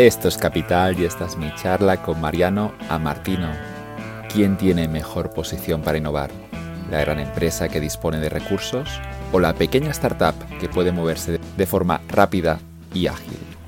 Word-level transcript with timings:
Esto 0.00 0.28
es 0.28 0.38
Capital 0.38 0.98
y 0.98 1.04
esta 1.04 1.26
es 1.26 1.36
mi 1.36 1.54
charla 1.56 2.00
con 2.00 2.22
Mariano 2.22 2.72
Amartino. 2.88 3.50
¿Quién 4.32 4.56
tiene 4.56 4.88
mejor 4.88 5.34
posición 5.34 5.82
para 5.82 5.98
innovar? 5.98 6.30
¿La 6.90 7.00
gran 7.00 7.20
empresa 7.20 7.68
que 7.68 7.80
dispone 7.80 8.18
de 8.18 8.30
recursos 8.30 8.88
o 9.30 9.38
la 9.38 9.52
pequeña 9.52 9.90
startup 9.90 10.34
que 10.58 10.70
puede 10.70 10.90
moverse 10.90 11.38
de 11.54 11.66
forma 11.66 12.00
rápida 12.08 12.60
y 12.94 13.08
ágil? 13.08 13.59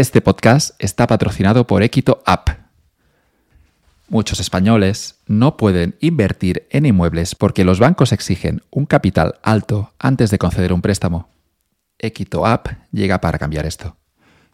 Este 0.00 0.22
podcast 0.22 0.70
está 0.78 1.06
patrocinado 1.06 1.66
por 1.66 1.82
Equito 1.82 2.22
App. 2.24 2.48
Muchos 4.08 4.40
españoles 4.40 5.16
no 5.26 5.58
pueden 5.58 5.94
invertir 6.00 6.66
en 6.70 6.86
inmuebles 6.86 7.34
porque 7.34 7.64
los 7.64 7.80
bancos 7.80 8.12
exigen 8.12 8.62
un 8.70 8.86
capital 8.86 9.34
alto 9.42 9.92
antes 9.98 10.30
de 10.30 10.38
conceder 10.38 10.72
un 10.72 10.80
préstamo. 10.80 11.28
Equito 11.98 12.46
App 12.46 12.68
llega 12.92 13.20
para 13.20 13.38
cambiar 13.38 13.66
esto. 13.66 13.98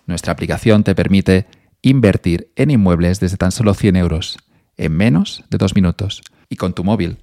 Nuestra 0.07 0.33
aplicación 0.33 0.83
te 0.83 0.97
permite 0.97 1.47
invertir 1.81 2.51
en 2.57 2.73
inmuebles 2.73 3.21
desde 3.21 3.37
tan 3.37 3.53
solo 3.53 3.73
100 3.73 3.95
euros, 3.95 4.39
en 4.77 4.97
menos 4.97 5.45
de 5.49 5.59
dos 5.59 5.77
minutos, 5.77 6.23
y 6.49 6.57
con 6.57 6.73
tu 6.73 6.83
móvil, 6.83 7.19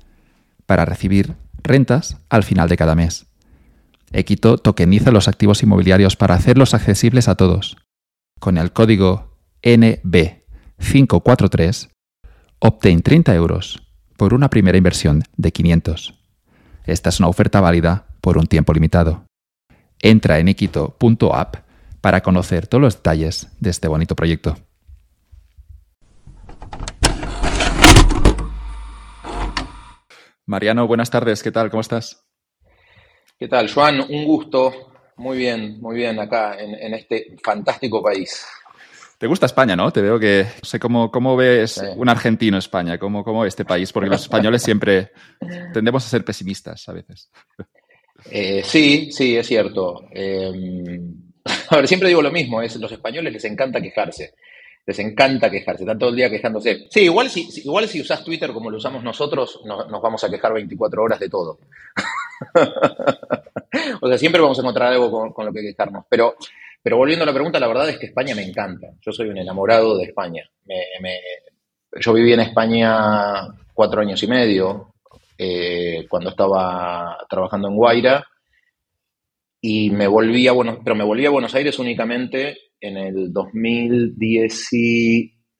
para 0.65 0.85
recibir 0.85 1.35
rentas 1.61 2.15
al 2.29 2.45
final 2.45 2.69
de 2.69 2.77
cada 2.77 2.95
mes. 2.95 3.25
Equito 4.13 4.57
tokeniza 4.57 5.11
los 5.11 5.27
activos 5.27 5.61
inmobiliarios 5.61 6.15
para 6.15 6.35
hacerlos 6.35 6.73
accesibles 6.73 7.27
a 7.27 7.35
todos 7.35 7.82
con 8.43 8.57
el 8.57 8.73
código 8.73 9.37
NB543, 9.61 11.91
obtén 12.59 13.01
30 13.01 13.33
euros 13.35 13.87
por 14.17 14.33
una 14.33 14.49
primera 14.49 14.77
inversión 14.77 15.23
de 15.37 15.53
500. 15.53 16.19
Esta 16.83 17.07
es 17.07 17.21
una 17.21 17.29
oferta 17.29 17.61
válida 17.61 18.05
por 18.19 18.37
un 18.37 18.47
tiempo 18.47 18.73
limitado. 18.73 19.23
Entra 20.01 20.39
en 20.39 20.49
equito.app 20.49 21.55
para 22.01 22.19
conocer 22.19 22.67
todos 22.67 22.81
los 22.81 22.97
detalles 22.97 23.47
de 23.61 23.69
este 23.69 23.87
bonito 23.87 24.13
proyecto. 24.13 24.57
Mariano, 30.45 30.85
buenas 30.85 31.09
tardes, 31.09 31.43
¿qué 31.43 31.51
tal? 31.53 31.69
¿Cómo 31.69 31.79
estás? 31.79 32.25
¿Qué 33.39 33.47
tal, 33.47 33.71
Juan? 33.71 34.01
Un 34.01 34.25
gusto. 34.25 34.92
Muy 35.17 35.37
bien, 35.37 35.79
muy 35.79 35.95
bien 35.95 36.19
acá 36.19 36.57
en, 36.59 36.93
este 36.93 37.35
fantástico 37.43 38.01
país. 38.01 38.45
¿Te 39.17 39.27
gusta 39.27 39.45
España, 39.45 39.75
no? 39.75 39.91
Te 39.91 40.01
veo 40.01 40.19
que 40.19 40.43
no 40.43 40.67
sé 40.67 40.79
cómo, 40.79 41.11
cómo 41.11 41.35
ves 41.35 41.81
un 41.95 42.09
argentino 42.09 42.57
España, 42.57 42.97
cómo, 42.97 43.23
cómo 43.23 43.45
este 43.45 43.63
país, 43.63 43.93
porque 43.93 44.09
los 44.09 44.23
españoles 44.23 44.63
siempre 44.63 45.11
tendemos 45.73 46.05
a 46.05 46.09
ser 46.09 46.25
pesimistas 46.25 46.89
a 46.89 46.93
veces. 46.93 47.29
Eh, 48.29 48.63
sí, 48.65 49.11
sí, 49.11 49.37
es 49.37 49.47
cierto. 49.47 50.01
Em, 50.11 51.13
a 51.69 51.77
ver, 51.77 51.87
siempre 51.87 52.09
digo 52.09 52.21
lo 52.21 52.31
mismo, 52.31 52.61
es 52.61 52.75
los 52.77 52.91
españoles 52.91 53.31
les 53.31 53.45
encanta 53.45 53.81
quejarse. 53.81 54.33
Les 54.85 54.99
encanta 54.99 55.49
quejarse, 55.49 55.83
están 55.83 55.97
todo 55.97 56.09
el 56.09 56.17
día 56.17 56.29
quejándose. 56.29 56.87
Sí, 56.89 57.01
igual 57.01 57.29
si, 57.29 57.47
igual 57.63 57.87
si 57.87 58.01
usás 58.01 58.23
Twitter 58.25 58.51
como 58.51 58.69
lo 58.69 58.77
usamos 58.77 59.01
nosotros, 59.03 59.61
nos 59.63 60.01
vamos 60.01 60.21
a 60.25 60.29
quejar 60.29 60.51
24 60.53 61.01
horas 61.01 61.19
de 61.19 61.29
todo. 61.29 61.59
o 64.01 64.07
sea, 64.07 64.17
siempre 64.17 64.41
vamos 64.41 64.57
a 64.57 64.61
encontrar 64.61 64.93
algo 64.93 65.33
con, 65.33 65.45
lo 65.45 65.53
que 65.53 65.61
quejarnos. 65.61 66.05
Pero, 66.09 66.35
pero 66.81 66.97
volviendo 66.97 67.23
a 67.23 67.25
la 67.25 67.33
pregunta, 67.33 67.59
la 67.59 67.67
verdad 67.67 67.89
es 67.89 67.97
que 67.97 68.07
España 68.07 68.35
me 68.35 68.43
encanta. 68.43 68.87
Yo 69.01 69.11
soy 69.11 69.29
un 69.29 69.37
enamorado 69.37 69.97
de 69.97 70.05
España. 70.05 70.49
yo 71.99 72.13
viví 72.13 72.33
en 72.33 72.41
España 72.41 73.47
cuatro 73.73 74.01
años 74.01 74.21
y 74.23 74.27
medio 74.27 74.93
eh, 75.37 76.05
cuando 76.09 76.29
estaba 76.29 77.17
trabajando 77.29 77.67
en 77.67 77.75
Guaira 77.75 78.25
y 79.59 79.89
me 79.89 80.07
volví 80.07 80.47
a 80.47 80.51
Buenos, 80.51 80.79
pero 80.83 80.95
me 80.95 81.03
volví 81.03 81.25
Buenos 81.27 81.55
Aires 81.55 81.79
únicamente 81.79 82.57
en 82.79 82.97
el 82.97 83.31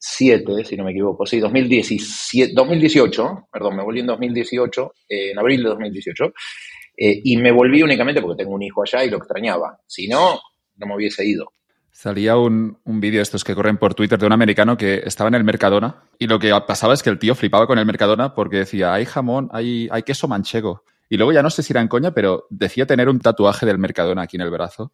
2017, 0.03 0.65
si 0.65 0.75
no 0.75 0.83
me 0.83 0.91
equivoco, 0.91 1.25
sí, 1.25 1.39
2017, 1.39 2.53
2018, 2.53 3.47
perdón, 3.51 3.77
me 3.77 3.83
volví 3.83 4.01
en 4.01 4.07
2018, 4.07 4.93
eh, 5.07 5.31
en 5.31 5.39
abril 5.39 5.63
de 5.63 5.69
2018, 5.69 6.25
eh, 6.97 7.21
y 7.23 7.37
me 7.37 7.51
volví 7.51 7.81
únicamente 7.81 8.21
porque 8.21 8.43
tengo 8.43 8.53
un 8.53 8.63
hijo 8.63 8.81
allá 8.81 9.05
y 9.05 9.09
lo 9.09 9.17
extrañaba. 9.17 9.79
Si 9.87 10.07
no, 10.07 10.39
no 10.75 10.87
me 10.87 10.95
hubiese 10.95 11.25
ido. 11.25 11.51
Salía 11.91 12.37
un, 12.37 12.77
un 12.83 12.99
vídeo 12.99 13.19
de 13.19 13.23
estos 13.23 13.43
que 13.43 13.55
corren 13.55 13.77
por 13.77 13.93
Twitter 13.93 14.19
de 14.19 14.25
un 14.25 14.33
americano 14.33 14.75
que 14.75 15.01
estaba 15.05 15.29
en 15.29 15.35
el 15.35 15.43
Mercadona 15.43 16.03
y 16.19 16.27
lo 16.27 16.39
que 16.39 16.51
pasaba 16.67 16.93
es 16.93 17.03
que 17.03 17.09
el 17.09 17.19
tío 17.19 17.35
flipaba 17.35 17.67
con 17.67 17.77
el 17.77 17.85
Mercadona 17.85 18.33
porque 18.33 18.57
decía, 18.57 18.93
hay 18.93 19.05
jamón, 19.05 19.49
hay, 19.53 19.87
hay 19.91 20.03
queso 20.03 20.27
manchego. 20.27 20.83
Y 21.07 21.17
luego 21.17 21.31
ya 21.31 21.43
no 21.43 21.49
sé 21.49 21.63
si 21.63 21.71
era 21.71 21.81
en 21.81 21.87
coña, 21.87 22.11
pero 22.11 22.47
decía 22.49 22.87
tener 22.87 23.07
un 23.07 23.19
tatuaje 23.19 23.65
del 23.65 23.77
Mercadona 23.77 24.23
aquí 24.23 24.35
en 24.35 24.41
el 24.41 24.49
brazo. 24.49 24.91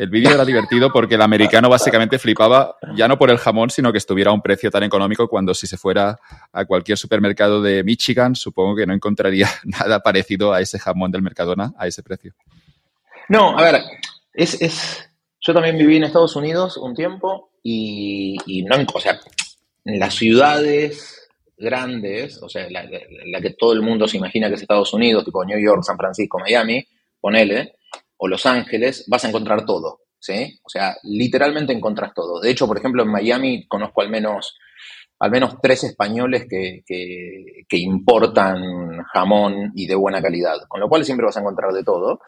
El 0.00 0.08
vídeo 0.08 0.30
era 0.30 0.46
divertido 0.46 0.90
porque 0.90 1.16
el 1.16 1.20
americano 1.20 1.68
básicamente 1.68 2.18
flipaba 2.18 2.74
ya 2.96 3.06
no 3.06 3.18
por 3.18 3.28
el 3.28 3.36
jamón, 3.36 3.68
sino 3.68 3.92
que 3.92 3.98
estuviera 3.98 4.30
a 4.30 4.32
un 4.32 4.40
precio 4.40 4.70
tan 4.70 4.82
económico 4.82 5.28
cuando 5.28 5.52
si 5.52 5.66
se 5.66 5.76
fuera 5.76 6.18
a 6.54 6.64
cualquier 6.64 6.96
supermercado 6.96 7.60
de 7.60 7.84
Michigan, 7.84 8.34
supongo 8.34 8.76
que 8.76 8.86
no 8.86 8.94
encontraría 8.94 9.46
nada 9.64 10.00
parecido 10.00 10.54
a 10.54 10.62
ese 10.62 10.78
jamón 10.78 11.10
del 11.10 11.20
Mercadona 11.20 11.74
a 11.76 11.86
ese 11.86 12.02
precio. 12.02 12.32
No, 13.28 13.58
a 13.58 13.62
ver, 13.62 13.82
es, 14.32 14.62
es... 14.62 15.10
yo 15.38 15.52
también 15.52 15.76
viví 15.76 15.98
en 15.98 16.04
Estados 16.04 16.34
Unidos 16.34 16.78
un 16.78 16.94
tiempo 16.94 17.50
y, 17.62 18.64
no, 18.66 18.76
o 18.94 19.00
sea, 19.00 19.20
en 19.84 19.98
las 19.98 20.14
ciudades 20.14 21.28
grandes, 21.58 22.42
o 22.42 22.48
sea, 22.48 22.70
la, 22.70 22.88
la, 23.26 23.40
que 23.42 23.50
todo 23.50 23.74
el 23.74 23.82
mundo 23.82 24.08
se 24.08 24.16
imagina 24.16 24.48
que 24.48 24.54
es 24.54 24.62
Estados 24.62 24.94
Unidos, 24.94 25.26
tipo 25.26 25.44
New 25.44 25.60
York, 25.62 25.82
San 25.82 25.98
Francisco, 25.98 26.38
Miami, 26.38 26.82
ponele, 27.20 27.74
o 28.22 28.28
Los 28.28 28.44
Ángeles, 28.44 29.06
vas 29.08 29.24
a 29.24 29.28
encontrar 29.28 29.64
todo, 29.64 30.00
¿sí? 30.18 30.60
O 30.62 30.68
sea, 30.68 30.94
literalmente 31.04 31.72
encontrás 31.72 32.12
todo. 32.14 32.38
De 32.38 32.50
hecho, 32.50 32.66
por 32.66 32.76
ejemplo, 32.76 33.02
en 33.02 33.10
Miami 33.10 33.66
conozco 33.66 34.02
al 34.02 34.10
menos, 34.10 34.58
al 35.18 35.30
menos 35.30 35.56
tres 35.62 35.84
españoles 35.84 36.46
que, 36.48 36.82
que, 36.86 37.78
importan 37.78 39.02
jamón 39.04 39.72
y 39.74 39.86
de 39.86 39.94
buena 39.94 40.20
calidad, 40.20 40.58
con 40.68 40.80
lo 40.80 40.88
cual 40.90 41.02
siempre 41.06 41.24
vas 41.24 41.38
a 41.38 41.40
encontrar 41.40 41.72
de 41.72 41.82
todo. 41.82 42.20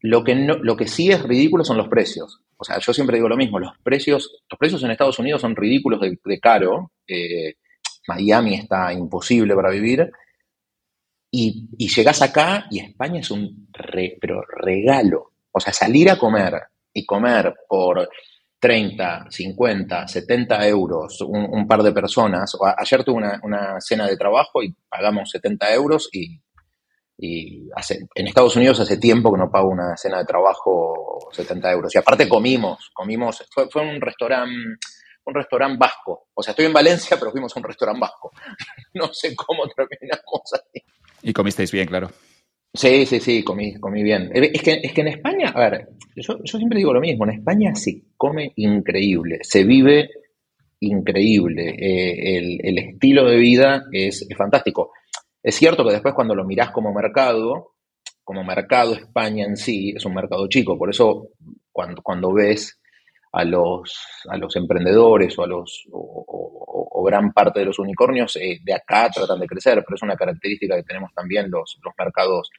Lo 0.00 0.24
que, 0.24 0.34
no, 0.34 0.56
lo 0.56 0.76
que 0.76 0.88
sí 0.88 1.12
es 1.12 1.22
ridículo 1.22 1.62
son 1.62 1.76
los 1.76 1.86
precios. 1.86 2.40
O 2.56 2.64
sea, 2.64 2.78
yo 2.80 2.92
siempre 2.92 3.18
digo 3.18 3.28
lo 3.28 3.36
mismo, 3.36 3.60
los 3.60 3.78
precios, 3.84 4.42
los 4.50 4.58
precios 4.58 4.82
en 4.82 4.90
Estados 4.90 5.20
Unidos 5.20 5.40
son 5.40 5.54
ridículos 5.54 6.00
de, 6.00 6.40
caro. 6.40 6.90
Eh, 7.06 7.54
Miami 8.08 8.56
está 8.56 8.92
imposible 8.92 9.54
para 9.54 9.70
vivir. 9.70 10.10
Y, 11.30 11.68
y 11.76 11.88
llegás 11.88 12.22
acá 12.22 12.66
y 12.70 12.80
España 12.80 13.20
es 13.20 13.30
un 13.30 13.68
pero 14.20 14.42
regalo. 14.42 15.32
O 15.52 15.60
sea, 15.60 15.72
salir 15.72 16.10
a 16.10 16.18
comer 16.18 16.54
y 16.92 17.04
comer 17.04 17.54
por 17.68 18.08
30, 18.58 19.26
50, 19.30 20.08
70 20.08 20.68
euros 20.68 21.20
un, 21.20 21.66
par 21.66 21.82
de 21.82 21.92
personas. 21.92 22.54
O 22.54 22.66
ayer 22.66 23.04
tuve 23.04 23.22
una, 23.42 23.80
cena 23.80 24.06
de 24.06 24.16
trabajo 24.16 24.62
y 24.62 24.74
pagamos 24.88 25.30
70 25.30 25.74
euros 25.74 26.08
y, 26.12 26.40
en 27.20 28.26
Estados 28.28 28.54
Unidos 28.54 28.78
hace 28.78 28.96
tiempo 28.96 29.32
que 29.32 29.38
no 29.38 29.50
pago 29.50 29.68
una 29.68 29.96
cena 29.96 30.18
de 30.18 30.24
trabajo 30.24 31.18
70 31.32 31.72
euros. 31.72 31.94
Y 31.94 31.98
aparte 31.98 32.28
comimos, 32.28 32.90
comimos, 32.94 33.44
fue, 33.50 33.68
fue 33.68 33.82
un 33.82 34.00
restaurante 34.00 34.54
un 35.28 35.34
restaurante 35.34 35.76
vasco. 35.78 36.28
O 36.34 36.42
sea, 36.42 36.52
estoy 36.52 36.66
en 36.66 36.72
Valencia, 36.72 37.18
pero 37.18 37.30
fuimos 37.30 37.54
a 37.54 37.60
un 37.60 37.64
restaurante 37.64 38.00
vasco. 38.00 38.32
no 38.94 39.12
sé 39.12 39.36
cómo 39.36 39.64
terminamos 39.68 40.52
ahí. 40.54 40.82
Y 41.22 41.32
comisteis 41.32 41.72
bien, 41.72 41.86
claro. 41.86 42.10
Sí, 42.74 43.06
sí, 43.06 43.18
sí, 43.20 43.42
comí, 43.42 43.74
comí 43.80 44.02
bien. 44.02 44.30
Eh, 44.34 44.52
es 44.54 44.62
que, 44.62 44.80
es 44.82 44.92
que 44.92 45.00
en 45.00 45.08
España, 45.08 45.52
a 45.54 45.70
ver, 45.70 45.88
yo, 46.14 46.38
siempre 46.44 46.78
digo 46.78 46.92
lo 46.92 47.00
mismo, 47.00 47.24
en 47.24 47.38
España 47.38 47.74
se 47.74 48.02
come 48.16 48.52
increíble, 48.56 49.38
se 49.42 49.64
vive 49.64 50.10
increíble, 50.80 51.70
eh, 51.70 52.58
el, 52.62 52.78
estilo 52.78 53.24
de 53.24 53.36
vida 53.36 53.84
es, 53.90 54.26
fantástico. 54.36 54.92
Es 55.42 55.56
cierto 55.56 55.84
que 55.84 55.92
después 55.92 56.14
cuando 56.14 56.34
lo 56.34 56.44
mirás 56.44 56.70
como 56.70 56.92
mercado, 56.92 57.74
como 58.22 58.44
mercado 58.44 58.94
España 58.94 59.44
en 59.44 59.56
sí 59.56 59.94
es 59.96 60.04
un 60.04 60.14
mercado 60.14 60.46
chico, 60.48 60.78
por 60.78 60.90
eso 60.90 61.30
cuando, 61.72 62.02
cuando 62.02 62.32
ves 62.32 62.78
a 63.32 63.44
los, 63.44 63.98
a 64.28 64.36
los 64.36 64.54
emprendedores 64.56 65.38
o 65.38 65.44
a 65.44 65.46
los 65.46 65.86
o, 65.92 67.04
gran 67.04 67.32
parte 67.32 67.60
de 67.60 67.66
los 67.66 67.78
unicornios 67.78 68.36
eh, 68.36 68.58
de 68.62 68.74
acá 68.74 69.08
tratan 69.08 69.40
de 69.40 69.46
crecer, 69.46 69.82
pero 69.84 69.96
es 69.96 70.02
una 70.02 70.16
característica 70.16 70.76
que 70.76 70.82
tenemos 70.82 71.12
también 71.14 71.50
los, 71.50 71.78
los 71.82 71.94
mercados 71.96 72.50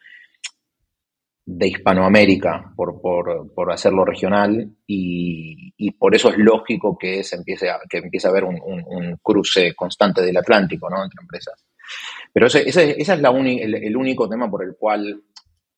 de 1.51 1.67
Hispanoamérica 1.67 2.71
por, 2.75 3.01
por, 3.01 3.71
hacerlo 3.71 4.05
regional 4.05 4.69
y, 4.85 5.91
por 5.93 6.13
eso 6.13 6.29
es 6.29 6.37
lógico 6.37 6.95
que, 6.97 7.23
se 7.23 7.37
empiece 7.37 7.69
a, 7.69 7.79
que 7.89 7.97
empiece 7.97 8.27
a 8.27 8.29
haber 8.29 8.43
un, 8.43 9.19
cruce 9.23 9.73
constante 9.75 10.21
del 10.21 10.37
Atlántico 10.37 10.89
¿no? 10.89 11.03
entre 11.03 11.21
empresas. 11.21 11.65
Pero 12.31 12.45
ese, 12.47 12.69
ese, 12.69 12.95
es 13.01 13.07
la 13.19 13.29
el, 13.31 13.97
único 13.97 14.29
tema 14.29 14.49
por 14.49 14.63
el 14.63 14.75
cual 14.77 15.23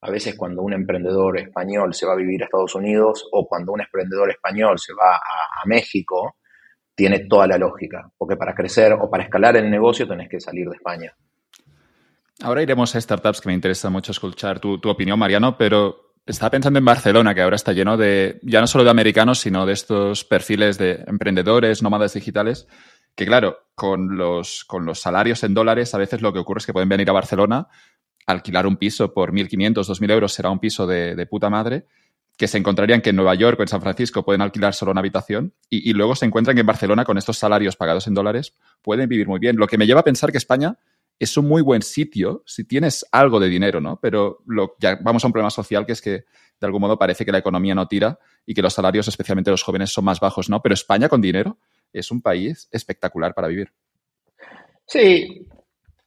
a 0.02 0.10
veces 0.10 0.34
cuando 0.36 0.62
un 0.62 0.72
emprendedor 0.72 1.38
español 1.38 1.94
se 1.94 2.06
va 2.06 2.14
a 2.14 2.16
vivir 2.16 2.42
a 2.42 2.46
Estados 2.46 2.74
Unidos 2.74 3.28
o 3.30 3.46
cuando 3.46 3.72
un 3.72 3.80
emprendedor 3.80 4.30
español 4.30 4.78
se 4.78 4.92
va 4.92 5.14
a, 5.14 5.64
México, 5.64 6.38
tiene 6.92 7.20
toda 7.20 7.46
la 7.46 7.56
lógica, 7.56 8.10
porque 8.18 8.36
para 8.36 8.52
crecer 8.52 8.94
o 8.94 9.08
para 9.08 9.22
escalar 9.22 9.56
el 9.56 9.70
negocio 9.70 10.08
tenés 10.08 10.28
que 10.28 10.40
salir 10.40 10.68
de 10.68 10.74
España. 10.74 11.14
Ahora 12.42 12.62
iremos 12.62 12.96
a 12.96 13.00
startups 13.00 13.40
que 13.40 13.48
me 13.48 13.54
interesa 13.54 13.90
mucho 13.90 14.10
escuchar 14.10 14.58
tu, 14.58 14.80
tu 14.80 14.90
opinión, 14.90 15.20
Mariano, 15.20 15.56
pero 15.56 16.14
estaba 16.26 16.50
pensando 16.50 16.80
en 16.80 16.84
Barcelona, 16.84 17.32
que 17.32 17.42
ahora 17.42 17.54
está 17.54 17.72
lleno 17.72 17.96
de, 17.96 18.40
ya 18.42 18.60
no 18.60 18.66
solo 18.66 18.82
de 18.82 18.90
americanos, 18.90 19.38
sino 19.38 19.64
de 19.66 19.72
estos 19.72 20.24
perfiles 20.24 20.78
de 20.78 21.04
emprendedores, 21.06 21.80
nómadas 21.80 22.14
digitales, 22.14 22.66
que 23.14 23.26
claro, 23.26 23.58
con 23.76 24.16
los, 24.16 24.64
con 24.64 24.84
los 24.84 25.00
salarios 25.00 25.44
en 25.44 25.54
dólares, 25.54 25.94
a 25.94 25.98
veces 25.98 26.22
lo 26.22 26.32
que 26.32 26.40
ocurre 26.40 26.58
es 26.58 26.66
que 26.66 26.72
pueden 26.72 26.88
venir 26.88 27.08
a 27.08 27.12
Barcelona, 27.12 27.68
alquilar 28.26 28.66
un 28.66 28.76
piso 28.76 29.12
por 29.12 29.32
1.500, 29.32 29.74
2.000 29.74 30.10
euros, 30.12 30.32
será 30.32 30.50
un 30.50 30.58
piso 30.58 30.86
de, 30.86 31.14
de 31.14 31.26
puta 31.26 31.50
madre, 31.50 31.86
que 32.36 32.48
se 32.48 32.58
encontrarían 32.58 33.00
que 33.00 33.10
en 33.10 33.16
Nueva 33.16 33.34
York 33.34 33.58
o 33.58 33.62
en 33.62 33.68
San 33.68 33.82
Francisco 33.82 34.24
pueden 34.24 34.40
alquilar 34.40 34.74
solo 34.74 34.92
una 34.92 35.00
habitación 35.00 35.54
y, 35.68 35.88
y, 35.88 35.92
luego 35.92 36.14
se 36.14 36.24
encuentran 36.24 36.56
que 36.56 36.60
en 36.60 36.66
Barcelona 36.66 37.04
con 37.04 37.18
estos 37.18 37.38
salarios 37.38 37.76
pagados 37.76 38.06
en 38.06 38.14
dólares 38.14 38.54
pueden 38.80 39.08
vivir 39.08 39.28
muy 39.28 39.38
bien. 39.38 39.56
Lo 39.56 39.66
que 39.66 39.76
me 39.76 39.86
lleva 39.86 40.00
a 40.00 40.04
pensar 40.04 40.32
que 40.32 40.38
España 40.38 40.78
es 41.18 41.36
un 41.36 41.46
muy 41.46 41.62
buen 41.62 41.82
sitio 41.82 42.42
si 42.46 42.64
tienes 42.64 43.06
algo 43.12 43.38
de 43.38 43.48
dinero, 43.48 43.80
¿no? 43.80 44.00
Pero 44.00 44.42
lo, 44.46 44.74
ya 44.80 44.98
vamos 45.02 45.22
a 45.22 45.28
un 45.28 45.32
problema 45.32 45.50
social 45.50 45.86
que 45.86 45.92
es 45.92 46.00
que 46.00 46.10
de 46.10 46.66
algún 46.66 46.80
modo 46.80 46.98
parece 46.98 47.24
que 47.24 47.32
la 47.32 47.38
economía 47.38 47.74
no 47.74 47.86
tira 47.86 48.18
y 48.46 48.54
que 48.54 48.62
los 48.62 48.74
salarios, 48.74 49.06
especialmente 49.08 49.50
los 49.50 49.62
jóvenes, 49.62 49.92
son 49.92 50.04
más 50.04 50.20
bajos, 50.20 50.48
¿no? 50.48 50.60
Pero 50.62 50.74
España 50.74 51.08
con 51.08 51.20
dinero 51.20 51.58
es 51.92 52.10
un 52.10 52.22
país 52.22 52.68
espectacular 52.72 53.34
para 53.34 53.48
vivir. 53.48 53.72
Sí, 54.86 55.46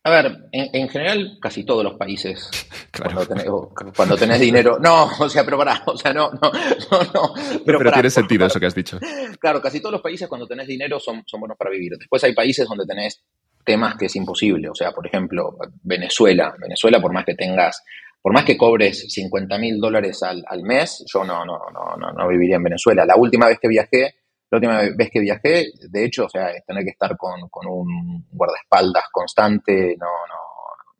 a 0.05 0.11
ver, 0.11 0.37
en, 0.51 0.69
en, 0.71 0.87
general, 0.87 1.39
casi 1.41 1.63
todos 1.63 1.83
los 1.83 1.95
países, 1.95 2.47
claro. 2.91 3.15
cuando, 3.15 3.27
tenés, 3.27 3.93
cuando, 3.95 4.15
tenés, 4.15 4.39
dinero. 4.39 4.77
No, 4.79 5.09
o 5.19 5.27
sea, 5.27 5.43
pero 5.43 5.57
pará, 5.57 5.81
o 5.87 5.97
sea, 5.97 6.13
no, 6.13 6.29
no, 6.29 6.51
no, 6.91 6.99
no. 7.11 7.33
Pero, 7.33 7.63
pero 7.65 7.79
pará, 7.79 7.93
tiene 7.93 8.11
sentido 8.11 8.41
pará. 8.41 8.47
eso 8.47 8.59
que 8.59 8.67
has 8.67 8.75
dicho. 8.75 8.99
Claro, 9.39 9.59
casi 9.61 9.79
todos 9.79 9.93
los 9.93 10.01
países, 10.01 10.27
cuando 10.27 10.47
tenés 10.47 10.67
dinero, 10.67 10.99
son, 10.99 11.23
son 11.25 11.39
buenos 11.39 11.57
para 11.57 11.71
vivir. 11.71 11.93
Después 11.97 12.23
hay 12.23 12.33
países 12.35 12.67
donde 12.67 12.85
tenés 12.85 13.21
temas 13.63 13.95
que 13.95 14.05
es 14.05 14.15
imposible. 14.15 14.69
O 14.69 14.75
sea, 14.75 14.91
por 14.91 15.07
ejemplo, 15.07 15.57
Venezuela. 15.81 16.55
Venezuela, 16.59 17.01
por 17.01 17.11
más 17.11 17.25
que 17.25 17.33
tengas, 17.33 17.83
por 18.21 18.31
más 18.31 18.45
que 18.45 18.57
cobres 18.57 19.11
50 19.11 19.57
mil 19.57 19.79
dólares 19.79 20.21
al, 20.23 20.43
al, 20.47 20.61
mes, 20.63 21.03
yo 21.11 21.23
no, 21.23 21.43
no, 21.45 21.59
no, 21.73 21.97
no, 21.97 22.11
no 22.11 22.27
viviría 22.27 22.57
en 22.57 22.63
Venezuela. 22.63 23.05
La 23.05 23.15
última 23.15 23.47
vez 23.47 23.59
que 23.59 23.67
viajé, 23.67 24.15
la 24.51 24.57
última 24.57 24.81
vez 24.95 25.09
que 25.11 25.19
viajé, 25.19 25.71
de 25.89 26.05
hecho, 26.05 26.25
o 26.25 26.29
sea, 26.29 26.51
es 26.51 26.63
tener 26.65 26.83
que 26.83 26.91
estar 26.91 27.17
con, 27.17 27.49
con 27.49 27.67
un 27.67 28.25
guardaespaldas 28.31 29.05
constante, 29.11 29.95
no, 29.99 30.05
no. 30.05 30.35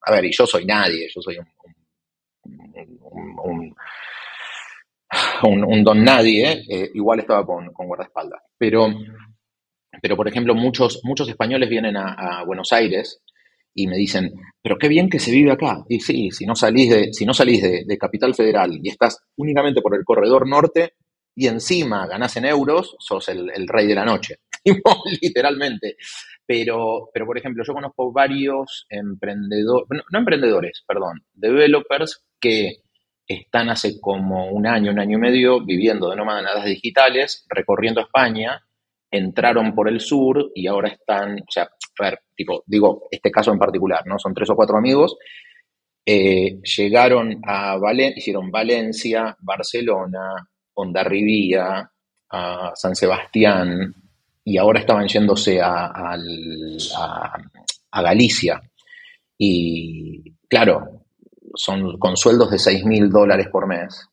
A 0.07 0.11
ver, 0.11 0.25
y 0.25 0.31
yo 0.31 0.45
soy 0.45 0.65
nadie, 0.65 1.07
yo 1.13 1.21
soy 1.21 1.37
un, 1.37 1.47
un, 5.43 5.83
don 5.83 6.03
nadie, 6.03 6.63
eh, 6.69 6.91
igual 6.93 7.19
estaba 7.19 7.45
con, 7.45 7.71
con 7.71 7.87
guardaespaldas. 7.87 8.41
Pero, 8.57 8.87
pero, 10.01 10.15
por 10.15 10.27
ejemplo, 10.27 10.53
muchos, 10.53 11.01
muchos 11.03 11.27
españoles 11.29 11.69
vienen 11.69 11.97
a, 11.97 12.43
Buenos 12.45 12.71
Aires 12.73 13.21
y 13.73 13.87
me 13.87 13.97
dicen, 13.97 14.31
pero 14.61 14.77
qué 14.77 14.87
bien 14.87 15.09
que 15.09 15.19
se 15.19 15.31
vive 15.31 15.51
acá. 15.51 15.83
Y 15.89 15.99
sí, 15.99 16.31
si 16.31 16.45
no 16.45 16.55
salís 16.55 16.89
de, 16.89 17.13
si 17.13 17.25
no 17.25 17.33
salís 17.33 17.61
de 17.61 17.97
Capital 17.97 18.35
Federal 18.35 18.79
y 18.81 18.89
estás 18.89 19.23
únicamente 19.37 19.81
por 19.81 19.95
el 19.95 20.03
corredor 20.03 20.47
norte, 20.47 20.93
y 21.35 21.47
encima 21.47 22.07
ganás 22.07 22.37
en 22.37 22.45
euros, 22.45 22.95
sos 22.99 23.27
el, 23.29 23.49
el 23.53 23.67
rey 23.67 23.87
de 23.87 23.95
la 23.95 24.05
noche, 24.05 24.39
literalmente. 25.21 25.97
Pero, 26.45 27.09
pero, 27.13 27.25
por 27.25 27.37
ejemplo, 27.37 27.63
yo 27.65 27.73
conozco 27.73 28.11
varios 28.11 28.85
emprendedores, 28.89 29.87
no, 29.89 30.19
emprendedores, 30.19 30.83
perdón, 30.87 31.23
developers 31.33 32.23
que 32.39 32.83
están 33.27 33.69
hace 33.69 33.99
como 33.99 34.51
un 34.51 34.67
año, 34.67 34.91
un 34.91 34.99
año 34.99 35.17
y 35.17 35.21
medio 35.21 35.65
viviendo 35.65 36.09
de 36.09 36.15
nómadas 36.15 36.65
digitales, 36.65 37.45
recorriendo 37.49 38.01
España, 38.01 38.63
entraron 39.09 39.73
por 39.73 39.89
el 39.89 39.99
sur 39.99 40.51
y 40.53 40.67
ahora 40.67 40.89
están, 40.89 41.39
o 41.39 41.51
sea, 41.51 41.67
ver, 41.99 42.19
tipo, 42.35 42.63
digo, 42.67 43.07
este 43.09 43.31
caso 43.31 43.51
en 43.51 43.59
particular, 43.59 44.05
¿no? 44.05 44.19
Son 44.19 44.33
tres 44.33 44.49
o 44.51 44.55
cuatro 44.55 44.77
amigos, 44.77 45.17
eh, 46.05 46.59
llegaron 46.61 47.41
a 47.43 47.77
Valencia, 47.77 48.19
hicieron 48.19 48.51
Valencia, 48.51 49.35
Barcelona, 49.39 50.35
Ondarribía, 50.75 51.89
a 52.29 52.71
San 52.75 52.95
Sebastián, 52.95 53.93
y 54.43 54.57
ahora 54.57 54.79
estaban 54.79 55.07
yéndose 55.07 55.59
a, 55.61 56.17
Galicia. 57.91 58.61
Y 59.37 60.33
claro, 60.47 61.05
son 61.55 61.97
con 61.97 62.17
sueldos 62.17 62.51
de 62.51 62.59
6 62.59 62.85
mil 62.85 63.09
dólares 63.09 63.47
por 63.51 63.67
mes, 63.67 64.07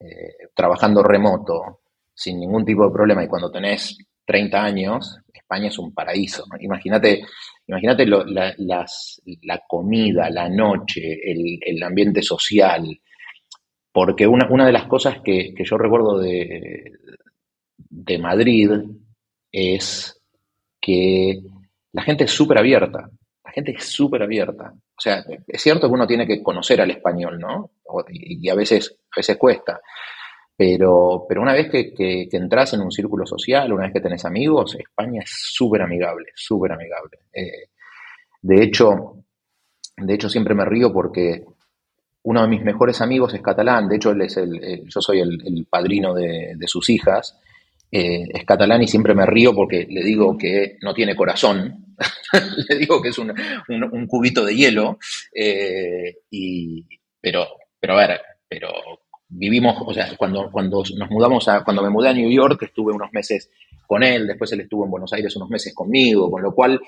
eh, 0.00 0.48
trabajando 0.54 1.02
remoto, 1.02 1.80
sin 2.14 2.38
ningún 2.38 2.64
tipo 2.64 2.86
de 2.86 2.92
problema, 2.92 3.24
y 3.24 3.28
cuando 3.28 3.50
tenés 3.50 3.98
30 4.24 4.62
años, 4.62 5.18
España 5.32 5.68
es 5.68 5.78
un 5.78 5.92
paraíso. 5.92 6.44
Imagínate, 6.60 7.22
imagínate 7.66 8.06
la, 8.06 9.62
comida, 9.66 10.30
la 10.30 10.48
noche, 10.48 11.18
el 11.24 11.82
ambiente 11.82 12.22
social, 12.22 12.86
porque 13.94 14.26
una, 14.26 14.48
una 14.50 14.66
de 14.66 14.72
las 14.72 14.86
cosas 14.88 15.20
que, 15.22 15.54
que 15.54 15.64
yo 15.64 15.78
recuerdo 15.78 16.18
de, 16.18 16.94
de, 17.78 18.18
Madrid 18.18 18.72
es 19.52 20.20
que 20.80 21.40
la 21.92 22.02
gente 22.02 22.24
es 22.24 22.32
súper 22.32 22.58
abierta. 22.58 23.08
La 23.44 23.52
gente 23.52 23.70
es 23.70 23.84
súper 23.84 24.24
abierta. 24.24 24.72
O 24.74 25.00
sea, 25.00 25.24
es 25.46 25.62
cierto 25.62 25.86
que 25.86 25.94
uno 25.94 26.08
tiene 26.08 26.26
que 26.26 26.42
conocer 26.42 26.80
al 26.80 26.90
español, 26.90 27.38
¿no? 27.38 27.70
Y, 28.10 28.48
a, 28.48 28.56
veces, 28.56 28.98
a 29.12 29.20
veces 29.20 29.36
cuesta. 29.36 29.80
Pero, 30.56 31.24
pero 31.28 31.40
una 31.40 31.52
vez 31.52 31.70
que, 31.70 32.28
entras 32.32 32.74
en 32.74 32.80
un 32.80 32.90
círculo 32.90 33.24
social, 33.24 33.72
una 33.72 33.84
vez 33.84 33.92
que 33.92 34.00
tenés 34.00 34.24
amigos, 34.24 34.74
España 34.74 35.22
es 35.22 35.30
súper 35.30 35.82
amigable, 35.82 36.32
súper 36.34 36.72
amigable. 36.72 37.18
Eh, 37.32 37.68
de 38.42 38.64
hecho, 38.64 39.18
de 39.96 40.14
hecho, 40.14 40.28
siempre 40.28 40.56
me 40.56 40.64
río 40.64 40.92
porque 40.92 41.44
uno 42.24 42.42
de 42.42 42.48
mis 42.48 42.62
mejores 42.62 43.00
amigos 43.00 43.34
es 43.34 43.42
catalán, 43.42 43.88
de 43.88 43.96
hecho 43.96 44.10
él 44.10 44.22
es 44.22 44.36
el, 44.38 44.88
yo 44.88 45.00
soy 45.00 45.20
el, 45.20 45.66
padrino 45.68 46.14
de, 46.14 46.56
sus 46.66 46.88
hijas, 46.88 47.38
eh, 47.90 48.24
es 48.32 48.44
catalán 48.44 48.82
y 48.82 48.88
siempre 48.88 49.14
me 49.14 49.26
río 49.26 49.54
porque 49.54 49.86
le 49.88 50.02
digo 50.02 50.36
que 50.38 50.78
no 50.80 50.94
tiene 50.94 51.14
corazón, 51.14 51.94
le 52.68 52.76
digo 52.76 53.02
que 53.02 53.10
es 53.10 53.18
un, 53.18 53.34
cubito 54.06 54.44
de 54.44 54.56
hielo, 54.56 54.98
eh, 55.34 56.16
y, 56.30 56.86
pero, 57.20 57.46
pero 57.78 57.92
a 57.92 58.06
ver, 58.06 58.20
pero 58.48 58.70
vivimos, 59.28 59.76
o 59.86 59.92
sea, 59.92 60.16
cuando, 60.16 60.50
cuando 60.50 60.82
nos 60.96 61.10
mudamos 61.10 61.46
a, 61.48 61.62
cuando 61.62 61.82
me 61.82 61.90
mudé 61.90 62.08
a 62.08 62.14
New 62.14 62.30
York 62.30 62.62
estuve 62.62 62.94
unos 62.94 63.12
meses 63.12 63.50
con 63.86 64.02
él, 64.02 64.26
después 64.26 64.50
él 64.52 64.60
estuvo 64.60 64.86
en 64.86 64.90
Buenos 64.90 65.12
Aires 65.12 65.36
unos 65.36 65.50
meses 65.50 65.74
conmigo, 65.74 66.30
con 66.30 66.42
lo 66.42 66.54
cual 66.54 66.80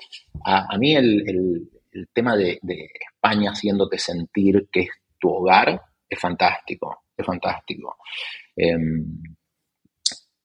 a, 0.43 0.75
mí 0.79 0.95
el 0.95 1.69
tema 2.11 2.35
de, 2.35 2.57
de 2.63 2.89
España 3.13 3.51
haciéndote 3.51 3.99
sentir 3.99 4.67
que 4.71 4.81
es 4.81 4.89
tu 5.19 5.29
hogar 5.29 5.81
es 6.09 6.19
fantástico, 6.19 7.03
es 7.15 7.25
fantástico. 7.25 7.97
Eh, 8.55 8.75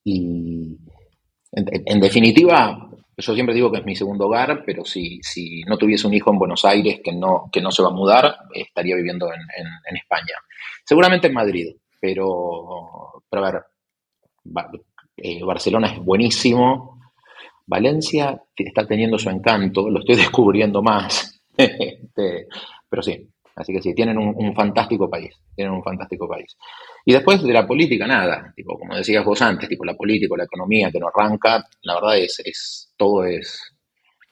y 0.05 0.77
en, 1.51 1.99
definitiva, 1.99 2.89
yo 3.15 3.33
siempre 3.33 3.55
digo 3.55 3.71
que 3.71 3.79
es 3.79 3.85
mi 3.85 3.95
segundo 3.95 4.25
hogar, 4.25 4.63
pero 4.65 4.83
si, 4.83 5.19
si, 5.21 5.61
no 5.63 5.77
tuviese 5.77 6.07
un 6.07 6.13
hijo 6.13 6.31
en 6.31 6.39
Buenos 6.39 6.65
Aires 6.65 6.99
que 7.03 7.13
no, 7.13 7.49
que 7.51 7.61
no 7.61 7.71
se 7.71 7.83
va 7.83 7.89
a 7.89 7.93
mudar, 7.93 8.37
estaría 8.53 8.95
viviendo 8.95 9.27
en, 9.27 9.41
en, 9.41 9.95
España. 9.95 10.35
Seguramente 10.83 11.27
en 11.27 11.33
Madrid, 11.33 11.75
pero, 11.99 13.23
pero 13.29 13.45
a 13.45 13.51
ver, 13.51 13.63
eh, 15.17 15.43
Barcelona 15.43 15.93
es 15.93 15.99
buenísimo, 15.99 16.99
Valencia 17.65 18.41
está 18.55 18.85
teniendo 18.85 19.17
su 19.17 19.29
encanto, 19.29 19.89
lo 19.89 19.99
estoy 19.99 20.15
descubriendo 20.17 20.81
más, 20.81 21.41
este, 21.55 22.47
pero 22.89 23.01
sí, 23.01 23.29
Así 23.55 23.71
que 23.71 23.81
sí, 23.81 23.93
tienen 23.93 24.17
un, 24.17 24.33
un, 24.35 24.55
fantástico 24.55 25.09
país, 25.09 25.35
tienen 25.55 25.73
un 25.73 25.83
fantástico 25.83 26.27
país. 26.27 26.57
Y 27.05 27.13
después 27.13 27.43
de 27.43 27.53
la 27.53 27.67
política, 27.67 28.07
nada, 28.07 28.51
tipo, 28.55 28.77
como 28.79 28.95
decías 28.95 29.23
vos 29.23 29.41
antes, 29.41 29.69
tipo 29.69 29.85
la 29.85 29.93
política, 29.93 30.35
la 30.35 30.45
economía 30.45 30.91
que 30.91 30.99
no 30.99 31.07
arranca, 31.07 31.63
la 31.83 31.95
verdad 31.95 32.17
es, 32.17 32.41
es, 32.43 32.93
todo 32.97 33.25
es, 33.25 33.75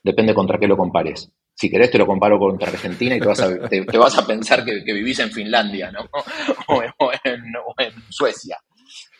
depende 0.04 0.34
contra 0.34 0.58
qué 0.58 0.68
lo 0.68 0.76
compares. 0.76 1.32
Si 1.54 1.70
querés 1.70 1.92
te 1.92 2.00
lo 2.00 2.08
comparo 2.08 2.40
contra 2.40 2.70
Argentina 2.70 3.16
y 3.16 3.20
te 3.20 3.28
vas 3.28 3.42
a, 3.42 3.70
te, 3.70 3.86
te 3.86 3.98
vas 3.98 4.18
a 4.18 4.26
pensar 4.26 4.66
que, 4.66 4.84
que, 4.84 4.94
vivís 4.94 5.20
en 5.20 5.30
Finlandia, 5.30 5.92
¿no? 5.92 6.02
O, 6.68 6.78
o, 6.78 7.12
en, 7.24 7.44
o 7.58 7.76
en 7.78 7.94
Suecia. 8.10 8.58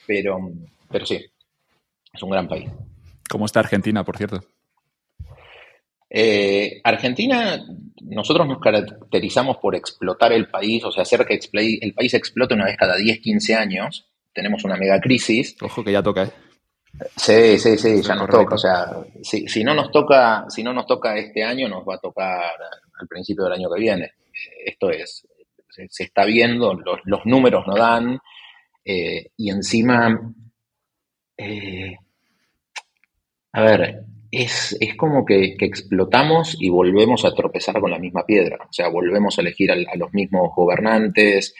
Pero, 0.08 0.38
pero 0.90 1.06
sí, 1.06 1.20
es 2.14 2.24
un 2.24 2.30
gran 2.30 2.48
país. 2.48 2.72
¿Cómo 3.30 3.46
está 3.46 3.60
Argentina, 3.60 4.04
por 4.04 4.18
cierto? 4.18 4.40
Eh, 6.14 6.82
Argentina, 6.84 7.66
nosotros 8.02 8.46
nos 8.46 8.60
caracterizamos 8.60 9.58
por 9.58 9.76
explotar 9.76 10.34
el 10.34 10.50
país, 10.50 10.84
o 10.84 10.92
sea, 10.92 11.04
hacer 11.04 11.26
que 11.26 11.40
el 11.54 11.94
país 11.94 12.14
explote 12.14 12.54
una 12.54 12.66
vez 12.66 12.76
cada 12.78 12.98
10, 12.98 13.20
15 13.20 13.56
años. 13.56 14.08
Tenemos 14.34 14.64
una 14.66 14.76
mega 14.76 15.00
crisis. 15.00 15.56
Ojo 15.62 15.84
que 15.84 15.94
ya 15.94 16.04
toca, 16.04 16.24
¿eh? 16.24 16.32
Sí, 17.16 17.58
sí, 17.58 17.78
sí, 17.78 18.02
ya 18.02 18.16
nos 18.16 18.30
toca. 18.30 18.56
O 18.56 18.58
sea, 18.58 18.88
si, 19.24 19.48
si, 19.48 19.64
no 19.64 19.74
nos 19.74 19.90
toca, 19.92 20.46
si 20.50 20.64
no 20.64 20.74
nos 20.74 20.86
toca 20.86 21.18
este 21.18 21.44
año, 21.44 21.70
nos 21.70 21.88
va 21.88 21.96
a 21.96 22.00
tocar 22.00 22.54
al 23.00 23.08
principio 23.08 23.46
del 23.46 23.54
año 23.54 23.70
que 23.74 23.80
viene. 23.80 24.12
Esto 24.66 24.90
es, 24.90 25.26
se, 25.70 25.88
se 25.90 26.04
está 26.04 26.26
viendo, 26.26 26.74
los, 26.74 27.00
los, 27.06 27.26
números 27.26 27.66
no 27.66 27.76
dan, 27.76 28.20
eh, 28.84 29.32
y 29.38 29.50
encima, 29.50 30.34
eh, 31.38 31.96
a 33.54 33.62
ver, 33.62 34.04
es, 34.32 34.78
como 34.98 35.26
que, 35.26 35.56
explotamos 35.60 36.56
y 36.60 36.70
volvemos 36.70 37.26
a 37.26 37.34
tropezar 37.34 37.80
con 37.80 37.92
la 37.92 38.00
misma 38.00 38.26
piedra. 38.26 38.66
O 38.70 38.74
sea, 38.74 38.88
volvemos 38.90 39.38
a 39.38 39.42
elegir 39.42 39.72
a, 39.72 39.96
los 39.96 40.14
mismos 40.14 40.52
gobernantes. 40.56 41.54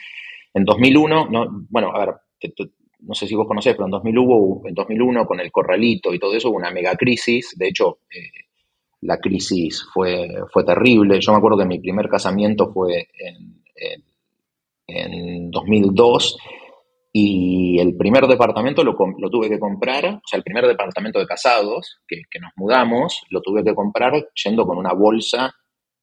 En 0.54 0.64
2001, 0.64 1.28
no, 1.30 1.66
bueno, 1.68 1.92
a 1.94 2.06
ver, 2.06 2.14
no 3.00 3.14
sé 3.14 3.26
si 3.26 3.34
vos 3.34 3.46
conocés, 3.46 3.74
pero 3.74 3.86
en 3.86 3.90
2001, 3.90 4.62
en 4.68 4.74
2001 4.74 5.26
con 5.26 5.40
el 5.40 5.52
corralito 5.52 6.14
y 6.14 6.18
todo 6.18 6.34
eso 6.34 6.48
hubo 6.48 6.56
una 6.56 6.70
mega 6.70 6.94
crisis. 6.96 7.54
De 7.56 7.68
hecho, 7.68 7.98
eh, 8.10 8.46
la 9.02 9.18
crisis 9.18 9.84
fue, 9.92 10.28
fue 10.50 10.64
terrible. 10.64 11.20
Yo 11.20 11.32
me 11.32 11.38
acuerdo 11.38 11.58
que 11.58 11.66
mi 11.66 11.78
primer 11.78 12.08
casamiento 12.08 12.72
fue 12.72 13.08
en, 13.18 13.62
en 14.86 15.50
2002 15.50 16.38
y 17.12 17.78
el 17.78 17.94
primer 17.96 18.26
departamento 18.26 18.82
lo, 18.82 18.96
tuve 19.30 19.50
que 19.50 19.58
comprar, 19.58 20.06
o 20.06 20.22
sea, 20.26 20.38
el 20.38 20.42
primer 20.42 20.66
departamento 20.66 21.18
de 21.18 21.26
casados 21.26 21.98
que, 22.08 22.22
nos 22.40 22.52
mudamos, 22.56 23.22
lo 23.28 23.42
tuve 23.42 23.62
que 23.62 23.74
comprar 23.74 24.28
yendo 24.42 24.66
con 24.66 24.78
una 24.78 24.94
bolsa 24.94 25.54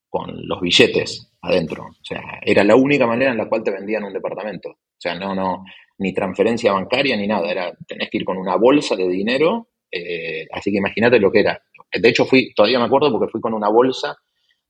con 0.07 0.47
los 0.47 0.61
billetes 0.61 1.31
adentro. 1.41 1.85
O 1.85 2.03
sea, 2.03 2.21
era 2.43 2.63
la 2.63 2.75
única 2.75 3.07
manera 3.07 3.31
en 3.31 3.37
la 3.37 3.49
cual 3.49 3.63
te 3.63 3.71
vendían 3.71 4.03
un 4.03 4.13
departamento. 4.13 4.69
O 4.69 5.01
sea, 5.01 5.15
no, 5.15 5.33
no, 5.33 5.63
ni 5.97 6.13
transferencia 6.13 6.73
bancaria 6.73 7.17
ni 7.17 7.25
nada. 7.25 7.49
Era, 7.49 7.73
tenés 7.87 8.09
que 8.11 8.19
ir 8.19 8.25
con 8.25 8.37
una 8.37 8.55
bolsa 8.55 8.95
de 8.95 9.07
dinero. 9.07 9.69
Eh, 9.91 10.47
así 10.51 10.71
que 10.71 10.77
imagínate 10.77 11.19
lo 11.19 11.31
que 11.31 11.39
era. 11.39 11.59
De 11.91 12.09
hecho, 12.09 12.25
fui, 12.25 12.53
todavía 12.53 12.77
me 12.77 12.85
acuerdo 12.85 13.11
porque 13.11 13.31
fui 13.31 13.41
con 13.41 13.55
una 13.55 13.69
bolsa 13.69 14.15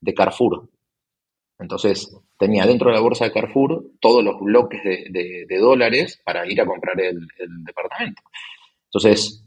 de 0.00 0.14
Carrefour. 0.14 0.70
Entonces, 1.60 2.16
tenía 2.38 2.64
dentro 2.64 2.88
de 2.88 2.96
la 2.96 3.02
bolsa 3.02 3.26
de 3.26 3.32
Carrefour 3.32 3.84
todos 4.00 4.24
los 4.24 4.40
bloques 4.40 4.80
de, 4.82 5.58
dólares 5.58 6.20
para 6.24 6.50
ir 6.50 6.60
a 6.60 6.66
comprar 6.66 6.98
el, 7.00 7.26
departamento. 7.64 8.22
Entonces, 8.86 9.44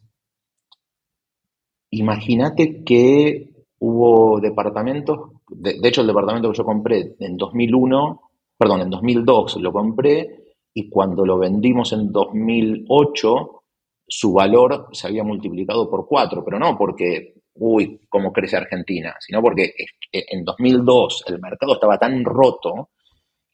imagínate 1.90 2.84
que 2.84 3.50
hubo 3.80 4.40
departamentos, 4.40 5.32
de, 5.50 5.80
hecho 5.84 6.02
el 6.02 6.08
departamento 6.08 6.52
que 6.52 6.58
yo 6.58 6.64
compré 6.64 7.16
en 7.20 7.36
2001, 7.36 8.22
perdón, 8.58 8.82
en 8.82 8.90
2002 8.92 9.58
lo 9.58 9.74
compré 9.74 10.44
y 10.74 10.90
cuando 10.90 11.26
lo 11.26 11.40
vendimos 11.40 11.94
en 11.94 12.12
2008, 12.12 13.64
su 14.08 14.34
valor 14.34 14.90
se 14.92 15.08
había 15.08 15.24
multiplicado 15.24 15.90
por 15.90 16.08
cuatro, 16.08 16.44
pero 16.46 16.60
no 16.60 16.78
porque 16.78 17.43
uy, 17.56 18.02
cómo 18.10 18.34
crece 18.34 18.58
Argentina, 18.58 19.16
sino 19.20 19.42
porque 19.42 19.74
en 20.12 20.44
2002 20.44 21.26
el 21.28 21.40
mercado 21.40 21.74
estaba 21.74 21.98
tan 21.98 22.24
roto 22.24 22.90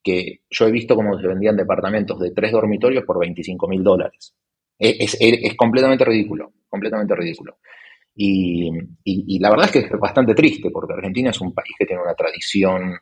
que 0.03 0.41
yo 0.49 0.67
he 0.67 0.71
visto 0.71 0.95
cómo 0.95 1.19
se 1.19 1.27
vendían 1.27 1.57
departamentos 1.57 2.19
de 2.19 2.31
tres 2.31 2.51
dormitorios 2.51 3.03
por 3.03 3.19
25 3.19 3.67
mil 3.67 3.83
dólares. 3.83 4.33
Es, 4.77 5.17
completamente 5.57 6.05
ridículo, 6.05 6.53
completamente 6.69 7.15
ridículo. 7.15 7.57
Y, 8.15 8.69
la 9.39 9.49
verdad 9.49 9.65
es 9.65 9.71
que 9.71 9.79
es 9.79 9.99
bastante 9.99 10.33
triste, 10.33 10.69
porque 10.71 10.93
Argentina 10.93 11.29
es 11.31 11.41
un 11.41 11.53
país 11.53 11.73
que 11.77 11.85
tiene 11.85 12.01
una 12.01 12.15
tradición 12.15 12.97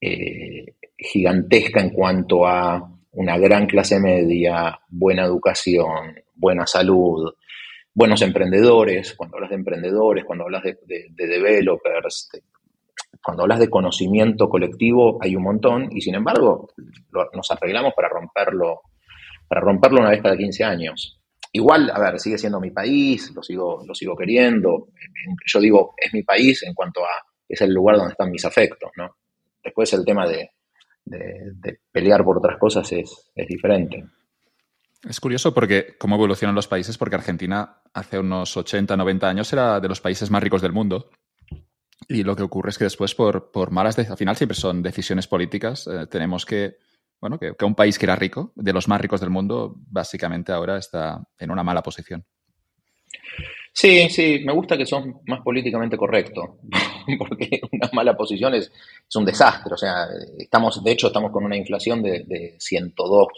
eh, 0.00 0.76
gigantesca 0.96 1.80
en 1.80 1.90
cuanto 1.90 2.46
a 2.46 2.90
una 3.12 3.38
gran 3.38 3.66
clase 3.66 4.00
media, 4.00 4.78
buena 4.88 5.24
educación, 5.24 6.14
buena 6.34 6.66
salud, 6.66 7.32
buenos 7.94 8.20
emprendedores, 8.22 9.14
cuando 9.14 9.36
hablas 9.36 9.50
de 9.50 9.56
emprendedores, 9.56 10.24
cuando 10.24 10.44
hablas 10.44 10.64
de, 10.64 11.06
developers, 11.16 12.28
cuando 13.22 13.44
hablas 13.44 13.60
de 13.60 13.70
conocimiento 13.70 14.48
colectivo, 14.48 15.18
hay 15.22 15.36
un 15.36 15.44
montón, 15.44 15.88
y 15.92 16.00
sin 16.00 16.16
embargo, 16.16 16.68
nos 17.32 17.50
arreglamos 17.50 17.94
para 17.94 18.08
romperlo, 18.08 18.82
para 19.48 19.60
romperlo 19.60 20.00
una 20.00 20.10
vez 20.10 20.20
cada 20.20 20.36
15 20.36 20.64
años. 20.64 21.20
Igual, 21.52 21.90
a 21.94 22.00
ver, 22.00 22.18
sigue 22.18 22.36
siendo 22.36 22.60
mi 22.60 22.72
país, 22.72 23.32
lo 23.32 23.42
sigo, 23.42 23.84
lo 23.86 23.94
sigo 23.94 24.16
queriendo. 24.16 24.88
Yo 25.46 25.60
digo, 25.60 25.94
es 25.96 26.12
mi 26.12 26.24
país 26.24 26.64
en 26.64 26.74
cuanto 26.74 27.04
a, 27.04 27.10
es 27.48 27.60
el 27.60 27.72
lugar 27.72 27.96
donde 27.96 28.10
están 28.10 28.30
mis 28.30 28.44
afectos, 28.44 28.90
¿no? 28.96 29.16
Después 29.62 29.92
el 29.92 30.04
tema 30.04 30.26
de, 30.26 30.50
pelear 31.92 32.24
por 32.24 32.38
otras 32.38 32.58
cosas 32.58 32.90
es, 32.92 33.30
es 33.36 33.46
diferente. 33.46 34.04
Es 35.08 35.20
curioso 35.20 35.52
porque 35.52 35.96
cómo 35.98 36.16
evolucionan 36.16 36.54
los 36.54 36.68
países, 36.68 36.96
porque 36.96 37.16
Argentina 37.16 37.82
hace 37.92 38.18
unos 38.18 38.56
80, 38.56 38.96
90 38.96 39.28
años 39.28 39.52
era 39.52 39.78
de 39.80 39.88
los 39.88 40.00
países 40.00 40.30
más 40.30 40.42
ricos 40.42 40.62
del 40.62 40.72
mundo. 40.72 41.10
Y 42.08 42.22
lo 42.22 42.34
que 42.34 42.42
ocurre 42.42 42.70
es 42.70 42.78
que 42.78 42.84
después, 42.84 43.14
por, 43.14 43.50
por 43.50 43.70
malas, 43.70 43.98
al 43.98 44.16
final 44.16 44.36
siempre 44.36 44.56
son 44.56 44.82
decisiones 44.82 45.26
políticas, 45.26 45.86
eh, 45.86 46.06
tenemos 46.06 46.44
que, 46.44 46.76
bueno, 47.20 47.38
que, 47.38 47.54
un 47.64 47.74
país 47.74 47.98
que 47.98 48.06
era 48.06 48.16
rico, 48.16 48.52
de 48.56 48.72
los 48.72 48.88
más 48.88 49.00
ricos 49.00 49.20
del 49.20 49.30
mundo, 49.30 49.74
básicamente 49.76 50.52
ahora 50.52 50.78
está 50.78 51.22
en 51.38 51.50
una 51.50 51.62
mala 51.62 51.82
posición. 51.82 52.24
Sí, 53.72 54.08
sí, 54.08 54.42
me 54.44 54.52
gusta 54.52 54.76
que 54.76 54.86
son 54.86 55.20
más 55.26 55.40
políticamente 55.42 55.96
correctos, 55.96 56.50
porque 57.18 57.60
una 57.72 57.90
mala 57.92 58.16
posición 58.16 58.54
es, 58.54 58.72
un 59.14 59.24
desastre. 59.24 59.74
O 59.74 59.78
sea, 59.78 60.06
estamos, 60.38 60.82
de 60.82 60.92
hecho, 60.92 61.08
estamos 61.08 61.30
con 61.30 61.44
una 61.44 61.56
inflación 61.56 62.02
de, 62.02 62.24
de 62.24 62.56
102 62.58 63.28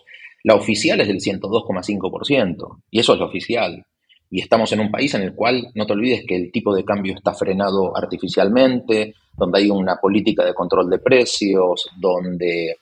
la 0.47 0.55
oficial 0.55 1.01
es 1.01 1.09
del 1.09 1.19
102,5%, 1.19 2.83
y 2.89 3.01
eso 3.01 3.15
es 3.15 3.19
lo 3.19 3.27
oficial. 3.27 3.85
Y 4.31 4.41
estamos 4.41 4.71
en 4.71 4.79
un 4.79 4.93
país 4.93 5.13
en 5.15 5.23
el 5.23 5.35
cual 5.35 5.73
no 5.75 5.87
te 5.87 5.93
olvides 5.93 6.25
que 6.25 6.37
el 6.37 6.53
tipo 6.53 6.73
de 6.73 6.85
cambio 6.85 7.15
está 7.17 7.35
frenado 7.35 7.97
artificialmente, 7.97 9.15
donde 9.37 9.59
hay 9.59 9.71
una 9.71 9.97
política 9.97 10.45
de 10.45 10.55
control 10.55 10.89
de 10.89 11.01
precios, 11.01 11.89
donde, 11.99 12.77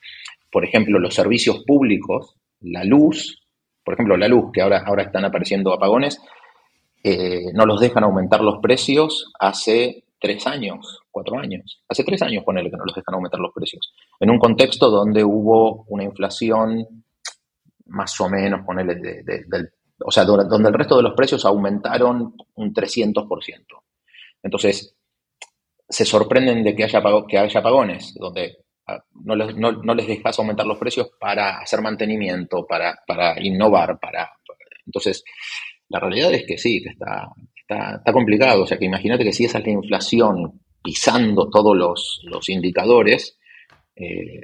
por 0.53 0.63
ejemplo, 0.63 0.99
los 0.99 1.15
servicios 1.15 1.65
públicos, 1.65 2.35
la 2.61 2.85
luz, 2.85 3.43
por 3.83 3.95
ejemplo, 3.95 4.19
la 4.19 4.29
luz, 4.29 4.53
que 4.53 4.61
ahora, 4.61 4.85
ahora 4.87 5.05
están 5.05 5.25
apareciendo 5.25 5.73
apagones, 5.73 6.21
eh, 7.03 7.47
no 7.55 7.65
los 7.65 7.81
dejan 7.81 8.05
aumentar 8.05 8.43
los 8.43 8.59
precios 8.61 9.33
hace 9.41 10.05
tres 10.21 10.47
años, 10.47 11.01
cuatro 11.11 11.39
años. 11.39 11.83
Hace 11.89 12.05
tres 12.05 12.21
años, 12.21 12.45
ponele 12.45 12.71
que 12.71 12.77
no 12.77 12.85
los 12.85 12.95
dejan 12.95 13.15
aumentar 13.15 13.41
los 13.41 13.55
precios. 13.55 13.95
En 14.21 14.29
un 14.29 14.39
contexto 14.39 14.91
donde 14.91 15.25
hubo 15.25 15.87
una 15.89 16.05
inflación 16.05 17.04
más 17.87 18.21
o 18.21 18.29
menos, 18.29 18.65
ponerle, 18.65 18.97
del, 18.97 19.71
o 20.05 20.11
sea, 20.11 20.25
donde 20.25 20.69
el 20.69 20.75
resto 20.75 20.97
de 20.97 21.03
los 21.03 21.15
precios 21.15 21.45
aumentaron 21.45 22.35
un 22.55 22.75
300%. 22.75 23.27
Entonces, 24.43 24.97
se 25.89 26.05
sorprenden 26.05 26.65
de 26.65 26.75
que 26.75 26.85
haya, 26.85 27.03
que 27.29 27.39
haya 27.39 27.61
apagones, 27.61 28.15
donde 28.19 28.59
ah, 28.87 29.03
no 29.25 29.37
les, 29.37 29.57
no, 29.57 29.95
les 29.95 30.07
dejas 30.07 30.39
aumentar 30.39 30.67
los 30.67 30.79
precios 30.79 31.11
para 31.19 31.59
hacer 31.59 31.81
mantenimiento, 31.81 32.67
para, 32.67 32.99
para 33.07 33.41
innovar, 33.43 33.99
para... 34.01 34.31
Entonces, 34.87 35.25
la 35.89 36.01
realidad 36.01 36.33
es 36.35 36.45
que 36.47 36.59
sí, 36.59 36.83
que 36.83 36.91
está, 36.91 37.29
está, 37.57 38.13
complicado. 38.13 38.65
O 38.65 38.67
sea, 38.67 38.79
que 38.79 38.85
imagínate 38.85 39.25
que 39.25 39.33
si 39.33 39.45
esa 39.45 39.59
es 39.59 39.67
la 39.67 39.73
inflación 39.73 40.61
pisando 40.83 41.49
todos 41.49 41.77
los, 41.77 42.21
los 42.25 42.49
indicadores, 42.49 43.39
eh, 43.97 44.41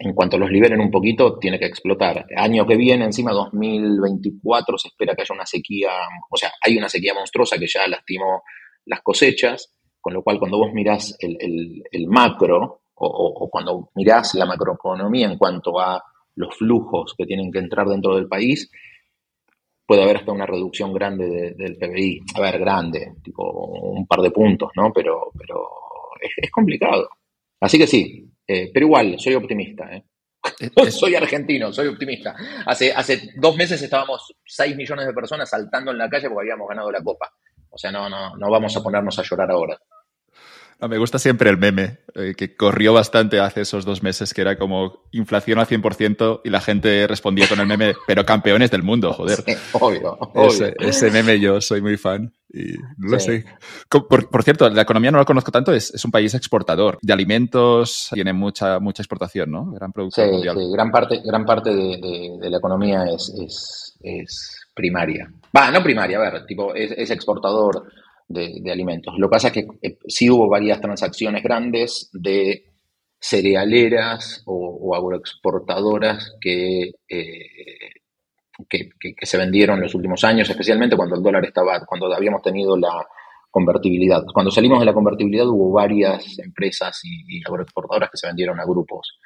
en 0.00 0.14
cuanto 0.14 0.38
los 0.38 0.50
liberen 0.50 0.80
un 0.80 0.90
poquito, 0.90 1.38
tiene 1.38 1.58
que 1.58 1.66
explotar. 1.66 2.26
Año 2.36 2.66
que 2.66 2.76
viene, 2.76 3.04
encima 3.04 3.32
2024, 3.32 4.78
se 4.78 4.88
espera 4.88 5.14
que 5.14 5.22
haya 5.22 5.34
una 5.34 5.46
sequía, 5.46 5.90
o 6.30 6.36
sea, 6.36 6.52
hay 6.64 6.76
una 6.76 6.88
sequía 6.88 7.14
monstruosa 7.14 7.58
que 7.58 7.66
ya 7.66 7.86
lastimó 7.88 8.42
las 8.86 9.02
cosechas, 9.02 9.74
con 10.00 10.14
lo 10.14 10.22
cual 10.22 10.38
cuando 10.38 10.58
vos 10.58 10.72
mirás 10.72 11.16
el, 11.20 12.06
macro 12.06 12.82
o, 12.94 13.48
cuando 13.50 13.90
mirás 13.94 14.34
la 14.34 14.46
macroeconomía 14.46 15.26
en 15.26 15.36
cuanto 15.36 15.78
a 15.80 16.02
los 16.36 16.56
flujos 16.56 17.14
que 17.16 17.26
tienen 17.26 17.50
que 17.50 17.58
entrar 17.58 17.88
dentro 17.88 18.14
del 18.14 18.28
país, 18.28 18.70
puede 19.84 20.02
haber 20.02 20.18
hasta 20.18 20.32
una 20.32 20.46
reducción 20.46 20.92
grande 20.92 21.54
del 21.56 21.76
PBI. 21.76 22.20
A 22.36 22.40
ver, 22.40 22.58
grande, 22.60 23.14
tipo 23.22 23.42
un 23.42 24.06
par 24.06 24.20
de 24.20 24.30
puntos, 24.30 24.70
¿no? 24.76 24.92
Pero, 24.92 25.32
pero 25.36 25.68
es 26.20 26.50
complicado. 26.50 27.08
Así 27.60 27.78
que 27.78 27.86
sí, 27.86 28.30
eh, 28.48 28.70
pero 28.72 28.86
igual, 28.86 29.18
soy 29.18 29.34
optimista. 29.34 29.84
¿eh? 29.94 30.04
soy 30.90 31.14
argentino, 31.14 31.72
soy 31.72 31.88
optimista. 31.88 32.34
Hace, 32.66 32.92
hace 32.92 33.30
dos 33.36 33.56
meses 33.56 33.80
estábamos 33.82 34.34
6 34.44 34.76
millones 34.76 35.06
de 35.06 35.12
personas 35.12 35.50
saltando 35.50 35.90
en 35.90 35.98
la 35.98 36.08
calle 36.08 36.28
porque 36.28 36.50
habíamos 36.50 36.68
ganado 36.68 36.90
la 36.90 37.02
copa. 37.02 37.30
O 37.70 37.76
sea, 37.76 37.92
no, 37.92 38.08
no, 38.08 38.34
no 38.36 38.50
vamos 38.50 38.74
a 38.76 38.82
ponernos 38.82 39.18
a 39.18 39.22
llorar 39.22 39.50
ahora 39.50 39.78
me 40.86 40.98
gusta 40.98 41.18
siempre 41.18 41.50
el 41.50 41.58
meme, 41.58 41.98
eh, 42.14 42.34
que 42.36 42.54
corrió 42.54 42.92
bastante 42.92 43.40
hace 43.40 43.62
esos 43.62 43.84
dos 43.84 44.02
meses, 44.02 44.32
que 44.32 44.42
era 44.42 44.56
como 44.56 45.02
inflación 45.10 45.58
al 45.58 45.66
100% 45.66 46.42
y 46.44 46.50
la 46.50 46.60
gente 46.60 47.06
respondía 47.08 47.48
con 47.48 47.58
el 47.58 47.66
meme, 47.66 47.94
pero 48.06 48.24
campeones 48.24 48.70
del 48.70 48.84
mundo, 48.84 49.12
joder. 49.12 49.42
obvio, 49.72 50.18
Ese, 50.78 51.10
meme 51.10 51.40
yo 51.40 51.60
soy 51.60 51.80
muy 51.80 51.96
fan 51.96 52.32
y 52.52 52.74
no 52.96 53.10
lo 53.10 53.18
sé. 53.18 53.44
Por, 53.88 54.42
cierto, 54.44 54.70
la 54.70 54.82
economía 54.82 55.10
no 55.10 55.18
la 55.18 55.24
conozco 55.24 55.50
tanto, 55.50 55.72
es, 55.72 55.92
es, 55.92 56.04
un 56.04 56.12
país 56.12 56.32
exportador 56.34 56.98
de 57.02 57.12
alimentos, 57.12 58.10
tiene 58.12 58.32
mucha, 58.32 58.78
mucha 58.78 59.02
exportación, 59.02 59.50
¿no? 59.50 59.72
Gran 59.72 59.92
producción 59.92 60.30
mundial. 60.30 60.56
Sí, 60.56 60.72
gran 60.72 60.92
parte, 60.92 61.20
gran 61.24 61.44
parte 61.44 61.74
de, 61.74 62.38
de, 62.40 62.50
la 62.50 62.58
economía 62.58 63.04
es, 63.04 63.34
es, 63.36 63.98
es 64.00 64.60
primaria. 64.74 65.28
Va, 65.54 65.72
no 65.72 65.82
primaria, 65.82 66.18
a 66.18 66.30
ver, 66.30 66.46
tipo, 66.46 66.72
es, 66.72 66.92
es 66.92 67.10
exportador 67.10 67.84
de, 68.28 68.70
alimentos. 68.70 69.14
Lo 69.18 69.28
que 69.28 69.32
pasa 69.32 69.48
es 69.48 69.54
que 69.54 69.66
eh, 69.82 69.98
sí 70.06 70.30
hubo 70.30 70.48
varias 70.48 70.80
transacciones 70.80 71.42
grandes 71.42 72.10
de 72.12 72.64
cerealeras 73.20 74.42
o, 74.46 74.94
agroexportadoras 74.94 76.36
que, 76.40 76.92
eh, 77.08 77.90
que, 78.68 78.90
se 79.22 79.38
vendieron 79.38 79.78
en 79.78 79.84
los 79.84 79.94
últimos 79.94 80.22
años, 80.24 80.48
especialmente 80.48 80.96
cuando 80.96 81.16
el 81.16 81.22
dólar 81.22 81.44
estaba, 81.44 81.84
cuando 81.84 82.12
habíamos 82.12 82.42
tenido 82.42 82.76
la 82.76 83.06
convertibilidad. 83.50 84.24
Cuando 84.32 84.50
salimos 84.50 84.78
de 84.78 84.86
la 84.86 84.94
convertibilidad 84.94 85.48
hubo 85.48 85.72
varias 85.72 86.38
empresas 86.38 87.00
y, 87.04 87.42
agroexportadoras 87.44 88.10
que 88.10 88.18
se 88.18 88.26
vendieron 88.26 88.60
a 88.60 88.64
grupos, 88.64 89.18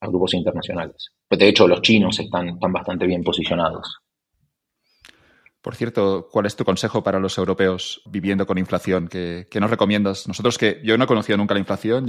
a 0.00 0.08
grupos 0.08 0.34
internacionales. 0.34 1.10
De 1.30 1.48
hecho, 1.48 1.68
los 1.68 1.82
chinos 1.82 2.18
están, 2.18 2.48
están 2.48 2.72
bastante 2.72 3.06
bien 3.06 3.22
posicionados. 3.22 4.00
Por 5.66 5.74
cierto, 5.74 6.28
¿cuál 6.30 6.46
es 6.46 6.54
tu 6.54 6.64
consejo 6.64 7.02
para 7.02 7.18
los 7.18 7.36
europeos 7.38 8.00
viviendo 8.08 8.46
con 8.46 8.56
inflación? 8.56 9.08
¿Qué, 9.08 9.48
nos 9.58 9.68
recomiendas? 9.68 10.28
Nosotros 10.28 10.58
que 10.58 10.80
yo 10.84 10.96
no 10.96 11.02
he 11.02 11.06
conocido 11.08 11.36
nunca 11.36 11.54
la 11.54 11.58
inflación, 11.58 12.06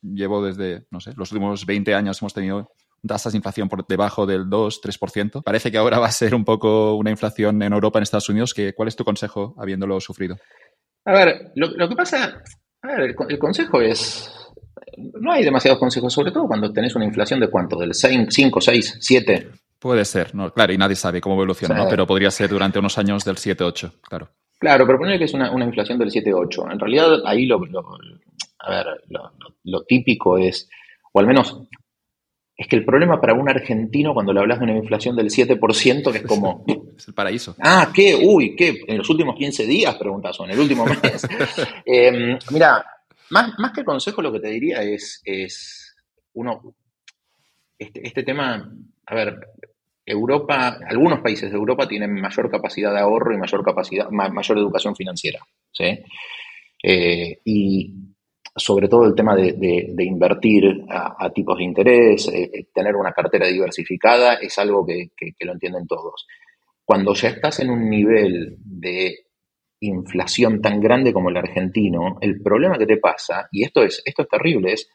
llevo 0.00 0.44
desde, 0.44 0.86
no 0.92 1.00
sé, 1.00 1.14
los 1.16 1.32
últimos 1.32 1.66
20 1.66 1.92
años 1.92 2.22
hemos 2.22 2.34
tenido 2.34 2.70
tasas 3.04 3.32
de 3.32 3.38
inflación 3.38 3.68
por 3.68 3.84
debajo 3.84 4.26
del 4.26 4.44
2-3%. 4.44 5.42
Parece 5.42 5.72
que 5.72 5.78
ahora 5.78 5.98
va 5.98 6.06
a 6.06 6.12
ser 6.12 6.36
un 6.36 6.44
poco 6.44 6.94
una 6.94 7.10
inflación 7.10 7.60
en 7.62 7.72
Europa, 7.72 7.98
en 7.98 8.04
Estados 8.04 8.28
Unidos. 8.28 8.54
Que, 8.54 8.74
¿Cuál 8.74 8.86
es 8.86 8.94
tu 8.94 9.02
consejo 9.02 9.56
habiéndolo 9.58 9.98
sufrido? 9.98 10.36
A 11.04 11.12
ver, 11.12 11.50
lo, 11.56 11.88
que 11.88 11.96
pasa, 11.96 12.40
a 12.82 12.86
ver, 12.86 13.16
el, 13.28 13.38
consejo 13.40 13.80
es, 13.80 14.32
no 15.20 15.32
hay 15.32 15.42
demasiados 15.44 15.80
consejos, 15.80 16.12
sobre 16.12 16.30
todo 16.30 16.46
cuando 16.46 16.72
tenés 16.72 16.94
una 16.94 17.06
inflación 17.06 17.40
de 17.40 17.50
cuánto, 17.50 17.76
del 17.76 17.92
5, 17.92 18.60
6, 18.60 18.98
7. 19.00 19.50
Puede 19.80 20.04
ser, 20.04 20.34
no, 20.34 20.52
claro, 20.52 20.74
y 20.74 20.78
nadie 20.78 20.94
sabe 20.94 21.22
cómo 21.22 21.36
evoluciona, 21.36 21.88
pero 21.88 22.06
podría 22.06 22.30
ser 22.30 22.50
durante 22.50 22.78
unos 22.78 22.98
años 22.98 23.24
del 23.24 23.36
7-8, 23.36 24.00
claro. 24.02 24.28
Claro, 24.58 24.86
pero 24.86 24.98
poner 24.98 25.18
que 25.18 25.24
es 25.24 25.32
una, 25.32 25.50
inflación 25.64 25.98
del 25.98 26.10
7-8. 26.10 26.70
En 26.70 26.78
realidad, 26.78 27.22
ahí 27.24 27.46
lo, 27.46 27.62
a 28.58 28.70
ver, 28.70 28.86
lo, 29.64 29.82
típico 29.84 30.36
es, 30.36 30.68
o 31.12 31.18
al 31.18 31.26
menos, 31.26 31.62
es 32.54 32.68
que 32.68 32.76
el 32.76 32.84
problema 32.84 33.18
para 33.18 33.32
un 33.32 33.48
argentino 33.48 34.12
cuando 34.12 34.34
le 34.34 34.40
hablas 34.40 34.58
de 34.58 34.64
una 34.64 34.76
inflación 34.76 35.16
del 35.16 35.30
7% 35.30 36.14
es 36.14 36.22
como... 36.24 36.62
es 36.98 37.08
el 37.08 37.14
paraíso. 37.14 37.56
Ah, 37.58 37.90
¿qué? 37.94 38.14
Uy, 38.14 38.54
¿qué? 38.54 38.82
¿En 38.86 38.98
los 38.98 39.08
últimos 39.08 39.34
15 39.34 39.64
días? 39.64 39.94
Preguntas, 39.94 40.38
o 40.38 40.44
en 40.44 40.50
el 40.50 40.60
último 40.60 40.84
mes. 40.84 41.26
Em, 41.86 42.38
mira, 42.50 42.84
más, 43.30 43.58
más 43.58 43.72
que 43.72 43.82
consejo 43.82 44.20
lo 44.20 44.30
que 44.30 44.40
te 44.40 44.48
diría 44.48 44.82
es, 44.82 45.22
es 45.24 45.96
uno, 46.34 46.74
este, 47.78 48.06
este 48.06 48.22
tema, 48.24 48.70
a 49.06 49.14
ver, 49.14 49.38
Europa, 50.10 50.78
algunos 50.86 51.20
países 51.20 51.50
de 51.50 51.56
Europa 51.56 51.86
tienen 51.86 52.12
mayor 52.12 52.50
capacidad 52.50 52.92
de 52.92 53.00
ahorro 53.00 53.34
y 53.34 53.38
mayor 53.38 53.64
capacidad, 53.64 54.10
mayor 54.10 54.58
educación 54.58 54.94
financiera. 54.94 55.40
Eh, 56.82 57.40
y 57.44 57.94
sobre 58.56 58.88
todo 58.88 59.04
el 59.04 59.14
tema 59.14 59.36
de, 59.36 59.94
invertir 59.98 60.84
a, 60.88 61.30
tipos 61.30 61.58
de 61.58 61.64
interés, 61.64 62.28
eh, 62.28 62.50
eh, 62.52 62.66
tener 62.74 62.96
una 62.96 63.12
cartera 63.12 63.46
diversificada, 63.46 64.34
es 64.34 64.58
algo 64.58 64.84
que, 64.84 65.10
lo 65.40 65.52
entienden 65.52 65.86
todos. 65.86 66.26
Cuando 66.84 67.14
ya 67.14 67.28
estás 67.28 67.60
en 67.60 67.70
un 67.70 67.88
nivel 67.88 68.56
de 68.58 69.26
inflación 69.80 70.60
tan 70.60 70.80
grande 70.80 71.12
como 71.12 71.30
el 71.30 71.36
argentino, 71.36 72.18
el 72.20 72.42
problema 72.42 72.76
que 72.76 72.86
te 72.86 72.98
pasa, 72.98 73.48
y 73.52 73.62
esto 73.64 73.82
es, 73.82 74.02
esto 74.04 74.22
es 74.22 74.28
terrible, 74.28 74.72
es 74.72 74.90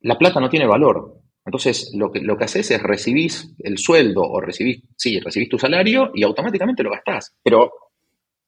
la 0.00 0.18
plata 0.18 0.40
no 0.40 0.48
tiene 0.48 0.66
valor. 0.66 1.20
Entonces, 1.50 1.90
lo 1.96 2.12
que, 2.12 2.20
lo 2.20 2.38
que 2.38 2.44
haces 2.44 2.70
es 2.70 2.80
recibís 2.80 3.52
el 3.58 3.76
sueldo 3.76 4.22
o 4.22 4.40
recibís, 4.40 4.84
sí, 4.96 5.18
recibís 5.18 5.48
tu 5.48 5.58
salario 5.58 6.12
y 6.14 6.22
automáticamente 6.22 6.84
lo 6.84 6.92
gastás. 6.92 7.34
Pero 7.42 7.72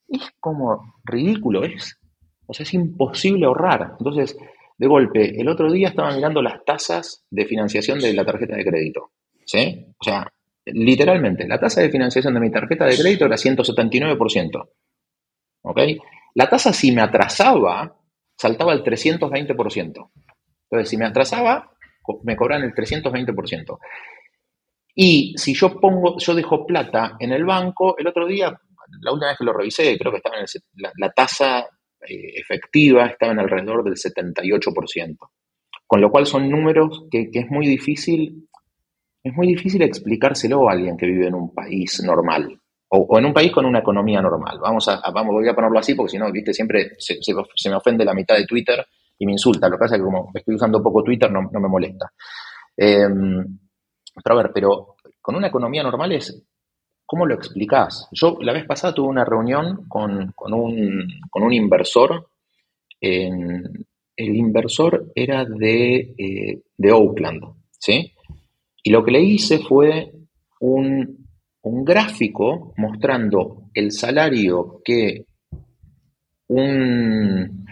es 0.06 0.30
como 0.38 1.00
ridículo, 1.04 1.64
es. 1.64 1.98
O 2.46 2.54
sea, 2.54 2.62
es 2.62 2.72
imposible 2.74 3.46
ahorrar. 3.46 3.96
Entonces, 3.98 4.36
de 4.78 4.86
golpe, 4.86 5.34
el 5.36 5.48
otro 5.48 5.72
día 5.72 5.88
estaba 5.88 6.14
mirando 6.14 6.40
las 6.42 6.64
tasas 6.64 7.24
de 7.28 7.44
financiación 7.44 7.98
de 7.98 8.14
la 8.14 8.24
tarjeta 8.24 8.54
de 8.54 8.64
crédito. 8.64 9.10
¿Sí? 9.44 9.84
O 9.98 10.04
sea, 10.04 10.32
literalmente, 10.66 11.48
la 11.48 11.58
tasa 11.58 11.80
de 11.80 11.90
financiación 11.90 12.34
de 12.34 12.40
mi 12.40 12.52
tarjeta 12.52 12.84
de 12.84 12.96
crédito 12.96 13.24
era 13.24 13.34
179%. 13.34 14.68
¿Ok? 15.62 15.80
La 16.36 16.48
tasa, 16.48 16.72
si 16.72 16.92
me 16.92 17.02
atrasaba, 17.02 17.96
saltaba 18.36 18.70
al 18.70 18.84
320%. 18.84 20.10
Entonces, 20.70 20.88
si 20.88 20.96
me 20.96 21.06
atrasaba, 21.06 21.72
me 22.24 22.36
cobran 22.36 22.62
el 22.62 22.72
320%. 22.72 23.78
Y 24.94 25.34
si 25.36 25.54
yo 25.54 25.80
pongo, 25.80 26.18
yo 26.18 26.34
dejo 26.34 26.66
plata 26.66 27.16
en 27.18 27.32
el 27.32 27.44
banco, 27.44 27.96
el 27.96 28.06
otro 28.06 28.26
día, 28.26 28.48
la 29.00 29.12
última 29.12 29.28
vez 29.30 29.38
que 29.38 29.44
lo 29.44 29.52
revisé, 29.52 29.98
creo 29.98 30.12
que 30.12 30.18
estaba 30.18 30.36
en 30.38 30.46
la, 30.98 31.10
tasa 31.10 31.60
eh, 32.06 32.32
efectiva 32.34 33.06
estaba 33.06 33.32
en 33.32 33.40
alrededor 33.40 33.84
del 33.84 33.94
78%. 33.94 35.16
Con 35.86 36.00
lo 36.00 36.10
cual 36.10 36.26
son 36.26 36.48
números 36.50 37.04
que, 37.10 37.30
es 37.32 37.50
muy 37.50 37.66
difícil, 37.66 38.48
es 39.22 39.32
muy 39.34 39.46
difícil 39.46 39.82
explicárselo 39.82 40.68
a 40.68 40.72
alguien 40.72 40.96
que 40.96 41.06
vive 41.06 41.26
en 41.26 41.34
un 41.34 41.54
país 41.54 42.02
normal. 42.04 42.58
O, 42.88 43.18
en 43.18 43.24
un 43.24 43.32
país 43.32 43.50
con 43.50 43.64
una 43.64 43.78
economía 43.78 44.20
normal. 44.20 44.58
Vamos 44.60 44.86
a, 44.88 45.00
vamos, 45.10 45.32
voy 45.32 45.48
a 45.48 45.54
ponerlo 45.54 45.78
así 45.78 45.94
porque 45.94 46.10
si 46.10 46.18
no, 46.18 46.30
viste, 46.30 46.52
siempre 46.52 46.92
se 46.98 47.70
me 47.70 47.76
ofende 47.76 48.04
la 48.04 48.12
mitad 48.12 48.36
de 48.36 48.44
Twitter 48.44 48.84
y 49.18 49.26
me 49.26 49.32
insulta. 49.32 49.68
Lo 49.68 49.76
que 49.76 49.80
pasa 49.80 49.96
es 49.96 50.00
que 50.00 50.04
como 50.04 50.30
estoy 50.34 50.54
usando 50.54 50.82
poco 50.82 51.02
Twitter 51.02 51.30
no, 51.30 51.42
me 51.42 51.68
molesta. 51.68 52.12
Em, 52.76 53.58
pero 54.22 54.38
a 54.38 54.42
ver, 54.42 54.52
pero 54.52 54.96
con 55.20 55.36
una 55.36 55.48
economía 55.48 55.82
normal 55.82 56.12
es, 56.12 56.44
¿cómo 57.06 57.26
lo 57.26 57.34
explicás? 57.34 58.08
Yo 58.12 58.38
la 58.40 58.52
vez 58.52 58.66
pasada 58.66 58.94
tuve 58.94 59.08
una 59.08 59.24
reunión 59.24 59.86
con, 59.88 60.32
un, 60.38 61.52
inversor. 61.52 62.28
el 63.00 63.86
inversor 64.16 65.12
era 65.14 65.44
de, 65.44 66.14
eh, 66.18 66.62
de 66.76 66.92
Oakland, 66.92 67.42
¿sí? 67.78 68.12
Y 68.82 68.90
lo 68.90 69.04
que 69.04 69.12
le 69.12 69.20
hice 69.20 69.58
fue 69.58 70.12
un, 70.60 71.26
un 71.62 71.84
gráfico 71.84 72.72
mostrando 72.76 73.70
el 73.74 73.92
salario 73.92 74.80
que 74.84 75.26
un, 76.48 77.66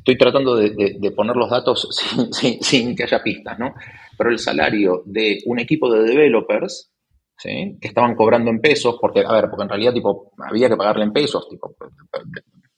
Estoy 0.00 0.16
tratando 0.16 0.56
de, 0.56 1.12
poner 1.14 1.36
los 1.36 1.50
datos 1.50 1.86
sin, 2.62 2.96
que 2.96 3.02
haya 3.02 3.22
pistas, 3.22 3.58
¿no? 3.58 3.74
Pero 4.16 4.30
el 4.30 4.38
salario 4.38 5.02
de 5.04 5.40
un 5.44 5.58
equipo 5.58 5.92
de 5.92 6.04
developers, 6.04 6.90
¿sí? 7.36 7.76
Que 7.78 7.88
estaban 7.88 8.14
cobrando 8.14 8.50
en 8.50 8.60
pesos, 8.62 8.96
porque, 8.98 9.20
a 9.20 9.32
ver, 9.32 9.50
porque 9.50 9.64
en 9.64 9.68
realidad, 9.68 9.92
tipo, 9.92 10.32
había 10.38 10.70
que 10.70 10.76
pagarle 10.76 11.04
en 11.04 11.12
pesos, 11.12 11.46
tipo, 11.50 11.76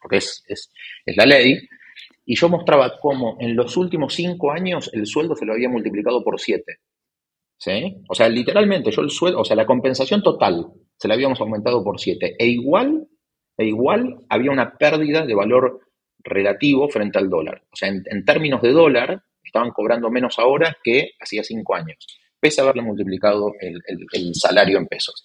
porque 0.01 0.17
es, 0.17 0.73
la 1.07 1.25
ley, 1.25 1.61
y 2.27 2.35
yo 2.35 2.49
mostraba 2.49 2.99
cómo 3.01 3.37
en 3.39 3.55
los 3.55 3.77
últimos 3.77 4.15
cinco 4.15 4.51
años 4.51 4.91
el 4.93 5.07
sueldo 5.07 5.37
se 5.37 5.47
lo 5.47 5.53
había 5.53 5.69
multiplicado 5.69 6.25
por 6.25 6.41
siete. 6.41 6.79
¿Sí? 7.57 8.03
O 8.09 8.15
sea, 8.17 8.29
literalmente, 8.29 8.91
yo 8.91 9.03
el 9.03 9.11
sueldo, 9.11 9.39
o 9.39 9.45
sea, 9.45 9.55
la 9.55 9.67
compensación 9.67 10.25
total 10.25 10.67
se 10.97 11.07
la 11.07 11.15
habíamos 11.15 11.41
aumentado 11.41 11.85
por 11.85 12.01
siete. 12.01 12.35
E 12.37 12.49
igual, 12.49 13.07
e 13.57 13.67
igual 13.67 14.25
había 14.29 14.51
una 14.51 14.77
pérdida 14.77 15.25
de 15.25 15.35
valor 15.37 15.79
relativo 16.25 16.89
frente 16.89 17.19
al 17.19 17.29
dólar. 17.29 17.63
O 17.73 17.77
sea, 17.77 17.89
en, 17.89 18.25
términos 18.25 18.63
de 18.63 18.73
dólar, 18.73 19.23
estaban 19.43 19.71
cobrando 19.71 20.11
menos 20.11 20.39
ahora 20.39 20.77
que 20.83 21.13
hacía 21.21 21.43
cinco 21.43 21.75
años, 21.75 22.07
pese 22.39 22.61
a 22.61 22.65
haberle 22.65 22.83
multiplicado 22.83 23.53
el, 23.61 24.35
salario 24.35 24.79
en 24.79 24.87
pesos. 24.87 25.25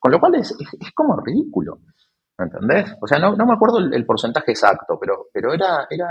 Con 0.00 0.12
lo 0.12 0.20
cual 0.20 0.36
es, 0.36 0.54
como 0.94 1.20
ridículo, 1.20 1.80
¿entendés? 2.38 2.94
O 3.00 3.06
sea, 3.06 3.18
no, 3.18 3.34
me 3.36 3.52
acuerdo 3.52 3.78
el, 3.78 4.06
porcentaje 4.06 4.52
exacto, 4.52 4.98
pero, 5.00 5.26
pero 5.32 5.52
era, 5.52 5.86
era, 5.90 6.08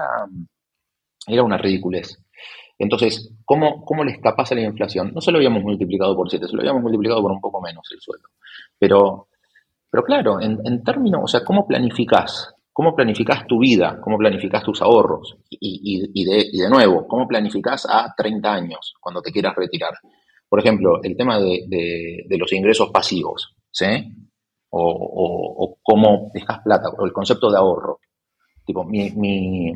era 1.27 1.43
una 1.43 1.57
ridiculez. 1.57 2.17
Entonces, 2.79 3.33
¿cómo, 3.43 3.83
¿cómo 3.83 4.03
le 4.03 4.11
escapas 4.11 4.51
a 4.51 4.55
la 4.55 4.61
inflación? 4.61 5.11
No 5.13 5.21
se 5.21 5.31
lo 5.31 5.39
habíamos 5.39 5.63
multiplicado 5.63 6.15
por 6.15 6.29
siete, 6.29 6.47
se 6.47 6.55
lo 6.55 6.61
habíamos 6.61 6.83
multiplicado 6.83 7.21
por 7.21 7.31
un 7.31 7.41
poco 7.41 7.59
menos 7.59 7.87
el 7.91 7.99
sueldo. 7.99 8.27
Pero, 8.77 9.29
pero 9.89 10.03
claro, 10.03 10.39
en, 10.39 10.59
en 10.63 10.83
términos, 10.83 11.21
o 11.23 11.27
sea, 11.27 11.43
¿cómo 11.43 11.65
planificás 11.65 12.53
cómo 12.77 12.95
planificás 12.95 13.47
tu 13.47 13.57
vida, 13.57 13.99
cómo 13.99 14.19
planificás 14.19 14.61
tus 14.61 14.83
ahorros 14.83 15.35
y, 15.49 16.23
de, 16.23 16.69
nuevo, 16.69 17.07
cómo 17.07 17.27
planificás 17.27 17.87
a 17.89 18.13
30 18.15 18.53
años 18.53 18.93
cuando 19.01 19.19
te 19.19 19.31
quieras 19.31 19.55
retirar. 19.55 19.95
Por 20.47 20.59
ejemplo, 20.59 20.99
el 21.01 21.17
tema 21.17 21.39
de, 21.39 22.27
los 22.37 22.53
ingresos 22.53 22.91
pasivos, 22.91 23.55
¿sí? 23.71 23.87
O, 24.69 25.79
cómo 25.81 26.29
dejas 26.35 26.59
plata, 26.63 26.89
o 26.95 27.03
el 27.03 27.11
concepto 27.13 27.49
de 27.49 27.57
ahorro. 27.57 27.99
Tipo, 28.63 28.83
mi, 28.83 29.73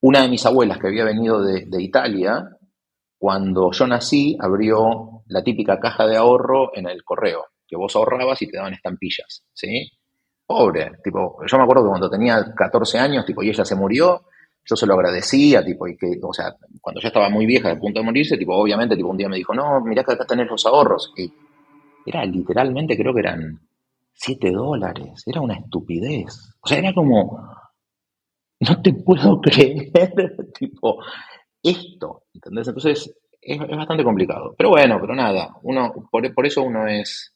una 0.00 0.22
de 0.22 0.28
mis 0.30 0.44
abuelas 0.46 0.78
que 0.78 0.88
había 0.88 1.04
venido 1.04 1.40
de 1.44 1.80
Italia, 1.80 2.44
cuando 3.18 3.70
yo 3.70 3.86
nací, 3.86 4.36
abrió 4.40 5.22
la 5.28 5.44
típica 5.44 5.78
caja 5.78 6.08
de 6.08 6.16
ahorro 6.16 6.76
en 6.76 6.88
el 6.88 7.04
correo, 7.04 7.44
que 7.68 7.76
vos 7.76 7.94
ahorrabas 7.94 8.42
y 8.42 8.48
te 8.48 8.56
daban 8.56 8.74
estampillas, 8.74 9.44
¿sí? 9.52 9.92
Pobre, 10.48 10.92
tipo, 11.04 11.36
yo 11.46 11.58
me 11.58 11.62
acuerdo 11.64 11.82
que 11.82 11.90
cuando 11.90 12.08
tenía 12.08 12.54
14 12.56 12.98
años, 12.98 13.26
tipo, 13.26 13.42
y 13.42 13.50
ella 13.50 13.66
se 13.66 13.76
murió, 13.76 14.22
yo 14.64 14.76
se 14.76 14.86
lo 14.86 14.94
agradecía, 14.94 15.62
tipo, 15.62 15.86
y 15.86 15.94
que, 15.94 16.18
o 16.22 16.32
sea, 16.32 16.56
cuando 16.80 17.02
ya 17.02 17.08
estaba 17.08 17.28
muy 17.28 17.44
vieja, 17.44 17.70
a 17.70 17.78
punto 17.78 18.00
de 18.00 18.06
morirse, 18.06 18.38
tipo, 18.38 18.56
obviamente, 18.56 18.96
tipo, 18.96 19.10
un 19.10 19.18
día 19.18 19.28
me 19.28 19.36
dijo, 19.36 19.54
no, 19.54 19.82
mirá 19.82 20.02
que 20.02 20.12
acá 20.12 20.24
tenés 20.24 20.48
los 20.48 20.64
ahorros, 20.64 21.12
y 21.18 21.30
era 22.06 22.24
literalmente, 22.24 22.96
creo 22.96 23.12
que 23.12 23.20
eran 23.20 23.60
7 24.14 24.50
dólares, 24.50 25.22
era 25.26 25.42
una 25.42 25.52
estupidez, 25.52 26.54
o 26.62 26.66
sea, 26.66 26.78
era 26.78 26.94
como, 26.94 27.46
no 28.60 28.82
te 28.82 28.94
puedo 28.94 29.38
creer, 29.42 29.92
tipo, 30.58 30.98
esto, 31.62 32.22
¿entendés? 32.32 32.68
Entonces, 32.68 33.14
es, 33.42 33.58
bastante 33.58 34.02
complicado, 34.02 34.54
pero 34.56 34.70
bueno, 34.70 34.96
pero 34.98 35.14
nada, 35.14 35.54
uno, 35.62 35.92
por, 36.10 36.32
por 36.32 36.46
eso 36.46 36.62
uno 36.62 36.86
es, 36.86 37.34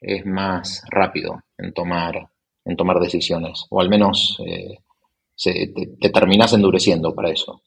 es 0.00 0.24
más 0.24 0.82
rápido 0.90 1.40
en 1.58 1.74
tomar 1.74 2.30
en 2.66 2.76
tomar 2.76 2.98
decisiones, 2.98 3.64
o 3.70 3.80
al 3.80 3.88
menos 3.88 4.36
eh, 4.44 4.78
se, 5.34 5.72
te, 6.00 6.10
terminas 6.10 6.52
endureciendo 6.52 7.14
para 7.14 7.30
eso. 7.30 7.62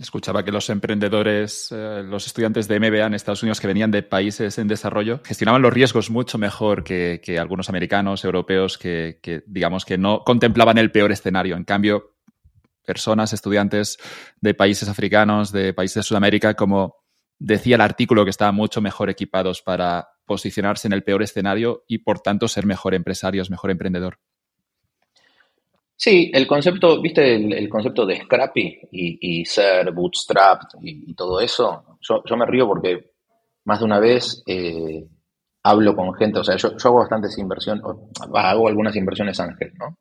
Escuchaba 0.00 0.44
que 0.44 0.52
los 0.52 0.70
emprendedores, 0.70 1.72
eh, 1.72 2.02
los 2.04 2.26
estudiantes 2.26 2.68
de 2.68 2.78
MBA 2.78 3.06
en 3.06 3.14
Estados 3.14 3.42
Unidos 3.42 3.60
que 3.60 3.66
venían 3.66 3.90
de 3.90 4.04
países 4.04 4.56
en 4.58 4.68
desarrollo, 4.68 5.20
gestionaban 5.24 5.62
los 5.62 5.72
riesgos 5.72 6.10
mucho 6.10 6.38
mejor 6.38 6.84
que, 6.84 7.20
algunos 7.40 7.68
americanos, 7.68 8.24
europeos, 8.24 8.78
que, 8.78 9.18
digamos 9.46 9.84
que 9.84 9.98
no 9.98 10.22
contemplaban 10.22 10.78
el 10.78 10.92
peor 10.92 11.10
escenario. 11.10 11.56
En 11.56 11.64
cambio, 11.64 12.14
personas, 12.84 13.32
estudiantes 13.32 13.98
de 14.40 14.54
países 14.54 14.88
africanos, 14.88 15.50
de 15.50 15.74
países 15.74 15.96
de 15.96 16.02
Sudamérica, 16.04 16.54
como 16.54 16.96
decía 17.38 17.74
el 17.74 17.80
artículo, 17.80 18.24
que 18.24 18.30
estaban 18.30 18.54
mucho 18.54 18.80
mejor 18.80 19.10
equipados 19.10 19.60
para 19.60 20.08
posicionarse 20.26 20.88
en 20.88 20.92
el 20.92 21.02
peor 21.02 21.22
escenario 21.22 21.84
y, 21.86 21.98
por 21.98 22.20
tanto, 22.20 22.48
ser 22.48 22.66
mejor 22.66 22.94
empresarios, 22.94 23.50
mejor 23.50 23.70
emprendedor. 23.70 24.18
Sí, 25.96 26.30
el 26.34 26.46
concepto, 26.46 27.00
viste, 27.00 27.36
el, 27.36 27.68
concepto 27.70 28.04
de 28.04 28.20
Scrappy 28.20 28.80
y, 28.92 29.44
ser 29.46 29.92
bootstrapped 29.92 30.78
y, 30.82 31.14
todo 31.14 31.40
eso, 31.40 31.98
yo, 32.00 32.36
me 32.36 32.44
río 32.44 32.66
porque 32.66 33.12
más 33.64 33.78
de 33.78 33.84
una 33.86 33.98
vez 33.98 34.42
eh, 34.46 35.06
hablo 35.62 35.96
con 35.96 36.12
gente, 36.14 36.40
o 36.40 36.44
sea, 36.44 36.56
yo, 36.56 36.72
hago 36.84 36.98
bastantes 36.98 37.38
inversiones, 37.38 37.82
hago 38.34 38.68
algunas 38.68 38.94
inversiones 38.94 39.40
ángel, 39.40 39.72
¿no? 39.78 39.96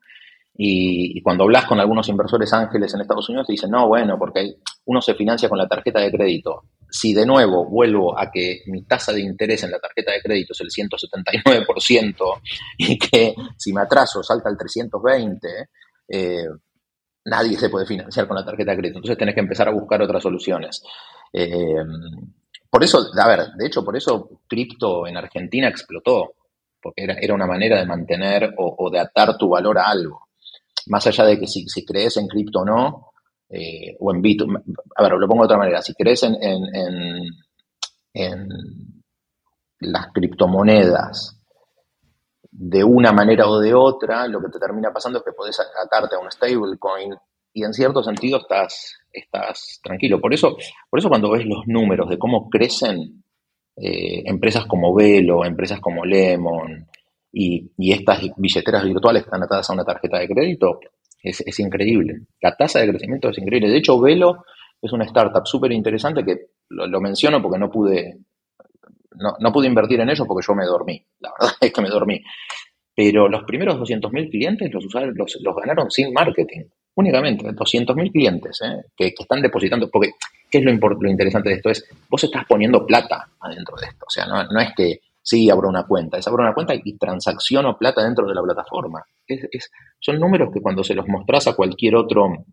Y, 0.57 1.21
cuando 1.21 1.43
hablas 1.43 1.65
con 1.65 1.79
algunos 1.79 2.07
inversores 2.07 2.51
ángeles 2.53 2.93
en 2.93 3.01
Estados 3.01 3.27
Unidos, 3.29 3.47
te 3.47 3.53
dicen, 3.53 3.71
no, 3.71 3.87
bueno, 3.87 4.17
porque 4.17 4.55
uno 4.85 5.01
se 5.01 5.13
financia 5.13 5.49
con 5.49 5.57
la 5.57 5.67
tarjeta 5.67 5.99
de 5.99 6.11
crédito. 6.11 6.63
Si 6.95 7.13
de 7.13 7.25
nuevo 7.25 7.65
vuelvo 7.65 8.17
a 8.17 8.31
que 8.31 8.61
mi 8.67 8.83
tasa 8.83 9.11
de 9.11 9.19
interés 9.19 9.63
en 9.63 9.71
la 9.71 9.79
tarjeta 9.79 10.13
de 10.13 10.21
crédito 10.21 10.53
es 10.53 10.61
el 10.61 10.69
179% 10.69 12.41
y 12.77 12.97
que 12.97 13.35
si 13.57 13.73
me 13.73 13.81
atraso 13.81 14.23
salta 14.23 14.47
al 14.47 14.55
320%, 14.55 15.39
eh, 16.07 16.45
nadie 17.25 17.57
se 17.57 17.69
puede 17.69 17.85
financiar 17.85 18.27
con 18.27 18.37
la 18.37 18.45
tarjeta 18.45 18.71
de 18.71 18.77
crédito. 18.77 18.99
Entonces 18.99 19.17
tenés 19.17 19.35
que 19.35 19.41
empezar 19.41 19.67
a 19.67 19.73
buscar 19.73 20.01
otras 20.01 20.23
soluciones. 20.23 20.83
Eh, 21.33 21.83
por 22.69 22.81
eso, 22.81 23.09
a 23.17 23.27
ver, 23.27 23.47
de 23.57 23.67
hecho, 23.67 23.83
por 23.83 23.97
eso 23.97 24.41
cripto 24.47 25.05
en 25.05 25.17
Argentina 25.17 25.67
explotó, 25.67 26.35
porque 26.81 27.03
era, 27.03 27.15
era 27.15 27.33
una 27.33 27.47
manera 27.47 27.77
de 27.77 27.85
mantener 27.85 28.53
o, 28.57 28.89
de 28.89 28.99
atar 28.99 29.37
tu 29.37 29.49
valor 29.49 29.79
a 29.79 29.89
algo. 29.89 30.27
Más 30.87 31.05
allá 31.07 31.25
de 31.25 31.39
que 31.39 31.47
si, 31.47 31.85
crees 31.85 32.15
en 32.17 32.27
cripto 32.27 32.59
o 32.59 32.65
no, 32.65 33.11
eh, 33.49 33.95
o 33.99 34.13
en 34.13 34.21
Bitcoin, 34.21 34.57
a 34.95 35.03
ver, 35.03 35.13
lo 35.13 35.27
pongo 35.27 35.43
de 35.43 35.45
otra 35.45 35.57
manera, 35.57 35.81
si 35.81 35.93
crees 35.93 36.23
en, 36.23 36.35
en, 36.41 37.25
en 38.13 38.47
las 39.79 40.07
criptomonedas 40.13 41.39
de 42.57 42.83
una 42.83 43.11
manera 43.11 43.47
o 43.49 43.59
de 43.59 43.73
otra, 43.73 44.27
lo 44.27 44.39
que 44.41 44.49
te 44.49 44.59
termina 44.59 44.91
pasando 44.91 45.19
es 45.19 45.25
que 45.25 45.33
podés 45.33 45.59
atarte 45.59 46.15
a 46.15 46.19
un 46.19 46.31
stablecoin 46.31 47.13
y 47.53 47.63
en 47.63 47.73
cierto 47.73 48.03
sentido 48.03 48.37
estás, 48.39 48.97
estás 49.11 49.79
tranquilo. 49.83 50.19
Por 50.19 50.33
eso, 50.33 50.55
por 50.89 50.99
eso 50.99 51.09
cuando 51.09 51.31
ves 51.31 51.45
los 51.45 51.67
números 51.67 52.09
de 52.09 52.17
cómo 52.17 52.49
crecen 52.49 53.23
eh, 53.75 54.23
empresas 54.25 54.65
como 54.65 54.93
Velo, 54.93 55.43
empresas 55.45 55.79
como 55.81 56.05
Lemon 56.05 56.87
y, 57.31 57.71
estas 57.91 58.21
billeteras 58.37 58.85
virtuales 58.85 59.23
que 59.23 59.27
están 59.27 59.43
atadas 59.43 59.69
a 59.69 59.73
una 59.73 59.83
tarjeta 59.83 60.19
de 60.19 60.27
crédito, 60.27 60.79
es, 61.29 61.59
increíble. 61.59 62.21
La 62.41 62.55
tasa 62.55 62.79
de 62.79 62.89
crecimiento 62.89 63.29
es 63.29 63.37
increíble. 63.37 63.69
De 63.69 63.77
hecho, 63.77 63.99
Velo 63.99 64.45
es 64.81 64.91
una 64.91 65.05
startup 65.05 65.45
súper 65.45 65.71
interesante 65.71 66.23
que 66.23 66.47
lo, 66.69 67.01
menciono 67.01 67.41
porque 67.41 67.59
no 67.59 67.69
pude 67.69 68.17
no, 69.39 69.51
pude 69.51 69.67
invertir 69.67 69.99
en 70.01 70.09
ellos 70.09 70.27
porque 70.27 70.45
yo 70.45 70.53
me 70.53 70.65
dormí. 70.65 71.03
La 71.19 71.31
verdad 71.39 71.55
es 71.61 71.71
que 71.71 71.81
me 71.81 71.89
dormí. 71.89 72.21
Pero 72.95 73.27
los 73.27 73.43
primeros 73.43 73.77
200.000 73.77 74.31
clientes 74.31 74.73
los, 74.73 74.85
los, 74.93 75.37
los, 75.41 75.55
ganaron 75.55 75.91
sin 75.91 76.13
marketing. 76.13 76.61
Únicamente, 76.95 77.45
200.000 77.47 78.11
clientes 78.11 78.61
¿eh? 78.63 78.85
que, 78.95 79.13
están 79.17 79.41
depositando. 79.41 79.89
Porque, 79.89 80.11
¿qué 80.49 80.59
es 80.59 80.63
lo, 80.63 80.71
lo, 80.71 81.09
interesante 81.09 81.49
de 81.49 81.55
esto? 81.55 81.69
Es, 81.69 81.85
vos 82.09 82.23
estás 82.23 82.45
poniendo 82.45 82.85
plata 82.85 83.27
adentro 83.41 83.75
de 83.81 83.87
esto. 83.87 84.05
O 84.07 84.09
sea, 84.09 84.25
no, 84.27 84.61
es 84.61 84.73
que 84.77 84.99
sí 85.25 85.49
abro 85.49 85.67
una 85.67 85.85
cuenta, 85.85 86.17
es 86.17 86.27
abro 86.27 86.43
una 86.43 86.53
cuenta 86.53 86.75
y 86.75 86.97
transacciono 86.97 87.77
plata 87.77 88.03
dentro 88.03 88.27
de 88.27 88.35
la 88.35 88.43
plataforma. 88.43 89.03
Son 89.99 90.19
números 90.19 90.49
que 90.53 90.61
cuando 90.61 90.83
se 90.83 90.93
los 90.93 91.07
mostrás 91.07 91.47
a 91.47 91.55
cualquier 91.55 91.95
otro, 91.95 92.45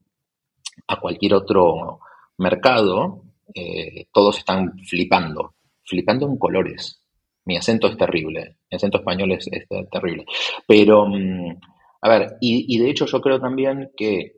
a 0.88 0.98
cualquier 0.98 1.34
otro 1.34 2.00
mercado, 2.38 3.24
eh, 3.54 4.06
todos 4.12 4.38
están 4.38 4.72
flipando 4.88 5.54
flipando 5.84 6.26
en 6.26 6.36
colores. 6.36 7.00
Mi 7.44 7.56
acento 7.56 7.88
es 7.88 7.96
terrible, 7.96 8.56
mi 8.70 8.76
acento 8.76 8.98
español 8.98 9.32
es, 9.32 9.48
terrible. 9.90 10.24
Pero, 10.66 11.06
mm, 11.06 11.58
a 12.02 12.08
ver, 12.08 12.36
y, 12.40 12.78
de 12.78 12.90
hecho 12.90 13.06
yo 13.06 13.20
creo 13.20 13.40
también 13.40 13.90
que 13.96 14.36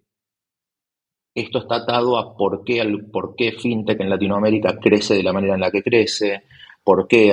esto 1.35 1.59
está 1.59 1.77
atado 1.77 2.17
a 2.17 2.37
por 2.37 2.65
qué, 2.65 2.83
por 3.13 3.35
qué 3.37 3.53
FinTech 3.53 4.01
en 4.01 4.11
Latinoamérica 4.11 4.79
crece 4.79 5.15
de 5.15 5.23
la 5.23 5.33
manera 5.33 5.55
en 5.55 5.61
la 5.61 5.71
que 5.71 5.83
crece, 5.83 6.45
por 6.83 7.07
qué, 7.09 7.33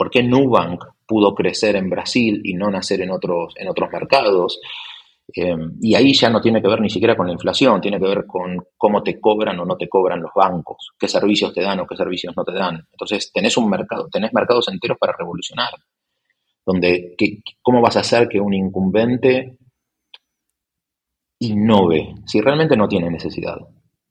por 0.00 0.10
qué 0.10 0.22
Nubank 0.22 0.82
pudo 1.06 1.34
crecer 1.34 1.76
en 1.76 1.90
Brasil 1.90 2.40
y 2.42 2.54
no 2.54 2.70
nacer 2.70 3.02
en 3.02 3.10
otros, 3.10 3.52
en 3.58 3.68
otros 3.68 3.90
mercados. 3.92 4.58
Eh, 5.36 5.54
y 5.82 5.94
ahí 5.94 6.14
ya 6.14 6.30
no 6.30 6.40
tiene 6.40 6.62
que 6.62 6.68
ver 6.68 6.80
ni 6.80 6.88
siquiera 6.88 7.14
con 7.14 7.26
la 7.26 7.34
inflación, 7.34 7.82
tiene 7.82 8.00
que 8.00 8.06
ver 8.06 8.24
con 8.26 8.64
cómo 8.78 9.02
te 9.02 9.20
cobran 9.20 9.60
o 9.60 9.66
no 9.66 9.76
te 9.76 9.90
cobran 9.90 10.22
los 10.22 10.30
bancos, 10.34 10.92
qué 10.98 11.06
servicios 11.06 11.52
te 11.52 11.60
dan 11.60 11.80
o 11.80 11.86
qué 11.86 11.96
servicios 11.96 12.32
no 12.34 12.44
te 12.44 12.54
dan. 12.54 12.82
Entonces, 12.90 13.30
tenés 13.30 13.58
un 13.58 13.68
mercado, 13.68 14.08
tenés 14.10 14.32
mercados 14.32 14.68
enteros 14.68 14.96
para 14.98 15.12
revolucionar. 15.18 15.74
Donde, 16.64 17.14
¿cómo 17.60 17.82
vas 17.82 17.98
a 17.98 18.00
hacer 18.00 18.26
que 18.26 18.40
un 18.40 18.54
incumbente 18.54 19.58
innove 21.40 22.14
si 22.24 22.40
realmente 22.40 22.74
no 22.74 22.88
tiene 22.88 23.10
necesidad? 23.10 23.58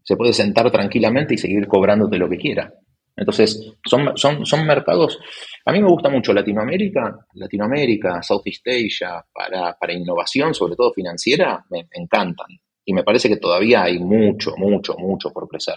Se 0.04 0.16
puede 0.16 0.34
sentar 0.34 0.70
tranquilamente 0.70 1.34
y 1.34 1.40
seguir 1.40 1.68
cobrándote 1.68 2.20
lo 2.20 2.30
que 2.30 2.38
quiera. 2.38 2.76
Entonces, 3.20 3.74
son, 3.86 4.16
son, 4.16 4.46
son 4.46 4.66
mercados, 4.66 5.20
a 5.66 5.72
mí 5.74 5.82
me 5.82 5.90
gusta 5.90 6.10
mucho 6.10 6.34
Latinoamérica, 6.34 7.28
Latinoamérica, 7.34 8.24
Southeast 8.24 8.66
Asia, 8.66 9.24
para, 9.34 9.78
para 9.78 9.94
innovación, 9.94 10.54
sobre 10.54 10.76
todo 10.76 10.94
financiera, 10.94 11.66
me, 11.70 11.88
encantan. 11.92 12.48
Y 12.86 12.94
me 12.94 13.04
parece 13.04 13.28
que 13.28 13.38
todavía 13.38 13.84
hay 13.84 14.00
mucho, 14.00 14.56
mucho, 14.58 14.96
mucho 14.98 15.32
por 15.32 15.48
crecer. 15.50 15.76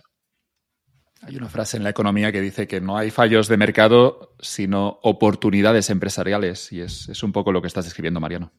Hay 1.20 1.37
una 1.37 1.48
frase 1.48 1.76
en 1.76 1.85
la 1.85 1.90
economía 1.90 2.33
que 2.33 2.40
dice 2.40 2.66
que 2.66 2.81
no 2.81 2.96
hay 2.96 3.11
fallos 3.11 3.48
de 3.48 3.57
mercado, 3.57 4.35
sino 4.40 5.00
oportunidades 5.02 5.90
empresariales. 5.90 6.72
Y 6.72 6.81
es, 6.81 7.09
es 7.09 7.22
un 7.22 7.33
poco 7.33 7.52
lo 7.52 7.61
que 7.61 7.68
estás 7.68 7.85
describiendo, 7.85 8.20
Mariano. 8.20 8.52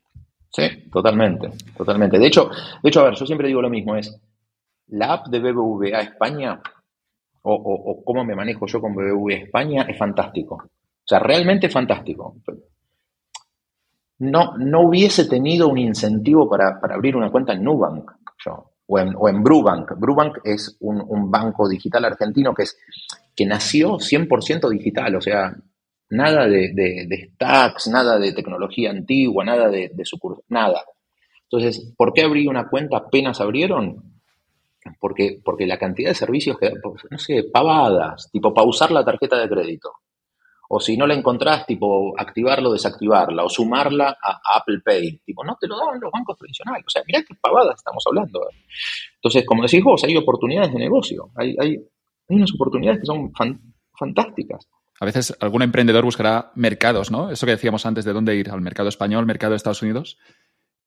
Sí, 0.52 0.89
totalmente, 0.91 1.50
totalmente. 1.76 2.19
De 2.19 2.28
hecho, 2.28 2.50
de 2.82 2.89
hecho, 2.89 3.02
a 3.02 3.06
ver, 3.06 3.15
yo 3.15 3.26
siempre 3.26 3.48
digo 3.48 3.62
lo 3.62 3.69
mismo, 3.69 3.96
es 3.96 4.15
la 4.88 5.13
app 5.13 5.28
de 5.28 5.39
BBVA 5.39 6.02
España 6.02 6.62
o, 7.43 8.03
cómo 8.03 8.23
me 8.23 8.36
manejo 8.36 8.65
yo 8.65 8.79
con 8.79 8.95
BBVA 8.95 9.36
España 9.36 9.86
es 9.88 9.97
fantástico. 9.97 10.56
O 10.56 11.08
sea, 11.08 11.19
realmente 11.19 11.69
fantástico. 11.69 12.38
No, 14.19 14.58
no 14.58 14.82
hubiese 14.82 15.25
tenido 15.25 15.67
un 15.67 15.77
incentivo 15.77 16.49
para, 16.49 16.79
abrir 16.82 17.15
una 17.15 17.32
cuenta 17.32 17.53
en 17.53 17.63
Nubank 17.63 18.10
yo, 18.45 18.71
o, 18.88 18.99
en, 18.99 19.13
o 19.17 19.27
en 19.27 19.43
Brubank. 19.43 19.91
Brubank 19.97 20.38
es 20.43 20.77
un, 20.79 21.29
banco 21.29 21.67
digital 21.67 22.06
argentino 22.06 22.53
que, 22.53 22.63
es, 22.63 22.77
que 23.36 23.45
nació 23.45 23.97
100% 23.97 24.69
digital, 24.69 25.15
o 25.15 25.21
sea, 25.21 25.53
nada 26.10 26.47
de, 26.47 26.71
de, 26.73 27.32
stacks, 27.34 27.88
nada 27.88 28.17
de 28.17 28.34
tecnología 28.34 28.91
antigua, 28.91 29.43
nada 29.43 29.69
de, 29.69 29.91
de 29.93 30.03
nada. 30.49 30.84
Entonces, 31.43 31.93
¿por 31.97 32.13
qué 32.13 32.21
abrí 32.23 32.47
una 32.47 32.69
cuenta 32.69 32.97
apenas 32.97 33.41
abrieron? 33.41 34.12
Porque, 35.00 35.39
porque 35.43 35.65
la 35.65 35.78
cantidad 35.78 36.10
de 36.10 36.15
servicios 36.15 36.58
que, 36.58 36.72
no 37.10 37.17
sé, 37.17 37.43
pavadas, 37.52 38.30
tipo 38.32 38.54
pausar 38.54 38.91
la 38.91 39.04
tarjeta 39.04 39.38
de 39.38 39.50
crédito. 39.50 39.91
O 40.69 40.80
si 40.80 40.98
no 40.98 41.06
la 41.06 41.13
encontrás, 41.13 41.65
tipo 41.65 42.13
activarla 42.17 42.69
o 42.69 42.74
desactivarla, 42.74 43.43
o 43.43 43.50
sumarla 43.50 44.17
a, 44.22 44.58
Apple 44.58 44.80
Pay. 44.84 45.19
Tipo, 45.26 45.43
no 45.43 45.56
te 45.60 45.67
lo 45.67 45.78
daban 45.78 46.00
los 46.02 46.12
bancos 46.12 46.38
tradicionales. 46.38 46.84
O 46.88 46.89
sea, 46.89 47.04
mirá 47.06 47.22
qué 47.28 47.36
pavadas 47.39 47.76
estamos 47.76 48.04
hablando. 48.08 48.41
Entonces, 49.15 49.46
como 49.46 49.63
decís 49.63 49.84
vos, 49.84 50.04
hay 50.04 50.17
oportunidades 50.17 50.74
de 50.74 50.80
negocio. 50.80 51.30
Hay, 51.36 51.56
hay, 51.60 51.78
unas 52.30 52.52
oportunidades 52.56 53.02
que 53.02 53.06
son 53.06 53.32
fantásticas. 54.00 54.67
A 55.00 55.06
veces 55.06 55.36
algún 55.41 55.62
emprendedor 55.62 56.06
buscará 56.06 56.52
mercados, 56.56 57.12
¿no? 57.12 57.30
Eso 57.30 57.46
que 57.46 57.52
decíamos 57.52 57.86
antes 57.86 58.06
de 58.06 58.13
dónde 58.13 58.36
ir, 58.36 58.50
al 58.50 58.62
mercado 58.62 58.89
español, 58.89 59.26
mercado 59.26 59.52
de 59.52 59.58
Estados 59.58 59.82
Unidos. 59.82 60.17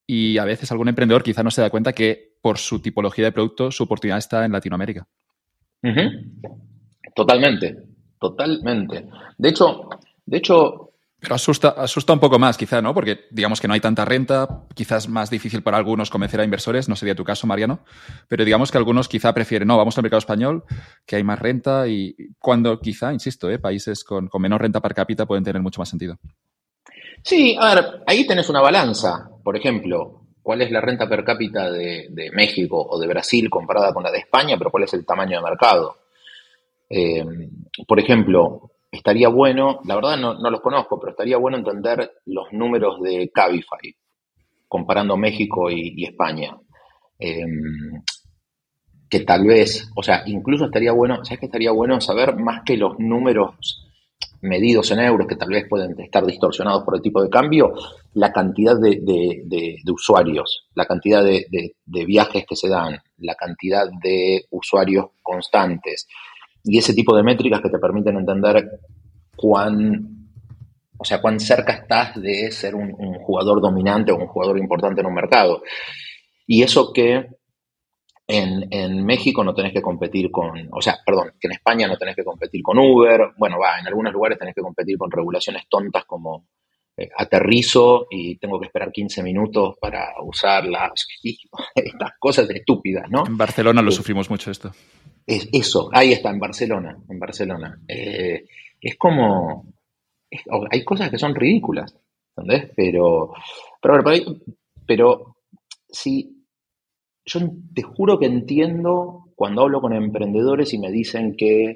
Y 0.09 0.37
a 0.37 0.45
veces 0.45 0.71
algún 0.71 0.87
emprendedor 0.87 1.21
quizá 1.21 1.43
no 1.43 1.51
se 1.51 1.61
da 1.61 1.69
cuenta 1.69 1.91
que 1.91 2.37
por 2.41 2.57
su 2.57 2.79
tipología 2.79 3.25
de 3.25 3.33
producto 3.33 3.71
su 3.71 3.83
oportunidad 3.83 4.17
está 4.17 4.45
en 4.45 4.53
Latinoamérica. 4.53 5.05
Totalmente, 7.13 7.75
totalmente. 8.19 9.09
De 9.37 9.49
hecho, 9.49 9.89
de 10.25 10.37
hecho... 10.37 10.93
Pero 11.19 11.33
asusta, 11.33 11.69
asusta 11.69 12.13
un 12.13 12.19
poco 12.19 12.37
más, 12.37 12.57
quizá, 12.57 12.79
¿no? 12.79 12.93
Porque 12.93 13.21
digamos 13.31 13.59
que 13.59 13.67
no 13.67 13.73
hay 13.73 13.79
tanta 13.79 14.05
renta, 14.05 14.65
quizás 14.75 15.09
más 15.09 15.31
difícil 15.31 15.63
para 15.63 15.77
algunos 15.77 16.11
convencer 16.11 16.39
a 16.39 16.43
inversores, 16.43 16.87
no 16.87 16.95
sería 16.95 17.15
tu 17.15 17.23
caso, 17.23 17.47
Mariano, 17.47 17.79
pero 18.27 18.45
digamos 18.45 18.71
que 18.71 18.77
algunos 18.77 19.09
quizá 19.09 19.33
prefieren, 19.33 19.67
no, 19.67 19.77
vamos 19.77 19.97
al 19.97 20.03
mercado 20.03 20.19
español, 20.19 20.63
que 21.07 21.15
hay 21.15 21.23
más 21.23 21.39
renta 21.39 21.87
y 21.87 22.15
cuando 22.37 22.79
quizá, 22.79 23.11
insisto, 23.11 23.49
¿eh? 23.49 23.57
países 23.57 24.03
con, 24.03 24.27
con 24.27 24.41
menor 24.43 24.61
renta 24.61 24.79
per 24.79 24.93
cápita 24.93 25.25
pueden 25.25 25.43
tener 25.43 25.61
mucho 25.61 25.81
más 25.81 25.89
sentido. 25.89 26.19
Sí, 27.23 27.57
a 27.59 27.73
ver, 27.73 28.03
ahí 28.05 28.27
tenés 28.27 28.47
una 28.49 28.61
balanza. 28.61 29.27
Por 29.47 29.55
ejemplo, 29.55 30.23
¿cuál 30.41 30.61
es 30.61 30.71
la 30.71 30.81
renta 30.81 31.07
per 31.07 31.23
cápita 31.23 31.71
de, 31.71 32.29
México 32.33 32.85
o 32.85 32.99
de 32.99 33.07
Brasil 33.07 33.49
comparada 33.49 33.93
con 33.93 34.03
la 34.03 34.11
de 34.11 34.17
España? 34.17 34.57
Pero 34.57 34.69
¿cuál 34.69 34.83
es 34.83 34.93
el 34.93 35.05
tamaño 35.05 35.37
de 35.37 35.43
mercado? 35.49 35.95
Eh, 36.89 37.23
por 37.87 37.97
ejemplo, 37.97 38.71
estaría 38.91 39.29
bueno, 39.29 39.79
la 39.85 39.95
verdad 39.95 40.17
no, 40.17 40.33
los 40.33 40.59
conozco, 40.59 40.99
pero 40.99 41.11
estaría 41.11 41.37
bueno 41.37 41.59
entender 41.59 42.11
los 42.25 42.51
números 42.51 42.99
de 43.01 43.31
Cabify, 43.33 43.95
comparando 44.67 45.15
México 45.15 45.71
y, 45.71 46.03
España. 46.03 46.53
Eh, 47.17 47.45
que 49.09 49.21
tal 49.21 49.47
vez, 49.47 49.89
o 49.95 50.03
sea, 50.03 50.23
incluso 50.25 50.65
estaría 50.65 50.91
bueno, 50.91 51.23
¿sabes 51.23 51.39
qué 51.39 51.45
estaría 51.45 51.71
bueno 51.71 52.01
saber 52.01 52.35
más 52.35 52.63
que 52.65 52.75
los 52.75 52.99
números 52.99 53.86
medidos 54.41 54.91
en 54.91 54.99
euros, 54.99 55.27
que 55.27 55.35
tal 55.35 55.49
vez 55.49 55.65
pueden 55.67 55.99
estar 55.99 56.25
distorsionados 56.25 56.83
por 56.83 56.95
el 56.95 57.01
tipo 57.01 57.21
de 57.21 57.29
cambio, 57.29 57.73
la 58.13 58.31
cantidad 58.31 58.75
de, 58.79 59.81
usuarios, 59.91 60.67
la 60.75 60.85
cantidad 60.85 61.23
de, 61.23 61.73
viajes 62.05 62.45
que 62.47 62.55
se 62.55 62.69
dan, 62.69 62.99
la 63.17 63.35
cantidad 63.35 63.87
de 64.01 64.45
usuarios 64.51 65.07
constantes 65.21 66.07
y 66.63 66.77
ese 66.77 66.93
tipo 66.93 67.15
de 67.15 67.23
métricas 67.23 67.61
que 67.61 67.69
te 67.69 67.79
permiten 67.79 68.17
entender 68.17 68.81
cuán, 69.35 70.29
o 70.97 71.05
sea, 71.05 71.21
cuán 71.21 71.39
cerca 71.39 71.73
estás 71.73 72.21
de 72.21 72.51
ser 72.51 72.75
un 72.75 72.93
jugador 73.19 73.61
dominante 73.61 74.11
o 74.11 74.17
un 74.17 74.27
jugador 74.27 74.57
importante 74.57 75.01
en 75.01 75.07
un 75.07 75.13
mercado. 75.13 75.61
Y 76.45 76.63
eso 76.63 76.93
que 76.93 77.36
en, 78.27 79.05
México 79.05 79.43
no 79.43 79.53
tenés 79.53 79.73
que 79.73 79.81
competir 79.81 80.29
con, 80.29 80.67
o 80.71 80.81
sea, 80.81 80.97
perdón, 81.05 81.33
que 81.39 81.47
en 81.47 81.53
España 81.53 81.87
no 81.87 81.97
tenés 81.97 82.15
que 82.15 82.25
competir 82.25 82.61
con 82.61 82.77
Uber. 82.77 83.31
Bueno, 83.37 83.57
va, 83.57 83.79
en 83.79 83.87
algunos 83.87 84.11
lugares 84.11 84.37
tenés 84.37 84.53
que 84.53 84.61
competir 84.61 84.97
con 84.97 85.09
regulaciones 85.09 85.63
tontas 85.69 86.03
como 86.05 86.47
eh, 86.97 87.09
aterrizo 87.15 88.07
y 88.09 88.37
tengo 88.37 88.59
que 88.59 88.65
esperar 88.65 88.91
15 88.91 89.23
minutos 89.23 89.75
para 89.79 90.09
usar 90.23 90.65
las, 90.65 91.07
estas 91.75 92.11
cosas 92.19 92.49
estúpidas, 92.49 93.09
¿no? 93.09 93.25
En 93.25 93.37
Barcelona 93.37 93.81
lo 93.81 93.91
sufrimos 93.91 94.29
mucho 94.29 94.51
esto. 94.51 94.71
Es, 95.25 95.47
eso, 95.51 95.89
ahí 95.93 96.11
está, 96.11 96.29
en 96.29 96.39
Barcelona, 96.39 96.97
en 97.09 97.19
Barcelona. 97.19 97.79
Eh, 97.87 98.45
es 98.81 98.97
como, 98.97 99.73
hay 100.69 100.83
cosas 100.83 101.09
que 101.09 101.17
son 101.17 101.33
ridículas, 101.33 101.95
¿entendés? 102.35 102.71
Pero, 102.75 103.33
pero, 103.81 104.03
pero, 104.03 104.37
pero 104.85 105.37
si 105.89 106.36
yo 107.27 107.41
te 107.75 107.83
juro 107.83 108.17
que 108.17 108.25
entiendo 108.25 109.25
cuando 109.35 109.61
hablo 109.61 109.81
con 109.81 109.93
emprendedores 109.93 110.73
y 110.73 110.79
me 110.79 110.89
dicen 110.91 111.35
que 111.37 111.75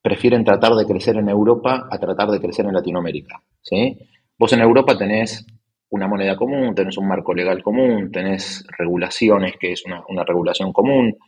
prefieren 0.00 0.44
tratar 0.44 0.72
de 0.74 0.86
crecer 0.86 1.16
en 1.16 1.28
Europa 1.28 1.88
a 1.90 1.98
tratar 1.98 2.30
de 2.30 2.40
crecer 2.40 2.64
en 2.64 2.72
Latinoamérica. 2.72 3.42
¿sí? 3.60 3.98
Vos 4.38 4.52
en 4.52 4.60
Europa 4.60 4.96
tenés 4.96 5.44
una 5.90 6.06
moneda 6.06 6.36
común, 6.36 6.74
tenés 6.74 6.96
un 6.96 7.08
marco 7.08 7.34
legal 7.34 7.62
común, 7.62 8.10
tenés 8.12 8.64
regulaciones, 8.78 9.54
que 9.58 9.72
es 9.72 9.82
una, 9.84 10.24
regulación 10.24 10.72
común, 10.72 11.18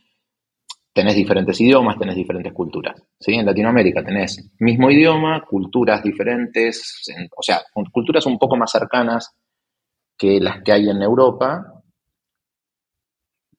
tenés 0.93 1.15
diferentes 1.15 1.59
idiomas, 1.59 1.99
tenés 1.99 2.15
diferentes 2.15 2.53
culturas. 2.53 3.03
¿sí? 3.19 3.33
En 3.33 3.45
Latinoamérica 3.45 4.01
tenés 4.01 4.49
mismo 4.59 4.89
idioma, 4.89 5.43
culturas 5.45 6.01
diferentes, 6.01 7.03
o 7.35 7.43
sea, 7.43 7.61
culturas 7.91 8.25
un 8.25 8.39
poco 8.39 8.55
más 8.55 8.71
cercanas 8.71 9.35
que 10.17 10.39
las 10.39 10.63
que 10.63 10.71
hay 10.71 10.89
en 10.89 11.01
Europa, 11.01 11.72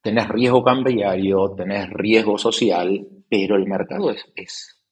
tenés 0.04 0.28
riesgo 0.28 0.62
cambiario, 0.62 1.54
tenés 1.56 1.88
riesgo 1.88 2.36
social, 2.36 3.08
pero 3.26 3.56
el 3.56 3.66
mercado 3.66 4.10
es, 4.10 4.82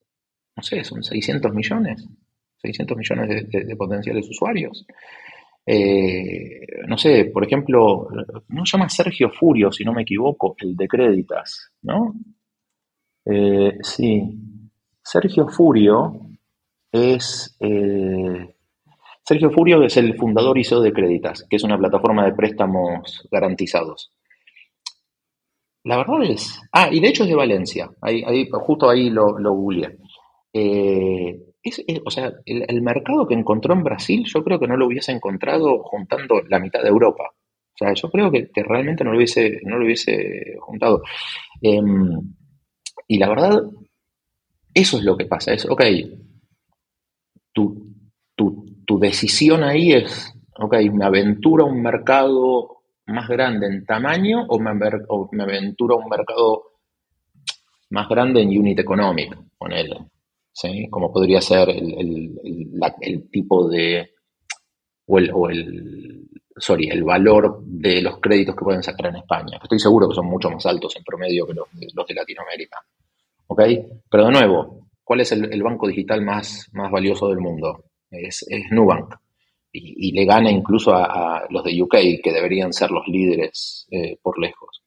no 0.57 0.63
sé, 0.63 0.83
son 0.85 1.03
600 1.03 1.53
millones, 1.53 2.09
600 2.57 2.97
millones 2.97 3.47
de, 3.51 3.77
potenciales 3.77 4.27
usuarios. 4.31 4.87
Eh, 5.67 6.67
no 6.89 6.97
sé, 6.97 7.27
por 7.27 7.45
ejemplo, 7.45 8.09
no 8.49 8.63
llama 8.65 8.89
Sergio 8.89 9.29
Furio, 9.29 9.71
si 9.71 9.85
no 9.85 9.93
me 9.93 10.01
equivoco, 10.01 10.57
el 10.59 10.75
de 10.75 10.89
Créditas, 10.89 11.73
¿no? 11.83 12.15
Eh, 13.27 13.77
sí, 13.83 14.23
Sergio 15.03 15.47
Furio 15.47 16.21
es... 16.91 17.55
Eh, 17.61 18.49
Sergio 19.25 19.51
Furio 19.51 19.85
es 19.85 19.97
el 19.99 20.17
fundador 20.17 20.59
y 20.59 20.65
CEO 20.65 20.81
de 20.81 20.93
Créditas, 20.93 21.47
que 21.49 21.57
es 21.57 21.63
una 21.63 21.79
plataforma 21.79 22.25
de 22.25 22.33
préstamos 22.33 23.29
garantizados. 23.31 24.11
La 25.85 25.97
verdad 25.97 26.23
es. 26.23 26.61
Ah, 26.73 26.89
y 26.91 27.01
de 27.01 27.09
hecho 27.09 27.25
es 27.25 27.29
de 27.29 27.35
Valencia. 27.35 27.91
Ahí, 28.01 28.23
ahí, 28.27 28.49
justo 28.51 28.89
ahí 28.89 29.11
lo, 29.11 29.39
lo 29.39 29.53
googleé. 29.53 29.99
Eh, 30.53 31.41
o 32.05 32.11
sea, 32.11 32.33
el, 32.45 32.83
mercado 32.83 33.27
que 33.27 33.35
encontró 33.35 33.75
en 33.75 33.83
Brasil, 33.83 34.25
yo 34.27 34.43
creo 34.43 34.59
que 34.59 34.67
no 34.67 34.77
lo 34.77 34.87
hubiese 34.87 35.13
encontrado 35.13 35.83
juntando 35.85 36.43
la 36.49 36.59
mitad 36.59 36.83
de 36.83 36.89
Europa. 36.89 37.25
O 37.25 37.77
sea, 37.77 37.93
yo 37.95 38.11
creo 38.11 38.31
que, 38.31 38.51
realmente 38.57 39.05
no 39.05 39.11
lo 39.11 39.17
hubiese, 39.17 39.61
no 39.65 39.79
lo 39.79 39.85
hubiese 39.85 40.57
juntado. 40.61 41.03
Em, 41.61 42.35
y 43.09 43.19
la 43.19 43.29
verdad, 43.29 43.63
eso 44.75 44.99
es 44.99 45.05
lo 45.05 45.17
que 45.17 45.27
pasa. 45.27 45.53
Es, 45.53 45.67
ok, 45.67 45.83
tu, 47.53 47.95
tu, 48.37 48.67
tu 48.85 48.99
decisión 48.99 49.63
ahí 49.63 49.93
es, 49.93 50.35
ok, 50.59 50.77
me 50.93 51.05
aventuro 51.05 51.65
a 51.65 51.69
un 51.69 51.83
mercado 51.83 52.82
más 53.07 53.29
grande 53.29 53.67
en 53.67 53.85
tamaño 53.85 54.45
o 54.49 54.59
me, 54.59 54.71
aventuro 55.43 55.95
a 55.95 56.05
un 56.05 56.09
mercado 56.09 56.63
más 57.91 58.09
grande 58.09 58.43
en 58.43 58.49
unit 58.49 58.79
economic, 58.79 59.37
él, 59.71 59.95
¿sí? 60.53 60.89
Como 60.91 61.13
podría 61.13 61.41
ser 61.41 61.69
el, 61.71 63.29
tipo 63.31 63.69
de, 63.69 64.11
o 65.07 65.19
el, 65.19 65.31
o 65.33 65.49
el, 65.49 66.29
sorry, 66.57 66.89
el 66.89 67.05
valor 67.05 67.63
de 67.65 68.03
los 68.03 68.19
créditos 68.21 68.57
que 68.57 68.65
pueden 68.65 68.83
sacar 68.83 69.07
en 69.07 69.17
España, 69.17 69.59
estoy 69.63 69.79
seguro 69.79 70.09
que 70.09 70.15
son 70.15 70.27
mucho 70.27 70.51
más 70.51 70.65
altos 70.67 70.97
en 70.97 71.05
promedio 71.05 71.47
que 71.47 71.55
los, 71.55 71.69
de 71.73 72.15
Latinoamérica. 72.15 72.79
¿Ok? 73.49 73.63
Pero 74.11 74.27
de 74.27 74.33
nuevo, 74.33 74.89
¿cuál 75.05 75.21
es 75.21 75.33
el, 75.33 75.63
banco 75.63 75.87
digital 75.87 76.23
más, 76.23 76.71
más 76.73 76.91
valioso 76.91 77.29
del 77.29 77.39
mundo? 77.39 77.85
Es 78.11 78.47
Nubank 78.71 79.15
y, 79.73 80.13
le 80.13 80.25
gana 80.25 80.51
incluso 80.51 80.95
a, 80.95 81.47
los 81.49 81.65
de 81.65 81.83
UK, 81.83 81.97
que 82.23 82.33
deberían 82.33 82.73
ser 82.73 82.91
los 82.91 83.07
líderes 83.09 83.87
eh, 83.91 84.19
por 84.23 84.39
lejos. 84.39 84.83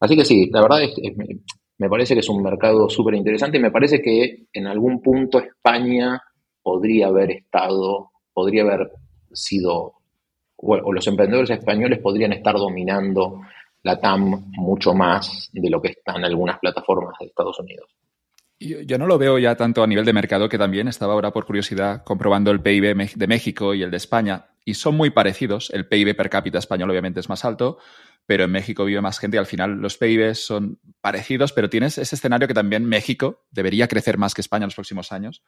Así 0.00 0.16
que 0.16 0.24
sí, 0.24 0.50
la 0.50 0.62
verdad 0.62 0.82
es, 0.82 0.94
me 1.78 1.88
parece 1.88 2.14
que 2.14 2.20
es 2.20 2.28
un 2.28 2.42
mercado 2.42 2.88
súper 2.88 3.14
interesante 3.14 3.58
y 3.58 3.60
me 3.60 3.70
parece 3.70 4.00
que 4.00 4.46
en 4.52 4.66
algún 4.66 5.00
punto 5.00 5.38
España 5.38 6.20
podría 6.62 7.08
haber 7.08 7.30
estado, 7.30 8.10
podría 8.32 8.62
haber 8.62 8.90
sido, 9.32 9.94
o 10.56 10.92
los 10.92 11.06
emprendedores 11.06 11.50
españoles 11.50 12.00
podrían 12.00 12.32
estar 12.32 12.54
dominando 12.56 13.40
la 13.82 14.00
TAM 14.00 14.50
mucho 14.56 14.94
más 14.94 15.48
de 15.52 15.70
lo 15.70 15.80
que 15.80 15.90
están 15.90 16.24
algunas 16.24 16.58
plataformas 16.58 17.14
de 17.20 17.26
Estados 17.26 17.60
Unidos. 17.60 17.88
Yo, 18.58 18.96
no 18.96 19.06
lo 19.06 19.18
veo 19.18 19.38
ya 19.38 19.54
tanto 19.54 19.82
a 19.82 19.86
nivel 19.86 20.06
de 20.06 20.14
mercado, 20.14 20.48
que 20.48 20.56
también 20.56 20.88
estaba 20.88 21.12
ahora 21.12 21.30
por 21.30 21.44
curiosidad 21.44 22.02
comprobando 22.04 22.50
el 22.50 22.62
PIB 22.62 22.96
de 23.14 23.26
México 23.26 23.74
y 23.74 23.82
el 23.82 23.90
de 23.90 23.98
España, 23.98 24.46
y 24.64 24.74
son 24.74 24.96
muy 24.96 25.10
parecidos. 25.10 25.70
El 25.70 25.86
PIB 25.86 26.16
per 26.16 26.30
cápita 26.30 26.58
español 26.58 26.90
obviamente 26.90 27.20
es 27.20 27.28
más 27.28 27.44
alto, 27.44 27.76
pero 28.24 28.44
en 28.44 28.50
México 28.50 28.86
vive 28.86 29.02
más 29.02 29.18
gente 29.18 29.36
y 29.36 29.38
al 29.38 29.46
final 29.46 29.76
los 29.76 29.98
PIB 29.98 30.34
son 30.34 30.80
parecidos, 31.02 31.52
pero 31.52 31.68
tienes 31.68 31.98
ese 31.98 32.16
escenario 32.16 32.48
que 32.48 32.54
también 32.54 32.86
México 32.86 33.44
debería 33.50 33.88
crecer 33.88 34.16
más 34.16 34.34
que 34.34 34.40
España 34.40 34.64
en 34.64 34.68
los 34.68 34.74
próximos 34.74 35.12
años. 35.12 35.42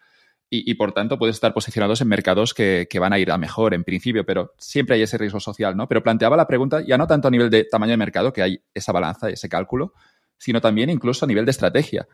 Y, 0.50 0.72
por 0.74 0.92
tanto 0.92 1.18
puedes 1.18 1.36
estar 1.36 1.52
posicionados 1.52 2.00
en 2.00 2.08
mercados 2.08 2.54
que, 2.54 2.86
que, 2.88 2.98
van 2.98 3.12
a 3.12 3.18
ir 3.18 3.30
a 3.30 3.36
mejor 3.36 3.74
en 3.74 3.84
principio, 3.84 4.24
pero 4.24 4.54
siempre 4.56 4.96
hay 4.96 5.02
ese 5.02 5.18
riesgo 5.18 5.40
social, 5.40 5.76
¿no? 5.76 5.88
Pero 5.88 6.02
planteaba 6.02 6.38
la 6.38 6.46
pregunta 6.46 6.80
ya 6.80 6.96
no 6.96 7.06
tanto 7.06 7.28
a 7.28 7.30
nivel 7.30 7.50
de 7.50 7.64
tamaño 7.64 7.90
de 7.90 7.98
mercado, 7.98 8.32
que 8.32 8.40
hay 8.40 8.62
esa 8.72 8.92
balanza, 8.92 9.28
ese 9.28 9.50
cálculo, 9.50 9.92
sino 10.38 10.62
también 10.62 10.88
incluso 10.88 11.26
a 11.26 11.28
nivel 11.28 11.44
de 11.44 11.50
estrategia 11.50 12.08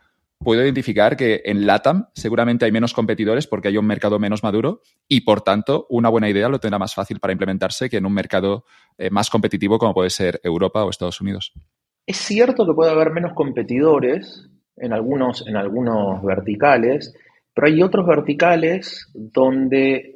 puedo 0.44 0.62
identificar 0.62 1.16
que 1.16 1.42
en 1.46 1.66
LATAM 1.66 2.09
seguramente 2.14 2.64
hay 2.64 2.72
menos 2.72 2.92
competidores 2.92 3.46
porque 3.46 3.68
hay 3.68 3.78
un 3.78 3.87
mercado 3.87 4.18
menos 4.18 4.42
maduro 4.42 4.83
y, 5.09 5.22
por 5.22 5.40
tanto, 5.40 5.87
una 5.88 6.11
buena 6.11 6.28
idea 6.28 6.48
lo 6.48 6.61
tendrá 6.61 6.78
más 6.78 6.94
fácil 6.94 7.18
para 7.18 7.33
implementarse 7.33 7.88
que 7.90 7.96
en 7.96 8.07
un 8.07 8.14
mercado 8.14 8.64
eh, 8.98 9.11
más 9.11 9.30
competitivo 9.30 9.78
como 9.78 9.94
puede 9.94 10.11
ser 10.11 10.40
Europa 10.44 10.85
o 10.85 10.90
Estados 10.90 11.20
Unidos. 11.20 11.52
Es 12.07 12.18
cierto 12.18 12.66
que 12.66 12.74
puede 12.74 12.92
haber 12.92 13.11
menos 13.11 13.33
competidores 13.35 14.48
en 14.76 14.92
algunos, 14.92 15.46
en 15.48 15.57
algunos 15.57 16.22
verticales, 16.22 17.14
pero 17.54 17.68
hay 17.68 17.83
otros 17.83 18.07
verticales 18.07 19.11
donde 19.14 20.14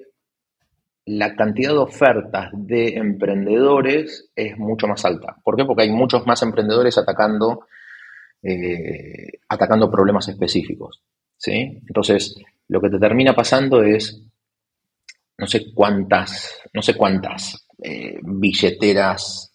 la 1.06 1.34
cantidad 1.34 1.70
de 1.70 1.78
ofertas 1.78 2.50
de 2.52 2.96
emprendedores 2.96 4.30
es 4.36 4.58
mucho 4.58 4.86
más 4.86 5.04
alta. 5.06 5.36
¿Por 5.42 5.56
qué? 5.56 5.64
Porque 5.64 5.84
hay 5.84 5.90
muchos 5.90 6.26
más 6.26 6.42
emprendedores 6.42 6.98
atacando 6.98 7.60
eh, 8.42 9.40
atacando 9.48 9.90
problemas 9.90 10.28
específicos. 10.28 11.02
¿sí? 11.36 11.80
Entonces, 11.86 12.36
lo 12.68 12.80
que 12.80 12.90
te 12.90 12.98
termina 12.98 13.34
pasando 13.34 13.82
es, 13.82 14.22
no 15.38 15.46
sé 15.46 15.72
cuántas, 15.74 16.60
no 16.72 16.82
sé 16.82 16.94
cuántas 16.94 17.66
eh, 17.82 18.18
billeteras 18.22 19.52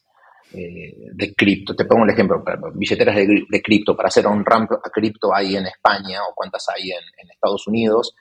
eh, 0.53 1.09
de 1.13 1.33
cripto, 1.33 1.75
te 1.75 1.85
pongo 1.85 2.03
un 2.03 2.09
ejemplo, 2.09 2.43
billeteras 2.75 3.15
de, 3.15 3.61
cripto 3.61 3.95
para 3.95 4.07
hacer 4.07 4.27
un 4.27 4.45
ramp 4.45 4.71
a 4.73 4.89
cripto 4.89 5.33
hay 5.33 5.55
en 5.55 5.65
España 5.65 6.19
o 6.29 6.33
cuántas 6.35 6.67
hay 6.69 6.91
en, 6.91 7.29
Estados 7.29 7.67
Unidos, 7.67 8.15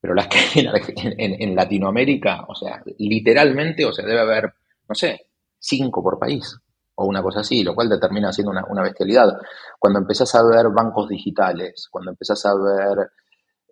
pero 0.00 0.14
las 0.14 0.28
que 0.28 0.38
en, 0.54 1.54
Latinoamérica, 1.54 2.44
o 2.48 2.54
sea, 2.54 2.82
literalmente, 2.98 3.84
o 3.84 3.92
sea, 3.92 4.04
debe 4.04 4.20
haber, 4.20 4.52
no 4.88 4.94
sé, 4.94 5.28
cinco 5.58 6.02
por 6.02 6.18
país 6.18 6.58
o 6.96 7.06
una 7.06 7.22
cosa 7.22 7.40
así, 7.40 7.62
lo 7.62 7.74
cual 7.74 7.88
determina 7.88 8.32
siendo 8.32 8.52
una, 8.52 8.82
bestialidad. 8.82 9.36
Cuando 9.78 10.00
empezás 10.00 10.34
a 10.34 10.42
ver 10.44 10.68
bancos 10.70 11.08
digitales, 11.08 11.88
cuando 11.90 12.12
empezás 12.12 12.44
a 12.46 12.54
ver 12.54 13.10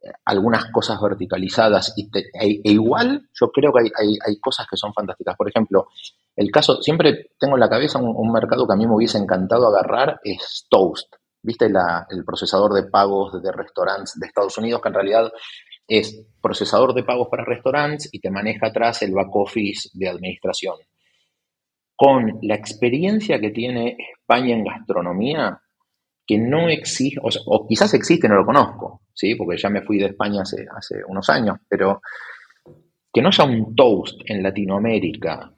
eh, 0.02 0.11
algunas 0.24 0.66
cosas 0.72 1.00
verticalizadas, 1.00 1.92
y 1.96 2.11
e, 2.16 2.61
e, 2.64 2.72
igual 2.72 3.28
yo 3.32 3.50
creo 3.50 3.72
que 3.72 3.90
hay, 3.96 4.40
cosas 4.40 4.66
que 4.68 4.76
son 4.76 4.92
fantásticas. 4.92 5.37
Por 5.37 5.48
ejemplo, 5.48 5.88
el 6.35 6.50
caso, 6.50 6.82
siempre 6.82 7.30
tengo 7.38 7.54
en 7.54 7.61
la 7.61 7.68
cabeza 7.68 7.98
un, 7.98 8.32
mercado 8.32 8.66
que 8.66 8.74
a 8.74 8.76
mí 8.76 8.87
me 8.87 8.94
hubiese 8.94 9.18
encantado 9.18 9.68
agarrar, 9.68 10.20
es 10.24 10.66
Toast. 10.68 11.14
¿Viste 11.44 11.66
el 11.66 12.24
procesador 12.24 12.72
de 12.72 12.85
pagos 12.85 13.42
de 13.42 13.50
restaurantes 13.50 14.18
de 14.18 14.26
Estados 14.28 14.56
Unidos, 14.58 14.80
que 14.80 14.88
en 14.88 14.94
realidad 14.94 15.32
es 15.88 16.24
procesador 16.40 16.94
de 16.94 17.02
pagos 17.02 17.28
para 17.28 17.44
restaurantes 17.44 18.08
y 18.12 18.20
te 18.20 18.30
maneja 18.30 18.68
atrás 18.68 19.02
el 19.02 19.12
back 19.12 19.35
office 19.35 19.90
de 19.92 20.08
administración? 20.08 20.76
Con 22.02 22.40
la 22.42 22.56
experiencia 22.56 23.38
que 23.38 23.50
tiene 23.50 23.96
España 24.18 24.56
en 24.56 24.64
gastronomía, 24.64 25.56
que 26.26 26.36
no 26.36 26.68
existe, 26.68 27.20
o, 27.22 27.64
quizás 27.68 27.94
existe, 27.94 28.28
no 28.28 28.34
lo 28.34 28.44
conozco, 28.44 29.02
¿sí? 29.14 29.36
porque 29.36 29.56
ya 29.56 29.70
me 29.70 29.82
fui 29.82 29.98
de 29.98 30.06
España 30.06 30.42
hace, 30.42 30.66
unos 31.06 31.30
años, 31.30 31.58
pero 31.68 32.02
que 33.12 33.22
no 33.22 33.28
haya 33.28 33.44
un 33.44 33.76
toast 33.76 34.18
en 34.24 34.42
Latinoamérica 34.42 35.54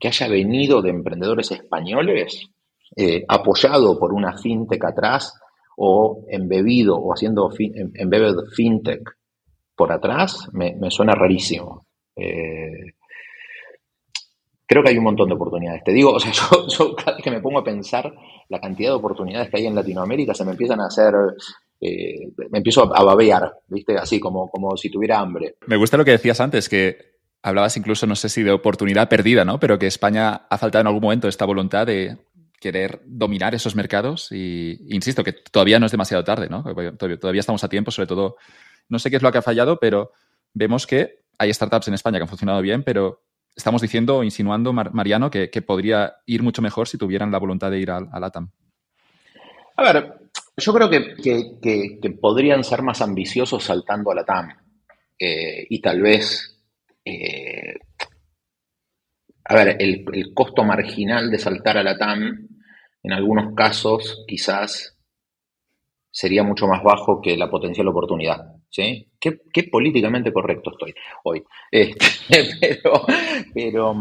que 0.00 0.08
haya 0.08 0.28
venido 0.28 0.80
de 0.80 0.88
emprendedores 0.88 1.50
españoles, 1.50 2.48
eh, 2.96 3.26
apoyado 3.28 3.98
por 3.98 4.14
una 4.14 4.38
fintech 4.38 4.82
atrás, 4.82 5.38
o 5.76 6.24
embebido 6.30 6.96
o 6.96 7.12
haciendo 7.12 7.50
embedded 7.58 8.46
fintech 8.54 9.10
por 9.74 9.92
atrás, 9.92 10.48
me, 10.54 10.74
suena 10.90 11.12
rarísimo. 11.12 11.84
Eh, 12.16 12.94
creo 14.66 14.82
que 14.82 14.90
hay 14.90 14.98
un 14.98 15.04
montón 15.04 15.28
de 15.28 15.34
oportunidades. 15.34 15.84
Te 15.84 15.92
digo, 15.92 16.12
o 16.12 16.20
sea, 16.20 16.32
yo, 16.68 16.94
cada 16.96 17.16
vez 17.16 17.24
que 17.24 17.30
me 17.30 17.40
pongo 17.40 17.60
a 17.60 17.64
pensar 17.64 18.12
la 18.48 18.60
cantidad 18.60 18.90
de 18.90 18.96
oportunidades 18.96 19.48
que 19.48 19.58
hay 19.58 19.66
en 19.66 19.74
Latinoamérica, 19.74 20.34
se 20.34 20.44
me 20.44 20.52
empiezan 20.52 20.80
a 20.80 20.86
hacer, 20.86 21.14
eh, 21.80 22.28
me 22.50 22.58
empiezo 22.58 22.94
a, 22.94 23.02
babear, 23.02 23.52
¿viste? 23.68 23.96
Así 23.96 24.20
como, 24.20 24.50
como 24.50 24.76
si 24.76 24.90
tuviera 24.90 25.18
hambre. 25.20 25.56
Me 25.66 25.76
gusta 25.76 25.96
lo 25.96 26.04
que 26.04 26.10
decías 26.12 26.40
antes, 26.40 26.68
que 26.68 27.16
hablabas 27.42 27.76
incluso, 27.76 28.06
no 28.06 28.16
sé 28.16 28.28
si 28.28 28.42
de 28.42 28.50
oportunidad 28.50 29.08
perdida, 29.08 29.44
¿no? 29.44 29.60
Pero 29.60 29.78
que 29.78 29.86
España 29.86 30.46
ha 30.50 30.58
faltado 30.58 30.80
en 30.80 30.88
algún 30.88 31.02
momento 31.02 31.28
esta 31.28 31.44
voluntad 31.44 31.86
de 31.86 32.18
querer 32.58 33.02
dominar 33.04 33.54
esos 33.54 33.76
mercados 33.76 34.32
y 34.32 34.78
insisto 34.88 35.22
que 35.22 35.32
todavía 35.32 35.78
no 35.78 35.86
es 35.86 35.92
demasiado 35.92 36.24
tarde, 36.24 36.48
¿no? 36.48 36.64
Todavía 36.98 37.40
estamos 37.40 37.62
a 37.62 37.68
tiempo, 37.68 37.90
sobre 37.90 38.06
todo, 38.06 38.36
no 38.88 38.98
sé 38.98 39.10
qué 39.10 39.16
es 39.16 39.22
lo 39.22 39.30
que 39.30 39.38
ha 39.38 39.42
fallado, 39.42 39.78
pero 39.78 40.12
vemos 40.54 40.86
que 40.86 41.20
hay 41.38 41.52
startups 41.52 41.88
en 41.88 41.94
España 41.94 42.18
que 42.18 42.22
han 42.22 42.28
funcionado 42.28 42.62
bien, 42.62 42.82
pero 42.82 43.20
estamos 43.56 43.80
diciendo, 43.80 44.22
insinuando, 44.22 44.72
Mariano, 44.72 45.30
que, 45.30 45.48
podría 45.62 46.16
ir 46.26 46.42
mucho 46.42 46.62
mejor 46.62 46.86
si 46.86 46.98
tuvieran 46.98 47.32
la 47.32 47.38
voluntad 47.38 47.70
de 47.70 47.80
ir 47.80 47.90
a, 47.90 47.96
a 47.96 48.20
LATAM. 48.20 48.50
A 49.76 49.82
ver, 49.82 50.14
yo 50.56 50.74
creo 50.74 50.90
que, 50.90 52.10
podrían 52.20 52.62
ser 52.62 52.82
más 52.82 53.00
ambiciosos 53.00 53.64
saltando 53.64 54.10
a 54.10 54.14
LATAM. 54.14 54.48
Eh, 55.18 55.66
y 55.70 55.80
tal 55.80 56.02
vez, 56.02 56.62
eh, 57.02 57.74
a 59.44 59.54
ver, 59.54 59.76
el, 59.80 60.04
el, 60.12 60.34
costo 60.34 60.62
marginal 60.62 61.30
de 61.30 61.38
saltar 61.38 61.78
a 61.78 61.82
LATAM, 61.82 62.48
en 63.02 63.12
algunos 63.12 63.54
casos, 63.54 64.24
quizás 64.28 64.98
sería 66.10 66.42
mucho 66.42 66.66
más 66.66 66.82
bajo 66.82 67.20
que 67.22 67.36
la 67.36 67.50
potencial 67.50 67.88
oportunidad. 67.88 68.55
¿Sí? 68.68 69.08
Qué, 69.20 69.64
políticamente 69.70 70.32
correcto 70.32 70.70
estoy 70.70 70.94
hoy. 71.24 71.42
Este, 71.70 72.06
pero, 72.60 73.04
pero, 73.52 73.94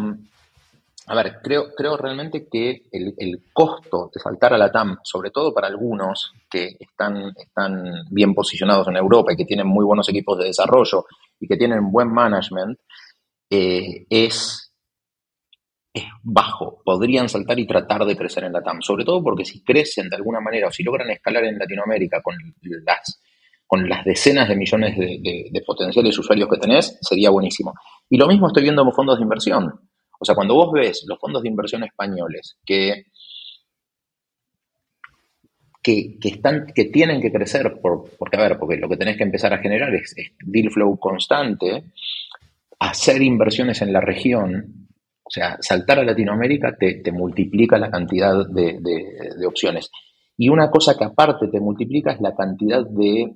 a 1.08 1.16
ver, 1.16 1.38
creo, 1.44 1.74
creo 1.76 1.98
realmente 1.98 2.48
que 2.52 2.84
el, 2.92 3.44
costo 3.54 4.10
de 4.14 4.20
saltar 4.20 4.54
a 4.54 4.58
la 4.58 4.72
TAM, 4.72 4.98
sobre 5.04 5.32
todo 5.32 5.54
para 5.54 5.68
algunos 5.68 6.34
que 6.50 6.76
están, 6.80 7.32
están 7.38 8.06
bien 8.10 8.34
posicionados 8.34 8.88
en 8.88 8.98
Europa 8.98 9.34
y 9.34 9.38
que 9.38 9.46
tienen 9.46 9.68
muy 9.68 9.86
buenos 9.86 10.10
equipos 10.10 10.38
de 10.38 10.46
desarrollo 10.46 11.06
y 11.40 11.48
que 11.48 11.58
tienen 11.58 11.92
buen 11.92 12.12
management, 12.12 12.80
eh, 13.50 14.06
es 14.10 14.66
es 15.96 16.04
bajo. 16.22 16.82
Podrían 16.84 17.30
saltar 17.30 17.58
y 17.58 17.66
tratar 17.66 18.06
de 18.06 18.18
crecer 18.18 18.44
en 18.44 18.52
la 18.52 18.62
TAM, 18.62 18.82
sobre 18.82 19.06
todo 19.06 19.24
porque 19.24 19.46
si 19.46 19.64
crecen 19.64 20.10
de 20.10 20.18
alguna 20.18 20.42
manera 20.42 20.68
o 20.68 20.72
si 20.72 20.84
logran 20.84 21.10
escalar 21.10 21.46
en 21.46 21.58
Latinoamérica 21.58 22.22
con 22.22 22.36
las, 22.62 23.22
con 23.68 23.90
las 23.90 24.06
decenas 24.06 24.48
de 24.48 24.56
millones 24.56 24.98
de, 24.98 25.64
potenciales 25.66 26.18
usuarios 26.18 26.50
que 26.50 26.58
tenés, 26.58 26.98
sería 27.02 27.30
buenísimo. 27.30 27.74
Y 28.10 28.18
lo 28.18 28.28
mismo 28.28 28.48
estoy 28.48 28.64
viendo 28.64 28.84
en 28.84 28.92
fondos 28.92 29.18
de 29.18 29.24
inversión. 29.24 29.74
O 30.20 30.26
sea, 30.26 30.36
cuando 30.36 30.56
vos 30.56 30.72
ves 30.72 31.04
los 31.08 31.20
fondos 31.20 31.42
de 31.42 31.50
inversión 31.50 31.84
españoles 31.84 32.58
que, 32.66 33.06
que, 35.82 36.18
están, 36.24 36.68
que 36.74 36.86
tienen 36.86 37.22
que 37.22 37.32
crecer, 37.32 37.80
por, 37.82 38.10
porque, 38.18 38.38
a 38.38 38.42
ver, 38.42 38.58
porque 38.58 38.78
lo 38.78 38.88
que 38.90 38.98
tenés 38.98 39.18
que 39.18 39.24
empezar 39.24 39.54
a 39.54 39.60
generar 39.60 39.94
es 39.94 40.16
deal 40.46 40.72
flow 40.72 40.98
constante, 41.00 41.86
hacer 42.80 43.22
inversiones 43.22 43.82
en 43.82 43.94
la 43.94 44.02
región, 44.02 44.88
o 45.24 45.30
sea, 45.30 45.58
saltar 45.60 46.00
a 46.00 46.04
Latinoamérica 46.04 46.76
te, 46.78 47.12
multiplica 47.12 47.78
la 47.78 47.90
cantidad 47.90 48.48
de, 48.48 49.48
opciones. 49.48 49.90
Y 50.38 50.50
una 50.50 50.70
cosa 50.70 50.98
que 50.98 51.06
aparte 51.06 51.48
te 51.48 51.60
multiplica 51.60 52.12
es 52.12 52.22
la 52.22 52.36
cantidad 52.36 52.86
de 52.86 53.36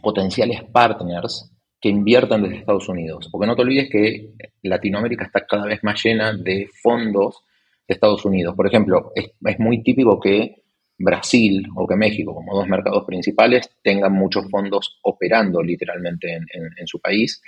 potenciales 0.00 0.62
partners 0.64 1.52
que 1.82 1.88
inviertan 1.88 2.42
desde 2.42 2.58
Estados 2.58 2.88
Unidos. 2.88 3.28
Porque 3.30 3.46
no 3.46 3.56
te 3.56 3.62
olvides 3.62 3.90
que 3.90 4.30
Latinoamérica 4.62 5.24
está 5.24 5.44
cada 5.44 5.66
vez 5.66 5.82
más 5.82 6.02
llena 6.02 6.32
de 6.32 6.68
fondos 6.80 7.42
de 7.88 7.94
Estados 7.94 8.24
Unidos. 8.24 8.54
Por 8.54 8.68
ejemplo, 8.68 9.10
es, 9.14 9.58
muy 9.58 9.82
típico 9.82 10.20
que 10.20 10.62
Brasil 10.96 11.66
o 11.74 11.86
que 11.86 11.96
México, 11.96 12.32
como 12.34 12.54
dos 12.54 12.68
mercados 12.68 13.04
principales, 13.04 13.68
tengan 13.82 14.12
muchos 14.12 14.48
fondos 14.48 15.00
operando 15.02 15.60
literalmente 15.60 16.32
en, 16.32 16.86
su 16.86 17.00
país. 17.00 17.42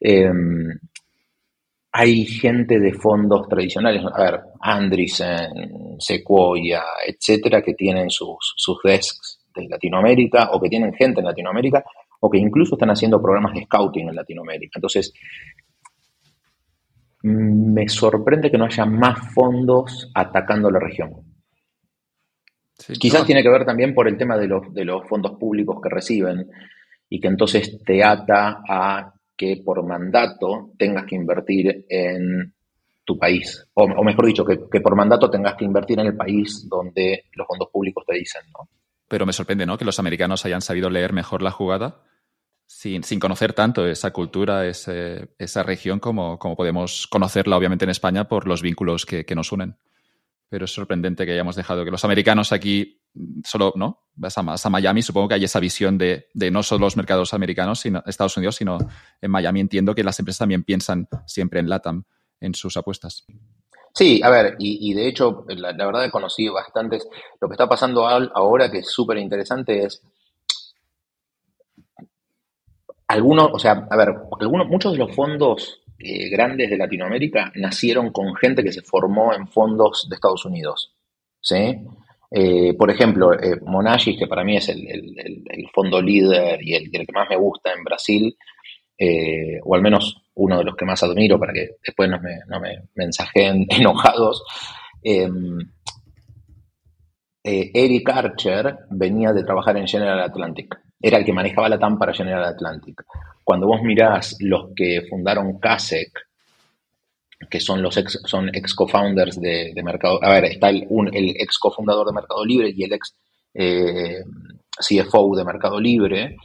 Em, 0.00 0.78
hay 1.90 2.24
gente 2.24 2.78
de 2.78 2.92
fondos 2.92 3.48
tradicionales, 3.48 4.02
a 4.04 4.22
ver, 4.22 4.40
Andreessen, 4.60 5.96
Sequoia, 5.98 6.84
etcétera, 7.04 7.62
que 7.62 7.74
tienen 7.74 8.10
sus, 8.10 8.54
sus 8.54 8.78
desks 8.84 9.35
de 9.60 9.68
Latinoamérica 9.68 10.50
o 10.52 10.60
que 10.60 10.68
tienen 10.68 10.92
gente 10.94 11.20
en 11.20 11.26
Latinoamérica 11.26 11.84
o 12.20 12.30
que 12.30 12.38
incluso 12.38 12.74
están 12.74 12.90
haciendo 12.90 13.20
programas 13.20 13.54
de 13.54 13.64
scouting 13.64 14.08
en 14.08 14.14
Latinoamérica. 14.14 14.72
Entonces, 14.76 15.12
me 17.22 17.88
sorprende 17.88 18.50
que 18.50 18.58
no 18.58 18.66
haya 18.66 18.84
más 18.84 19.32
fondos 19.34 20.10
atacando 20.14 20.70
la 20.70 20.78
región. 20.78 21.10
Quizás 22.98 23.24
tiene 23.24 23.42
que 23.42 23.48
ver 23.48 23.64
también 23.64 23.94
por 23.94 24.06
el 24.06 24.16
tema 24.16 24.36
de 24.36 24.46
los, 24.46 24.72
de 24.72 24.84
los 24.84 25.08
fondos 25.08 25.32
públicos 25.38 25.80
que 25.82 25.88
reciben 25.88 26.46
y 27.08 27.20
que 27.20 27.28
entonces 27.28 27.82
te 27.84 28.04
ata 28.04 28.62
a 28.68 29.12
que 29.36 29.62
por 29.64 29.86
mandato 29.86 30.70
tengas 30.78 31.04
que 31.04 31.16
invertir 31.16 31.84
en 31.88 32.54
tu 33.04 33.16
país, 33.16 33.64
o, 33.74 34.02
mejor 34.02 34.26
dicho, 34.26 34.44
que, 34.44 34.80
por 34.80 34.96
mandato 34.96 35.30
tengas 35.30 35.54
que 35.54 35.64
invertir 35.64 36.00
en 36.00 36.06
el 36.06 36.16
país 36.16 36.66
donde 36.68 37.26
los 37.34 37.46
fondos 37.46 37.68
públicos 37.70 38.04
te 38.04 38.14
dicen, 38.16 38.42
¿no? 38.52 38.68
Pero 39.08 39.26
me 39.26 39.32
sorprende, 39.32 39.66
¿no? 39.66 39.78
Que 39.78 39.84
los 39.84 39.98
americanos 39.98 40.44
hayan 40.44 40.62
sabido 40.62 40.90
leer 40.90 41.12
mejor 41.12 41.42
la 41.42 41.50
jugada 41.50 42.02
sin, 42.66 43.02
conocer 43.20 43.52
tanto 43.52 43.86
esa 43.86 44.12
cultura, 44.12 44.66
esa 44.66 45.62
región, 45.62 46.00
como, 46.00 46.38
como, 46.38 46.56
podemos 46.56 47.06
conocerla, 47.06 47.56
obviamente, 47.56 47.84
en 47.84 47.90
España 47.90 48.28
por 48.28 48.48
los 48.48 48.62
vínculos 48.62 49.06
que 49.06 49.34
nos 49.34 49.52
unen 49.52 49.76
pero 50.48 50.64
es 50.64 50.72
sorprendente 50.72 51.26
que 51.26 51.32
hayamos 51.32 51.56
dejado 51.56 51.84
que 51.84 51.90
los 51.90 52.04
americanos 52.04 52.52
aquí 52.52 53.02
solo, 53.44 53.72
¿no? 53.76 54.06
Vas 54.14 54.36
a, 54.38 54.70
Miami, 54.70 55.02
supongo 55.02 55.28
que 55.28 55.34
hay 55.34 55.44
esa 55.44 55.58
visión 55.58 55.98
de, 55.98 56.28
no 56.52 56.62
solo 56.62 56.86
los 56.86 56.96
mercados 56.96 57.34
americanos, 57.34 57.80
sino 57.80 58.02
Estados 58.06 58.36
Unidos, 58.36 58.56
sino 58.56 58.78
en 59.20 59.30
Miami 59.30 59.60
entiendo 59.60 59.94
que 59.94 60.04
las 60.04 60.18
empresas 60.18 60.40
también 60.40 60.62
piensan 60.62 61.08
siempre 61.26 61.60
en 61.60 61.68
LATAM, 61.68 62.04
en 62.40 62.54
sus 62.54 62.76
apuestas. 62.76 63.26
Sí, 63.96 64.20
a 64.22 64.28
ver, 64.28 64.56
y, 64.58 64.92
de 64.92 65.08
hecho, 65.08 65.46
la, 65.48 65.72
verdad 65.72 66.04
he 66.04 66.10
conocido 66.10 66.52
bastantes. 66.52 67.08
Lo 67.40 67.48
que 67.48 67.54
está 67.54 67.66
pasando 67.66 68.06
ahora, 68.06 68.70
que 68.70 68.80
es 68.80 68.90
súper 68.90 69.16
interesante, 69.16 69.84
es 69.84 70.02
algunos, 73.08 73.48
o 73.54 73.58
sea, 73.58 73.88
a 73.90 73.96
ver, 73.96 74.08
algunos, 74.38 74.68
muchos 74.68 74.92
de 74.92 74.98
los 74.98 75.16
fondos 75.16 75.80
eh, 75.98 76.28
grandes 76.28 76.68
de 76.68 76.76
Latinoamérica 76.76 77.50
nacieron 77.54 78.12
con 78.12 78.34
gente 78.34 78.62
que 78.62 78.70
se 78.70 78.82
formó 78.82 79.32
en 79.32 79.48
fondos 79.48 80.06
de 80.10 80.16
Estados 80.16 80.44
Unidos. 80.44 80.92
¿sí? 81.40 81.78
Eh, 82.30 82.74
por 82.74 82.90
ejemplo, 82.90 83.32
eh, 83.32 83.58
Monagis, 83.62 84.18
que 84.18 84.26
para 84.26 84.44
mí 84.44 84.58
es 84.58 84.68
el, 84.68 84.84
fondo 85.72 86.02
líder 86.02 86.62
y 86.62 86.74
el, 86.74 86.90
que 86.90 87.12
más 87.14 87.30
me 87.30 87.36
gusta 87.36 87.72
en 87.72 87.82
Brasil, 87.82 88.36
o 89.64 89.74
al 89.74 89.80
menos 89.80 90.22
uno 90.36 90.58
de 90.58 90.64
los 90.64 90.76
que 90.76 90.84
más 90.84 91.02
admiro 91.02 91.38
para 91.38 91.52
que 91.52 91.70
después 91.84 92.08
no 92.08 92.20
me, 92.20 92.38
no 92.46 92.60
me 92.60 92.88
mensajen 92.94 93.66
enojados. 93.70 94.42
Em, 95.02 95.58
Eric 97.48 98.10
Archer 98.10 98.76
venía 98.90 99.32
de 99.32 99.44
trabajar 99.44 99.76
en 99.76 99.86
General 99.86 100.20
Atlantic. 100.20 100.74
era 101.00 101.18
el 101.18 101.24
que 101.24 101.32
manejaba 101.32 101.68
la 101.68 101.78
TAM 101.78 101.96
para 101.98 102.12
General 102.12 102.44
Atlantic. 102.44 103.04
Cuando 103.44 103.68
vos 103.68 103.80
mirás 103.82 104.36
los 104.40 104.70
que 104.74 105.02
fundaron 105.08 105.60
CASEC, 105.60 106.10
que 107.48 107.60
son 107.60 107.82
los 107.82 107.96
ex, 107.96 108.20
son 108.24 108.48
ex 108.48 108.74
co-founders 108.74 109.40
de, 109.40 109.72
Mercado, 109.84 110.18
a 110.22 110.30
ver, 110.30 110.46
está 110.46 110.70
el, 110.70 110.88
el 111.12 111.30
ex 111.38 111.58
cofundador 111.58 112.06
de 112.08 112.14
Mercado 112.14 112.44
Libre 112.44 112.72
y 112.74 112.82
el 112.82 112.92
ex 112.94 113.14
eh, 113.54 114.24
CFO 114.78 115.36
de 115.36 115.44
Mercado 115.44 115.78
Libre, 115.78 116.36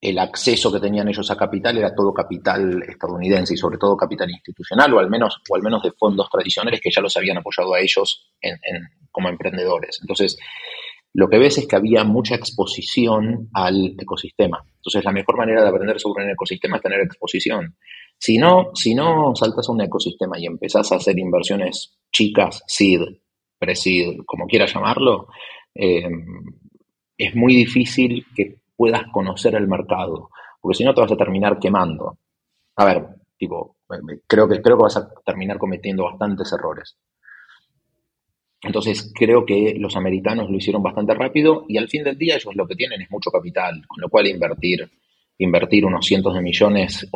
el 0.00 0.18
acceso 0.18 0.72
que 0.72 0.80
tenían 0.80 1.08
ellos 1.08 1.30
a 1.30 1.36
capital 1.36 1.78
era 1.78 1.94
todo 1.94 2.12
capital 2.12 2.82
estadounidense 2.86 3.54
y 3.54 3.56
sobre 3.56 3.78
todo 3.78 3.96
capital 3.96 4.30
institucional 4.30 4.92
o 4.92 4.98
al 4.98 5.08
menos, 5.08 5.40
o 5.48 5.56
al 5.56 5.62
menos 5.62 5.82
de 5.82 5.92
fondos 5.92 6.28
tradicionales 6.30 6.80
que 6.80 6.90
ya 6.94 7.00
los 7.00 7.16
habían 7.16 7.38
apoyado 7.38 7.74
a 7.74 7.80
ellos 7.80 8.30
como 9.10 9.28
emprendedores. 9.28 9.98
Entonces, 10.02 10.36
lo 11.14 11.28
que 11.28 11.38
ves 11.38 11.56
es 11.56 11.66
que 11.66 11.76
había 11.76 12.04
mucha 12.04 12.34
exposición 12.34 13.48
al 13.54 13.94
ecosistema. 13.98 14.62
Entonces, 14.76 15.02
la 15.02 15.12
mejor 15.12 15.38
manera 15.38 15.62
de 15.62 15.68
aprender 15.68 15.98
sobre 15.98 16.24
un 16.24 16.30
ecosistema 16.30 16.76
es 16.76 16.82
tener 16.82 17.00
exposición. 17.00 17.76
Si 18.18 18.36
no, 18.36 18.70
si 18.74 18.94
no 18.94 19.34
saltas 19.34 19.68
a 19.68 19.72
un 19.72 19.80
ecosistema 19.80 20.38
y 20.38 20.44
empezás 20.44 20.92
a 20.92 20.96
hacer 20.96 21.18
inversiones 21.18 21.96
chicas, 22.12 22.62
seed, 22.66 23.00
pre-seed, 23.58 24.18
como 24.26 24.46
quieras 24.46 24.74
llamarlo, 24.74 25.28
eh, 25.74 26.06
es 27.16 27.34
muy 27.34 27.54
difícil 27.54 28.26
que 28.34 28.56
puedas 28.76 29.02
conocer 29.12 29.54
el 29.54 29.68
mercado, 29.68 30.30
porque 30.60 30.76
si 30.76 30.84
no 30.84 30.94
te 30.94 31.00
vas 31.00 31.12
a 31.12 31.16
terminar 31.16 31.58
quemando. 31.58 32.18
A 32.76 32.84
ver, 32.84 33.06
tipo, 33.38 33.76
creo 34.26 34.48
que, 34.48 34.60
creo 34.60 34.76
que 34.76 34.82
vas 34.82 34.96
a 34.96 35.08
terminar 35.24 35.58
cometiendo 35.58 36.04
bastantes 36.04 36.52
errores. 36.52 36.96
Entonces 38.62 39.12
creo 39.14 39.44
que 39.44 39.74
los 39.78 39.96
americanos 39.96 40.50
lo 40.50 40.56
hicieron 40.56 40.82
bastante 40.82 41.14
rápido 41.14 41.64
y 41.68 41.76
al 41.76 41.88
fin 41.88 42.02
del 42.04 42.18
día 42.18 42.36
ellos 42.36 42.54
lo 42.56 42.66
que 42.66 42.74
tienen 42.74 43.02
es 43.02 43.10
mucho 43.10 43.30
capital, 43.30 43.82
con 43.86 44.00
lo 44.00 44.08
cual 44.08 44.26
invertir, 44.26 44.90
invertir 45.38 45.84
unos 45.84 46.04
cientos 46.04 46.34
de 46.34 46.40
millones 46.40 47.06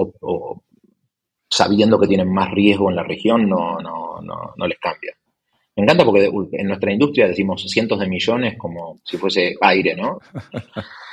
sabiendo 1.49 1.99
que 1.99 2.07
tienen 2.07 2.33
más 2.33 2.51
riesgo 2.53 2.91
en 2.91 2.97
la 2.97 3.03
región 3.03 3.49
no, 3.49 3.81
no, 3.81 4.21
no, 4.23 4.55
no 4.57 4.67
les 4.67 4.79
cambia. 4.79 5.13
Me 5.77 5.85
encanta 5.85 6.05
porque 6.05 6.31
en 6.53 6.69
nuestra 6.69 6.93
industria 6.93 7.29
decimos 7.29 7.65
cientos 7.69 7.99
de 7.99 8.09
millones 8.09 8.57
como 8.59 9.01
si 9.05 9.17
fuese 9.17 9.55
aire, 9.61 9.97
¿no? 9.97 10.19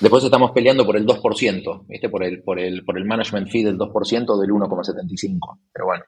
Después 0.00 0.22
estamos 0.22 0.52
peleando 0.52 0.86
por 0.86 0.96
el 0.96 1.04
2%, 1.04 1.86
¿viste? 1.88 2.08
Por 2.08 2.24
el, 2.24 2.42
por 2.42 2.58
el, 2.58 2.84
por 2.84 2.96
el 2.98 3.04
management 3.04 3.48
fee 3.48 3.64
del 3.64 3.76
2% 3.76 4.40
del 4.40 4.50
1,75. 4.50 5.58
Pero 5.72 5.86
bueno. 5.86 6.04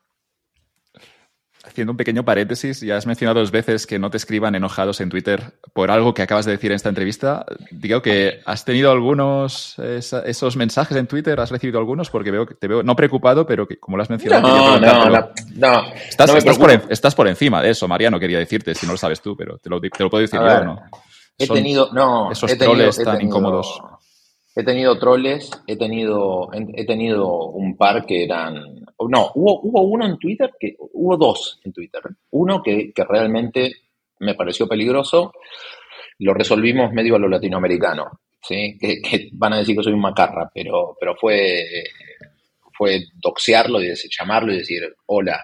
Haciendo 1.62 1.90
un 1.90 1.96
pequeño 1.98 2.24
paréntesis, 2.24 2.80
ya 2.80 2.96
has 2.96 3.06
mencionado 3.06 3.40
dos 3.40 3.50
veces 3.50 3.86
que 3.86 3.98
no 3.98 4.10
te 4.10 4.16
escriban 4.16 4.54
enojados 4.54 5.00
en 5.02 5.10
Twitter 5.10 5.52
por 5.74 5.90
algo 5.90 6.14
que 6.14 6.22
acabas 6.22 6.46
de 6.46 6.52
decir 6.52 6.70
en 6.70 6.76
esta 6.76 6.88
entrevista. 6.88 7.44
Digo 7.70 8.00
que 8.00 8.40
has 8.46 8.64
tenido 8.64 8.90
algunos 8.90 9.78
esos 9.78 10.56
mensajes 10.56 10.96
en 10.96 11.06
Twitter, 11.06 11.38
has 11.38 11.50
recibido 11.50 11.78
algunos 11.78 12.08
porque 12.08 12.30
veo 12.30 12.46
que 12.46 12.54
te 12.54 12.66
veo 12.66 12.82
no 12.82 12.96
preocupado, 12.96 13.46
pero 13.46 13.68
que 13.68 13.78
como 13.78 13.98
lo 13.98 14.02
has 14.02 14.08
mencionado. 14.08 14.48
No, 14.48 14.80
no, 14.80 15.30
no, 15.56 15.82
Estás, 16.88 17.14
por, 17.14 17.28
encima 17.28 17.60
de 17.60 17.70
eso, 17.70 17.86
Mariano, 17.86 18.18
quería 18.18 18.38
decirte, 18.38 18.74
si 18.74 18.86
no 18.86 18.92
lo 18.92 18.98
sabes 18.98 19.20
tú, 19.20 19.36
pero 19.36 19.58
te 19.58 19.68
lo, 19.68 19.80
te 19.80 20.02
lo 20.02 20.08
puedo 20.08 20.22
decir 20.22 20.40
yo, 20.40 20.64
¿no? 20.64 20.82
He 21.40 21.48
tenido, 21.48 21.90
no, 21.92 22.30
esos 22.30 22.56
troles 22.58 23.02
tan 23.02 23.22
incómodos. 23.22 23.80
He 24.54 24.62
tenido 24.62 24.98
troles, 24.98 25.50
he 25.66 25.76
tenido, 25.76 26.50
he 26.52 26.84
tenido 26.84 27.46
un 27.46 27.78
par 27.78 28.04
que 28.04 28.24
eran, 28.24 28.56
no, 28.98 29.30
hubo, 29.34 29.60
hubo 29.62 29.80
uno 29.82 30.04
en 30.04 30.18
Twitter, 30.18 30.52
que 30.60 30.76
hubo 30.78 31.16
dos 31.16 31.58
en 31.64 31.72
Twitter. 31.72 32.02
Uno 32.32 32.62
que, 32.62 32.92
realmente 33.08 33.72
me 34.18 34.34
pareció 34.34 34.68
peligroso, 34.68 35.32
lo 36.18 36.34
resolvimos 36.34 36.92
medio 36.92 37.16
a 37.16 37.18
lo 37.18 37.28
latinoamericano, 37.28 38.20
¿sí? 38.42 38.76
Que, 38.78 39.30
van 39.32 39.54
a 39.54 39.58
decir 39.58 39.74
que 39.74 39.82
soy 39.82 39.94
un 39.94 40.00
macarra, 40.00 40.50
pero, 40.52 40.94
pero 41.00 41.14
fue, 41.16 41.64
fue 42.76 43.04
doxearlo 43.14 43.82
y 43.82 43.94
llamarlo 43.94 44.52
y 44.52 44.58
decir, 44.58 44.82
hola, 45.06 45.42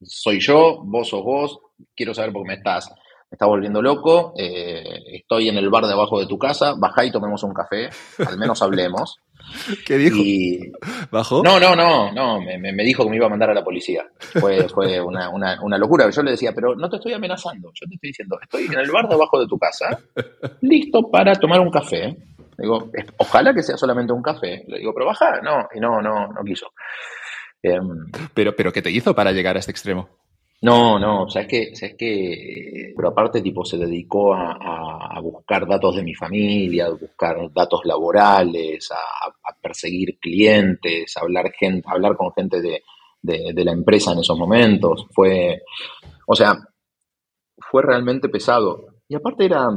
soy 0.00 0.40
yo, 0.40 0.80
vos 0.82 1.08
sos 1.08 1.22
vos, 1.22 1.58
quiero 1.94 2.14
saber 2.14 2.32
por 2.32 2.44
qué 2.44 2.48
me 2.48 2.54
estás 2.54 2.90
me 3.30 3.36
está 3.36 3.44
volviendo 3.44 3.82
loco, 3.82 4.32
eh, 4.38 4.82
estoy 5.12 5.50
en 5.50 5.58
el 5.58 5.68
bar 5.68 5.84
de 5.84 5.92
abajo 5.92 6.18
de 6.18 6.26
tu 6.26 6.38
casa, 6.38 6.74
bajá 6.78 7.04
y 7.04 7.12
tomemos 7.12 7.42
un 7.42 7.52
café, 7.52 7.90
al 8.26 8.38
menos 8.38 8.62
hablemos. 8.62 9.20
¿Qué 9.86 9.98
dijo? 9.98 10.16
¿Bajó? 11.10 11.42
No, 11.42 11.60
no, 11.60 11.76
no, 11.76 12.10
no, 12.12 12.40
me, 12.40 12.84
dijo 12.84 13.04
que 13.04 13.10
me 13.10 13.16
iba 13.16 13.26
a 13.26 13.30
mandar 13.30 13.50
a 13.50 13.54
la 13.54 13.62
policía. 13.62 14.06
Fue, 14.18 14.68
fue 14.68 15.00
una, 15.00 15.28
una, 15.30 15.78
locura. 15.78 16.08
Yo 16.10 16.22
le 16.22 16.32
decía, 16.32 16.52
pero 16.54 16.74
no 16.74 16.88
te 16.88 16.96
estoy 16.96 17.12
amenazando, 17.12 17.68
yo 17.74 17.86
te 17.86 17.94
estoy 17.94 18.10
diciendo, 18.10 18.38
estoy 18.42 18.64
en 18.64 18.78
el 18.78 18.90
bar 18.90 19.08
de 19.08 19.14
abajo 19.14 19.40
de 19.40 19.46
tu 19.46 19.58
casa, 19.58 19.98
listo 20.62 21.10
para 21.10 21.34
tomar 21.34 21.60
un 21.60 21.70
café. 21.70 22.16
digo, 22.56 22.90
ojalá 23.18 23.52
que 23.52 23.62
sea 23.62 23.76
solamente 23.76 24.12
un 24.12 24.22
café. 24.22 24.64
Le 24.68 24.78
digo, 24.78 24.92
pero 24.94 25.06
baja, 25.06 25.40
no, 25.42 25.68
y 25.74 25.80
no, 25.80 26.00
no, 26.00 26.28
no 26.28 26.44
quiso. 26.44 26.72
Em, 27.62 28.06
pero, 28.32 28.54
pero, 28.56 28.72
¿qué 28.72 28.82
te 28.82 28.90
hizo 28.90 29.14
para 29.14 29.32
llegar 29.32 29.56
a 29.56 29.58
este 29.58 29.72
extremo? 29.72 30.08
No, 30.60 30.98
no, 30.98 31.28
sabes 31.28 31.48
que, 31.48 31.76
sabes 31.76 31.94
que, 31.96 32.92
pero 32.96 33.08
aparte 33.08 33.40
tipo 33.40 33.64
se 33.64 33.78
dedicó 33.78 34.34
a, 34.34 35.20
buscar 35.22 35.66
datos 35.66 35.96
de 35.96 36.02
mi 36.02 36.14
familia, 36.14 36.86
a 36.86 36.90
buscar 36.90 37.52
datos 37.52 37.80
laborales, 37.84 38.88
a, 38.90 39.54
perseguir 39.60 40.18
clientes, 40.18 41.16
a 41.16 41.20
hablar 41.20 41.52
gente, 41.52 41.86
hablar 41.88 42.16
con 42.16 42.32
gente 42.32 42.60
de, 42.60 42.82
la 43.22 43.72
empresa 43.72 44.12
en 44.12 44.20
esos 44.20 44.36
momentos. 44.36 45.06
Fue, 45.12 45.62
o 46.26 46.34
sea, 46.34 46.56
fue 47.70 47.82
realmente 47.82 48.28
pesado. 48.28 48.86
Y 49.08 49.14
aparte 49.14 49.44
era, 49.44 49.68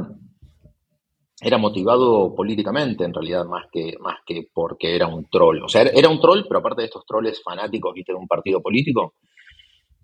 era 1.40 1.58
motivado 1.58 2.34
políticamente 2.34 3.04
en 3.04 3.14
realidad 3.14 3.44
más 3.44 3.66
que, 3.70 3.94
más 4.00 4.18
que 4.26 4.48
porque 4.52 4.96
era 4.96 5.06
un 5.06 5.28
troll. 5.30 5.62
O 5.62 5.68
sea, 5.68 5.82
era 5.82 6.08
un 6.08 6.20
troll, 6.20 6.42
pero 6.48 6.58
aparte 6.58 6.82
de 6.82 6.86
estos 6.86 7.06
trolls 7.06 7.40
fanáticos, 7.42 7.94
viste, 7.94 8.12
de 8.12 8.18
un 8.18 8.26
partido 8.26 8.60
político 8.60 9.14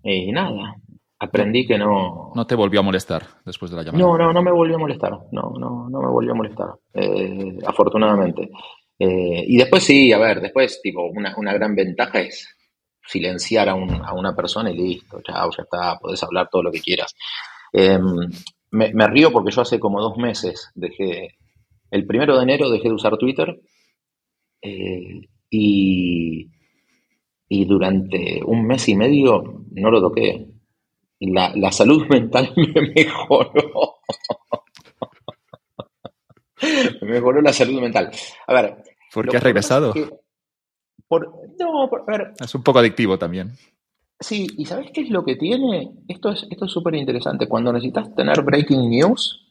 y 0.03 0.31
nada, 0.31 0.75
aprendí 1.19 1.65
que 1.65 1.77
no... 1.77 2.31
No 2.33 2.47
te 2.47 2.55
volvió 2.55 2.79
a 2.79 2.83
molestar 2.83 3.23
después 3.45 3.71
de 3.71 3.77
la 3.77 3.83
llamada. 3.83 4.03
No, 4.03 4.17
no, 4.17 4.33
no 4.33 4.41
me 4.41 4.51
volvió 4.51 4.75
a 4.75 4.79
molestar. 4.79 5.11
No, 5.31 5.53
no, 5.59 5.89
no 5.89 6.01
me 6.01 6.07
volvió 6.07 6.31
a 6.31 6.35
molestar. 6.35 6.67
Eh, 6.93 7.57
afortunadamente. 7.65 8.49
Eh, 8.97 9.43
y 9.47 9.57
después 9.57 9.83
sí, 9.83 10.11
a 10.11 10.17
ver, 10.17 10.41
después, 10.41 10.81
tipo, 10.81 11.05
una, 11.05 11.33
una 11.37 11.53
gran 11.53 11.75
ventaja 11.75 12.19
es 12.19 12.47
silenciar 13.05 13.69
a, 13.69 13.75
un, 13.75 13.89
a, 13.91 14.13
una 14.13 14.35
persona 14.35 14.71
y 14.71 14.77
listo, 14.77 15.21
chao, 15.21 15.49
ya 15.55 15.63
está, 15.63 15.97
podés 15.97 16.21
hablar 16.23 16.47
todo 16.51 16.63
lo 16.63 16.71
que 16.71 16.81
quieras. 16.81 17.15
Em, 17.73 18.03
me, 18.71 18.93
me, 18.93 19.07
río 19.07 19.31
porque 19.31 19.51
yo 19.51 19.61
hace 19.61 19.79
como 19.79 20.01
dos 20.01 20.17
meses 20.17 20.69
dejé, 20.75 21.37
el 21.89 22.05
primero 22.05 22.37
de 22.37 22.43
enero 22.43 22.69
dejé 22.69 22.89
de 22.89 22.93
usar 22.93 23.17
Twitter 23.17 23.59
eh, 24.61 25.21
y 25.49 26.49
y 27.49 27.65
durante 27.65 28.41
un 28.45 28.65
mes 28.65 28.87
y 28.87 28.95
medio 28.95 29.65
no 29.71 29.91
lo 29.91 29.99
toqué. 29.99 30.47
La, 31.19 31.51
la 31.55 31.71
salud 31.71 32.05
mental 32.09 32.53
me 32.55 32.93
mejoró. 32.95 33.95
me 37.01 37.09
mejoró 37.09 37.41
la 37.41 37.51
salud 37.51 37.81
mental. 37.81 38.11
A 38.47 38.53
ver. 38.53 38.77
¿Por 39.13 39.27
qué 39.27 39.37
has 39.37 39.43
regresado? 39.43 39.93
no, 41.09 41.83
a 41.83 42.11
ver, 42.11 42.33
es 42.39 42.53
un 42.53 42.61
poco 42.61 42.77
adictivo 42.77 43.17
también. 43.17 43.53
Sí, 44.19 44.47
y 44.57 44.65
¿sabes 44.65 44.91
qué 44.93 45.01
es 45.01 45.09
lo 45.09 45.23
que 45.25 45.35
tiene? 45.35 45.91
Esto 46.07 46.29
es 46.29 46.45
esto 46.49 46.65
es 46.65 46.71
súper 46.71 46.93
interesante. 46.93 47.47
Cuando 47.47 47.73
necesitas 47.73 48.13
tener 48.13 48.43
breaking 48.43 48.89
news, 48.89 49.47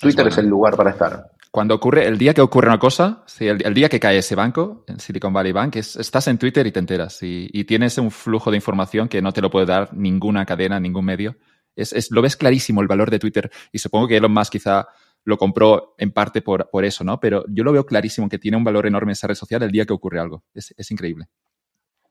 Twitter 0.00 0.26
es 0.26 0.36
el 0.38 0.46
lugar 0.46 0.76
para 0.76 0.90
estar. 0.90 1.30
Cuando 1.52 1.74
ocurre, 1.74 2.06
el 2.06 2.16
día 2.16 2.32
que 2.32 2.40
ocurre 2.40 2.68
una 2.68 2.78
cosa, 2.78 3.24
el, 3.38 3.74
día 3.74 3.90
que 3.90 4.00
cae 4.00 4.16
ese 4.16 4.34
banco, 4.34 4.86
en 4.88 4.98
Silicon 4.98 5.34
Valley 5.34 5.52
Bank, 5.52 5.76
estás 5.76 6.26
en 6.28 6.38
Twitter 6.38 6.66
y 6.66 6.72
te 6.72 6.78
enteras. 6.78 7.18
Y, 7.20 7.64
tienes 7.64 7.98
un 7.98 8.10
flujo 8.10 8.50
de 8.50 8.56
información 8.56 9.06
que 9.06 9.20
no 9.20 9.32
te 9.32 9.42
lo 9.42 9.50
puede 9.50 9.66
dar 9.66 9.92
ninguna 9.92 10.46
cadena, 10.46 10.80
ningún 10.80 11.04
medio. 11.04 11.36
Es, 11.76 12.10
lo 12.10 12.22
ves 12.22 12.38
clarísimo 12.38 12.80
el 12.80 12.88
valor 12.88 13.10
de 13.10 13.18
Twitter. 13.18 13.50
Y 13.70 13.80
supongo 13.80 14.08
que 14.08 14.16
Elon 14.16 14.32
Musk 14.32 14.52
quizá 14.52 14.88
lo 15.24 15.36
compró 15.36 15.94
en 15.98 16.12
parte 16.12 16.40
por, 16.40 16.70
por 16.70 16.86
eso, 16.86 17.04
¿no? 17.04 17.20
Pero 17.20 17.44
yo 17.48 17.64
lo 17.64 17.72
veo 17.72 17.84
clarísimo 17.84 18.30
que 18.30 18.38
tiene 18.38 18.56
un 18.56 18.64
valor 18.64 18.86
enorme 18.86 19.12
esa 19.12 19.26
red 19.26 19.34
social 19.34 19.62
el 19.62 19.70
día 19.70 19.84
que 19.84 19.92
ocurre 19.92 20.20
algo. 20.20 20.44
Es, 20.54 20.72
es 20.74 20.90
increíble. 20.90 21.26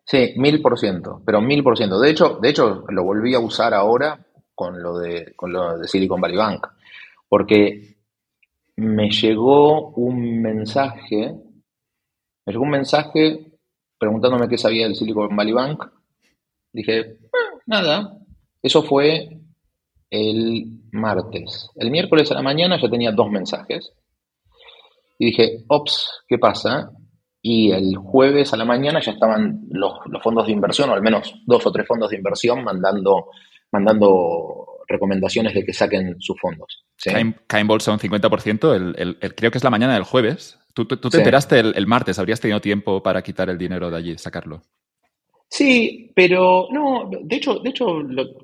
Sí, 0.05 0.33
mil 0.37 0.61
por 0.61 0.77
ciento, 0.77 1.19
pero 1.25 1.41
mil 1.41 1.63
por 1.63 1.75
ciento. 1.75 1.99
De 1.99 2.11
hecho, 2.11 2.37
de 2.39 2.49
hecho, 2.49 2.83
lo 2.89 3.03
volví 3.03 3.33
a 3.33 3.39
usar 3.39 3.73
ahora 3.73 4.23
con 4.53 4.83
lo 4.83 4.99
de, 4.99 5.33
con 5.35 5.51
lo 5.51 5.79
de 5.79 5.87
Silicon 5.87 6.21
Valley 6.21 6.37
Bank. 6.37 6.67
Porque 7.27 8.00
me 8.77 9.09
llegó 9.09 9.89
un 9.91 10.41
mensaje, 10.41 11.33
me 12.45 12.53
llegó 12.53 12.63
un 12.63 12.71
mensaje 12.71 13.51
preguntándome 13.97 14.49
qué 14.49 14.57
sabía 14.57 14.85
del 14.85 14.95
Silicon 14.95 15.35
Valley 15.35 15.53
Bank. 15.53 15.85
Dije, 16.73 17.17
ah, 17.33 17.57
nada, 17.67 18.17
eso 18.61 18.81
fue 18.81 19.41
el 20.09 20.65
martes. 20.91 21.69
El 21.75 21.91
miércoles 21.91 22.31
a 22.31 22.35
la 22.35 22.41
mañana 22.41 22.79
ya 22.81 22.89
tenía 22.89 23.11
dos 23.11 23.29
mensajes. 23.29 23.93
Y 25.19 25.27
dije, 25.27 25.63
ops, 25.67 26.23
¿qué 26.27 26.37
pasa? 26.37 26.91
Y 27.41 27.71
el 27.71 27.95
jueves 27.95 28.53
a 28.53 28.57
la 28.57 28.65
mañana 28.65 28.99
ya 28.99 29.11
estaban 29.11 29.67
los, 29.69 29.93
fondos 30.23 30.47
de 30.47 30.53
inversión, 30.53 30.89
o 30.89 30.93
al 30.93 31.01
menos 31.01 31.35
dos 31.45 31.65
o 31.65 31.71
tres 31.71 31.87
fondos 31.87 32.09
de 32.09 32.17
inversión, 32.17 32.63
mandando, 32.63 33.27
mandando 33.71 34.70
recomendaciones 34.91 35.53
de 35.53 35.63
que 35.63 35.73
saquen 35.73 36.15
sus 36.19 36.39
fondos. 36.39 36.85
Cae, 37.03 37.61
en 37.61 37.67
bolsa 37.67 37.91
un 37.91 37.99
50%, 37.99 38.95
el, 38.97 39.17
creo 39.35 39.51
que 39.51 39.57
es 39.57 39.63
la 39.63 39.69
mañana 39.69 39.93
del 39.93 40.03
jueves. 40.03 40.59
Tú, 40.73 40.85
te 40.85 40.95
enteraste 41.17 41.59
el, 41.59 41.87
martes, 41.87 42.17
habrías 42.19 42.39
tenido 42.39 42.61
tiempo 42.61 43.03
para 43.03 43.21
quitar 43.21 43.49
el 43.49 43.57
dinero 43.57 43.91
de 43.91 43.97
allí, 43.97 44.17
sacarlo. 44.17 44.61
Sí, 45.49 46.11
pero 46.15 46.69
no, 46.71 47.09
de 47.09 47.35
hecho, 47.35 47.59
de 47.59 47.71
hecho 47.71 47.85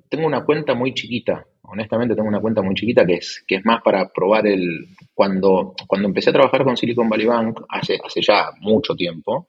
tengo 0.09 0.27
una 0.27 0.43
cuenta 0.43 0.73
muy 0.73 0.93
chiquita, 0.93 1.45
honestamente 1.61 2.15
tengo 2.15 2.27
una 2.27 2.41
cuenta 2.41 2.61
muy 2.61 2.75
chiquita 2.75 3.05
que 3.05 3.13
es, 3.13 3.45
que 3.47 3.55
es 3.55 3.65
más 3.65 3.81
para 3.81 4.09
probar 4.09 4.45
el, 4.45 4.87
cuando, 5.13 5.73
cuando 5.87 6.09
empecé 6.09 6.31
a 6.31 6.33
trabajar 6.33 6.65
con 6.65 6.75
Silicon 6.75 7.07
Valley 7.07 7.27
Bank 7.27 7.61
hace, 7.69 7.97
hace 8.05 8.21
ya 8.21 8.51
mucho 8.59 8.93
tiempo, 8.93 9.47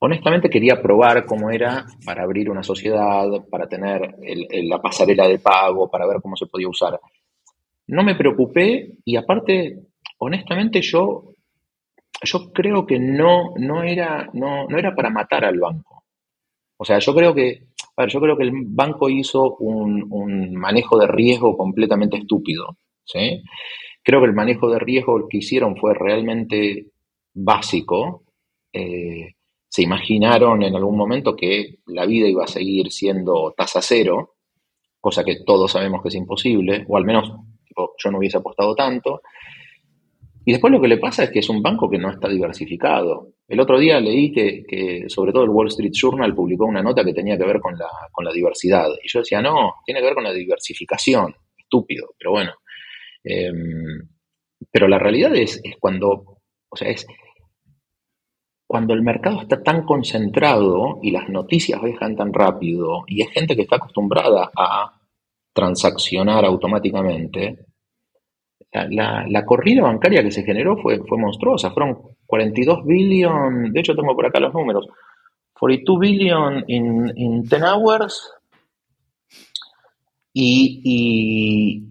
honestamente 0.00 0.50
quería 0.50 0.80
probar 0.80 1.24
cómo 1.26 1.50
era 1.50 1.86
para 2.04 2.22
abrir 2.22 2.50
una 2.50 2.62
sociedad, 2.62 3.26
para 3.50 3.68
tener 3.68 4.16
la 4.64 4.80
pasarela 4.80 5.28
de 5.28 5.38
pago, 5.38 5.90
para 5.90 6.06
ver 6.06 6.20
cómo 6.22 6.36
se 6.36 6.46
podía 6.46 6.68
usar. 6.68 6.98
No 7.86 8.02
me 8.02 8.14
preocupé 8.14 8.92
y 9.04 9.16
aparte, 9.16 9.78
honestamente 10.18 10.80
yo, 10.80 11.34
yo 12.22 12.52
creo 12.52 12.86
que 12.86 12.98
no, 12.98 13.52
no, 13.56 13.82
era, 13.82 14.30
no, 14.32 14.66
no 14.66 14.78
era 14.78 14.94
para 14.94 15.10
matar 15.10 15.44
al 15.44 15.58
banco. 15.58 16.04
O 16.78 16.84
sea, 16.84 16.98
yo 16.98 17.14
creo 17.14 17.34
que, 17.34 17.66
yo 18.08 18.20
creo 18.20 18.36
que 18.38 18.44
el 18.44 18.52
banco 18.68 19.10
hizo 19.10 19.56
un, 19.56 20.54
manejo 20.54 20.98
de 20.98 21.08
riesgo 21.08 21.58
completamente 21.58 22.16
estúpido. 22.16 22.78
Creo 24.02 24.20
que 24.20 24.26
el 24.26 24.34
manejo 24.34 24.70
de 24.70 24.78
riesgo 24.78 25.28
que 25.28 25.38
hicieron 25.38 25.76
fue 25.76 25.92
realmente 25.92 26.86
básico. 27.34 28.22
Eh, 28.72 29.34
se 29.70 29.82
imaginaron 29.82 30.64
en 30.64 30.74
algún 30.74 30.96
momento 30.96 31.36
que 31.36 31.76
la 31.86 32.04
vida 32.04 32.26
iba 32.26 32.42
a 32.42 32.48
seguir 32.48 32.90
siendo 32.90 33.54
tasa 33.56 33.80
cero, 33.80 34.34
cosa 35.00 35.22
que 35.22 35.44
todos 35.46 35.70
sabemos 35.70 36.02
que 36.02 36.08
es 36.08 36.16
imposible, 36.16 36.84
o 36.88 36.96
al 36.96 37.04
menos 37.04 37.32
yo 37.96 38.10
no 38.10 38.18
hubiese 38.18 38.38
apostado 38.38 38.74
tanto. 38.74 39.22
Y 40.44 40.50
después 40.50 40.72
lo 40.72 40.80
que 40.80 40.88
le 40.88 40.98
pasa 40.98 41.22
es 41.22 41.30
que 41.30 41.38
es 41.38 41.48
un 41.48 41.62
banco 41.62 41.88
que 41.88 41.98
no 41.98 42.10
está 42.10 42.28
diversificado. 42.28 43.28
El 43.46 43.60
otro 43.60 43.78
día 43.78 44.00
leí 44.00 44.32
que, 44.32 45.04
sobre 45.06 45.32
todo 45.32 45.44
el 45.44 45.50
Wall 45.50 45.68
Street 45.68 45.92
Journal 45.92 46.34
publicó 46.34 46.64
una 46.64 46.82
nota 46.82 47.04
que 47.04 47.14
tenía 47.14 47.38
que 47.38 47.46
ver 47.46 47.60
con 47.60 47.78
la, 47.78 47.88
con 48.10 48.24
la 48.24 48.32
diversidad. 48.32 48.88
Y 49.04 49.08
yo 49.08 49.20
decía, 49.20 49.40
no, 49.40 49.74
tiene 49.86 50.00
que 50.00 50.06
ver 50.06 50.14
con 50.14 50.24
la 50.24 50.32
diversificación. 50.32 51.32
Estúpido, 51.56 52.08
pero 52.18 52.32
bueno. 52.32 52.54
Em, 53.22 54.08
pero 54.72 54.88
la 54.88 54.98
realidad 54.98 55.32
es, 55.36 55.60
es, 55.62 55.76
cuando, 55.78 56.40
o 56.68 56.76
sea, 56.76 56.88
es 56.88 57.06
cuando 58.70 58.94
el 58.94 59.02
mercado 59.02 59.40
está 59.40 59.64
tan 59.64 59.82
concentrado 59.82 61.00
y 61.02 61.10
las 61.10 61.28
noticias 61.28 61.82
viajan 61.82 62.14
tan 62.14 62.32
rápido 62.32 63.02
y 63.08 63.20
es 63.20 63.28
gente 63.32 63.56
que 63.56 63.62
está 63.62 63.74
acostumbrada 63.74 64.48
a 64.56 64.92
transaccionar 65.52 66.44
automáticamente, 66.44 67.66
la, 68.70 69.44
corrida 69.44 69.82
bancaria 69.82 70.22
que 70.22 70.30
se 70.30 70.44
generó 70.44 70.76
fue, 70.76 71.00
fue 71.00 71.18
monstruosa. 71.18 71.72
Fueron 71.72 71.98
42 72.24 72.84
billion, 72.84 73.72
de 73.72 73.80
hecho 73.80 73.96
tengo 73.96 74.14
por 74.14 74.26
acá 74.26 74.38
los 74.38 74.54
números, 74.54 74.86
42 75.54 75.98
billion 75.98 76.64
in, 76.68 77.12
in 77.16 77.42
10 77.42 77.62
hours 77.64 78.32
y, 80.32 81.89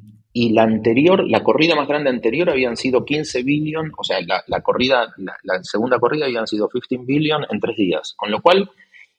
la 0.53 0.63
anterior, 0.63 1.27
la 1.27 1.43
corrida 1.43 1.75
más 1.75 1.87
grande 1.87 2.09
anterior 2.09 2.49
habían 2.49 2.77
sido 2.77 3.03
15 3.03 3.43
billion, 3.43 3.91
o 3.97 4.03
sea, 4.03 4.19
la, 4.21 4.61
corrida, 4.61 5.13
la, 5.17 5.63
segunda 5.63 5.99
corrida 5.99 6.25
habían 6.25 6.47
sido 6.47 6.69
15 6.69 7.03
billion 7.05 7.45
en 7.49 7.59
tres 7.59 7.75
días, 7.75 8.13
con 8.15 8.31
lo 8.31 8.41
cual, 8.41 8.69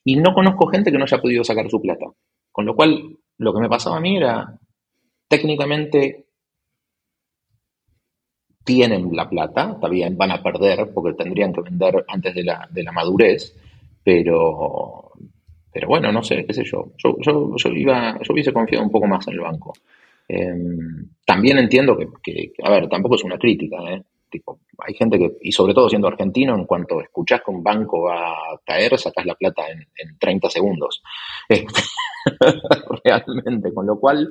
y 0.05 0.17
no 0.17 0.33
conozco 0.33 0.69
gente 0.69 0.91
que 0.91 0.99
no 0.99 1.05
haya 1.05 1.21
podido 1.21 1.45
sacar 1.45 1.69
su 1.69 1.81
plata, 1.81 2.07
con 2.51 2.65
lo 2.65 2.75
cual 2.75 3.19
lo 3.39 3.53
que 3.53 3.61
me 3.61 3.69
pasaba 3.69 3.99
a 3.99 4.01
mí 4.01 4.17
era 4.17 4.59
técnicamente 5.29 6.27
tienen 8.65 9.11
la 9.13 9.29
plata, 9.29 9.79
también 9.81 10.17
van 10.17 10.31
a 10.31 10.43
perder 10.43 10.91
porque 10.95 11.15
tendrían 11.15 11.53
que 11.53 11.63
vender 11.63 12.05
antes 12.09 12.35
de 12.35 12.45
la, 12.45 12.69
de 12.71 12.83
la 12.83 12.93
madurez, 12.93 13.55
pero, 14.03 15.13
pero 15.73 15.89
bueno, 15.89 16.13
no 16.13 16.23
sé, 16.23 16.45
qué 16.47 16.55
sé 16.55 16.65
yo. 16.65 16.93
Yo, 16.97 17.17
yo, 17.21 17.71
iba, 17.71 18.19
yo 18.23 18.33
hubiese 18.33 18.53
confiado 18.53 18.85
un 18.85 18.91
poco 18.91 19.07
más 19.07 19.27
en 19.29 19.35
el 19.35 19.41
banco. 19.41 19.73
Em, 20.33 21.09
también 21.27 21.59
entiendo 21.59 21.99
que, 22.23 22.53
a 22.63 22.71
ver, 22.71 22.89
tampoco 22.89 23.17
es 23.17 23.25
una 23.25 23.37
crítica, 23.37 23.79
¿eh? 23.91 24.01
Tipo, 24.31 24.61
hay 24.79 24.95
gente 24.95 25.19
que, 25.19 25.39
y 25.43 25.51
sobre 25.51 25.75
todo 25.75 25.89
siendo 25.89 26.07
argentino, 26.07 26.55
en 26.55 26.67
cuanto 26.67 27.01
escuchás 27.01 27.41
que 27.45 27.51
un 27.51 27.65
banco 27.65 28.03
va 28.03 28.31
a 28.31 28.61
caer, 28.65 28.97
sacas 28.97 29.27
la 29.27 29.35
plata 29.35 29.69
en, 29.69 29.81
en 29.81 30.19
30 30.21 30.49
segundos. 30.51 31.03
Realmente, 33.05 33.75
con 33.75 33.87
lo 33.87 33.99
cual, 33.99 34.31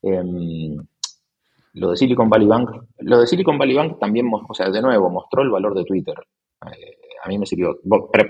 em, 0.00 0.78
lo 1.74 1.90
de 1.90 1.96
Silicon 1.96 2.30
Valley 2.30 2.46
Bank, 2.46 2.70
lo 3.00 3.20
de 3.20 3.26
Silicon 3.26 3.58
Valley 3.58 3.74
Bank 3.74 3.98
también, 3.98 4.30
o 4.32 4.54
sea, 4.54 4.70
de 4.70 4.80
nuevo, 4.80 5.10
mostró 5.10 5.42
el 5.42 5.50
valor 5.50 5.74
de 5.74 5.84
Twitter. 5.84 6.14
Eh, 6.72 6.96
a 7.22 7.28
mí 7.28 7.38
me 7.38 7.44
sirvió. 7.44 7.78
Pero, 8.10 8.26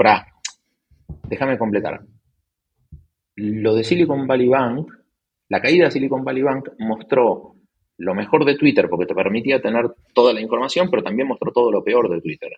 déjame 1.29 1.59
completar. 1.59 2.01
Lo 3.37 3.73
de 3.77 3.85
Silicon 3.85 4.27
Valley 4.27 4.49
Bank, 4.49 4.89
la 5.55 5.61
caída 5.61 5.85
de 5.85 5.93
Silicon 5.93 6.25
Valley 6.25 6.43
Bank 6.43 6.71
mostró 6.81 7.55
lo 7.99 8.13
mejor 8.13 8.45
de 8.45 8.57
Twitter 8.57 8.89
porque 8.89 9.07
te 9.07 9.15
permitía 9.15 9.63
tener 9.63 9.87
toda 10.13 10.33
la 10.33 10.41
información, 10.41 10.91
pero 10.91 11.05
también 11.05 11.29
mostró 11.29 11.53
todo 11.53 11.71
lo 11.71 11.85
peor 11.85 12.11
de 12.11 12.21
Twitter, 12.21 12.51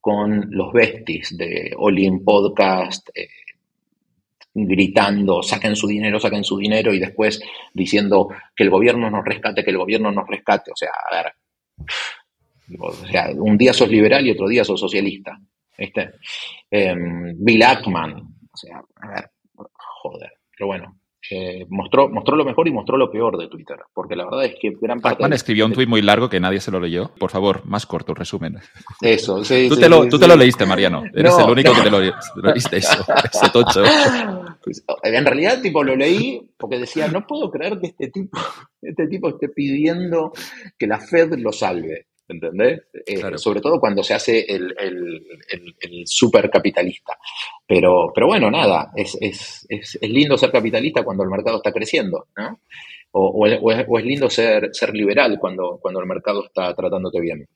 con 0.00 0.48
los 0.50 0.72
besties 0.72 1.36
de 1.38 1.72
All 1.78 1.96
In 1.96 2.24
Podcast, 2.24 3.08
eh, 3.14 3.28
gritando, 4.52 5.44
saquen 5.44 5.76
su 5.76 5.86
dinero, 5.86 6.18
saquen 6.18 6.42
su 6.42 6.58
dinero, 6.58 6.92
y 6.92 6.98
después 6.98 7.40
diciendo 7.72 8.26
que 8.56 8.64
el 8.64 8.70
gobierno 8.70 9.08
nos 9.08 9.24
rescate, 9.24 9.62
que 9.62 9.70
el 9.70 9.78
gobierno 9.78 10.10
nos 10.10 10.26
rescate. 10.26 10.72
O 10.72 10.76
sea, 10.76 10.90
a 11.08 11.22
ver, 11.22 11.32
o 12.80 12.92
sea, 12.92 13.30
un 13.36 13.56
día 13.56 13.72
sos 13.72 13.88
liberal 13.88 14.26
y 14.26 14.32
otro 14.32 14.48
día 14.48 14.64
sos 14.64 14.80
socialista. 14.80 15.38
¿viste? 15.78 16.14
Em, 16.68 17.32
Bill 17.38 17.62
Ackman, 17.62 18.12
o 18.52 18.56
sea, 18.56 18.82
a 18.96 19.08
ver, 19.08 19.30
joder, 20.02 20.32
pero 20.50 20.66
bueno, 20.66 20.99
eh, 21.30 21.66
mostró, 21.68 22.08
mostró 22.08 22.36
lo 22.36 22.44
mejor 22.44 22.66
y 22.66 22.72
mostró 22.72 22.96
lo 22.96 23.10
peor 23.10 23.38
de 23.38 23.48
Twitter, 23.48 23.76
porque 23.94 24.16
la 24.16 24.24
verdad 24.24 24.46
es 24.46 24.56
que 24.60 24.72
gran 24.80 25.00
parte... 25.00 25.24
Escribió 25.32 25.66
un 25.66 25.72
tuit 25.72 25.88
muy 25.88 26.02
largo 26.02 26.28
que 26.28 26.40
nadie 26.40 26.60
se 26.60 26.70
lo 26.70 26.80
leyó. 26.80 27.12
Por 27.18 27.30
favor, 27.30 27.64
más 27.66 27.86
corto, 27.86 28.14
resumen. 28.14 28.56
Eso, 29.00 29.44
sí, 29.44 29.68
tú, 29.68 29.76
te, 29.76 29.88
lo, 29.88 30.08
tú 30.08 30.18
te 30.18 30.26
lo 30.26 30.36
leíste, 30.36 30.66
Mariano. 30.66 31.04
Eres 31.14 31.38
el 31.38 31.50
único 31.50 31.72
que 31.72 31.82
te 31.82 31.90
lo, 31.90 32.00
leíste 32.00 32.78
eso, 32.78 33.04
ese 33.32 33.50
tocho. 33.50 33.82
Pues, 34.62 34.84
en 35.04 35.24
realidad, 35.24 35.62
tipo, 35.62 35.82
lo 35.82 35.96
leí 35.96 36.50
porque 36.58 36.78
decía, 36.78 37.08
no 37.08 37.26
puedo 37.26 37.50
creer 37.50 37.80
que 37.80 37.86
este 37.86 38.08
tipo, 38.08 38.38
este 38.82 39.06
tipo 39.06 39.30
esté 39.30 39.48
pidiendo 39.48 40.32
que 40.78 40.86
la 40.86 41.00
Fed 41.00 41.34
lo 41.38 41.52
salve. 41.52 42.08
¿Entendés? 42.30 42.82
Eh, 43.06 43.20
sobre 43.36 43.60
todo 43.60 43.80
cuando 43.80 44.02
se 44.02 44.14
hace 44.14 44.40
el, 44.48 44.74
el, 44.78 45.26
el, 45.80 46.02
supercapitalista. 46.06 47.18
Pero, 47.66 48.12
pero 48.14 48.26
bueno, 48.26 48.50
nada, 48.50 48.92
es, 48.96 49.16
es, 49.20 49.66
es, 49.68 49.98
lindo 50.02 50.38
ser 50.38 50.50
capitalista 50.50 51.02
cuando 51.02 51.24
el 51.24 51.30
mercado 51.30 51.58
está 51.58 51.72
creciendo, 51.72 52.28
¿no? 52.36 52.60
O, 53.12 53.46
o, 53.46 53.98
es, 53.98 54.04
lindo 54.04 54.30
ser, 54.30 54.70
ser 54.72 54.94
liberal 54.94 55.38
cuando, 55.40 55.78
cuando 55.82 56.00
el 56.00 56.06
mercado 56.06 56.46
está 56.46 56.74
tratándote 56.74 57.20
bien. 57.20 57.46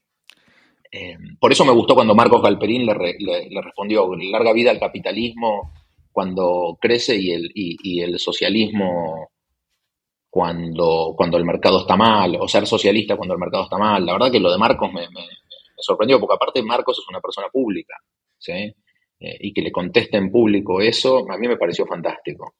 Eh, 0.90 1.16
por 1.38 1.52
eso 1.52 1.64
me 1.64 1.72
gustó 1.72 1.94
cuando 1.94 2.14
Marcos 2.14 2.42
Galperín 2.42 2.86
le, 2.86 3.16
le, 3.18 3.62
respondió, 3.62 4.08
larga 4.16 4.52
vida 4.52 4.70
al 4.70 4.80
capitalismo 4.80 5.72
cuando 6.12 6.76
crece 6.80 7.16
y 7.16 7.32
el, 7.32 7.50
y 7.54 8.00
el 8.00 8.18
socialismo 8.18 9.30
cuando, 10.34 11.14
cuando 11.16 11.36
el 11.36 11.44
mercado 11.44 11.82
está 11.82 11.94
mal, 11.94 12.36
o 12.40 12.48
ser 12.48 12.66
socialista 12.66 13.16
cuando 13.16 13.34
el 13.34 13.38
mercado 13.38 13.62
está 13.62 13.78
mal. 13.78 14.04
La 14.04 14.14
verdad 14.14 14.32
que 14.32 14.40
lo 14.40 14.50
de 14.50 14.58
Marcos 14.58 14.92
me, 14.92 15.06
sorprendió, 15.78 16.18
porque 16.18 16.34
aparte 16.34 16.60
Marcos 16.60 16.98
es 16.98 17.08
una 17.08 17.20
persona 17.20 17.46
pública, 17.52 17.94
¿sí? 18.36 18.74
Eh, 19.20 19.38
y 19.38 19.52
que 19.52 19.62
le 19.62 19.70
conteste 19.70 20.16
en 20.16 20.32
público 20.32 20.80
eso, 20.80 21.24
a 21.30 21.38
mí 21.38 21.46
me 21.46 21.56
pareció 21.56 21.86
fantástico. 21.86 22.56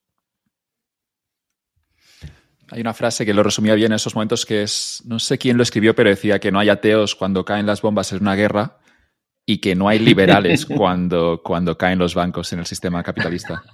Hay 2.71 2.81
una 2.81 2.95
frase 2.95 3.27
que 3.27 3.35
lo 3.35 3.43
resumía 3.43 3.75
bien 3.75 3.91
en 3.91 3.97
esos 3.97 4.15
momentos 4.15 4.47
que 4.47 4.63
es, 4.63 5.03
no 5.05 5.19
sé 5.19 5.37
quién 5.37 5.57
lo 5.57 5.65
escribió, 5.65 5.97
pero 5.97 6.11
decía 6.11 6.39
que 6.39 6.53
no 6.53 6.61
hay 6.61 6.69
ateos 6.69 7.17
cuando 7.17 7.45
caen 7.45 7.67
las 7.67 7.83
bombas 7.83 8.13
en 8.13 8.21
una 8.21 8.37
guerra 8.37 8.79
y 9.45 9.61
que 9.61 9.75
no 9.75 9.89
hay 9.89 9.99
liberales 9.99 10.65
cuando, 10.79 11.43
cuando 11.43 11.77
caen 11.77 11.99
los 11.99 12.15
bancos 12.15 12.53
en 12.53 12.61
el 12.61 12.67
sistema 12.67 13.03
capitalista. 13.03 13.65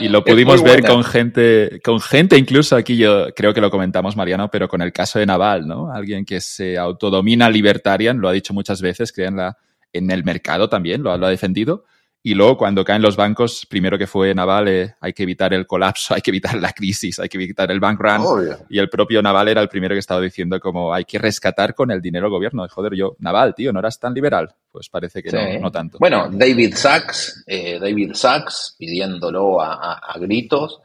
Y 0.00 0.08
lo 0.08 0.22
pudimos 0.24 0.62
ver 0.62 0.84
con 0.84 1.02
gente, 1.04 1.80
con 1.82 2.00
gente 2.00 2.36
incluso 2.36 2.76
aquí, 2.76 2.96
yo 2.96 3.32
creo 3.34 3.54
que 3.54 3.60
lo 3.60 3.70
comentamos, 3.70 4.16
Mariano, 4.16 4.50
pero 4.50 4.68
con 4.68 4.82
el 4.82 4.92
caso 4.92 5.18
de 5.18 5.26
Naval, 5.26 5.66
¿no? 5.66 5.92
Alguien 5.92 6.24
que 6.24 6.40
se 6.40 6.76
autodomina 6.76 7.48
libertarian, 7.48 8.20
lo 8.20 8.28
ha 8.28 8.32
dicho 8.32 8.52
muchas 8.54 8.82
veces, 8.82 9.12
cree 9.12 9.28
en, 9.28 9.36
la, 9.36 9.56
en 9.92 10.10
el 10.10 10.24
mercado 10.24 10.68
también, 10.68 11.02
lo, 11.02 11.16
lo 11.16 11.26
ha 11.26 11.30
defendido, 11.30 11.84
y 12.22 12.34
luego 12.34 12.56
cuando 12.58 12.84
caen 12.84 13.00
los 13.00 13.16
bancos, 13.16 13.64
primero 13.66 13.96
que 13.96 14.06
fue 14.06 14.34
Naval, 14.34 14.68
eh, 14.68 14.94
hay 15.00 15.12
que 15.12 15.22
evitar 15.22 15.54
el 15.54 15.66
colapso, 15.66 16.14
hay 16.14 16.20
que 16.20 16.30
evitar 16.30 16.54
la 16.56 16.72
crisis, 16.72 17.18
hay 17.20 17.28
que 17.28 17.38
evitar 17.38 17.70
el 17.70 17.80
bank 17.80 18.00
run. 18.00 18.56
Y 18.68 18.78
el 18.78 18.88
propio 18.88 19.22
Naval 19.22 19.48
era 19.48 19.62
el 19.62 19.68
primero 19.68 19.94
que 19.94 20.00
estaba 20.00 20.20
diciendo 20.20 20.58
como 20.60 20.92
hay 20.92 21.04
que 21.04 21.18
rescatar 21.18 21.74
con 21.74 21.90
el 21.90 22.02
dinero 22.02 22.24
del 22.24 22.32
gobierno. 22.32 22.66
Joder, 22.68 22.94
yo, 22.94 23.16
Naval, 23.20 23.54
tío, 23.54 23.72
¿no 23.72 23.78
eras 23.78 24.00
tan 24.00 24.14
liberal? 24.14 24.52
Pues 24.70 24.88
parece 24.88 25.22
que 25.22 25.30
no, 25.30 25.60
no, 25.60 25.72
tanto. 25.72 25.98
Bueno, 25.98 26.28
David 26.30 26.74
Sachs, 26.74 27.44
eh, 27.46 27.78
David 27.80 28.12
Sachs 28.14 28.74
pidiéndolo 28.78 29.60
a, 29.60 30.14
gritos. 30.20 30.80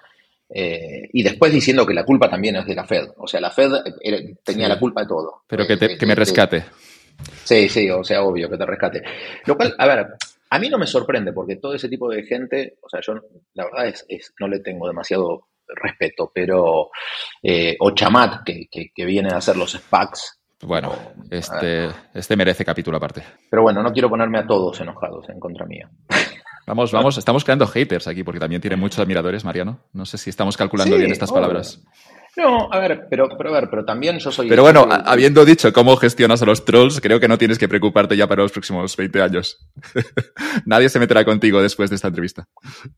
Eh, 0.55 1.09
y 1.11 1.23
después 1.23 1.51
diciendo 1.51 1.83
que 1.83 1.95
la 1.95 2.05
culpa 2.05 2.29
también 2.29 2.57
es 2.57 2.67
de 2.67 2.75
la 2.75 2.85
Fed. 2.85 3.09
O 3.17 3.27
sea, 3.27 3.41
la 3.41 3.49
Fed 3.49 3.71
tenía 4.43 4.67
la 4.67 4.77
culpa 4.77 5.01
de 5.01 5.07
todo. 5.07 5.41
Pero 5.47 5.65
que, 5.65 5.97
que 5.97 6.05
me 6.05 6.13
rescate. 6.13 6.63
Sí, 7.43 7.67
sí, 7.69 7.89
o 7.89 8.03
sea, 8.03 8.23
obvio, 8.23 8.49
que 8.49 8.57
te 8.57 8.65
rescate. 8.65 9.01
Lo 9.45 9.57
cual, 9.57 9.73
a 9.77 9.87
ver, 9.87 10.07
a 10.53 10.59
mí 10.59 10.69
no 10.69 10.77
me 10.77 10.85
sorprende 10.85 11.33
porque 11.33 11.55
todo 11.55 11.73
ese 11.73 11.89
tipo 11.89 12.07
de 12.07 12.21
gente, 12.21 12.77
o 12.79 12.87
sea, 12.87 12.99
yo 13.01 13.15
la 13.55 13.65
verdad 13.65 13.87
es, 13.87 14.05
es 14.07 14.35
no 14.39 14.47
le 14.47 14.59
tengo 14.59 14.87
demasiado 14.87 15.47
respeto, 15.67 16.31
pero 16.31 16.91
eh, 17.41 17.75
o 17.79 17.89
Chamat, 17.89 18.43
que, 18.45 18.67
que, 18.69 19.05
vienen 19.05 19.33
a 19.33 19.37
hacer 19.37 19.57
los 19.57 19.71
SPACs. 19.71 20.41
Bueno, 20.61 20.93
este, 21.31 21.89
este 22.13 22.35
merece 22.35 22.63
capítulo 22.63 22.97
aparte. 22.97 23.23
Pero 23.49 23.63
bueno, 23.63 23.81
no 23.81 23.91
quiero 23.91 24.11
ponerme 24.11 24.37
a 24.37 24.45
todos 24.45 24.79
enojados 24.79 25.27
en 25.29 25.39
contra 25.39 25.65
mía. 25.65 25.89
Vamos, 26.65 26.93
vamos, 26.93 27.17
estamos 27.17 27.43
creando 27.43 27.67
haters 27.67 28.07
aquí 28.07 28.23
porque 28.23 28.39
también 28.39 28.61
tiene 28.61 28.77
muchos 28.77 28.97
admiradores, 28.99 29.43
Mariano. 29.43 29.81
No 29.91 30.05
sé 30.05 30.17
si 30.17 30.29
estamos 30.29 30.55
calculando 30.55 30.95
bien 30.95 31.11
estas 31.11 31.29
palabras. 31.29 31.83
No, 32.35 32.67
a 32.71 32.79
ver, 32.79 33.05
pero, 33.09 33.29
pero, 33.37 33.49
a 33.51 33.53
ver, 33.53 33.69
pero 33.69 33.85
también 33.85 34.17
yo 34.17 34.31
soy... 34.31 34.49
Pero 34.49 34.63
bueno, 34.63 34.87
habiendo 34.89 35.45
dicho 35.45 35.71
cómo 35.71 35.95
gestionas 35.97 36.41
a 36.41 36.45
los 36.45 36.65
trolls, 36.65 36.99
creo 36.99 37.19
que 37.19 37.27
no 37.27 37.37
tienes 37.37 37.59
que 37.59 37.67
preocuparte 37.67 38.17
ya 38.17 38.27
para 38.27 38.41
los 38.41 38.51
próximos 38.51 38.97
20 38.97 39.21
años. 39.21 39.59
Nadie 40.65 40.89
se 40.89 40.99
meterá 40.99 41.23
contigo 41.25 41.61
después 41.61 41.91
de 41.91 41.97
esta 41.97 42.07
entrevista. 42.07 42.47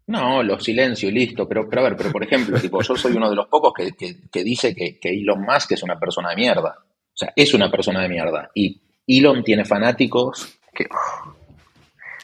No, 0.08 0.42
lo 0.42 0.58
silencio 0.62 1.10
y 1.10 1.12
listo. 1.12 1.48
Pero, 1.50 1.68
pero 1.70 1.82
a 1.82 1.90
ver, 1.90 1.98
pero 1.98 2.12
por 2.14 2.24
ejemplo, 2.24 2.58
tipo, 2.62 2.82
yo 2.82 2.96
soy 2.96 3.12
uno 3.18 3.30
de 3.30 3.36
los 3.36 3.48
pocos 3.48 3.74
que, 3.74 3.92
que, 4.32 4.44
dice 4.44 4.74
que, 4.74 4.98
que, 5.00 5.10
Elon 5.10 5.42
Musk 5.42 5.74
es 5.74 5.84
una 5.84 6.00
persona 6.00 6.30
de 6.30 6.38
mierda. 6.38 6.78
O 6.80 7.18
sea, 7.18 7.34
es 7.36 7.54
una 7.54 7.70
persona 7.70 8.02
de 8.02 8.10
mierda. 8.10 8.52
Y 8.54 8.82
Elon 9.06 9.44
tiene 9.44 9.66
fanáticos 9.66 10.60
que... 10.74 10.86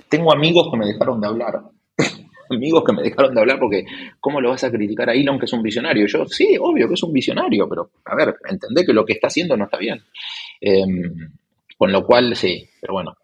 Tengo 0.08 0.32
amigos 0.32 0.70
que 0.72 0.78
me 0.78 0.86
dejaron 0.86 1.20
de 1.20 1.28
hablar 1.28 1.62
amigos 2.56 2.84
que 2.86 2.94
me 2.94 3.02
dejaron 3.02 3.34
de 3.34 3.42
hablar 3.42 3.60
porque 3.60 3.86
¿cómo 4.20 4.42
lo 4.42 4.50
vas 4.50 4.64
a 4.64 4.72
criticar 4.72 5.10
a 5.10 5.14
Elon 5.14 5.40
que 5.40 5.46
es 5.46 5.54
un 5.54 5.62
visionario? 5.62 6.06
Yo, 6.08 6.26
sí, 6.26 6.58
obvio 6.60 6.88
que 6.88 6.94
es 6.96 7.04
un 7.04 7.14
visionario, 7.14 7.68
pero 7.68 7.92
a 8.06 8.16
ver, 8.16 8.36
entendé 8.48 8.86
que 8.86 8.94
lo 8.94 9.06
que 9.06 9.14
está 9.14 9.28
haciendo 9.28 9.58
no 9.58 9.66
está 9.66 9.78
bien. 9.78 10.04
Em, 10.60 11.32
con 11.78 11.92
lo 11.92 12.06
cual, 12.06 12.36
sí, 12.36 12.70
pero 12.80 12.94
bueno. 12.94 13.16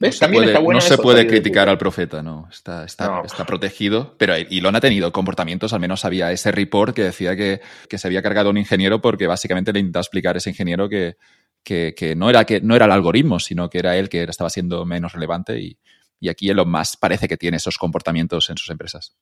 ¿Ves? 0.00 0.20
También 0.20 0.44
está 0.44 0.60
bueno 0.60 0.76
no 0.76 0.80
se 0.80 0.96
puede 0.96 1.26
criticar 1.26 1.68
al 1.68 1.76
profeta, 1.76 2.22
no. 2.22 2.46
Está, 2.48 2.84
está, 2.84 3.22
está 3.24 3.44
protegido. 3.44 4.14
Pero 4.16 4.34
Elon 4.34 4.76
ha 4.76 4.80
tenido 4.80 5.10
comportamientos, 5.10 5.72
al 5.72 5.80
menos 5.80 6.04
había 6.04 6.30
ese 6.30 6.52
report 6.52 6.94
que 6.94 7.02
decía 7.02 7.34
que, 7.34 7.60
se 7.90 8.06
había 8.06 8.22
cargado 8.22 8.50
un 8.50 8.58
ingeniero 8.58 9.00
porque 9.00 9.26
básicamente 9.26 9.72
le 9.72 9.80
intentaba 9.80 10.02
explicar 10.02 10.36
a 10.36 10.38
ese 10.38 10.50
ingeniero 10.50 10.88
que, 10.88 11.16
que, 11.64 12.14
no, 12.16 12.30
era, 12.30 12.44
que 12.44 12.60
no 12.60 12.76
era 12.76 12.84
el 12.84 12.92
algoritmo, 12.92 13.40
sino 13.40 13.68
que 13.68 13.80
era 13.80 13.96
él 13.96 14.08
que 14.08 14.22
estaba 14.22 14.50
siendo 14.50 14.86
menos 14.86 15.12
relevante 15.12 15.60
y, 15.60 15.76
y 16.20 16.28
aquí 16.28 16.50
Elon 16.50 16.70
Musk 16.70 16.98
parece 17.00 17.28
que 17.28 17.36
tiene 17.36 17.58
esos 17.58 17.78
comportamientos 17.78 18.50
en 18.50 18.56
sus 18.56 18.70
empresas. 18.70 19.14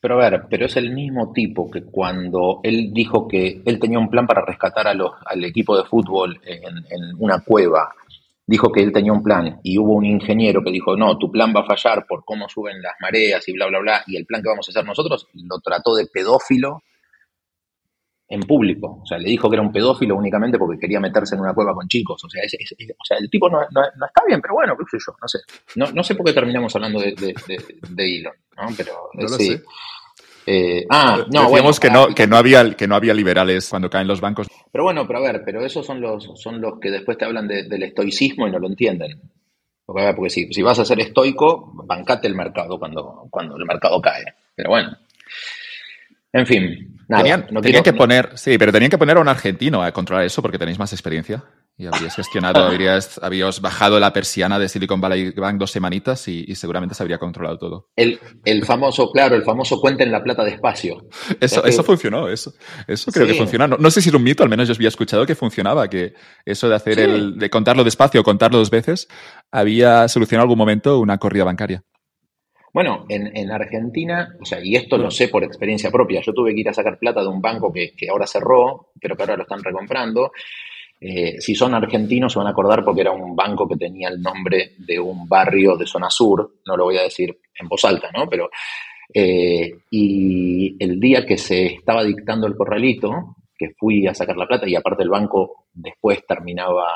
Pero 0.00 0.14
a 0.14 0.30
ver, 0.30 0.46
pero 0.50 0.66
es 0.66 0.76
el 0.76 0.90
mismo 0.90 1.32
tipo 1.32 1.70
que 1.70 1.84
cuando 1.84 2.58
él 2.64 2.92
dijo 2.92 3.28
que 3.28 3.62
él 3.64 3.78
tenía 3.78 4.00
un 4.00 4.10
plan 4.10 4.26
para 4.26 4.44
rescatar 4.44 4.88
a 4.88 4.94
los, 4.94 5.12
al 5.24 5.44
equipo 5.44 5.76
de 5.76 5.84
fútbol 5.84 6.40
en, 6.44 7.14
una 7.18 7.38
cueva, 7.38 7.94
dijo 8.44 8.72
que 8.72 8.82
él 8.82 8.90
tenía 8.92 9.12
un 9.12 9.22
plan 9.22 9.60
y 9.62 9.78
hubo 9.78 9.92
un 9.94 10.04
ingeniero 10.04 10.64
que 10.64 10.72
dijo, 10.72 10.96
no, 10.96 11.16
tu 11.18 11.30
plan 11.30 11.54
va 11.54 11.60
a 11.60 11.66
fallar 11.66 12.04
por 12.08 12.24
cómo 12.24 12.48
suben 12.48 12.82
las 12.82 12.94
mareas 13.00 13.48
y 13.48 13.52
bla, 13.52 13.68
bla, 13.68 13.78
bla, 13.78 14.02
y 14.08 14.16
el 14.16 14.26
plan 14.26 14.42
que 14.42 14.48
vamos 14.48 14.68
a 14.68 14.72
hacer 14.72 14.84
nosotros 14.84 15.28
lo 15.34 15.60
trató 15.60 15.94
de 15.94 16.06
pedófilo 16.06 16.82
en 18.32 18.40
público. 18.40 19.00
O 19.02 19.06
sea, 19.06 19.18
le 19.18 19.28
dijo 19.28 19.50
que 19.50 19.56
era 19.56 19.62
un 19.62 19.70
pedófilo 19.70 20.16
únicamente 20.16 20.58
porque 20.58 20.78
quería 20.78 20.98
meterse 20.98 21.34
en 21.34 21.42
una 21.42 21.52
cueva 21.52 21.74
con 21.74 21.86
chicos. 21.86 22.24
O 22.24 22.30
sea, 22.30 22.42
o 22.42 23.04
sea 23.04 23.18
el 23.18 23.28
tipo 23.28 23.50
no, 23.50 23.60
está 23.60 24.24
bien, 24.26 24.40
pero 24.40 24.54
bueno, 24.54 24.74
qué 24.74 24.84
sé 24.90 25.04
yo, 25.06 25.14
no 25.20 25.28
sé. 25.28 25.38
No, 25.94 26.02
sé 26.02 26.14
por 26.14 26.24
qué 26.24 26.32
terminamos 26.32 26.74
hablando 26.74 26.98
de, 26.98 27.12
de, 27.14 28.16
Elon, 28.16 28.32
¿no? 28.56 28.68
Pero 28.74 29.28
sí. 29.28 29.60
Eh, 30.46 30.86
ah, 30.88 31.24
no, 31.30 31.42
Decíamos 31.42 31.78
que, 31.78 31.90
no, 31.90 32.08
que, 32.08 32.26
no 32.26 32.36
había, 32.36 32.74
que 32.74 32.88
no 32.88 32.96
había 32.96 33.12
liberales 33.12 33.68
cuando 33.68 33.90
caen 33.90 34.08
los 34.08 34.22
bancos. 34.22 34.48
Pero 34.72 34.84
bueno, 34.84 35.06
pero 35.06 35.18
a 35.18 35.22
ver, 35.22 35.42
pero 35.44 35.64
esos 35.64 35.84
son 35.84 36.00
los, 36.00 36.30
son 36.40 36.58
los 36.60 36.80
que 36.80 36.90
después 36.90 37.18
te 37.18 37.26
hablan 37.26 37.46
del 37.46 37.82
estoicismo 37.82 38.48
y 38.48 38.50
no 38.50 38.58
lo 38.58 38.66
entienden. 38.66 39.20
Porque, 39.84 40.10
porque 40.16 40.30
si, 40.30 40.52
si 40.54 40.62
vas 40.62 40.78
a 40.78 40.86
ser 40.86 41.00
estoico, 41.00 41.70
bancate 41.84 42.28
el 42.28 42.34
mercado 42.34 42.78
cuando, 42.78 43.26
cuando 43.30 43.56
el 43.58 43.66
mercado 43.66 44.00
cae. 44.00 44.24
Pero 44.56 44.70
bueno. 44.70 44.96
En 46.32 46.46
fin, 46.46 46.92
tenían, 47.08 47.82
que 47.82 47.92
poner, 47.92 48.30
sí, 48.34 48.56
pero 48.58 48.72
tenían 48.72 48.90
que 48.90 48.98
poner 48.98 49.16
a 49.16 49.20
un 49.20 49.28
argentino 49.28 49.82
a 49.82 49.92
controlar 49.92 50.24
eso 50.24 50.40
porque 50.40 50.58
tenéis 50.58 50.78
más 50.78 50.92
experiencia. 50.92 51.44
Y 51.76 51.86
habrías 51.86 52.14
gestionado, 52.14 52.64
habrías, 52.64 53.18
habrías 53.22 53.60
bajado 53.60 53.98
la 53.98 54.12
persiana 54.12 54.58
de 54.58 54.68
Silicon 54.68 55.00
Valley 55.00 55.32
Bank 55.32 55.58
dos 55.58 55.70
semanitas 55.70 56.28
y, 56.28 56.54
seguramente 56.54 56.94
se 56.94 57.02
habría 57.02 57.18
controlado 57.18 57.58
todo. 57.58 57.88
El, 57.96 58.20
el, 58.44 58.64
famoso, 58.64 59.10
claro, 59.10 59.36
el 59.36 59.42
famoso 59.42 59.80
cuenten 59.80 60.12
la 60.12 60.22
plata 60.22 60.44
despacio. 60.44 61.08
Eso, 61.40 61.64
eso 61.64 61.82
funcionó, 61.82 62.28
eso, 62.28 62.52
eso 62.86 63.10
creo 63.10 63.26
que 63.26 63.34
funciona. 63.34 63.66
No, 63.66 63.90
sé 63.90 64.02
si 64.02 64.10
es 64.10 64.14
un 64.14 64.22
mito, 64.22 64.42
al 64.42 64.50
menos 64.50 64.68
yo 64.68 64.74
había 64.74 64.88
escuchado 64.88 65.26
que 65.26 65.34
funcionaba, 65.34 65.88
que 65.88 66.14
eso 66.44 66.68
de 66.68 66.74
hacer 66.74 66.98
el, 66.98 67.38
de 67.38 67.50
contarlo 67.50 67.84
despacio 67.84 68.20
o 68.20 68.24
contarlo 68.24 68.58
dos 68.58 68.70
veces, 68.70 69.08
había 69.50 70.08
solucionado 70.08 70.44
en 70.44 70.48
algún 70.48 70.58
momento 70.58 70.98
una 70.98 71.18
corrida 71.18 71.44
bancaria. 71.44 71.82
Bueno, 72.72 73.04
en, 73.08 73.50
Argentina, 73.50 74.34
o 74.40 74.46
sea, 74.46 74.58
y 74.64 74.76
esto 74.76 74.96
lo 74.96 75.10
sé 75.10 75.28
por 75.28 75.44
experiencia 75.44 75.90
propia, 75.90 76.22
yo 76.22 76.32
tuve 76.32 76.54
que 76.54 76.60
ir 76.60 76.68
a 76.70 76.72
sacar 76.72 76.98
plata 76.98 77.20
de 77.20 77.28
un 77.28 77.42
banco 77.42 77.70
que, 77.70 77.92
ahora 78.10 78.26
cerró, 78.26 78.92
pero 78.98 79.14
que 79.14 79.22
ahora 79.22 79.36
lo 79.36 79.42
están 79.42 79.62
recomprando. 79.62 80.32
Eh, 80.98 81.38
si 81.38 81.54
son 81.54 81.74
argentinos 81.74 82.32
se 82.32 82.38
van 82.38 82.46
a 82.48 82.52
acordar 82.52 82.84
porque 82.84 83.02
era 83.02 83.10
un 83.10 83.34
banco 83.36 83.68
que 83.68 83.76
tenía 83.76 84.08
el 84.08 84.22
nombre 84.22 84.72
de 84.78 84.98
un 84.98 85.28
barrio 85.28 85.76
de 85.76 85.84
zona 85.84 86.08
sur, 86.08 86.60
no 86.64 86.76
lo 86.76 86.84
voy 86.84 86.96
a 86.96 87.02
decir 87.02 87.36
en 87.60 87.68
voz 87.68 87.84
alta, 87.84 88.10
¿no? 88.10 88.26
Pero, 88.28 88.48
eh, 89.12 89.70
y 89.90 90.82
el 90.82 90.98
día 90.98 91.26
que 91.26 91.36
se 91.36 91.66
estaba 91.66 92.04
dictando 92.04 92.46
el 92.46 92.56
corralito, 92.56 93.36
que 93.58 93.74
fui 93.78 94.06
a 94.06 94.14
sacar 94.14 94.36
la 94.36 94.46
plata 94.46 94.66
y 94.66 94.76
aparte 94.76 95.02
el 95.02 95.10
banco 95.10 95.66
después 95.74 96.24
terminaba, 96.26 96.88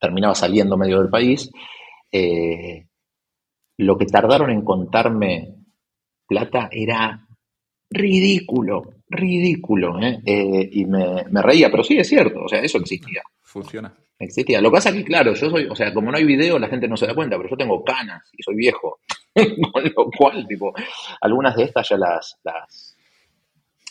terminaba 0.00 0.34
saliendo 0.34 0.76
medio 0.76 0.98
del 0.98 1.10
país, 1.10 1.48
eh, 2.10 2.86
lo 3.82 3.96
que 3.98 4.06
tardaron 4.06 4.50
en 4.50 4.62
contarme 4.62 5.54
plata 6.26 6.68
era 6.72 7.26
ridículo, 7.90 8.94
ridículo. 9.08 10.00
¿eh? 10.00 10.20
Eh, 10.24 10.68
y 10.72 10.84
me, 10.86 11.42
reía, 11.42 11.70
pero 11.70 11.84
sí 11.84 11.98
es 11.98 12.08
cierto, 12.08 12.40
o 12.44 12.48
sea, 12.48 12.60
eso 12.60 12.78
existía. 12.78 13.22
Funciona. 13.42 13.92
Existía. 14.18 14.60
Lo 14.60 14.70
que 14.70 14.76
pasa 14.76 14.90
es 14.90 14.96
que, 14.96 15.04
claro, 15.04 15.34
yo 15.34 15.50
soy, 15.50 15.66
o 15.66 15.74
sea, 15.74 15.92
como 15.92 16.10
no 16.10 16.16
hay 16.16 16.24
video, 16.24 16.58
la 16.58 16.68
gente 16.68 16.88
no 16.88 16.96
se 16.96 17.06
da 17.06 17.14
cuenta, 17.14 17.36
pero 17.36 17.50
yo 17.50 17.56
tengo 17.56 17.82
canas 17.84 18.30
y 18.32 18.42
soy 18.42 18.54
viejo. 18.54 19.00
Con 19.72 19.84
lo 19.84 20.10
cual, 20.16 20.46
tipo, 20.46 20.72
algunas 21.20 21.56
de 21.56 21.64
estas 21.64 21.88
ya 21.88 21.96
las, 21.96 22.38
las, 22.44 22.96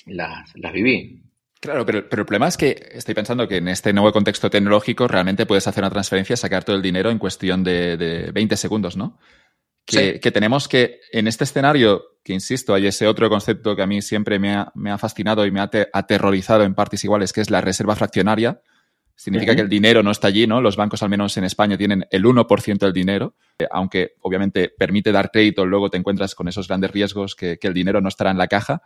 las, 0.05 0.73
viví. 0.73 1.21
Claro, 1.59 1.85
pero, 1.85 2.07
pero, 2.07 2.21
el 2.21 2.25
problema 2.25 2.47
es 2.47 2.57
que 2.57 2.89
estoy 2.91 3.13
pensando 3.13 3.47
que 3.47 3.57
en 3.57 3.67
este 3.67 3.93
nuevo 3.93 4.11
contexto 4.11 4.49
tecnológico 4.49 5.07
realmente 5.07 5.45
puedes 5.45 5.67
hacer 5.67 5.83
una 5.83 5.91
transferencia 5.91 6.33
y 6.33 6.37
sacar 6.37 6.63
todo 6.63 6.75
el 6.75 6.81
dinero 6.81 7.11
en 7.11 7.19
cuestión 7.19 7.63
de, 7.63 7.97
de 7.97 8.31
20 8.31 8.55
segundos, 8.55 8.95
¿no? 8.95 9.19
Que, 9.91 10.31
tenemos 10.31 10.67
que, 10.67 11.01
en 11.11 11.27
este 11.27 11.43
escenario, 11.43 12.03
que 12.23 12.33
insisto, 12.33 12.73
hay 12.73 12.87
ese 12.87 13.07
otro 13.07 13.29
concepto 13.29 13.75
que 13.75 13.81
a 13.81 13.87
mí 13.87 14.01
siempre 14.01 14.39
me 14.39 14.55
ha, 14.55 14.97
fascinado 14.97 15.45
y 15.45 15.51
me 15.51 15.59
ha 15.59 15.69
aterrorizado 15.93 16.63
en 16.63 16.75
partes 16.75 17.03
iguales, 17.03 17.33
que 17.33 17.41
es 17.41 17.49
la 17.49 17.61
reserva 17.61 17.95
fraccionaria. 17.95 18.61
Significa 19.15 19.55
que 19.55 19.61
el 19.61 19.69
dinero 19.69 20.01
no 20.01 20.09
está 20.09 20.27
allí, 20.27 20.47
¿no? 20.47 20.61
Los 20.61 20.75
bancos, 20.75 21.03
al 21.03 21.09
menos 21.09 21.37
en 21.37 21.43
España, 21.43 21.77
tienen 21.77 22.07
el 22.09 22.23
1% 22.23 22.79
del 22.79 22.93
dinero, 22.93 23.35
eh, 23.59 23.67
aunque 23.69 24.15
obviamente 24.21 24.69
permite 24.75 25.11
dar 25.11 25.29
crédito, 25.29 25.65
luego 25.65 25.91
te 25.91 25.97
encuentras 25.97 26.33
con 26.33 26.47
esos 26.47 26.67
grandes 26.67 26.91
riesgos 26.91 27.35
que, 27.35 27.59
el 27.61 27.73
dinero 27.73 28.01
no 28.01 28.09
estará 28.09 28.31
en 28.31 28.39
la 28.39 28.47
caja. 28.47 28.81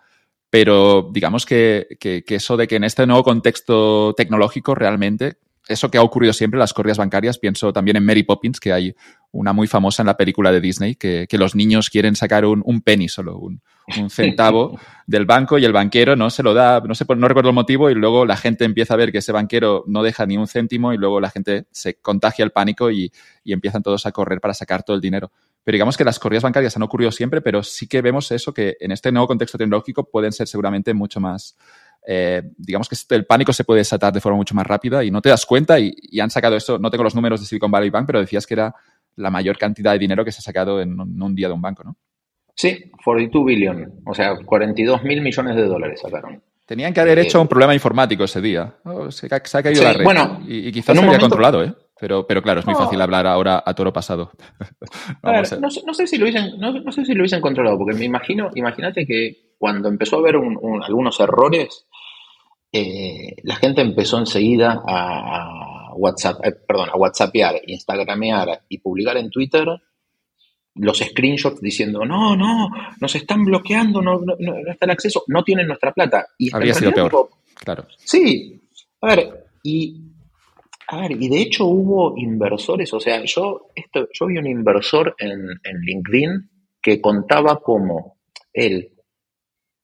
Pero 0.50 1.10
digamos 1.14 1.46
que, 1.46 1.88
que, 2.00 2.24
eso 2.28 2.58
de 2.58 2.68
que 2.68 2.76
en 2.76 2.84
este 2.84 3.08
nuevo 3.08 3.24
contexto 3.24 4.14
tecnológico 4.16 4.76
realmente 4.76 5.38
eso 5.68 5.90
que 5.90 5.98
ha 5.98 6.04
ocurrido 6.04 6.34
siempre, 6.34 6.60
las 6.60 6.74
corridas 6.74 6.98
bancarias, 6.98 7.40
pienso 7.40 7.74
también 7.74 7.98
en 7.98 8.06
Mary 8.06 8.24
Poppins, 8.24 8.60
que 8.60 8.72
hay 8.72 8.96
una 9.32 9.54
muy 9.54 9.68
famosa 9.68 10.04
en 10.04 10.08
la 10.08 10.18
película 10.18 10.52
de 10.52 10.62
Disney, 10.62 10.96
que, 10.96 11.28
los 11.32 11.56
niños 11.56 11.90
quieren 11.90 12.16
sacar 12.16 12.46
un, 12.46 12.82
penny 12.82 13.10
solo, 13.10 13.38
un, 13.38 13.62
centavo 14.10 14.80
del 15.08 15.26
banco 15.26 15.58
y 15.58 15.66
el 15.66 15.74
banquero 15.74 16.16
no 16.16 16.30
se 16.30 16.44
lo 16.44 16.54
da, 16.54 16.82
no, 16.82 16.96
sé, 16.96 17.06
no 17.16 17.28
recuerdo 17.28 17.50
el 17.50 17.56
motivo, 17.56 17.90
y 17.90 17.96
luego 17.96 18.26
la 18.26 18.38
gente 18.38 18.64
empieza 18.64 18.94
a 18.94 18.98
ver 18.98 19.12
que 19.12 19.18
ese 19.18 19.32
banquero 19.32 19.84
no 19.88 20.04
deja 20.04 20.26
ni 20.26 20.38
un 20.38 20.48
céntimo 20.48 20.94
y 20.94 20.98
luego 20.98 21.20
la 21.20 21.30
gente 21.30 21.66
se 21.72 21.96
contagia 21.96 22.46
el 22.46 22.52
pánico 22.52 22.92
y, 22.92 23.12
y 23.44 23.54
empiezan 23.54 23.84
todos 23.84 24.06
a 24.06 24.12
correr 24.12 24.40
para 24.40 24.54
sacar 24.54 24.84
todo 24.84 24.96
el 24.96 25.02
dinero. 25.02 25.32
Pero 25.66 25.78
digamos 25.78 25.98
que 25.98 26.04
las 26.04 26.20
corridas 26.20 26.44
bancarias 26.44 26.76
han 26.76 26.84
ocurrido 26.84 27.12
siempre, 27.12 27.42
pero 27.42 27.64
sí 27.64 27.88
que 27.88 28.04
vemos 28.04 28.32
eso, 28.32 28.54
que 28.54 28.78
en 28.80 28.92
este 28.92 29.12
nuevo 29.12 29.28
contexto 29.28 29.58
tecnológico 29.58 30.08
pueden 30.08 30.32
ser 30.32 30.48
seguramente 30.48 30.94
mucho 30.94 31.20
más 31.20 31.58
eh, 32.08 32.42
digamos 32.58 32.90
que 32.90 32.96
el 33.16 33.26
pánico 33.26 33.54
se 33.54 33.64
puede 33.64 33.80
desatar 33.80 34.14
de 34.14 34.22
forma 34.22 34.38
mucho 34.38 34.56
más 34.56 34.66
rápida 34.66 35.04
y 35.04 35.12
no 35.12 35.22
te 35.22 35.30
das 35.30 35.46
cuenta 35.46 35.80
y, 35.80 35.94
han 36.20 36.30
sacado 36.30 36.56
esto, 36.56 36.78
no 36.80 36.90
tengo 36.90 37.04
los 37.04 37.16
números 37.16 37.40
de 37.40 37.46
Silicon 37.46 37.72
Valley 37.72 37.90
Bank, 37.90 38.06
pero 38.08 38.20
decías 38.20 38.46
que 38.46 38.54
era 38.54 38.76
la 39.16 39.30
mayor 39.30 39.58
cantidad 39.58 39.94
de 39.94 40.00
dinero 40.00 40.26
que 40.26 40.32
se 40.32 40.40
ha 40.40 40.42
sacado 40.42 40.82
en 40.82 41.00
un, 41.00 41.36
día 41.36 41.48
de 41.48 41.54
un 41.54 41.62
banco, 41.62 41.84
¿no? 41.84 41.96
Sí, 42.54 42.92
42 43.04 43.46
billion, 43.46 44.02
o 44.06 44.14
sea, 44.14 44.36
42 44.46 45.04
mil 45.04 45.22
millones 45.22 45.56
de 45.56 45.66
dólares 45.66 46.00
sacaron. 46.02 46.42
Tenían 46.66 46.94
que 46.94 47.00
haber 47.00 47.20
hecho 47.20 47.40
un 47.40 47.48
problema 47.48 47.76
informático 47.76 48.24
ese 48.24 48.42
día. 48.42 48.74
Oh, 48.86 49.12
se, 49.12 49.28
ha 49.28 49.40
caído 49.40 49.84
la 49.84 49.94
red. 49.94 50.04
Bueno, 50.04 50.42
y, 50.48 50.72
quizás 50.72 50.98
se 50.98 51.06
había 51.06 51.20
controlado, 51.20 51.64
¿eh? 51.64 51.74
Pero, 52.00 52.28
pero 52.28 52.42
claro, 52.42 52.60
es 52.60 52.66
muy 52.66 52.76
fácil 52.76 53.00
hablar 53.02 53.26
ahora 53.26 53.64
a 53.66 53.74
toro 53.74 53.94
pasado. 53.94 54.32
no, 55.24 55.94
sé, 55.94 56.08
si 56.08 56.18
lo 56.18 56.26
hubiesen, 56.26 56.60
no, 56.60 56.92
sé 56.92 57.06
si 57.06 57.14
lo 57.14 57.22
hubiesen 57.22 57.40
controlado, 57.40 57.78
porque 57.78 57.98
me 57.98 58.06
imagino, 58.06 58.50
imagínate 58.56 59.06
que 59.06 59.54
cuando 59.58 59.88
empezó 59.88 60.18
a 60.18 60.20
haber 60.20 60.36
algunos 60.36 61.20
errores, 61.20 61.88
eh, 62.72 63.36
la 63.44 63.56
gente 63.56 63.82
empezó 63.82 64.18
enseguida 64.18 64.84
a, 64.88 65.94
WhatsApp, 65.98 66.46
eh, 66.46 66.52
perdón, 66.68 66.90
a 66.92 66.98
WhatsAppear, 66.98 67.62
Instagramear 67.68 68.64
y 68.68 68.80
publicar 68.80 69.16
en 69.16 69.30
Twitter 69.30 69.66
los 70.76 70.98
screenshots 70.98 71.62
diciendo, 71.62 72.04
no, 72.04 72.36
no, 72.36 72.68
nos 73.00 73.16
están 73.16 73.46
bloqueando, 73.46 74.02
no, 74.02 74.20
está 74.68 74.86
el 74.86 74.92
acceso, 74.92 75.24
no 75.28 75.42
tienen 75.42 75.68
nuestra 75.68 75.94
plata. 75.94 76.28
Y 76.38 76.54
Habría 76.54 76.74
sido 76.74 76.92
peor, 76.92 77.30
claro. 77.54 77.86
Sí, 77.98 78.62
a 79.00 79.08
ver, 79.08 79.46
y, 79.64 80.02
a 80.90 80.98
ver, 80.98 81.12
y 81.12 81.30
de 81.30 81.42
hecho 81.42 81.66
hubo 81.66 82.18
inversores, 82.18 82.94
o 82.94 83.00
sea, 83.00 83.24
yo, 83.24 83.70
esto, 83.74 84.10
yo 84.12 84.26
vi 84.26 84.38
un 84.38 84.48
inversor 84.48 85.16
en, 85.18 85.48
en 85.64 85.80
LinkedIn 85.80 86.50
que 86.82 87.00
contaba 87.00 87.62
cómo 87.62 88.18
él 88.52 88.92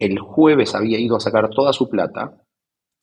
el 0.02 0.18
jueves 0.18 0.74
había 0.74 1.00
ido 1.00 1.16
a 1.16 1.20
sacar 1.20 1.50
toda 1.52 1.72
su 1.74 1.88
plata, 1.88 2.41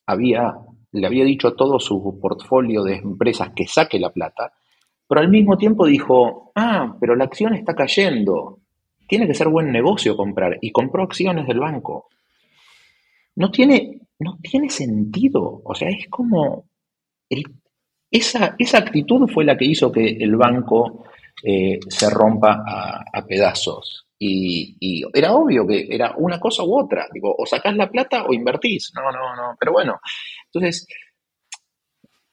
había, 0.09 0.55
le 0.93 1.07
había 1.07 1.25
dicho 1.25 1.49
a 1.49 1.55
todo 1.57 1.79
su 1.79 2.19
portfolio 2.21 2.83
de 2.83 2.97
empresas 2.97 3.51
que 3.55 3.67
saque 3.67 4.01
la 4.01 4.11
plata, 4.11 4.55
pero 5.07 5.21
al 5.21 5.29
mismo 5.29 5.57
tiempo 5.57 5.87
dijo, 5.87 6.51
ah, 6.55 6.97
pero 6.99 7.15
la 7.15 7.25
acción 7.25 7.55
está 7.55 7.75
cayendo, 7.75 8.61
tiene 9.07 9.27
que 9.27 9.35
ser 9.35 9.49
buen 9.49 9.71
negocio 9.71 10.17
comprar, 10.17 10.59
y 10.63 10.73
compró 10.73 11.03
acciones 11.05 11.47
del 11.47 11.61
banco. 11.61 12.09
No 13.37 13.51
tiene, 13.51 14.01
no 14.19 14.39
tiene 14.43 14.71
sentido, 14.71 15.61
o 15.63 15.75
sea, 15.75 15.89
es 15.91 16.09
como, 16.09 16.65
esa, 18.11 18.57
esa 18.59 18.79
actitud 18.79 19.29
fue 19.29 19.45
la 19.45 19.57
que 19.57 19.67
hizo 19.67 19.93
que 19.93 20.09
el 20.09 20.37
banco 20.37 21.05
eh, 21.45 21.79
se 21.89 22.09
rompa 22.11 22.65
a, 23.13 23.27
pedazos. 23.27 24.08
Y, 24.21 25.05
era 25.15 25.33
obvio 25.33 25.67
que 25.67 25.87
era 25.89 26.15
una 26.17 26.41
cosa 26.41 26.65
u 26.65 26.79
otra. 26.79 27.07
Digo, 27.13 27.35
o 27.37 27.47
sacás 27.47 27.77
la 27.77 27.89
plata 27.89 28.25
o 28.25 28.33
invertís. 28.33 28.93
No, 28.95 29.13
no, 29.13 29.37
no. 29.37 29.57
Pero 29.59 29.73
bueno, 29.73 30.01
entonces 30.47 30.87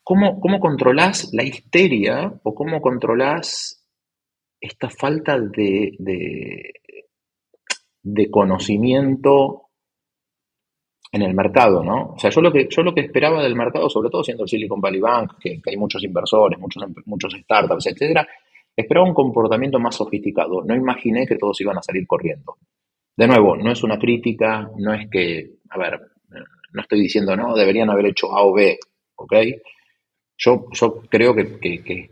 ¿Cómo, 0.05 0.39
cómo 0.39 0.59
controlás 0.59 1.33
la 1.33 1.41
histeria 1.41 2.31
o 2.43 2.53
cómo 2.53 2.79
controlás 2.79 3.83
esta 4.61 4.87
falta 4.87 5.39
de, 5.39 5.93
de, 8.03 8.29
conocimiento 8.29 9.71
en 11.11 11.23
el 11.23 11.33
mercado, 11.33 11.83
¿no? 11.83 12.13
O 12.13 12.19
sea, 12.19 12.29
yo 12.29 12.39
lo, 12.41 12.51
que, 12.51 12.67
yo 12.69 12.83
lo 12.83 12.93
que 12.93 13.01
esperaba 13.01 13.41
del 13.41 13.55
mercado, 13.55 13.89
sobre 13.89 14.11
todo 14.11 14.23
siendo 14.23 14.43
el 14.43 14.49
Silicon 14.49 14.79
Valley 14.79 15.01
Bank, 15.01 15.39
que, 15.39 15.59
hay 15.65 15.75
muchos 15.75 16.03
inversores, 16.03 16.59
muchos, 16.59 16.83
muchos 17.05 17.33
startups, 17.33 17.87
etcétera, 17.87 18.27
esperaba 18.75 19.07
un 19.07 19.13
comportamiento 19.13 19.79
más 19.79 19.95
sofisticado. 19.95 20.63
No 20.63 20.75
imaginé 20.75 21.25
que 21.25 21.37
todos 21.37 21.59
iban 21.61 21.77
a 21.77 21.81
salir 21.81 22.05
corriendo. 22.05 22.57
De 23.15 23.27
nuevo, 23.27 23.55
no 23.55 23.71
es 23.71 23.83
una 23.83 23.97
crítica, 23.97 24.69
no 24.77 24.93
es 24.93 25.09
que, 25.09 25.51
a 25.69 25.77
ver, 25.77 26.01
no 26.73 26.81
estoy 26.81 26.99
diciendo, 26.99 27.35
no, 27.35 27.55
deberían 27.55 27.89
haber 27.89 28.07
hecho 28.07 28.35
A 28.35 28.43
o 28.43 28.53
B, 28.53 28.77
¿ok? 29.15 29.33
Yo, 30.37 30.65
yo 30.73 31.01
creo 31.09 31.33
que, 31.33 32.11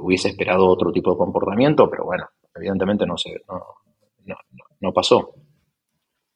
hubiese 0.00 0.28
esperado 0.28 0.66
otro 0.66 0.90
tipo 0.90 1.12
de 1.12 1.18
comportamiento, 1.18 1.88
pero 1.88 2.04
bueno, 2.04 2.28
evidentemente 2.56 3.06
no, 3.06 3.16
se, 3.16 3.40
no, 4.80 4.92
pasó. 4.92 5.34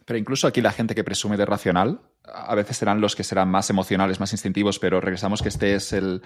Pero 0.04 0.18
incluso 0.18 0.46
aquí 0.46 0.60
la 0.60 0.70
gente 0.70 0.94
que 0.94 1.02
presume 1.02 1.36
de 1.36 1.46
racional, 1.46 2.00
a 2.22 2.54
veces 2.54 2.76
serán 2.76 3.00
los 3.00 3.16
que 3.16 3.24
serán 3.24 3.50
más 3.50 3.68
emocionales, 3.70 4.20
más 4.20 4.32
instintivos, 4.32 4.78
pero 4.78 5.00
regresamos 5.00 5.42
que 5.42 5.48
este 5.48 5.74
es 5.74 5.92
el, 5.92 6.22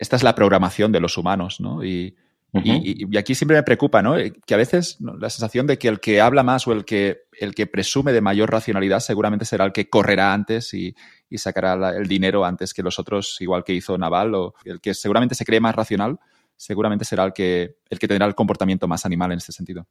esta 0.00 0.16
es 0.16 0.24
la 0.24 0.34
programación 0.34 0.90
de 0.90 1.00
los 1.00 1.16
humanos, 1.16 1.60
¿no? 1.60 1.84
Y, 1.84 2.16
y, 2.52 3.16
aquí 3.18 3.34
siempre 3.34 3.56
me 3.56 3.62
preocupa, 3.62 4.00
¿no? 4.00 4.14
Que 4.46 4.54
a 4.54 4.56
veces 4.56 4.98
la 5.00 5.28
sensación 5.28 5.66
de 5.66 5.78
que 5.78 5.88
el 5.88 6.00
que 6.00 6.20
habla 6.20 6.42
más 6.42 6.66
o 6.66 6.72
el 6.72 6.84
que, 6.84 7.22
el 7.38 7.54
que 7.54 7.66
presume 7.66 8.12
de 8.12 8.22
mayor 8.22 8.50
racionalidad 8.50 9.00
seguramente 9.00 9.44
será 9.44 9.66
el 9.66 9.72
que 9.72 9.90
correrá 9.90 10.32
antes 10.32 10.72
y, 10.72 10.94
sacará 11.36 11.90
el 11.90 12.08
dinero 12.08 12.44
antes 12.44 12.72
que 12.72 12.82
los 12.82 12.98
otros, 12.98 13.36
igual 13.40 13.64
que 13.64 13.74
hizo 13.74 13.98
Naval, 13.98 14.34
o 14.34 14.54
el 14.64 14.80
que 14.80 14.94
seguramente 14.94 15.34
se 15.34 15.44
cree 15.44 15.60
más 15.60 15.74
racional, 15.74 16.18
seguramente 16.56 17.04
será 17.04 17.24
el 17.24 17.32
que, 17.34 17.76
el 17.90 17.98
que 17.98 18.08
tendrá 18.08 18.26
el 18.26 18.34
comportamiento 18.34 18.88
más 18.88 19.04
animal 19.04 19.32
en 19.32 19.38
este 19.38 19.52
sentido. 19.52 19.86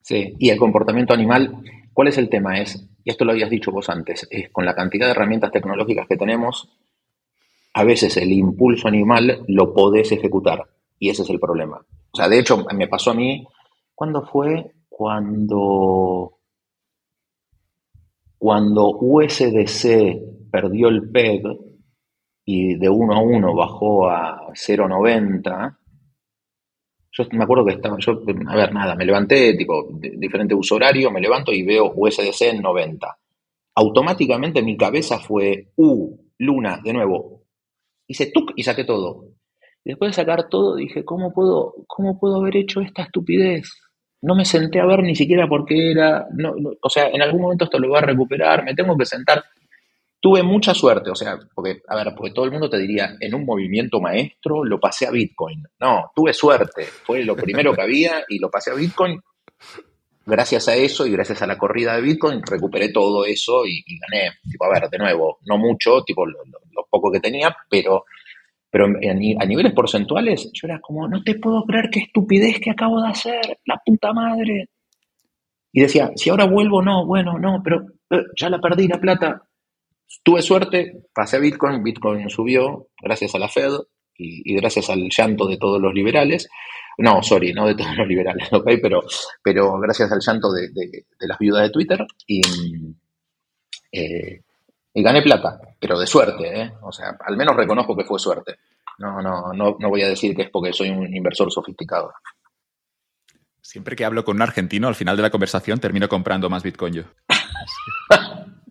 Sí, 0.00 0.36
y 0.38 0.50
el 0.50 0.58
comportamiento 0.58 1.12
animal, 1.12 1.56
¿cuál 1.92 2.08
es 2.08 2.18
el 2.18 2.28
tema? 2.28 2.60
Es, 2.60 2.86
y 3.04 3.10
esto 3.10 3.24
lo 3.24 3.32
habías 3.32 3.50
dicho 3.50 3.72
vos 3.72 3.88
antes, 3.88 4.28
es 4.30 4.48
con 4.50 4.64
la 4.64 4.76
cantidad 4.76 5.06
de 5.06 5.12
herramientas 5.12 5.50
tecnológicas 5.50 6.06
que 6.06 6.16
tenemos, 6.16 6.68
a 7.74 7.82
veces 7.82 8.16
el 8.16 8.30
impulso 8.30 8.86
animal 8.86 9.44
lo 9.48 9.74
podés 9.74 10.12
ejecutar 10.12 10.68
y 10.98 11.10
ese 11.10 11.22
es 11.22 11.30
el 11.30 11.38
problema. 11.38 11.84
O 12.10 12.16
sea, 12.16 12.28
de 12.28 12.38
hecho, 12.38 12.64
me 12.74 12.88
pasó 12.88 13.10
a 13.10 13.14
mí, 13.14 13.46
¿cuándo 13.94 14.22
fue? 14.22 14.72
Cuando, 14.88 16.38
cuando 18.36 18.88
USDC 18.90 20.50
perdió 20.50 20.88
el 20.88 21.10
PEG 21.10 21.42
y 22.44 22.74
de 22.76 22.88
1 22.88 23.14
a 23.14 23.20
1 23.20 23.54
bajó 23.54 24.08
a 24.08 24.48
0.90, 24.52 25.76
yo 27.10 27.24
me 27.32 27.44
acuerdo 27.44 27.64
que 27.64 27.72
estaba, 27.72 27.96
yo, 27.98 28.22
a 28.48 28.56
ver, 28.56 28.72
nada, 28.72 28.94
me 28.94 29.04
levanté, 29.04 29.54
tipo, 29.54 29.88
diferente 29.92 30.54
uso 30.54 30.76
horario, 30.76 31.10
me 31.10 31.20
levanto 31.20 31.52
y 31.52 31.62
veo 31.62 31.92
USDC 31.94 32.42
en 32.42 32.62
90. 32.62 33.18
Automáticamente 33.74 34.62
mi 34.62 34.76
cabeza 34.76 35.18
fue, 35.18 35.72
uh, 35.76 36.16
luna, 36.38 36.80
de 36.82 36.92
nuevo. 36.92 37.44
Hice 38.06 38.30
tuk 38.32 38.52
y 38.56 38.62
saqué 38.62 38.84
todo 38.84 39.37
después 39.84 40.10
de 40.10 40.22
sacar 40.22 40.48
todo, 40.48 40.76
dije, 40.76 41.04
¿cómo 41.04 41.32
puedo, 41.32 41.74
cómo 41.86 42.18
puedo 42.18 42.36
haber 42.36 42.56
hecho 42.56 42.80
esta 42.80 43.02
estupidez? 43.02 43.70
No 44.20 44.34
me 44.34 44.44
senté 44.44 44.80
a 44.80 44.86
ver 44.86 45.02
ni 45.02 45.14
siquiera 45.14 45.48
por 45.48 45.64
qué 45.64 45.92
era. 45.92 46.26
No, 46.32 46.52
o 46.82 46.90
sea, 46.90 47.08
en 47.08 47.22
algún 47.22 47.42
momento 47.42 47.64
esto 47.64 47.78
lo 47.78 47.88
voy 47.88 47.98
a 47.98 48.02
recuperar, 48.02 48.64
me 48.64 48.74
tengo 48.74 48.96
que 48.96 49.06
sentar. 49.06 49.44
Tuve 50.20 50.42
mucha 50.42 50.74
suerte, 50.74 51.10
o 51.10 51.14
sea, 51.14 51.38
porque, 51.54 51.80
a 51.86 51.94
ver, 51.94 52.12
porque 52.16 52.32
todo 52.32 52.44
el 52.44 52.50
mundo 52.50 52.68
te 52.68 52.78
diría, 52.78 53.14
en 53.20 53.34
un 53.34 53.44
movimiento 53.44 54.00
maestro 54.00 54.64
lo 54.64 54.80
pasé 54.80 55.06
a 55.06 55.12
Bitcoin. 55.12 55.62
No, 55.78 56.10
tuve 56.14 56.32
suerte, 56.34 56.82
fue 56.84 57.22
lo 57.22 57.36
primero 57.36 57.72
que 57.72 57.82
había 57.82 58.24
y 58.28 58.40
lo 58.40 58.50
pasé 58.50 58.72
a 58.72 58.74
Bitcoin. 58.74 59.20
Gracias 60.26 60.68
a 60.68 60.74
eso 60.74 61.06
y 61.06 61.12
gracias 61.12 61.40
a 61.40 61.46
la 61.46 61.56
corrida 61.56 61.94
de 61.94 62.02
Bitcoin 62.02 62.42
recuperé 62.42 62.90
todo 62.90 63.24
eso 63.24 63.64
y, 63.64 63.82
gané. 64.00 64.32
Tipo, 64.50 64.64
a 64.64 64.80
ver, 64.80 64.90
de 64.90 64.98
nuevo, 64.98 65.38
no 65.46 65.56
mucho, 65.56 66.02
tipo 66.02 66.26
lo 66.26 66.36
poco 66.90 67.12
que 67.12 67.20
tenía, 67.20 67.56
pero 67.70 68.04
pero 68.70 68.86
a 68.86 69.44
niveles 69.46 69.72
porcentuales, 69.72 70.50
yo 70.52 70.66
era 70.66 70.80
como, 70.80 71.08
no 71.08 71.22
te 71.22 71.36
puedo 71.36 71.64
creer 71.64 71.88
qué 71.90 72.00
estupidez 72.00 72.60
que 72.60 72.70
acabo 72.70 73.00
de 73.00 73.08
hacer, 73.08 73.58
la 73.64 73.80
puta 73.84 74.12
madre. 74.12 74.68
Y 75.72 75.80
decía, 75.80 76.10
si 76.16 76.30
ahora 76.30 76.44
vuelvo, 76.44 76.82
no, 76.82 77.06
bueno, 77.06 77.38
no, 77.38 77.62
pero 77.62 77.86
eh, 78.10 78.24
ya 78.36 78.50
la 78.50 78.60
perdí 78.60 78.86
la 78.88 79.00
plata. 79.00 79.42
Tuve 80.22 80.42
suerte, 80.42 81.04
pasé 81.14 81.36
a 81.36 81.40
Bitcoin, 81.40 81.82
Bitcoin 81.82 82.28
subió 82.28 82.88
gracias 83.00 83.34
a 83.34 83.38
la 83.38 83.48
Fed 83.48 83.72
y, 84.16 84.54
gracias 84.56 84.90
al 84.90 85.08
llanto 85.08 85.46
de 85.46 85.56
todos 85.56 85.80
los 85.80 85.94
liberales. 85.94 86.48
No, 86.98 87.22
sorry, 87.22 87.52
no 87.52 87.66
de 87.66 87.74
todos 87.74 87.96
los 87.96 88.08
liberales, 88.08 88.48
¿ok? 88.52 88.70
Pero, 88.82 89.02
pero 89.42 89.78
gracias 89.78 90.10
al 90.12 90.20
llanto 90.20 90.48
de, 90.52 90.68
las 91.20 91.38
viudas 91.38 91.62
de 91.62 91.70
Twitter. 91.70 92.06
Y, 92.26 92.42
eh, 93.92 94.42
y 94.94 95.02
gané 95.02 95.22
plata, 95.22 95.60
pero 95.78 95.98
de 95.98 96.06
suerte, 96.06 96.62
¿eh? 96.62 96.72
O 96.82 96.92
sea, 96.92 97.16
al 97.24 97.36
menos 97.36 97.56
reconozco 97.56 97.96
que 97.96 98.04
fue 98.04 98.18
suerte. 98.18 98.56
No, 98.98 99.22
no, 99.22 99.52
no, 99.52 99.76
no 99.78 99.88
voy 99.88 100.02
a 100.02 100.08
decir 100.08 100.34
que 100.34 100.42
es 100.42 100.50
porque 100.50 100.72
soy 100.72 100.90
un 100.90 101.14
inversor 101.14 101.52
sofisticado. 101.52 102.12
Siempre 103.60 103.94
que 103.94 104.04
hablo 104.04 104.24
con 104.24 104.36
un 104.36 104.42
argentino, 104.42 104.88
al 104.88 104.94
final 104.94 105.16
de 105.16 105.22
la 105.22 105.30
conversación 105.30 105.78
termino 105.78 106.08
comprando 106.08 106.48
más 106.48 106.62
Bitcoin 106.62 106.94
yo. 106.94 107.02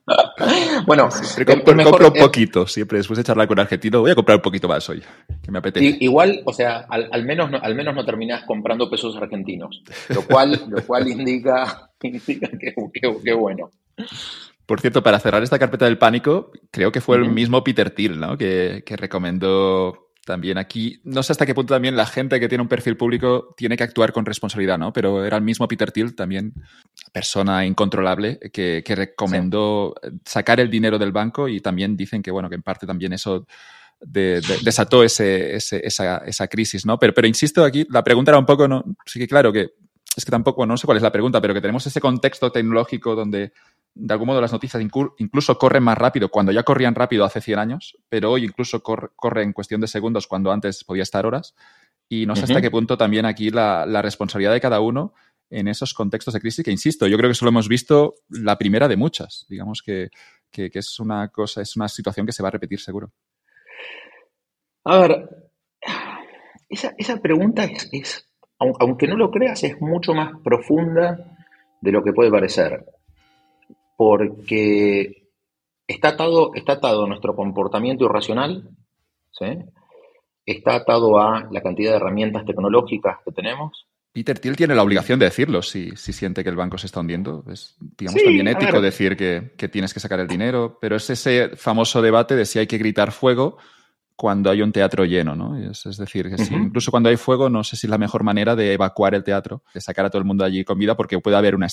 bueno, 0.87 1.11
siempre 1.11 1.63
compro, 1.63 2.07
un 2.07 2.13
poquito. 2.13 2.65
Siempre 2.65 2.97
después 2.97 3.17
de 3.17 3.23
charlar 3.23 3.47
con 3.47 3.55
un 3.55 3.61
argentino, 3.61 4.01
voy 4.01 4.11
a 4.11 4.15
comprar 4.15 4.37
un 4.37 4.41
poquito 4.41 4.67
más 4.67 4.89
hoy, 4.89 5.03
que 5.41 5.51
me 5.51 5.59
apetece. 5.59 5.97
igual, 5.99 6.41
o 6.45 6.51
sea, 6.51 6.87
al, 6.89 7.23
menos 7.25 7.51
no, 7.51 7.59
al 7.61 7.75
menos 7.75 7.93
no 7.93 8.03
terminás 8.05 8.43
comprando 8.43 8.89
pesos 8.89 9.15
argentinos, 9.15 9.83
lo 10.09 10.23
cual, 10.23 10.59
lo 10.67 10.81
cual 10.83 11.07
indica, 11.09 11.91
indica 12.01 12.49
que, 12.59 12.73
que 13.23 13.33
bueno. 13.33 13.69
Por 14.67 14.81
cierto, 14.81 15.01
para 15.01 15.19
cerrar 15.21 15.41
esta 15.43 15.57
carpeta 15.57 15.85
del 15.85 15.97
pánico, 15.97 16.51
creo 16.71 16.91
que 16.91 16.99
fue 16.99 17.15
el 17.15 17.29
mismo 17.29 17.63
Peter 17.63 17.89
Thiel, 17.89 18.19
¿no? 18.19 18.37
Que, 18.37 18.83
recomendó 18.85 20.09
también 20.25 20.57
aquí. 20.57 20.99
No 21.05 21.23
sé 21.23 21.31
hasta 21.31 21.45
qué 21.45 21.55
punto 21.55 21.73
también 21.73 21.95
la 21.95 22.05
gente 22.05 22.37
que 22.37 22.49
tiene 22.49 22.63
un 22.63 22.67
perfil 22.67 22.97
público 22.97 23.55
tiene 23.55 23.77
que 23.77 23.85
actuar 23.85 24.11
con 24.11 24.25
responsabilidad, 24.25 24.77
¿no? 24.77 24.91
Pero 24.91 25.23
era 25.23 25.37
el 25.37 25.43
mismo 25.43 25.69
Peter 25.69 25.89
Thiel, 25.93 26.15
también 26.15 26.53
persona 27.13 27.65
incontrolable, 27.65 28.39
que, 28.51 28.83
recomendó 28.89 29.95
sacar 30.25 30.59
el 30.59 30.69
dinero 30.69 30.99
del 30.99 31.13
banco 31.13 31.47
y 31.47 31.61
también 31.61 31.95
dicen 31.95 32.21
que, 32.21 32.31
bueno, 32.31 32.49
que 32.49 32.55
en 32.55 32.61
parte 32.61 32.85
también 32.85 33.13
eso 33.13 33.47
desató 34.01 35.01
ese, 35.01 35.55
esa, 35.55 36.17
esa, 36.17 36.47
crisis, 36.49 36.85
¿no? 36.85 36.99
Pero, 36.99 37.13
pero 37.13 37.25
insisto 37.25 37.63
aquí, 37.63 37.87
la 37.89 38.03
pregunta 38.03 38.31
era 38.31 38.39
un 38.39 38.45
poco, 38.45 38.67
¿no? 38.67 38.83
Sí 39.05 39.17
que 39.17 39.29
claro 39.29 39.53
que 39.53 39.69
es 40.17 40.25
que 40.25 40.31
tampoco, 40.31 40.65
no 40.65 40.77
sé 40.77 40.85
cuál 40.85 40.97
es 40.97 41.03
la 41.03 41.11
pregunta, 41.11 41.39
pero 41.39 41.53
que 41.53 41.61
tenemos 41.61 41.85
ese 41.85 42.01
contexto 42.01 42.51
tecnológico 42.51 43.15
donde 43.15 43.53
de 43.93 44.13
algún 44.13 44.27
modo 44.27 44.41
las 44.41 44.51
noticias 44.51 44.81
incluso 45.17 45.57
corren 45.57 45.83
más 45.83 45.97
rápido 45.97 46.29
cuando 46.29 46.51
ya 46.51 46.63
corrían 46.63 46.95
rápido 46.95 47.25
hace 47.25 47.41
100 47.41 47.59
años, 47.59 47.97
pero 48.09 48.31
hoy 48.31 48.45
incluso 48.45 48.81
corre, 48.81 49.43
en 49.43 49.53
cuestión 49.53 49.81
de 49.81 49.87
segundos 49.87 50.27
cuando 50.27 50.51
antes 50.51 50.83
podía 50.83 51.03
estar 51.03 51.25
horas. 51.25 51.55
Y 52.09 52.25
no 52.25 52.35
sé 52.35 52.43
hasta 52.43 52.61
qué 52.61 52.71
punto 52.71 52.97
también 52.97 53.25
aquí 53.25 53.49
la, 53.49 53.85
responsabilidad 54.01 54.53
de 54.53 54.61
cada 54.61 54.79
uno 54.79 55.13
en 55.49 55.67
esos 55.67 55.93
contextos 55.93 56.33
de 56.33 56.39
crisis 56.39 56.63
que, 56.63 56.71
insisto, 56.71 57.07
yo 57.07 57.17
creo 57.17 57.29
que 57.29 57.35
solo 57.35 57.49
hemos 57.49 57.67
visto 57.67 58.15
la 58.29 58.57
primera 58.57 58.87
de 58.87 58.97
muchas. 58.97 59.45
Digamos 59.49 59.81
que, 59.81 60.09
es 60.51 60.99
una 60.99 61.27
cosa, 61.29 61.61
es 61.61 61.75
una 61.75 61.87
situación 61.87 62.25
que 62.25 62.31
se 62.31 62.43
va 62.43 62.49
a 62.49 62.53
repetir 62.53 62.79
seguro. 62.79 63.11
A 64.83 64.99
ver, 64.99 65.29
esa, 66.69 67.17
pregunta 67.21 67.65
es, 67.65 68.26
aunque 68.59 69.07
no 69.07 69.15
lo 69.15 69.31
creas, 69.31 69.63
es 69.63 69.79
mucho 69.81 70.13
más 70.13 70.31
profunda 70.43 71.37
de 71.81 71.91
lo 71.91 72.03
que 72.03 72.13
puede 72.13 72.31
parecer. 72.31 72.85
Porque 73.95 75.29
está 75.87 76.09
atado, 76.09 76.51
está 76.53 76.73
atado 76.73 77.05
a 77.05 77.07
nuestro 77.07 77.35
comportamiento 77.35 78.05
irracional, 78.05 78.69
está 80.45 80.75
atado 80.75 81.19
a 81.19 81.47
la 81.51 81.61
cantidad 81.61 81.91
de 81.91 81.97
herramientas 81.97 82.45
tecnológicas 82.45 83.17
que 83.23 83.31
tenemos, 83.31 83.87
Peter 84.17 84.39
Thiel 84.39 84.55
tiene 84.55 84.73
la 84.73 84.81
obligación 84.81 85.19
de 85.19 85.25
decirlo 85.25 85.61
si, 85.61 85.95
siente 85.95 86.43
que 86.43 86.49
el 86.49 86.55
banco 86.55 86.79
se 86.79 86.87
está 86.87 87.01
hundiendo. 87.01 87.43
Es, 87.51 87.75
digamos, 87.79 88.23
también 88.23 88.47
ético 88.47 88.81
decir 88.81 89.15
que, 89.15 89.67
tienes 89.67 89.93
que 89.93 89.99
sacar 89.99 90.19
el 90.19 90.27
dinero, 90.27 90.79
pero 90.81 90.95
es 90.95 91.07
ese 91.11 91.49
famoso 91.55 92.01
debate 92.01 92.35
de 92.35 92.47
si 92.47 92.57
hay 92.57 92.65
que 92.65 92.79
gritar 92.79 93.11
fuego 93.11 93.59
cuando 94.17 94.49
hay 94.49 94.63
un 94.63 94.71
teatro 94.71 95.05
lleno, 95.05 95.35
¿no? 95.35 95.55
Es, 95.55 95.83
decir, 95.95 96.27
que 96.27 96.55
incluso 96.55 96.89
cuando 96.89 97.07
hay 97.07 97.17
fuego, 97.17 97.51
no 97.51 97.63
sé 97.63 97.75
si 97.75 97.85
es 97.85 97.91
la 97.91 97.99
mejor 97.99 98.23
manera 98.23 98.55
de 98.55 98.73
evacuar 98.73 99.13
el 99.13 99.23
teatro, 99.23 99.61
de 99.75 99.79
sacar 99.79 100.05
a 100.05 100.09
todo 100.09 100.19
el 100.19 100.25
mundo 100.25 100.43
allí 100.43 100.63
con 100.63 100.79
vida, 100.79 100.97
porque 100.97 101.19
puede 101.19 101.37
haber 101.37 101.53
una, 101.53 101.67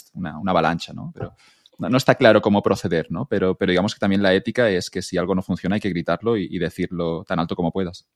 avalancha, 0.47 0.93
¿no? 0.93 1.11
Pero 1.15 1.35
no, 1.79 1.97
está 1.97 2.17
claro 2.17 2.43
cómo 2.43 2.63
proceder, 2.63 3.07
¿no? 3.11 3.25
Pero, 3.27 3.55
pero 3.55 3.71
digamos 3.71 3.95
que 3.95 3.99
también 3.99 4.23
la 4.23 4.35
ética 4.35 4.69
es 4.69 4.91
que 4.91 5.01
si 5.01 5.17
algo 5.17 5.35
no 5.35 5.41
funciona 5.41 5.77
hay 5.77 5.81
que 5.81 5.89
gritarlo 5.89 6.37
y, 6.37 6.59
decirlo 6.59 7.25
tan 7.25 7.39
alto 7.39 7.57
como 7.57 7.73
puedas. 7.73 8.07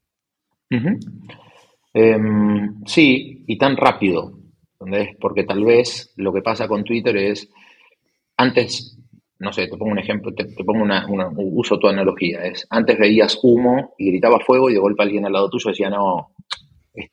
Em, 1.94 2.84
sí, 2.84 3.44
y 3.46 3.56
tan 3.56 3.78
rápido, 3.78 4.38
porque 5.18 5.44
tal 5.44 5.64
vez 5.64 6.12
lo 6.16 6.34
que 6.34 6.42
pasa 6.42 6.68
con 6.68 6.84
Twitter 6.84 7.16
es, 7.16 7.48
antes, 8.36 8.97
no 9.40 9.52
sé, 9.52 9.68
te 9.68 9.76
pongo 9.76 9.92
un 9.92 9.98
ejemplo, 9.98 10.32
te, 10.34 10.46
pongo 10.64 10.82
una, 10.82 11.06
uso 11.36 11.78
tu 11.78 11.88
analogía, 11.88 12.44
es, 12.44 12.66
antes 12.70 12.98
veías 12.98 13.38
humo 13.42 13.94
y 13.96 14.10
gritaba 14.10 14.40
fuego 14.40 14.68
y 14.68 14.74
de 14.74 14.80
golpe 14.80 15.02
alguien 15.02 15.26
al 15.26 15.32
lado 15.32 15.48
tuyo 15.48 15.70
decía, 15.70 15.90
no, 15.90 16.32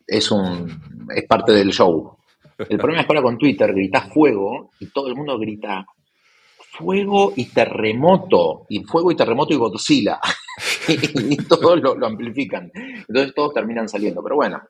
es, 0.08 0.32
un, 0.32 1.08
es 1.16 1.24
parte 1.26 1.52
del 1.52 1.72
show. 1.72 2.18
El 2.58 2.78
problema 2.78 3.02
es 3.02 3.08
que 3.08 3.14
ahora 3.14 3.22
con 3.22 3.38
Twitter 3.38 3.74
gritas 3.74 4.12
fuego 4.14 4.72
y 4.80 4.88
todo 4.88 5.08
el 5.08 5.16
mundo 5.16 5.38
grita 5.38 5.86
fuego 6.58 7.34
y 7.36 7.46
terremoto, 7.46 8.66
y 8.70 8.84
fuego 8.84 9.12
y 9.12 9.16
terremoto 9.16 9.54
y 9.54 9.58
Godzilla, 9.58 10.20
y, 10.88 11.38
todos 11.38 11.82
lo, 11.82 12.06
amplifican. 12.06 12.72
Entonces 12.74 13.34
todos 13.34 13.54
terminan 13.54 13.88
saliendo. 13.88 14.22
Pero 14.24 14.36
bueno, 14.36 14.62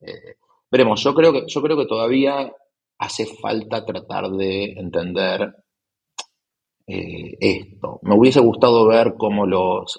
eh, 0.00 0.36
veremos. 0.70 1.02
Yo 1.02 1.14
creo, 1.14 1.32
que, 1.32 1.44
yo 1.46 1.62
creo 1.62 1.76
que 1.76 1.86
todavía 1.86 2.52
hace 2.98 3.26
falta 3.26 3.84
tratar 3.84 4.30
de 4.30 4.72
entender 4.72 5.54
eh, 6.88 7.36
esto. 7.38 8.00
Me 8.02 8.16
hubiese 8.16 8.40
gustado 8.40 8.86
ver 8.86 9.14
cómo 9.18 9.46
los, 9.46 9.98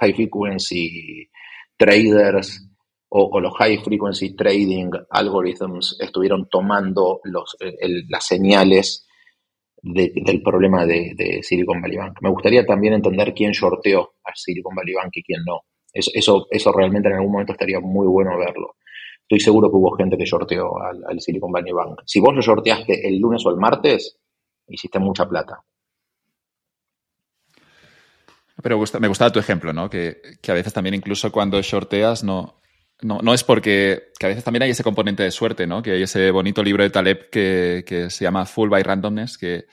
high 0.00 0.12
frequency 0.12 1.28
traders 1.76 2.68
o, 3.08 3.40
los 3.40 3.54
high 3.54 3.78
frequency 3.78 4.36
trading 4.36 4.90
algorithms 5.10 5.96
estuvieron 6.00 6.48
tomando 6.50 7.20
los, 7.24 7.56
las 8.08 8.26
señales 8.26 9.06
del 9.82 10.42
problema 10.42 10.86
de, 10.86 11.40
Silicon 11.42 11.80
Valley 11.80 11.96
Bank. 11.96 12.18
Me 12.20 12.30
gustaría 12.30 12.64
también 12.64 12.94
entender 12.94 13.34
quién 13.34 13.52
sorteó 13.52 14.14
a 14.24 14.30
Silicon 14.34 14.74
Valley 14.74 14.94
Bank 14.94 15.10
y 15.14 15.22
quién 15.22 15.40
no. 15.44 15.62
Eso, 15.92 16.46
eso, 16.50 16.72
realmente 16.72 17.08
en 17.08 17.16
algún 17.16 17.32
momento 17.32 17.52
estaría 17.52 17.80
muy 17.80 18.06
bueno 18.06 18.38
verlo. 18.38 18.76
Estoy 19.22 19.40
seguro 19.40 19.70
que 19.70 19.76
hubo 19.76 19.96
gente 19.96 20.16
que 20.16 20.26
sorteó 20.26 20.72
al, 20.78 21.20
Silicon 21.20 21.50
Valley 21.50 21.72
Bank. 21.72 22.00
Si 22.06 22.20
vos 22.20 22.34
lo 22.34 22.42
sorteaste 22.42 23.06
el 23.08 23.18
lunes 23.18 23.44
o 23.46 23.50
el 23.50 23.56
martes, 23.56 24.18
hiciste 24.68 24.98
mucha 24.98 25.28
plata. 25.28 25.62
Pero 28.60 28.82
me 29.00 29.08
gustaba 29.08 29.30
tu 29.30 29.38
ejemplo, 29.38 29.72
¿no? 29.72 29.88
Que, 29.88 30.20
a 30.46 30.52
veces 30.52 30.72
también 30.72 30.94
incluso 30.94 31.32
cuando 31.32 31.62
sorteas 31.62 32.22
no, 32.22 32.60
no, 33.00 33.34
es 33.34 33.44
porque 33.44 34.10
que 34.18 34.26
a 34.26 34.28
veces 34.28 34.44
también 34.44 34.62
hay 34.62 34.70
ese 34.70 34.84
componente 34.84 35.22
de 35.22 35.30
suerte, 35.30 35.66
¿no? 35.66 35.82
Que 35.82 35.92
hay 35.92 36.02
ese 36.02 36.30
bonito 36.30 36.62
libro 36.62 36.82
de 36.82 36.90
Taleb 36.90 37.30
que, 37.30 38.06
se 38.10 38.24
llama 38.24 38.44
Full 38.44 38.68
by 38.68 38.82
Randomness, 38.82 39.38
que, 39.38 39.66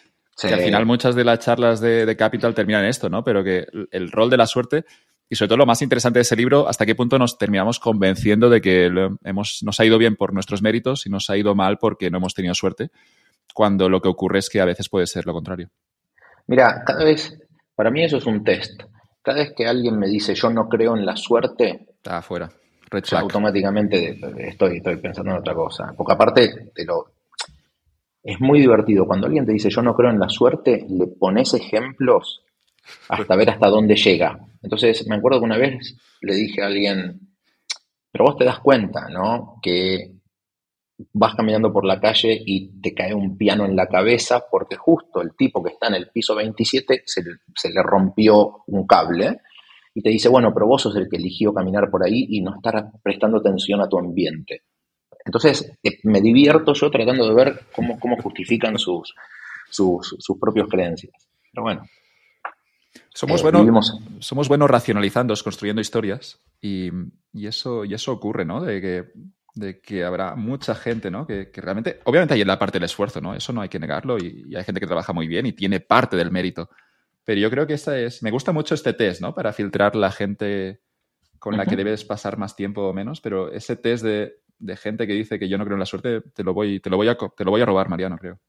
al 0.43 0.61
final 0.61 0.85
muchas 0.85 1.15
de 1.15 1.25
las 1.25 1.39
charlas 1.39 1.81
de, 1.81 2.15
Capital 2.17 2.55
terminan 2.55 2.83
en 2.83 2.89
esto, 2.89 3.09
¿no? 3.09 3.23
Pero 3.23 3.43
que 3.43 3.67
el, 3.91 4.11
rol 4.11 4.29
de 4.29 4.37
la 4.37 4.47
suerte 4.47 4.85
y 5.29 5.35
sobre 5.35 5.49
todo 5.49 5.57
lo 5.57 5.65
más 5.67 5.81
interesante 5.83 6.17
de 6.17 6.21
ese 6.21 6.35
libro, 6.35 6.67
hasta 6.67 6.87
qué 6.87 6.95
punto 6.95 7.19
nos 7.19 7.37
terminamos 7.37 7.79
convenciendo 7.79 8.49
de 8.49 8.61
que 8.61 8.89
hemos, 9.23 9.59
nos 9.61 9.79
ha 9.79 9.85
ido 9.85 9.99
bien 9.99 10.15
por 10.15 10.33
nuestros 10.33 10.63
méritos 10.63 11.05
y 11.05 11.09
nos 11.09 11.29
ha 11.29 11.37
ido 11.37 11.53
mal 11.53 11.77
porque 11.77 12.09
no 12.09 12.17
hemos 12.17 12.33
tenido 12.33 12.55
suerte, 12.55 12.89
cuando 13.53 13.89
lo 13.89 14.01
que 14.01 14.09
ocurre 14.09 14.39
es 14.39 14.49
que 14.49 14.59
a 14.59 14.65
veces 14.65 14.89
puede 14.89 15.05
ser 15.05 15.27
lo 15.27 15.33
contrario. 15.33 15.69
Mira, 16.47 16.83
cada 16.83 17.03
vez, 17.03 17.37
para 17.79 17.91
mí 17.91 18.03
eso 18.03 18.17
es 18.17 18.25
un 18.25 18.43
test. 18.43 18.83
Cada 19.21 19.37
vez 19.37 19.53
que 19.55 19.65
alguien 19.65 19.97
me 19.97 20.09
dice 20.09 20.35
yo 20.35 20.49
no 20.49 20.67
creo 20.67 20.97
en 20.97 21.05
la 21.05 21.15
suerte, 21.15 21.87
está 21.95 22.17
afuera 22.17 22.51
automáticamente 23.15 24.19
estoy, 24.49 24.79
estoy 24.79 24.97
pensando 24.97 25.31
en 25.31 25.37
otra 25.37 25.53
cosa. 25.53 25.93
Porque 25.95 26.11
aparte 26.11 26.71
te 26.75 26.83
lo, 26.83 27.13
es 28.21 28.41
muy 28.41 28.59
divertido. 28.59 29.05
Cuando 29.05 29.27
alguien 29.27 29.45
te 29.45 29.53
dice 29.53 29.69
yo 29.69 29.81
no 29.81 29.95
creo 29.95 30.09
en 30.09 30.19
la 30.19 30.27
suerte, 30.27 30.85
le 30.89 31.07
pones 31.07 31.53
ejemplos 31.53 32.41
hasta 33.07 33.37
ver 33.37 33.51
hasta 33.51 33.69
dónde 33.69 33.95
llega. 33.95 34.37
Entonces, 34.61 35.07
me 35.07 35.15
acuerdo 35.15 35.39
que 35.39 35.45
una 35.45 35.57
vez 35.57 35.95
le 36.19 36.35
dije 36.35 36.61
a 36.61 36.65
alguien, 36.65 37.29
pero 38.11 38.25
vos 38.25 38.35
te 38.35 38.43
das 38.43 38.59
cuenta, 38.59 39.07
¿no? 39.07 39.55
Que 39.61 40.18
vas 41.13 41.35
caminando 41.35 41.71
por 41.71 41.85
la 41.85 41.99
calle 41.99 42.41
y 42.45 42.81
te 42.81 42.93
cae 42.93 43.13
un 43.13 43.37
piano 43.37 43.65
en 43.65 43.75
la 43.75 43.87
cabeza 43.87 44.45
porque 44.49 44.75
justo 44.75 45.21
el 45.21 45.35
tipo 45.35 45.63
que 45.63 45.71
está 45.71 45.87
en 45.87 45.95
el 45.95 46.09
piso 46.09 46.35
27 46.35 47.03
se, 47.05 47.23
se 47.55 47.69
le 47.69 47.83
rompió 47.83 48.63
un 48.67 48.85
cable 48.85 49.39
y 49.93 50.01
te 50.01 50.09
dice, 50.09 50.29
bueno, 50.29 50.53
pero 50.53 50.67
vos 50.67 50.81
sos 50.81 50.95
el 50.95 51.09
que 51.09 51.17
eligió 51.17 51.53
caminar 51.53 51.89
por 51.89 52.05
ahí 52.05 52.27
y 52.29 52.41
no 52.41 52.55
estar 52.55 52.91
prestando 53.01 53.37
atención 53.37 53.81
a 53.81 53.89
tu 53.89 53.97
ambiente. 53.97 54.63
Entonces, 55.25 55.77
eh, 55.83 55.99
me 56.03 56.21
divierto 56.21 56.73
yo 56.73 56.89
tratando 56.89 57.27
de 57.27 57.35
ver 57.35 57.59
cómo, 57.75 57.99
cómo 57.99 58.15
justifican 58.21 58.77
sus, 58.77 59.13
sus, 59.69 60.39
propias 60.39 60.67
creencias. 60.67 61.13
Pero 61.51 61.63
bueno. 61.63 61.83
Somos, 63.13 63.41
eh, 63.41 63.43
buenos, 63.43 63.99
somos 64.19 64.47
buenos 64.47 64.69
racionalizando, 64.69 65.33
construyendo 65.43 65.81
historias 65.81 66.39
y, 66.61 66.89
eso, 67.33 67.85
y 67.85 67.93
eso 67.93 68.11
ocurre, 68.11 68.45
¿no? 68.45 68.61
De 68.61 68.81
que, 68.81 69.11
de 69.55 69.81
que 69.81 70.03
habrá 70.03 70.35
mucha 70.35 70.75
gente, 70.75 71.11
¿no? 71.11 71.25
Que, 71.25 71.49
realmente, 71.55 71.99
obviamente 72.05 72.33
hay 72.33 72.41
en 72.41 72.47
la 72.47 72.59
parte 72.59 72.77
del 72.77 72.85
esfuerzo, 72.85 73.21
¿no? 73.21 73.33
Eso 73.33 73.53
no 73.53 73.61
hay 73.61 73.69
que 73.69 73.79
negarlo 73.79 74.17
y, 74.17 74.45
y 74.47 74.55
hay 74.55 74.63
gente 74.63 74.79
que 74.79 74.87
trabaja 74.87 75.13
muy 75.13 75.27
bien 75.27 75.45
y 75.45 75.53
tiene 75.53 75.79
parte 75.79 76.15
del 76.15 76.31
mérito 76.31 76.69
pero 77.29 77.41
yo 77.41 77.51
creo 77.51 77.67
que 77.67 77.75
esta 77.75 77.95
es. 77.95 78.23
Me 78.23 78.31
gusta 78.31 78.51
mucho 78.51 78.73
este 78.73 78.91
test, 78.91 79.21
¿no? 79.21 79.35
Para 79.35 79.53
filtrar 79.53 79.95
la 79.95 80.11
gente 80.11 80.79
con 81.37 81.55
la 81.55 81.67
que 81.67 81.75
debes 81.75 82.03
pasar 82.03 82.39
más 82.39 82.55
tiempo 82.55 82.81
o 82.81 82.91
menos, 82.91 83.21
pero 83.21 83.51
ese 83.51 83.75
test 83.75 84.03
de, 84.03 84.33
gente 84.77 85.05
que 85.05 85.13
dice 85.13 85.37
que 85.37 85.47
yo 85.47 85.59
no 85.59 85.63
creo 85.63 85.75
en 85.75 85.81
la 85.81 85.85
suerte, 85.85 86.21
te 86.33 86.43
lo 86.43 86.55
voy, 86.55 86.79
te 86.79 86.89
lo 86.89 86.97
voy, 86.97 87.07
a, 87.07 87.15
te 87.15 87.45
lo 87.45 87.51
voy 87.51 87.61
a 87.61 87.65
robar, 87.65 87.87
Mariano, 87.87 88.17
creo. 88.17 88.39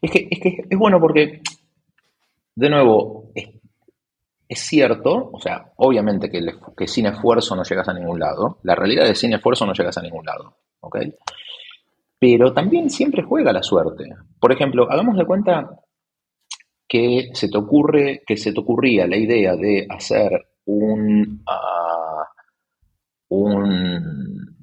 Es 0.00 0.10
que, 0.10 0.28
es 0.30 0.40
que 0.40 0.56
es 0.66 0.78
bueno 0.78 0.98
porque, 0.98 1.42
de 2.54 2.70
nuevo, 2.70 3.32
es, 4.48 4.60
cierto, 4.60 5.30
o 5.32 5.40
sea, 5.40 5.72
obviamente 5.76 6.30
que, 6.30 6.86
sin 6.86 7.06
esfuerzo 7.06 7.56
no 7.56 7.62
llegas 7.62 7.88
a 7.88 7.94
ningún 7.94 8.18
lado. 8.18 8.58
La 8.62 8.74
realidad 8.74 9.06
es 9.06 9.18
sin 9.18 9.32
esfuerzo 9.32 9.66
no 9.66 9.72
llegas 9.72 9.96
a 9.98 10.02
ningún 10.02 10.24
lado, 10.24 10.56
¿ok? 10.80 10.98
Pero 12.18 12.52
también 12.52 12.90
siempre 12.90 13.22
juega 13.22 13.52
la 13.52 13.62
suerte. 13.62 14.04
Por 14.40 14.52
ejemplo, 14.52 14.90
hagamos 14.90 15.16
de 15.16 15.26
cuenta 15.26 15.80
que 16.88 17.30
se 17.32 17.48
te 17.48 17.58
ocurre, 17.58 18.22
que 18.26 18.36
se 18.36 18.52
te 18.52 18.60
ocurría 18.60 19.06
la 19.06 19.16
idea 19.16 19.56
de 19.56 19.86
hacer 19.88 20.30
un, 20.66 21.42
ah, 21.46 22.26
un 23.28 24.56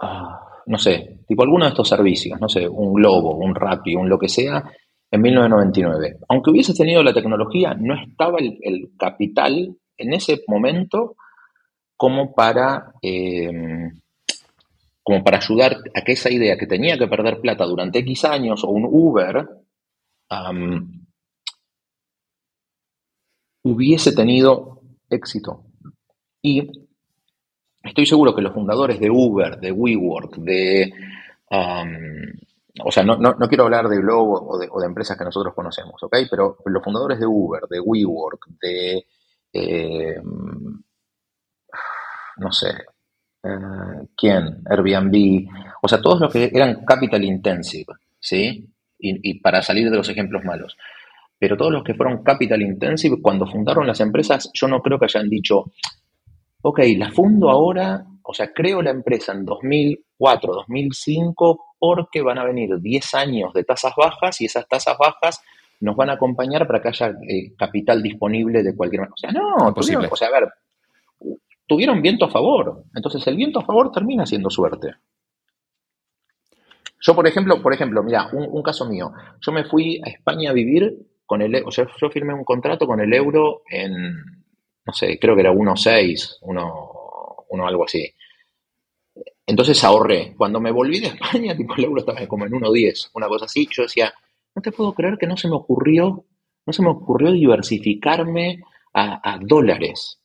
ah, 0.00 0.40
no 0.66 0.78
sé, 0.78 1.20
tipo 1.26 1.42
alguno 1.42 1.64
de 1.64 1.70
estos 1.70 1.88
servicios, 1.88 2.38
no 2.40 2.48
sé, 2.48 2.68
un 2.68 2.92
Globo, 2.92 3.36
un 3.36 3.54
Rappi, 3.54 3.94
un 3.94 4.08
lo 4.08 4.18
que 4.18 4.28
sea, 4.28 4.70
en 5.10 5.22
1999. 5.22 6.18
Aunque 6.28 6.50
hubieses 6.50 6.76
tenido 6.76 7.02
la 7.02 7.14
tecnología, 7.14 7.74
no 7.74 7.94
estaba 7.94 8.38
el, 8.38 8.90
capital 8.98 9.76
en 9.96 10.12
ese 10.12 10.42
momento 10.46 11.16
como 11.96 12.34
para, 12.34 12.92
em, 13.02 14.00
como 15.02 15.24
para 15.24 15.38
ayudar 15.38 15.78
a 15.94 16.02
que 16.02 16.12
esa 16.12 16.30
idea 16.30 16.56
que 16.56 16.66
tenía 16.66 16.98
que 16.98 17.08
perder 17.08 17.40
plata 17.40 17.64
durante 17.64 18.00
X 18.00 18.24
años 18.24 18.62
o 18.64 18.68
un 18.68 18.84
Uber, 18.84 19.48
hubiese 23.64 24.14
tenido 24.14 24.82
éxito. 25.08 25.64
Y 26.42 26.70
estoy 27.82 28.06
seguro 28.06 28.34
que 28.34 28.42
los 28.42 28.54
fundadores 28.54 29.00
de 29.00 29.10
Uber, 29.10 29.58
de 29.58 29.72
WeWork, 29.72 30.36
de... 30.36 30.92
o 32.84 32.90
sea, 32.90 33.02
no, 33.02 33.16
quiero 33.48 33.64
hablar 33.64 33.88
de 33.88 33.98
Globo 33.98 34.58
o 34.70 34.80
de, 34.80 34.86
empresas 34.86 35.16
que 35.16 35.24
nosotros 35.24 35.54
conocemos, 35.54 36.02
¿ok? 36.02 36.16
Pero 36.30 36.58
los 36.66 36.82
fundadores 36.82 37.18
de 37.18 37.26
Uber, 37.26 37.62
de 37.68 37.80
WeWork, 37.80 38.46
de... 38.60 39.06
Eh, 39.52 40.20
no 42.38 42.52
sé, 42.52 42.70
eh, 43.42 44.06
¿quién? 44.16 44.62
Airbnb, 44.68 45.48
o 45.82 45.88
sea, 45.88 46.00
todos 46.00 46.20
los 46.20 46.32
que 46.32 46.50
eran 46.52 46.84
capital 46.84 47.22
intensive, 47.24 47.94
¿sí? 48.18 48.68
Y, 49.00 49.40
para 49.40 49.62
salir 49.62 49.90
de 49.90 49.96
los 49.96 50.08
ejemplos 50.08 50.44
malos. 50.44 50.76
Pero 51.38 51.56
todos 51.56 51.70
los 51.70 51.84
que 51.84 51.94
fueron 51.94 52.24
capital 52.24 52.60
intensive, 52.62 53.22
cuando 53.22 53.46
fundaron 53.46 53.86
las 53.86 54.00
empresas, 54.00 54.50
yo 54.52 54.66
no 54.66 54.82
creo 54.82 54.98
que 54.98 55.04
hayan 55.04 55.28
dicho, 55.28 55.72
ok, 56.62 56.80
la 56.96 57.12
fundo 57.12 57.48
ahora, 57.48 58.04
o 58.22 58.34
sea, 58.34 58.52
creo 58.52 58.82
la 58.82 58.90
empresa 58.90 59.32
en 59.32 59.44
2004, 59.44 60.52
2005, 60.52 61.67
porque 61.78 62.22
van 62.22 62.38
a 62.38 62.44
venir 62.44 62.78
10 62.80 63.14
años 63.14 63.52
de 63.52 63.64
tasas 63.64 63.94
bajas 63.96 64.40
y 64.40 64.46
esas 64.46 64.66
tasas 64.68 64.96
bajas 64.98 65.42
nos 65.80 65.96
van 65.96 66.10
a 66.10 66.14
acompañar 66.14 66.66
para 66.66 66.82
que 66.82 66.88
haya 66.88 67.08
eh, 67.28 67.54
capital 67.56 68.02
disponible 68.02 68.62
de 68.62 68.76
cualquier 68.76 69.02
manera. 69.02 69.14
O 69.14 69.18
sea, 69.18 69.30
no, 69.30 69.72
tuvieron, 69.74 70.08
o 70.10 70.16
sea, 70.16 70.28
a 70.28 70.32
ver, 70.32 70.48
tuvieron 71.66 72.02
viento 72.02 72.24
a 72.24 72.30
favor. 72.30 72.84
Entonces 72.94 73.24
el 73.26 73.36
viento 73.36 73.60
a 73.60 73.64
favor 73.64 73.92
termina 73.92 74.26
siendo 74.26 74.50
suerte. 74.50 74.94
Yo, 77.00 77.14
por 77.14 77.26
ejemplo, 77.26 77.62
por 77.62 77.72
ejemplo, 77.72 78.02
mira, 78.02 78.28
un, 78.32 78.62
caso 78.62 78.84
mío. 78.84 79.12
Yo 79.40 79.52
me 79.52 79.64
fui 79.64 80.00
a 80.04 80.08
España 80.08 80.50
a 80.50 80.52
vivir 80.52 80.96
con 81.26 81.42
el, 81.42 81.62
o 81.64 81.70
sea, 81.70 81.86
yo 82.00 82.10
firmé 82.10 82.34
un 82.34 82.44
contrato 82.44 82.86
con 82.86 83.00
el 83.00 83.12
euro 83.14 83.62
en, 83.70 84.14
no 84.84 84.92
sé, 84.92 85.18
creo 85.20 85.36
que 85.36 85.42
era 85.42 85.52
1.6, 85.52 86.38
1, 86.40 87.66
algo 87.66 87.84
así. 87.84 88.12
Entonces 89.48 89.82
ahorré. 89.82 90.34
Cuando 90.36 90.60
me 90.60 90.70
volví 90.70 91.00
de 91.00 91.08
España, 91.08 91.56
tipo 91.56 91.74
el 91.76 91.84
euro 91.84 92.00
estaba 92.00 92.24
como 92.28 92.44
en 92.44 92.52
1.10, 92.52 93.10
una 93.14 93.26
cosa 93.26 93.46
así. 93.46 93.66
Yo 93.72 93.82
decía, 93.82 94.12
no 94.54 94.62
te 94.62 94.70
puedo 94.70 94.92
creer 94.92 95.16
que 95.18 95.26
no 95.26 95.36
se 95.36 95.48
me 95.48 95.56
ocurrió, 95.56 96.26
no 96.66 96.72
se 96.72 96.82
me 96.82 96.90
ocurrió 96.90 97.32
diversificarme 97.32 98.60
a, 98.94 99.38
dólares. 99.40 100.20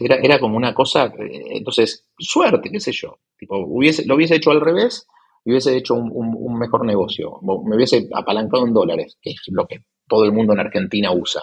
Era, 0.00 0.38
como 0.38 0.56
una 0.56 0.74
cosa, 0.74 1.06
eh, 1.06 1.56
entonces, 1.56 2.06
suerte, 2.18 2.70
qué 2.70 2.80
sé 2.80 2.92
yo. 2.92 3.18
Tipo, 3.36 3.56
hubiese, 3.58 4.04
lo 4.04 4.16
hubiese 4.16 4.36
hecho 4.36 4.50
al 4.50 4.60
revés 4.60 5.06
y 5.44 5.50
hubiese 5.50 5.76
hecho 5.76 5.94
un, 5.94 6.58
mejor 6.58 6.84
negocio. 6.84 7.38
Me 7.64 7.76
hubiese 7.76 8.08
apalancado 8.12 8.66
en 8.66 8.74
dólares, 8.74 9.16
que 9.22 9.30
es 9.30 9.42
lo 9.52 9.66
que 9.66 9.84
todo 10.06 10.24
el 10.24 10.32
mundo 10.32 10.52
en 10.52 10.60
Argentina 10.60 11.12
usa. 11.12 11.42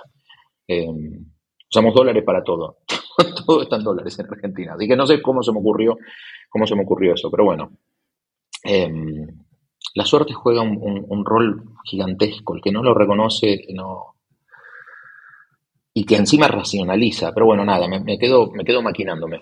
Eh, 0.67 0.85
usamos 1.71 1.95
dólares 1.95 2.23
para 2.23 2.43
todo. 2.43 2.79
todo 3.45 3.63
está 3.63 3.77
en 3.77 3.83
dólares 3.83 4.19
en 4.19 4.27
Argentina. 4.27 4.73
Así 4.75 4.87
que 4.87 4.95
no 4.95 5.07
sé 5.07 5.21
cómo 5.21 5.41
se 5.41 5.51
me 5.51 5.59
ocurrió, 5.59 5.97
cómo 6.49 6.67
se 6.67 6.75
me 6.75 6.83
ocurrió 6.83 7.13
eso, 7.13 7.29
pero 7.31 7.45
bueno. 7.45 7.71
Eh, 8.63 8.89
la 9.97 10.05
suerte 10.05 10.33
juega 10.33 10.61
un, 10.61 11.25
rol 11.25 11.63
gigantesco. 11.83 12.55
El 12.55 12.61
que 12.61 12.71
no 12.71 12.83
lo 12.83 12.93
reconoce, 12.93 13.65
no. 13.73 14.15
Y 15.91 16.05
que 16.05 16.17
encima 16.17 16.47
racionaliza. 16.47 17.33
Pero 17.33 17.47
bueno, 17.47 17.65
nada, 17.65 17.87
me, 17.87 18.19
quedo, 18.19 18.51
me 18.51 18.63
quedo 18.63 18.83
maquinándome. 18.83 19.41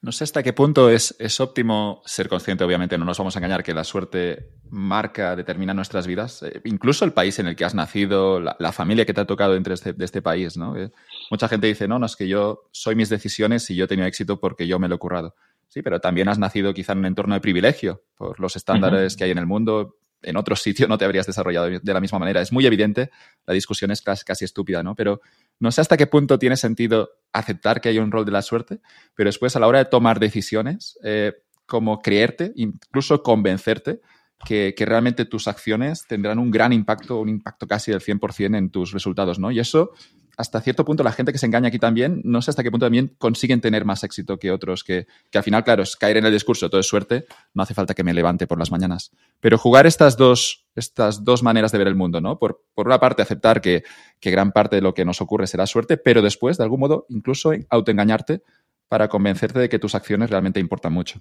No 0.00 0.12
sé 0.12 0.24
hasta 0.24 0.42
qué 0.42 0.52
punto 0.52 0.90
es, 0.90 1.40
óptimo 1.40 2.02
ser 2.04 2.28
consciente, 2.28 2.64
obviamente, 2.64 2.98
no 2.98 3.04
nos 3.04 3.18
vamos 3.18 3.34
a 3.34 3.38
engañar 3.38 3.62
que 3.62 3.74
la 3.74 3.84
suerte 3.84 4.50
marca, 4.68 5.36
determina 5.36 5.74
nuestras 5.74 6.08
vidas, 6.08 6.42
eh, 6.42 6.60
incluso 6.64 7.04
el 7.04 7.12
país 7.12 7.38
en 7.38 7.46
el 7.46 7.54
que 7.54 7.64
has 7.64 7.74
nacido, 7.74 8.40
la, 8.40 8.72
familia 8.72 9.06
que 9.06 9.14
te 9.14 9.20
ha 9.20 9.26
tocado 9.26 9.54
dentro 9.54 9.70
de 9.70 9.74
este, 9.74 9.92
de 9.92 10.04
este 10.04 10.20
país, 10.20 10.56
¿no? 10.56 10.76
Eh, 10.76 10.90
mucha 11.30 11.46
gente 11.46 11.68
dice, 11.68 11.86
no, 11.86 12.00
no, 12.00 12.06
es 12.06 12.16
que 12.16 12.26
yo 12.26 12.68
soy 12.72 12.96
mis 12.96 13.10
decisiones 13.10 13.70
y 13.70 13.76
yo 13.76 13.84
he 13.84 13.88
tenido 13.88 14.08
éxito 14.08 14.40
porque 14.40 14.66
yo 14.66 14.80
me 14.80 14.88
lo 14.88 14.96
he 14.96 14.98
currado. 14.98 15.36
Sí, 15.72 15.80
pero 15.80 16.02
también 16.02 16.28
has 16.28 16.38
nacido 16.38 16.74
quizá 16.74 16.92
en 16.92 16.98
un 16.98 17.06
entorno 17.06 17.34
de 17.34 17.40
privilegio 17.40 18.04
por 18.14 18.38
los 18.38 18.56
estándares 18.56 19.16
que 19.16 19.24
hay 19.24 19.30
en 19.30 19.38
el 19.38 19.46
mundo. 19.46 19.96
En 20.20 20.36
otro 20.36 20.54
sitio 20.54 20.86
no 20.86 20.98
te 20.98 21.06
habrías 21.06 21.26
desarrollado 21.26 21.70
de 21.70 21.94
la 21.94 21.98
misma 21.98 22.18
manera. 22.18 22.42
Es 22.42 22.52
muy 22.52 22.66
evidente, 22.66 23.10
la 23.46 23.54
discusión 23.54 23.90
es 23.90 24.02
casi, 24.02 24.44
estúpida, 24.44 24.82
¿no? 24.82 24.94
Pero 24.94 25.22
no 25.60 25.72
sé 25.72 25.80
hasta 25.80 25.96
qué 25.96 26.06
punto 26.06 26.38
tiene 26.38 26.58
sentido 26.58 27.12
aceptar 27.32 27.80
que 27.80 27.88
hay 27.88 27.98
un 27.98 28.10
rol 28.10 28.26
de 28.26 28.32
la 28.32 28.42
suerte, 28.42 28.80
pero 29.14 29.28
después 29.28 29.56
a 29.56 29.60
la 29.60 29.66
hora 29.66 29.78
de 29.78 29.86
tomar 29.86 30.20
decisiones, 30.20 30.98
eh, 31.04 31.32
como 31.64 32.02
creerte, 32.02 32.52
incluso 32.54 33.22
convencerte 33.22 34.02
que, 34.44 34.74
que, 34.76 34.84
realmente 34.84 35.24
tus 35.24 35.48
acciones 35.48 36.04
tendrán 36.06 36.38
un 36.38 36.50
gran 36.50 36.74
impacto, 36.74 37.18
un 37.18 37.30
impacto 37.30 37.66
casi 37.66 37.92
del 37.92 38.02
100% 38.02 38.58
en 38.58 38.68
tus 38.68 38.92
resultados, 38.92 39.38
¿no? 39.38 39.50
Y 39.50 39.58
eso 39.58 39.92
hasta 40.36 40.60
cierto 40.60 40.84
punto 40.84 41.02
la 41.02 41.12
gente 41.12 41.32
que 41.32 41.38
se 41.38 41.46
engaña 41.46 41.68
aquí 41.68 41.78
también, 41.78 42.20
no 42.24 42.40
sé 42.40 42.50
hasta 42.50 42.62
qué 42.62 42.70
punto 42.70 42.86
también 42.86 43.14
consiguen 43.18 43.60
tener 43.60 43.84
más 43.84 44.02
éxito 44.02 44.38
que 44.38 44.50
otros, 44.50 44.82
que, 44.82 45.06
al 45.34 45.42
final, 45.42 45.62
claro, 45.64 45.82
es 45.82 45.96
caer 45.96 46.16
en 46.16 46.24
el 46.24 46.32
discurso, 46.32 46.70
todo 46.70 46.80
es 46.80 46.86
suerte, 46.86 47.26
no 47.54 47.62
hace 47.62 47.74
falta 47.74 47.94
que 47.94 48.04
me 48.04 48.14
levante 48.14 48.46
por 48.46 48.58
las 48.58 48.70
mañanas. 48.70 49.12
Pero 49.40 49.58
jugar 49.58 49.86
estas 49.86 50.16
dos, 50.16 50.66
estas 50.74 51.24
dos 51.24 51.42
maneras 51.42 51.72
de 51.72 51.78
ver 51.78 51.88
el 51.88 51.94
mundo, 51.94 52.20
¿no? 52.20 52.38
Por, 52.38 52.64
por 52.74 52.86
una 52.86 52.98
parte, 52.98 53.22
aceptar 53.22 53.60
que, 53.60 53.82
gran 54.20 54.52
parte 54.52 54.76
de 54.76 54.82
lo 54.82 54.94
que 54.94 55.04
nos 55.04 55.20
ocurre 55.20 55.46
será 55.46 55.66
suerte, 55.66 55.96
pero 55.96 56.22
después, 56.22 56.56
de 56.56 56.64
algún 56.64 56.80
modo, 56.80 57.06
incluso 57.08 57.52
autoengañarte 57.68 58.42
para 58.88 59.08
convencerte 59.08 59.58
de 59.58 59.68
que 59.68 59.78
tus 59.78 59.94
acciones 59.94 60.30
realmente 60.30 60.60
importan 60.60 60.92
mucho. 60.92 61.20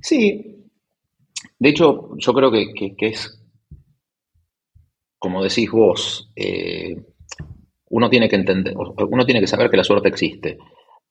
Sí. 0.00 0.66
De 1.58 1.68
hecho, 1.68 2.10
yo 2.16 2.32
creo 2.34 2.50
que, 2.50 2.94
es, 2.98 3.42
como 5.18 5.42
decís 5.42 5.70
vos, 5.70 6.30
eh, 6.36 6.96
uno 7.90 8.10
tiene 8.10 8.28
que 8.28 8.36
entender, 8.36 8.74
uno 8.76 9.24
tiene 9.24 9.40
que 9.40 9.46
saber 9.46 9.70
que 9.70 9.76
la 9.76 9.84
suerte 9.84 10.08
existe, 10.08 10.58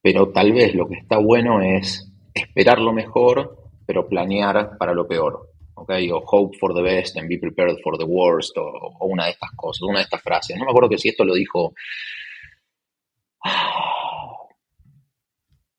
pero 0.01 0.31
tal 0.31 0.53
vez 0.53 0.75
lo 0.75 0.87
que 0.87 0.95
está 0.95 1.17
bueno 1.17 1.61
es 1.61 2.11
esperar 2.33 2.79
lo 2.79 2.93
mejor, 2.93 3.57
pero 3.85 4.07
planear 4.07 4.77
para 4.77 4.93
lo 4.93 5.07
peor. 5.07 5.49
¿okay? 5.75 6.09
O 6.11 6.23
hope 6.25 6.57
for 6.57 6.73
the 6.73 6.81
best 6.81 7.17
and 7.17 7.27
be 7.27 7.37
prepared 7.37 7.77
for 7.83 7.97
the 7.97 8.05
worst, 8.05 8.57
o, 8.57 9.05
una 9.05 9.25
de 9.25 9.31
estas 9.31 9.51
cosas, 9.55 9.81
una 9.83 9.99
de 9.99 10.03
estas 10.03 10.21
frases. 10.21 10.57
No 10.57 10.65
me 10.65 10.71
acuerdo 10.71 10.89
que 10.89 10.97
si 10.97 11.09
esto 11.09 11.23
lo 11.23 11.33
dijo 11.33 11.73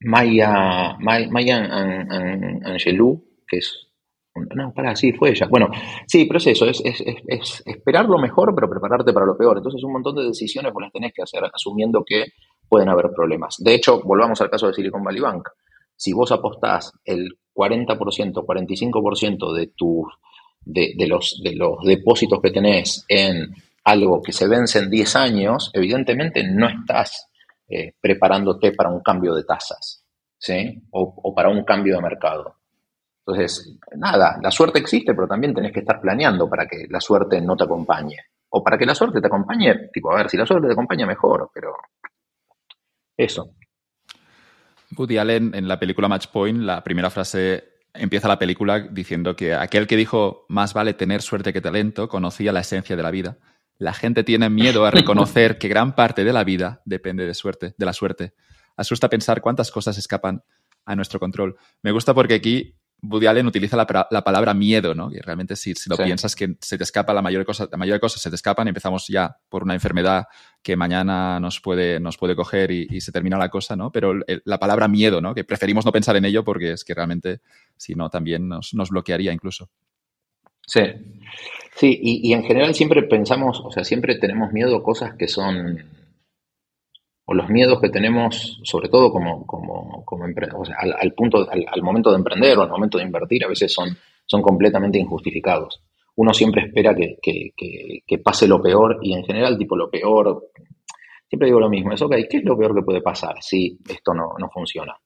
Maya, 0.01 0.97
Maya 0.99 1.57
Angelou, 2.65 3.25
que 3.47 3.59
es 3.59 3.88
no, 4.55 4.73
para, 4.73 4.95
sí, 4.97 5.13
fue 5.13 5.31
ella. 5.31 5.47
Bueno, 5.49 5.69
sí, 6.07 6.25
pero 6.27 6.39
es 6.39 6.47
eso, 6.47 6.67
es, 6.67 7.63
esperar 7.67 8.07
lo 8.07 8.19
mejor, 8.19 8.55
pero 8.55 8.69
prepararte 8.69 9.13
para 9.13 9.27
lo 9.27 9.37
peor. 9.37 9.59
Entonces, 9.59 9.83
un 9.83 9.93
montón 9.93 10.17
de 10.17 10.25
decisiones 10.25 10.73
vos 10.73 10.83
las 10.83 10.93
tenés 10.93 11.13
que 11.13 11.23
hacer 11.23 11.43
asumiendo 11.53 12.05
que 12.05 12.27
pueden 12.69 12.89
haber 12.89 13.11
problemas. 13.15 13.57
De 13.59 13.75
hecho, 13.75 14.01
volvamos 14.03 14.41
al 14.41 14.51
caso 14.51 14.67
de 14.67 14.75
Silicon 14.75 15.03
Valley 15.03 15.21
Bank. 15.21 15.49
Si 15.97 16.13
vos 16.13 16.31
apostás 16.33 16.93
el 17.05 17.39
40%, 17.55 17.97
45% 17.97 19.53
de, 19.55 19.73
tus, 19.77 20.07
de, 20.65 21.07
los, 21.09 21.41
de 21.43 21.55
los 21.55 21.83
depósitos 21.85 22.41
que 22.41 22.51
tenés 22.51 23.05
en 23.09 23.49
algo 23.85 24.23
que 24.23 24.33
se 24.33 24.47
vence 24.47 24.79
en 24.79 24.91
10 24.91 25.17
años, 25.17 25.71
evidentemente 25.73 26.45
no 26.45 26.69
estás 26.69 27.29
eh, 27.69 27.95
preparándote 28.01 28.73
para 28.73 28.91
un 28.91 29.01
cambio 29.01 29.35
de 29.35 29.45
tasas, 29.45 30.05
¿sí? 30.39 30.83
o 30.93 31.35
para 31.35 31.49
un 31.49 31.65
cambio 31.65 31.97
de 31.97 32.03
mercado. 32.03 32.58
Entonces, 33.29 33.77
nada, 33.95 34.39
la 34.43 34.51
suerte 34.51 34.79
existe, 34.79 35.13
pero 35.15 35.29
también 35.29 35.53
tenés 35.53 35.71
que 35.71 35.81
estar 35.81 36.01
planeando 36.01 36.49
para 36.49 36.67
que 36.67 36.87
la 36.89 36.99
suerte 36.99 37.43
no 37.43 37.57
te 37.57 37.65
acompañe. 37.65 38.17
O 38.49 38.65
para 38.65 38.79
que 38.79 38.87
la 38.87 38.95
suerte 38.95 39.21
te 39.21 39.27
acompañe, 39.27 39.91
tipo, 39.93 40.11
a 40.11 40.17
ver, 40.17 40.31
si 40.31 40.39
la 40.39 40.47
suerte 40.47 40.67
te 40.67 40.73
acompaña, 40.73 41.07
mejor, 41.07 41.51
pero 41.53 41.75
eso. 43.15 43.55
Woody 44.97 45.19
Allen 45.19 45.55
en 45.55 45.69
la 45.69 45.79
película 45.79 46.09
Match 46.09 46.29
Point, 46.29 46.61
la 46.61 46.83
primera 46.83 47.11
frase 47.11 47.65
empieza 47.93 48.29
la 48.29 48.39
película 48.39 48.81
diciendo 48.81 49.37
que 49.37 49.53
aquel 49.53 49.87
que 49.87 49.97
dijo 49.97 50.47
más 50.49 50.73
vale 50.73 50.95
tener 50.95 51.21
suerte 51.21 51.53
que 51.53 51.61
talento 51.61 52.09
conocía 52.09 52.51
la 52.51 52.61
esencia 52.61 52.97
de 52.97 53.03
la 53.03 53.11
vida. 53.11 53.37
La 53.77 53.93
gente 53.93 54.25
tiene 54.25 54.49
miedo 54.49 54.87
a 54.87 54.91
reconocer 54.91 55.59
que 55.59 55.69
gran 55.69 55.95
parte 55.95 56.25
de 56.25 56.33
la 56.33 56.45
vida 56.45 56.81
depende 56.87 57.27
de 57.27 57.35
suerte, 57.35 57.75
de 57.77 57.85
la 57.85 57.93
suerte. 57.93 58.33
Asusta 58.75 59.11
pensar 59.11 59.43
cuántas 59.43 59.71
cosas 59.71 59.99
escapan 59.99 60.43
a 60.87 60.97
nuestro 60.97 61.21
control. 61.21 61.57
Me 61.83 61.93
gusta 61.93 62.15
porque 62.15 62.35
aquí 62.35 62.78
Woody 63.03 63.27
Allen 63.27 63.47
utiliza 63.47 63.77
la, 63.77 63.87
palabra 64.25 64.55
miedo, 64.55 64.95
¿no? 64.95 65.11
Y 65.13 65.19
realmente 65.19 65.55
si, 65.55 65.73
lo 65.89 65.97
piensas 65.97 66.35
que 66.35 66.57
se 66.61 66.77
te 66.77 66.83
escapa 66.83 67.15
la 67.15 67.23
mayor 67.23 67.45
cosa, 67.45 67.69
la 67.71 67.79
mayoría 67.79 67.95
de 67.95 68.01
cosas 68.01 68.21
se 68.21 68.29
te 68.29 68.37
escapan, 68.37 68.67
empezamos 68.67 69.07
ya 69.07 69.37
por 69.49 69.63
una 69.63 69.75
enfermedad 69.75 70.27
que 70.63 70.77
mañana 70.77 71.39
nos 71.39 71.61
puede, 71.61 72.01
nos 72.01 72.19
puede 72.19 72.35
coger 72.35 72.73
y, 72.73 73.01
se 73.01 73.13
termina 73.13 73.39
la 73.39 73.49
cosa, 73.49 73.77
¿no? 73.77 73.93
Pero 73.93 74.15
la 74.45 74.59
palabra 74.59 74.89
miedo, 74.89 75.21
¿no? 75.21 75.33
Que 75.33 75.45
preferimos 75.45 75.85
no 75.85 75.93
pensar 75.93 76.17
en 76.17 76.25
ello 76.25 76.43
porque 76.43 76.73
es 76.73 76.85
que 76.85 76.95
realmente, 76.95 77.41
si 77.77 77.95
no, 77.95 78.11
también 78.11 78.49
nos, 78.49 78.91
bloquearía 78.91 79.33
incluso. 79.33 79.71
Sí. 80.67 80.83
Sí, 81.77 81.99
y, 82.03 82.31
y 82.31 82.33
en 82.33 82.43
general 82.43 82.75
siempre 82.75 83.05
pensamos, 83.05 83.61
o 83.65 83.71
sea, 83.71 83.85
siempre 83.85 84.17
tenemos 84.17 84.53
miedo 84.53 84.77
a 84.77 84.83
cosas 84.83 85.15
que 85.15 85.29
son 85.29 85.79
o 87.31 87.35
los 87.35 87.51
miedos 87.51 87.79
que 87.79 87.91
tenemos, 87.91 88.59
sobre 88.65 88.89
todo 88.89 89.13
como, 89.13 89.47
como, 89.47 90.03
como 90.07 90.25
al, 90.25 91.13
punto, 91.13 91.47
al, 91.51 91.83
momento 91.83 92.11
de 92.11 92.17
emprender 92.17 92.57
o 92.57 92.63
al 92.63 92.71
momento 92.71 92.97
de 92.97 93.05
invertir, 93.05 93.45
a 93.45 93.49
veces 93.49 93.71
son, 93.71 93.91
son 94.25 94.41
completamente 94.41 94.99
injustificados. 94.99 95.83
Uno 96.17 96.33
siempre 96.33 96.65
espera 96.65 96.95
que, 96.97 97.19
que, 97.21 98.19
pase 98.25 98.49
lo 98.49 98.63
peor 98.63 99.01
y 99.03 99.13
en 99.13 99.25
general, 99.25 99.59
tipo, 99.59 99.77
lo 99.77 99.91
peor, 99.91 100.49
siempre 101.29 101.49
digo 101.49 101.61
lo 101.61 101.69
mismo, 101.69 101.93
es, 101.93 102.01
ok, 102.01 102.15
¿qué 102.31 102.39
es 102.39 102.45
lo 102.45 102.57
peor 102.57 102.75
que 102.75 102.83
puede 102.83 103.03
pasar 103.03 103.37
si 103.43 103.79
esto 103.87 104.15
no, 104.15 104.31
no 104.39 104.49
funciona? 104.49 104.97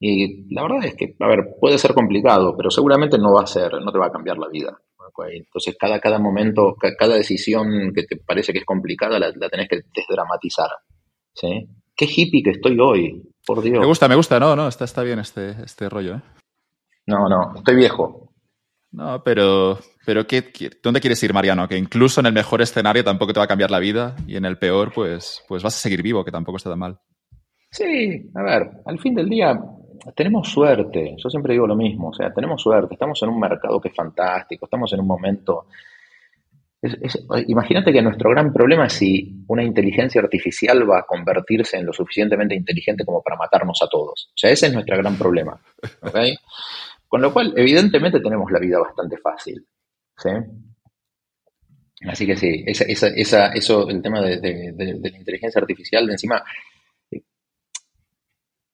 Y 0.00 0.50
la 0.54 0.62
verdad 0.62 0.86
es 0.86 0.94
que, 0.94 1.16
a 1.20 1.28
ver, 1.28 1.50
puede 1.60 1.76
ser 1.76 1.92
complicado, 1.92 2.56
pero 2.56 2.70
seguramente 2.70 3.18
no 3.18 3.34
va 3.34 3.42
a 3.42 3.46
ser, 3.46 3.74
no 3.74 3.92
te 3.92 3.98
va 3.98 4.06
a 4.06 4.12
cambiar 4.12 4.38
la 4.38 4.48
vida. 4.48 4.74
Entonces, 5.30 5.76
cada, 5.78 6.00
cada 6.00 6.18
momento, 6.18 6.74
cada 6.98 7.14
decisión 7.14 7.92
que 7.94 8.04
te 8.04 8.16
parece 8.16 8.54
que 8.54 8.60
es 8.60 8.64
complicada, 8.64 9.18
la, 9.18 9.30
la 9.36 9.50
tenés 9.50 9.68
que 9.68 9.82
desdramatizar. 9.94 10.70
¿Sí? 11.34 11.68
Qué 11.96 12.06
hippie 12.06 12.42
que 12.42 12.50
estoy 12.50 12.78
hoy, 12.78 13.22
por 13.46 13.62
Dios. 13.62 13.80
Me 13.80 13.86
gusta, 13.86 14.08
me 14.08 14.14
gusta, 14.14 14.40
no, 14.40 14.56
no, 14.56 14.68
está, 14.68 14.84
está 14.84 15.02
bien 15.02 15.18
este, 15.18 15.50
este 15.62 15.88
rollo, 15.88 16.16
¿eh? 16.16 16.22
No, 17.06 17.28
no, 17.28 17.54
estoy 17.56 17.76
viejo. 17.76 18.32
No, 18.92 19.22
pero, 19.24 19.78
pero 20.04 20.26
¿qué, 20.26 20.44
dónde 20.82 21.00
quieres 21.00 21.22
ir, 21.22 21.32
Mariano? 21.32 21.66
Que 21.66 21.78
incluso 21.78 22.20
en 22.20 22.26
el 22.26 22.32
mejor 22.32 22.60
escenario 22.60 23.02
tampoco 23.02 23.32
te 23.32 23.40
va 23.40 23.44
a 23.44 23.48
cambiar 23.48 23.70
la 23.70 23.78
vida 23.78 24.14
y 24.26 24.36
en 24.36 24.44
el 24.44 24.58
peor, 24.58 24.92
pues, 24.94 25.42
pues 25.48 25.62
vas 25.62 25.74
a 25.74 25.78
seguir 25.78 26.02
vivo, 26.02 26.24
que 26.24 26.30
tampoco 26.30 26.58
está 26.58 26.70
tan 26.70 26.78
mal. 26.78 26.98
Sí, 27.70 28.30
a 28.34 28.42
ver, 28.42 28.70
al 28.84 28.98
fin 28.98 29.14
del 29.14 29.30
día 29.30 29.58
tenemos 30.14 30.48
suerte. 30.48 31.16
Yo 31.16 31.30
siempre 31.30 31.54
digo 31.54 31.66
lo 31.66 31.74
mismo, 31.74 32.08
o 32.08 32.14
sea, 32.14 32.32
tenemos 32.32 32.60
suerte. 32.60 32.94
Estamos 32.94 33.22
en 33.22 33.30
un 33.30 33.40
mercado 33.40 33.80
que 33.80 33.88
es 33.88 33.94
fantástico, 33.94 34.66
estamos 34.66 34.92
en 34.92 35.00
un 35.00 35.06
momento 35.06 35.66
imagínate 37.46 37.92
que 37.92 38.02
nuestro 38.02 38.30
gran 38.30 38.52
problema 38.52 38.86
es 38.86 38.94
si 38.94 39.44
una 39.46 39.62
inteligencia 39.62 40.20
artificial 40.20 40.88
va 40.88 41.00
a 41.00 41.06
convertirse 41.06 41.76
en 41.76 41.86
lo 41.86 41.92
suficientemente 41.92 42.54
inteligente 42.54 43.04
como 43.04 43.22
para 43.22 43.36
matarnos 43.36 43.80
a 43.82 43.88
todos. 43.88 44.30
O 44.30 44.36
sea, 44.36 44.50
ese 44.50 44.66
es 44.66 44.72
nuestro 44.72 44.96
gran 44.96 45.16
problema. 45.16 45.60
Con 47.08 47.20
lo 47.20 47.32
cual, 47.32 47.52
evidentemente 47.56 48.20
tenemos 48.20 48.50
la 48.50 48.58
vida 48.58 48.78
bastante 48.78 49.18
fácil. 49.18 49.66
Así 52.08 52.26
que 52.26 52.36
sí, 52.36 52.64
eso, 52.66 53.88
el 53.88 54.02
tema 54.02 54.20
de, 54.22 54.74
la 54.76 55.18
inteligencia 55.18 55.60
artificial, 55.60 56.06
de 56.06 56.12
encima, 56.12 56.42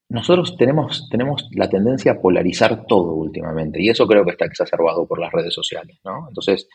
nosotros 0.08 0.56
tenemos, 0.56 1.08
tenemos 1.10 1.48
la 1.52 1.68
tendencia 1.68 2.12
a 2.12 2.20
polarizar 2.20 2.86
todo 2.86 3.12
últimamente, 3.14 3.82
y 3.82 3.90
eso 3.90 4.06
creo 4.06 4.24
que 4.24 4.30
está 4.30 4.46
exacerbado 4.46 5.06
por 5.06 5.18
las 5.18 5.32
redes 5.32 5.52
sociales, 5.52 5.98
¿no? 6.04 6.28
Entonces, 6.28 6.68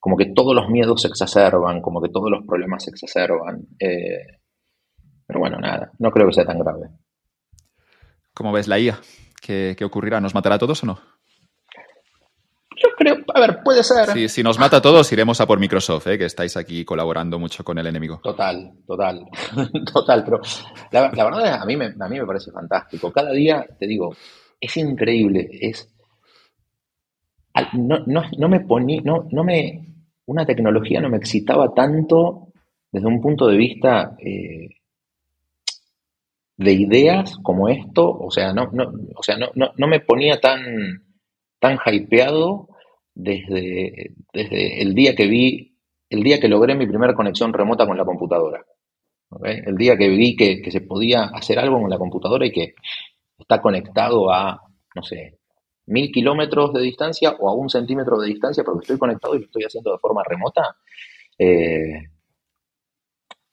como 0.00 0.16
que 0.16 0.26
todos 0.26 0.54
los 0.54 0.68
miedos 0.68 1.02
se 1.02 1.08
exacerban, 1.08 1.80
como 1.80 2.00
que 2.00 2.08
todos 2.08 2.30
los 2.30 2.46
problemas 2.46 2.84
se 2.84 2.90
exacerban. 2.90 3.66
Eh, 3.78 4.38
pero 5.26 5.40
bueno, 5.40 5.58
nada, 5.58 5.92
no 5.98 6.10
creo 6.10 6.26
que 6.28 6.34
sea 6.34 6.46
tan 6.46 6.58
grave. 6.58 6.88
¿Cómo 8.32 8.52
ves 8.52 8.68
la 8.68 8.78
IA? 8.78 8.98
¿Qué, 9.42 9.76
ocurrirá? 9.84 10.20
¿Nos 10.20 10.34
matará 10.34 10.56
a 10.56 10.58
todos 10.58 10.82
o 10.82 10.86
no? 10.86 10.98
Yo 12.80 12.88
creo, 12.96 13.16
a 13.34 13.40
ver, 13.40 13.62
puede 13.64 13.82
ser. 13.82 14.28
si 14.28 14.42
nos 14.44 14.58
mata 14.58 14.76
a 14.76 14.80
todos, 14.80 15.10
iremos 15.12 15.40
a 15.40 15.46
por 15.46 15.58
Microsoft, 15.58 16.06
¿eh? 16.06 16.16
que 16.16 16.26
estáis 16.26 16.56
aquí 16.56 16.84
colaborando 16.84 17.38
mucho 17.38 17.64
con 17.64 17.76
el 17.78 17.88
enemigo. 17.88 18.20
Total, 18.22 18.72
total, 18.86 19.26
total. 19.92 20.24
Pero 20.24 20.40
la, 20.92 21.10
verdad 21.10 21.46
es, 21.46 21.60
a 21.60 21.64
mí, 21.64 21.76
me, 21.76 21.86
a 21.86 22.08
mí 22.08 22.20
me 22.20 22.26
parece 22.26 22.52
fantástico. 22.52 23.10
Cada 23.10 23.32
día, 23.32 23.66
te 23.78 23.86
digo, 23.88 24.14
es 24.60 24.76
increíble. 24.76 25.48
Es, 25.60 25.92
no, 27.72 27.98
no, 28.06 28.22
no 28.38 28.48
me 28.48 28.60
ponía, 28.60 29.00
no, 29.02 29.26
no 29.32 29.42
me, 29.42 29.87
una 30.28 30.44
tecnología 30.44 31.00
no 31.00 31.08
me 31.08 31.16
excitaba 31.16 31.72
tanto 31.74 32.48
desde 32.92 33.06
un 33.06 33.20
punto 33.20 33.46
de 33.46 33.56
vista 33.56 34.14
eh, 34.18 34.68
de 36.56 36.72
ideas 36.72 37.38
como 37.42 37.68
esto, 37.68 38.10
o 38.10 38.30
sea, 38.30 38.52
no, 38.52 38.68
no, 38.72 38.92
o 39.16 39.22
sea, 39.22 39.38
no, 39.38 39.48
no, 39.54 39.88
me 39.88 40.00
ponía 40.00 40.38
tan, 40.38 40.60
tan 41.58 41.78
hypeado 41.86 42.68
desde, 43.14 44.12
desde 44.32 44.82
el 44.82 44.94
día 44.94 45.14
que 45.14 45.26
vi, 45.26 45.78
el 46.10 46.22
día 46.22 46.38
que 46.38 46.48
logré 46.48 46.74
mi 46.74 46.86
primera 46.86 47.14
conexión 47.14 47.52
remota 47.52 47.86
con 47.86 47.96
la 47.96 48.04
computadora. 48.04 48.64
El 49.42 49.76
día 49.76 49.96
que 49.96 50.08
vi 50.08 50.36
que, 50.36 50.60
que 50.60 50.70
se 50.70 50.82
podía 50.82 51.24
hacer 51.24 51.58
algo 51.58 51.80
con 51.80 51.90
la 51.90 51.98
computadora 51.98 52.44
y 52.46 52.52
que 52.52 52.74
está 53.38 53.62
conectado 53.62 54.30
a, 54.30 54.60
no 54.94 55.02
sé, 55.02 55.37
mil 55.88 56.10
kilómetros 56.12 56.72
de 56.72 56.82
distancia 56.82 57.34
o 57.38 57.48
a 57.48 57.54
un 57.54 57.68
centímetro 57.68 58.18
de 58.18 58.28
distancia 58.28 58.64
porque 58.64 58.84
estoy 58.84 58.98
conectado 58.98 59.34
y 59.34 59.40
lo 59.40 59.44
estoy 59.46 59.64
haciendo 59.64 59.92
de 59.92 59.98
forma 59.98 60.22
remota, 60.24 60.76
eh, 61.38 62.10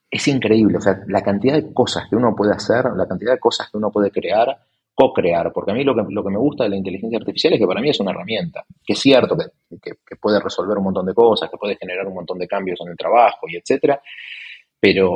es 0.10 0.28
increíble. 0.28 0.78
O 0.78 0.82
sea, 0.82 1.02
la 1.08 1.22
cantidad 1.22 1.56
de 1.56 1.74
cosas 1.74 2.08
que 2.10 2.16
uno 2.16 2.36
puede 2.36 2.54
hacer, 2.54 2.86
la 2.96 3.08
cantidad 3.08 3.34
de 3.34 3.40
cosas 3.40 3.70
que 3.70 3.78
uno 3.78 3.92
puede 3.92 4.12
crear, 4.12 4.58
co-crear, 4.94 5.52
porque 5.52 5.72
a 5.72 5.74
mí 5.74 5.84
lo 5.84 5.94
que, 5.94 6.04
lo 6.10 6.24
que 6.24 6.30
me 6.30 6.38
gusta 6.38 6.64
de 6.64 6.70
la 6.70 6.78
inteligencia 6.78 7.20
artificial 7.20 7.54
es 7.54 7.60
que 7.60 7.68
para 7.68 7.82
mí 7.82 7.90
es 7.90 8.00
una 8.00 8.12
herramienta, 8.12 8.64
que 8.86 8.94
es 8.94 9.00
cierto 9.00 9.36
que, 9.38 9.92
puede 10.22 10.40
resolver 10.40 10.78
un 10.78 10.86
montón 10.86 11.06
de 11.06 11.14
cosas, 11.14 11.50
que 11.50 11.58
puede 11.58 11.76
generar 11.76 12.08
un 12.08 12.14
montón 12.14 12.40
de 12.40 12.48
cambios 12.48 12.80
en 12.82 12.92
el 12.92 12.98
trabajo 12.98 13.46
y 13.50 13.58
etcétera, 13.58 14.02
pero, 14.80 15.12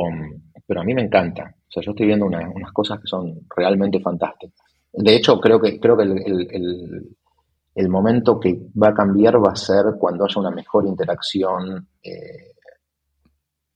pero 0.68 0.82
a 0.82 0.84
mí 0.84 0.94
me 0.94 1.02
encanta. 1.02 1.56
O 1.68 1.72
sea, 1.72 1.82
yo 1.82 1.92
estoy 1.92 2.08
viendo 2.08 2.26
unas 2.26 2.72
cosas 2.74 3.00
que 3.00 3.08
son 3.08 3.40
realmente 3.56 4.02
fantásticas. 4.02 4.69
De 4.92 5.16
hecho, 5.16 5.40
creo 5.40 5.60
que, 5.60 5.80
creo 5.80 5.96
que 5.98 6.04
el, 6.04 7.90
momento 7.90 8.40
que 8.40 8.60
va 8.82 8.90
a 8.90 8.94
cambiar 8.94 9.36
va 9.38 9.52
a 9.52 9.56
ser 9.56 9.86
cuando 9.98 10.26
haya 10.26 10.40
una 10.40 10.52
mejor 10.52 10.86
interacción 10.86 11.88
eh, 12.04 12.54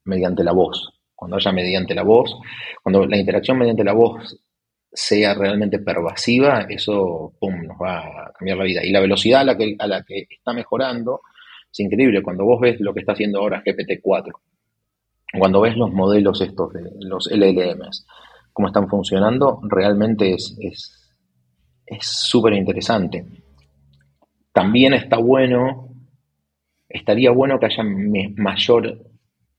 mediante 0.06 0.44
la 0.44 0.52
voz. 0.52 0.90
Cuando 1.16 1.38
haya 1.38 1.52
mediante 1.52 1.96
la 1.96 2.04
voz, 2.04 2.36
cuando 2.82 3.06
la 3.06 3.18
interacción 3.18 3.58
mediante 3.58 3.84
la 3.84 3.94
voz 3.94 4.38
sea 4.92 5.34
realmente 5.34 5.80
pervasiva, 5.80 6.66
eso 6.68 7.34
pum, 7.40 7.64
nos 7.64 7.78
va 7.78 8.00
a 8.00 8.34
cambiar 8.38 8.58
la 8.58 8.64
vida. 8.66 8.82
Y 8.84 8.92
la 8.92 9.00
velocidad 9.00 9.42
a 9.42 9.46
la 9.46 9.58
que, 9.58 9.76
a 9.80 9.88
la 9.88 10.04
que 10.04 10.28
está 10.30 10.54
mejorando 10.54 11.22
es 11.72 11.80
increíble. 11.80 12.22
Cuando 12.22 12.44
vos 12.44 12.60
ves 12.60 12.80
lo 12.80 12.94
que 12.94 13.00
está 13.00 13.14
haciendo 13.14 13.40
ahora 13.40 13.64
GPT-4, 13.64 14.32
cuando 15.40 15.62
ves 15.62 15.78
los 15.78 15.92
modelos 15.92 16.42
estos 16.42 16.74
de 16.74 16.82
los 17.00 17.28
LLMs, 17.32 18.06
cómo 18.52 18.68
están 18.68 18.88
funcionando, 18.88 19.60
realmente 19.64 20.34
es 20.34 21.03
súper 22.02 22.54
interesante. 22.54 23.26
También 24.52 24.94
está 24.94 25.18
bueno, 25.18 25.90
estaría 26.88 27.32
bueno 27.32 27.60
que 27.60 27.66
haya 27.66 27.84
mayor 27.84 29.00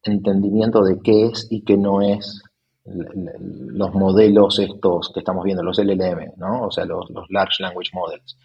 entendimiento 0.03 0.83
de 0.83 1.01
qué 1.03 1.27
es 1.27 1.49
y 1.51 1.65
qué 1.65 1.77
no 1.77 2.03
es 2.03 2.43
los 2.85 3.95
modelos 3.95 4.59
estos 4.59 5.11
que 5.13 5.21
estamos 5.21 5.45
viendo, 5.45 5.63
los 5.63 5.79
LLM, 5.79 6.35
¿no? 6.37 6.67
O 6.67 6.71
sea, 6.71 6.85
los, 6.85 7.09
Large 7.31 7.63
Language 7.63 7.91
Models. 7.95 8.39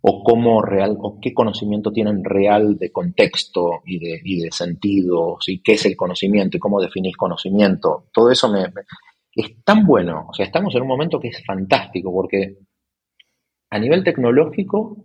O 0.00 0.22
cómo 0.22 0.62
real, 0.62 0.96
o 1.00 1.18
qué 1.20 1.34
conocimiento 1.34 1.90
tienen 1.90 2.22
real 2.22 2.78
de 2.78 2.92
contexto 2.92 3.80
y 3.84 3.98
de, 3.98 4.20
y 4.22 4.40
de 4.40 4.52
sentidos, 4.52 5.48
y 5.48 5.60
qué 5.60 5.72
es 5.72 5.84
el 5.86 5.96
conocimiento 5.96 6.56
y 6.56 6.60
cómo 6.60 6.80
definís 6.80 7.16
conocimiento. 7.16 8.04
Todo 8.12 8.30
eso 8.30 8.48
me, 8.48 8.66
es 9.38 9.62
tan 9.62 9.86
bueno, 9.86 10.26
o 10.28 10.34
sea, 10.34 10.46
estamos 10.46 10.74
en 10.74 10.82
un 10.82 10.88
momento 10.88 11.20
que 11.20 11.28
es 11.28 11.44
fantástico 11.44 12.12
porque 12.12 12.58
a 13.70 13.78
nivel 13.78 14.02
tecnológico 14.02 14.96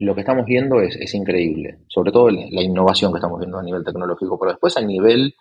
lo 0.00 0.14
que 0.16 0.22
estamos 0.22 0.44
viendo 0.46 0.80
es, 0.80 1.14
increíble, 1.14 1.78
sobre 1.86 2.10
todo 2.10 2.28
la, 2.28 2.62
innovación 2.62 3.12
que 3.12 3.18
estamos 3.18 3.38
viendo 3.38 3.58
a 3.58 3.62
nivel 3.62 3.84
tecnológico, 3.84 4.36
pero 4.36 4.50
después 4.50 4.76
a 4.76 4.80
nivel 4.80 5.34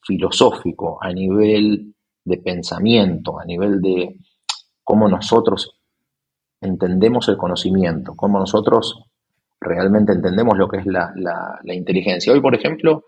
filosófico, 0.00 0.98
a 1.02 1.12
nivel 1.12 1.94
de 2.24 2.38
pensamiento, 2.38 3.38
a 3.38 3.44
nivel 3.44 3.82
de 3.82 4.16
cómo 4.82 5.06
nosotros 5.06 5.78
entendemos 6.62 7.28
el 7.28 7.36
conocimiento, 7.36 8.14
cómo 8.16 8.38
nosotros 8.38 9.04
realmente 9.60 10.12
entendemos 10.12 10.56
lo 10.56 10.66
que 10.66 10.78
es 10.78 10.86
la, 10.86 11.12
inteligencia. 11.64 12.32
Hoy, 12.32 12.40
por 12.40 12.54
ejemplo, 12.54 13.04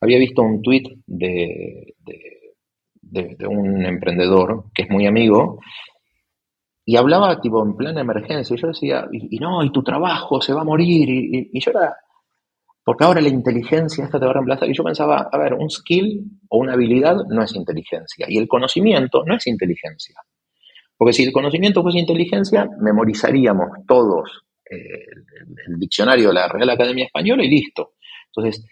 había 0.00 0.18
visto 0.18 0.42
un 0.42 0.60
tuit 0.60 0.88
de 1.06 1.94
de, 2.04 2.33
un 3.48 3.84
emprendedor 3.84 4.64
que 4.74 4.82
es 4.82 4.90
muy 4.90 5.06
amigo, 5.06 5.60
y 6.86 6.96
hablaba 6.96 7.40
tipo 7.40 7.64
en 7.64 7.76
plan 7.76 7.94
de 7.94 8.02
emergencia, 8.02 8.54
y 8.54 8.60
yo 8.60 8.68
decía, 8.68 9.06
y, 9.10 9.38
no, 9.38 9.62
y 9.64 9.72
tu 9.72 9.82
trabajo 9.82 10.40
se 10.40 10.52
va 10.52 10.60
a 10.60 10.64
morir, 10.64 11.08
y, 11.08 11.60
yo 11.60 11.70
era, 11.70 11.96
porque 12.84 13.04
ahora 13.04 13.20
la 13.20 13.28
inteligencia 13.28 14.04
esta 14.04 14.18
te 14.18 14.26
va 14.26 14.32
a 14.32 14.34
reemplazar, 14.34 14.68
y 14.68 14.74
yo 14.74 14.84
pensaba, 14.84 15.28
a 15.32 15.38
ver, 15.38 15.54
un 15.54 15.70
skill 15.70 16.22
o 16.50 16.58
una 16.58 16.74
habilidad 16.74 17.16
no 17.30 17.42
es 17.42 17.54
inteligencia, 17.54 18.26
y 18.28 18.36
el 18.36 18.48
conocimiento 18.48 19.24
no 19.24 19.36
es 19.36 19.46
inteligencia. 19.46 20.16
Porque 20.96 21.12
si 21.12 21.24
el 21.24 21.32
conocimiento 21.32 21.82
fuese 21.82 21.98
inteligencia, 21.98 22.68
memorizaríamos 22.80 23.68
todos 23.86 24.44
eh, 24.70 25.06
el, 25.66 25.78
diccionario 25.78 26.28
de 26.28 26.34
la 26.34 26.48
Real 26.48 26.70
Academia 26.70 27.04
Española 27.06 27.44
y 27.44 27.48
listo. 27.48 27.94
Entonces, 28.26 28.64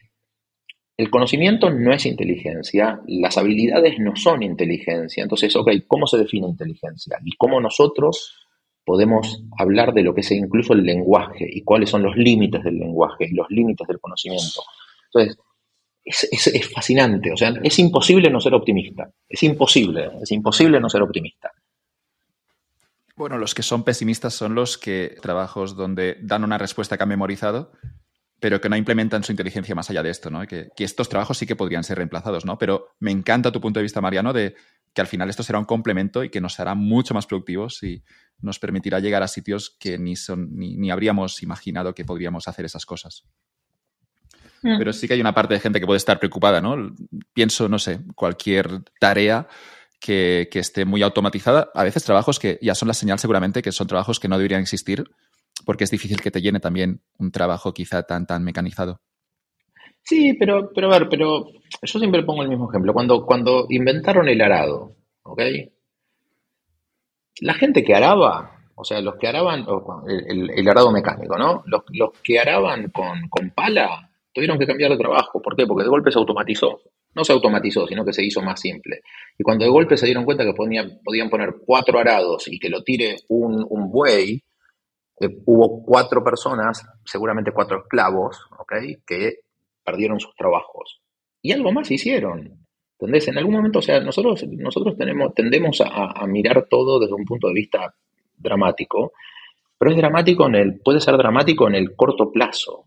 el 1.03 1.11
conocimiento 1.11 1.69
no 1.69 1.93
es 1.93 2.07
inteligencia, 2.07 3.01
las 3.09 3.37
habilidades 3.37 3.99
no 3.99 4.15
son 4.15 4.45
inteligencia. 4.45 5.25
Entonces, 5.25 5.55
ok, 5.57 5.69
¿cómo 5.89 6.07
se 6.07 6.19
define 6.19 6.47
inteligencia? 6.47 7.19
Y 7.25 7.33
cómo 7.37 7.61
nosotros 7.61 8.47
podemos 8.85 9.43
hablar 9.59 9.95
de 9.95 10.03
lo 10.03 10.15
que 10.15 10.21
es 10.21 10.31
incluso 10.31 10.75
el 10.75 10.85
lenguaje 10.85 11.45
y 11.51 11.63
cuáles 11.63 11.91
son 11.91 12.05
los 12.05 12.17
límites 12.17 12.63
del 12.63 12.79
lenguaje 12.79 13.27
y 13.29 13.35
los 13.35 13.49
límites 13.51 13.87
del 13.89 13.99
conocimiento. 13.99 14.63
Entonces, 15.13 15.39
es, 16.05 16.73
fascinante, 16.73 17.33
o 17.33 17.37
sea, 17.37 17.53
es 17.63 17.79
imposible 17.81 18.31
no 18.31 18.41
ser 18.41 18.55
optimista, 18.55 19.11
es 19.29 19.43
imposible, 19.43 20.09
es 20.23 20.31
imposible 20.31 20.79
no 20.79 20.89
ser 20.89 21.03
optimista. 21.03 21.51
Bueno, 23.17 23.39
los 23.39 23.55
que 23.55 23.63
son 23.63 23.83
pesimistas 23.83 24.35
son 24.35 24.55
los 24.55 24.79
que 24.79 25.17
trabajos 25.21 25.77
donde 25.77 26.17
dan 26.23 26.45
una 26.45 26.59
respuesta 26.59 26.97
que 26.97 27.03
han 27.03 27.09
memorizado 27.09 27.73
pero 28.43 28.61
que 28.61 28.69
no 28.69 28.75
implementan 28.75 29.23
su 29.23 29.31
inteligencia 29.31 29.73
más 29.77 29.89
allá 29.89 30.03
de 30.03 30.11
esto, 30.11 30.29
¿no? 30.29 30.45
Que, 30.49 30.73
estos 30.79 31.09
trabajos 31.09 31.39
sí 31.39 31.47
que 31.47 31.55
podrían 31.55 31.85
ser 31.85 31.99
reemplazados, 31.99 32.45
¿no? 32.45 32.59
Pero 32.59 32.89
me 32.99 33.13
encanta 33.13 33.53
tu 33.53 33.61
punto 33.61 33.79
de 33.79 33.85
vista, 33.85 34.01
Mariano, 34.01 34.33
de 34.33 34.57
que 34.93 35.01
al 35.01 35.07
final 35.07 35.31
esto 35.31 35.45
será 35.45 35.61
un 35.61 35.65
complemento 35.65 36.25
y 36.25 36.29
que 36.29 36.41
nos 36.41 36.59
hará 36.59 36.75
mucho 36.75 37.15
más 37.15 37.25
productivos 37.25 37.81
y 37.85 38.03
nos 38.41 38.59
permitirá 38.59 38.99
llegar 38.99 39.23
a 39.23 39.29
sitios 39.29 39.77
que 39.79 39.97
ni, 39.97 40.17
son, 40.17 40.57
ni, 40.57 40.91
habríamos 40.91 41.41
imaginado 41.45 41.95
que 41.95 42.05
podríamos 42.05 42.49
hacer 42.49 42.65
esas 42.65 42.85
cosas. 42.85 43.23
Mm. 44.63 44.77
Pero 44.77 44.93
sí 44.93 45.07
que 45.07 45.15
hay 45.15 45.21
una 45.21 45.35
parte 45.35 45.55
de 45.55 45.61
gente 45.61 45.79
que 45.79 45.87
puede 45.87 45.99
estar 45.99 46.19
preocupada, 46.19 46.61
¿no? 46.61 46.97
Pienso, 47.33 47.69
no 47.69 47.79
sé, 47.79 48.01
cualquier 48.17 48.83
tarea 48.99 49.47
que, 50.01 50.49
que 50.51 50.59
esté 50.59 50.85
muy 50.85 51.03
automatizada. 51.03 51.71
A 51.75 51.85
veces 51.85 52.03
trabajos 52.03 52.41
que 52.41 52.59
ya 52.61 52.75
son 52.75 52.89
la 52.89 52.95
señal 52.95 53.21
seguramente 53.21 53.63
que 53.63 53.71
son 53.71 53.87
trabajos 53.87 54.19
que 54.19 54.27
no 54.27 54.37
deberían 54.37 54.63
existir 54.63 55.05
porque 55.65 55.85
es 55.85 55.91
difícil 55.91 56.21
que 56.21 56.31
te 56.31 56.41
llene 56.41 56.61
también 56.61 57.01
un 57.19 57.31
trabajo 57.31 57.73
quizá 57.73 58.03
tan, 58.03 58.27
tan 58.27 58.45
mecanizado. 58.45 59.01
Sí, 60.03 60.35
pero, 60.35 60.71
pero 60.75 60.89
a 60.89 60.99
ver, 60.99 61.09
pero 61.09 61.47
yo 61.83 61.99
siempre 61.99 62.25
pongo 62.25 62.43
el 62.43 62.49
mismo 62.49 62.69
ejemplo. 62.69 62.93
Cuando, 62.93 63.25
cuando 63.25 63.67
inventaron 63.69 64.29
el 64.29 64.41
arado, 64.41 64.97
¿ok? 65.23 65.43
La 67.41 67.55
gente 67.55 67.85
que 67.85 67.95
araba, 67.95 68.63
o 68.75 68.85
sea, 68.85 69.01
los 69.01 69.17
que 69.17 69.29
araban, 69.29 69.65
el, 70.29 70.69
arado 70.69 70.91
mecánico, 70.91 71.39
¿no? 71.39 71.63
Los, 71.67 72.13
que 72.23 72.39
araban 72.39 72.91
con, 72.91 73.29
con, 73.29 73.51
pala 73.51 74.11
tuvieron 74.33 74.59
que 74.59 74.67
cambiar 74.67 74.91
de 74.91 74.99
trabajo. 74.99 75.41
¿Por 75.41 75.57
qué? 75.57 75.67
Porque 75.67 75.85
de 75.85 75.91
golpe 75.91 76.11
se 76.11 76.19
automatizó. 76.19 76.81
No 77.15 77.25
se 77.25 77.33
automatizó, 77.33 77.87
sino 77.87 78.05
que 78.05 78.13
se 78.13 78.25
hizo 78.25 78.41
más 78.41 78.61
simple. 78.61 79.03
Y 79.39 79.45
cuando 79.45 79.65
de 79.65 79.71
golpe 79.71 79.97
se 79.97 80.07
dieron 80.07 80.25
cuenta 80.25 80.45
que 80.45 80.55
podían, 80.55 80.99
podían 81.05 81.31
poner 81.31 81.57
cuatro 81.65 81.99
arados 81.99 82.49
y 82.49 82.59
que 82.59 82.71
lo 82.71 82.83
tire 82.83 83.17
un, 83.29 83.65
un 83.69 83.91
buey, 83.91 84.43
eh, 85.23 85.39
hubo 85.47 85.83
cuatro 85.85 86.23
personas, 86.23 86.87
seguramente 87.05 87.53
cuatro 87.53 87.83
esclavos, 87.83 88.41
¿ok? 88.59 88.73
Que 89.07 89.41
perdieron 89.85 90.21
sus 90.21 90.35
trabajos. 90.35 91.01
Y 91.41 91.53
algo 91.53 91.73
más 91.73 91.91
hicieron. 91.91 92.67
¿Entendés? 92.99 93.29
En 93.29 93.39
algún 93.39 93.55
momento, 93.55 93.81
o 93.81 93.83
sea, 93.83 94.01
nosotros, 94.01 94.45
nosotros 94.49 94.97
tendemos 95.35 95.81
a, 95.81 96.25
mirar 96.27 96.67
todo 96.71 97.01
desde 97.01 97.15
un 97.15 97.25
punto 97.25 97.49
de 97.49 97.55
vista 97.55 97.93
dramático, 98.37 99.13
pero 99.77 99.91
es 99.91 99.97
dramático 99.97 100.47
en 100.47 100.55
el, 100.55 100.81
puede 100.81 101.01
ser 101.01 101.17
dramático 101.17 101.67
en 101.67 101.75
el 101.75 101.97
corto 101.97 102.31
plazo. 102.31 102.85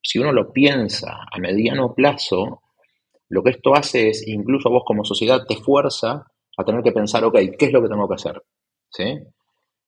Si 0.00 0.20
uno 0.20 0.30
lo 0.30 0.52
piensa 0.52 1.26
a 1.32 1.38
mediano 1.40 1.94
plazo, 1.94 2.62
lo 3.28 3.42
que 3.42 3.50
esto 3.50 3.74
hace 3.74 4.10
es, 4.10 4.26
incluso 4.28 4.70
vos 4.70 4.84
como 4.86 5.04
sociedad, 5.04 5.44
te 5.48 5.56
fuerza 5.56 6.26
a 6.56 6.64
tener 6.64 6.84
que 6.84 6.92
pensar, 6.92 7.24
ok, 7.24 7.36
¿qué 7.58 7.66
es 7.66 7.72
lo 7.72 7.82
que 7.82 7.88
tengo 7.88 8.08
que 8.08 8.14
hacer? 8.14 8.40
¿Sí? 8.88 9.18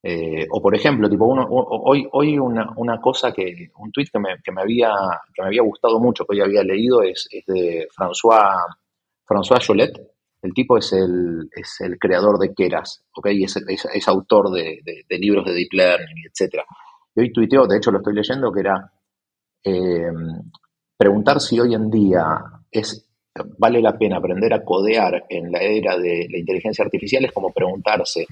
Eh, 0.02 0.46
o 0.50 0.62
por 0.62 0.76
ejemplo, 0.76 1.08
tipo 1.08 1.26
uno, 1.26 1.46
hoy, 1.50 2.06
hoy 2.12 2.38
una, 2.38 2.72
una, 2.76 3.00
cosa 3.00 3.32
que, 3.32 3.70
un 3.78 3.90
tweet 3.90 4.06
que 4.12 4.18
me, 4.20 4.28
que 4.44 4.52
me, 4.52 4.62
había, 4.62 4.92
que 5.34 5.42
me 5.42 5.48
había 5.48 5.62
gustado 5.62 5.98
mucho, 5.98 6.24
que 6.24 6.36
hoy 6.36 6.42
había 6.42 6.62
leído, 6.62 7.02
es, 7.02 7.28
de 7.46 7.88
François, 7.96 8.56
François 9.26 9.60
Cholet. 9.60 9.92
El 10.40 10.54
tipo 10.54 10.78
es 10.78 10.92
el, 10.92 11.48
es 11.50 11.80
el 11.80 11.98
creador 11.98 12.38
de 12.38 12.54
Keras, 12.54 13.04
es, 13.24 14.08
autor 14.08 14.52
de, 14.52 14.80
de, 14.84 15.18
libros 15.18 15.44
de 15.44 15.52
Deep 15.52 15.72
Learning, 15.72 16.24
etc. 16.26 16.62
Y 17.16 17.20
hoy 17.20 17.32
tuiteó, 17.32 17.66
de 17.66 17.78
hecho 17.78 17.90
lo 17.90 17.98
estoy 17.98 18.14
leyendo, 18.14 18.52
que 18.52 18.60
era 18.60 18.92
eh, 19.64 20.12
preguntar 20.96 21.40
si 21.40 21.58
hoy 21.58 21.74
en 21.74 21.90
día 21.90 22.24
es 22.70 23.04
vale 23.58 23.80
la 23.80 23.96
pena 23.96 24.16
aprender 24.16 24.52
a 24.52 24.64
codear 24.64 25.24
en 25.28 25.52
la 25.52 25.60
era 25.60 25.96
de 25.96 26.26
la 26.28 26.38
inteligencia 26.38 26.84
artificial 26.84 27.24
es 27.24 27.32
como 27.32 27.52
preguntarse 27.52 28.26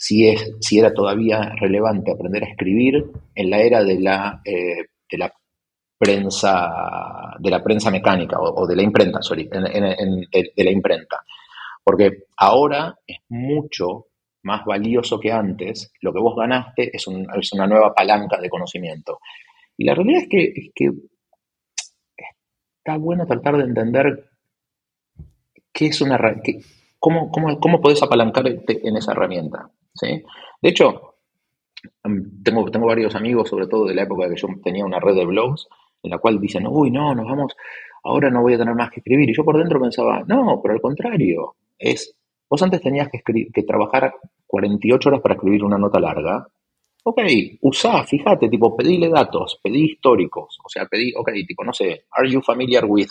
si, 0.00 0.26
es, 0.26 0.56
si 0.60 0.78
era 0.78 0.94
todavía 0.94 1.52
relevante 1.60 2.10
aprender 2.10 2.42
a 2.42 2.48
escribir 2.48 3.04
en 3.34 3.50
la 3.50 3.60
era 3.60 3.84
de 3.84 4.00
la, 4.00 4.40
eh, 4.46 4.86
de 5.10 5.18
la 5.18 5.30
prensa 5.98 7.36
de 7.38 7.50
la 7.50 7.62
prensa 7.62 7.90
mecánica 7.90 8.38
o, 8.40 8.66
de 8.66 8.76
la 8.76 8.82
imprenta, 8.82 9.20
sorry, 9.20 9.46
de, 9.46 10.64
la 10.64 10.70
imprenta. 10.70 11.22
Porque 11.84 12.24
ahora 12.38 12.98
es 13.06 13.18
mucho 13.28 14.06
más 14.42 14.64
valioso 14.64 15.20
que 15.20 15.30
antes, 15.30 15.92
lo 16.00 16.14
que 16.14 16.20
vos 16.20 16.34
ganaste 16.34 16.90
es, 16.96 17.06
una 17.06 17.66
nueva 17.66 17.94
palanca 17.94 18.40
de 18.40 18.48
conocimiento. 18.48 19.18
Y 19.76 19.84
la 19.84 19.94
realidad 19.94 20.22
es 20.22 20.28
que, 20.30 20.44
es 20.44 20.70
que 20.74 20.90
está 22.78 22.96
bueno 22.96 23.26
tratar 23.26 23.58
de 23.58 23.64
entender 23.64 24.30
qué 25.70 25.86
es 25.88 26.00
una 26.00 26.16
cómo, 27.00 27.30
cómo, 27.32 27.58
cómo 27.58 27.80
podés 27.80 28.02
apalancar 28.02 28.46
en 28.46 28.96
esa 28.96 29.12
herramienta. 29.12 29.70
¿sí? 29.94 30.22
De 30.62 30.68
hecho, 30.68 31.16
tengo, 32.44 32.70
tengo 32.70 32.86
varios 32.86 33.14
amigos, 33.16 33.48
sobre 33.48 33.66
todo 33.66 33.86
de 33.86 33.94
la 33.94 34.02
época 34.02 34.28
que 34.28 34.36
yo 34.36 34.48
tenía 34.62 34.84
una 34.84 35.00
red 35.00 35.16
de 35.16 35.26
blogs, 35.26 35.66
en 36.02 36.10
la 36.10 36.18
cual 36.18 36.38
dicen, 36.40 36.66
uy, 36.68 36.90
no, 36.90 37.14
nos 37.14 37.26
vamos, 37.26 37.56
ahora 38.04 38.30
no 38.30 38.42
voy 38.42 38.54
a 38.54 38.58
tener 38.58 38.74
más 38.74 38.90
que 38.90 39.00
escribir. 39.00 39.28
Y 39.28 39.34
yo 39.34 39.44
por 39.44 39.58
dentro 39.58 39.80
pensaba, 39.80 40.22
no, 40.26 40.60
pero 40.62 40.74
al 40.74 40.80
contrario, 40.80 41.56
es, 41.78 42.14
vos 42.48 42.62
antes 42.62 42.80
tenías 42.80 43.08
que, 43.08 43.20
que 43.52 43.62
trabajar 43.62 44.14
48 44.46 45.08
horas 45.08 45.20
para 45.20 45.34
escribir 45.34 45.64
una 45.64 45.78
nota 45.78 45.98
larga. 45.98 46.46
Ok, 47.02 47.22
usá, 47.62 48.04
fíjate, 48.04 48.48
tipo, 48.50 48.76
pedile 48.76 49.08
datos, 49.08 49.58
pedí 49.62 49.92
históricos, 49.92 50.58
o 50.62 50.68
sea, 50.68 50.84
pedí, 50.84 51.14
ok, 51.16 51.30
tipo, 51.46 51.64
no 51.64 51.72
sé, 51.72 52.04
are 52.10 52.30
you 52.30 52.42
familiar 52.42 52.84
with, 52.84 53.08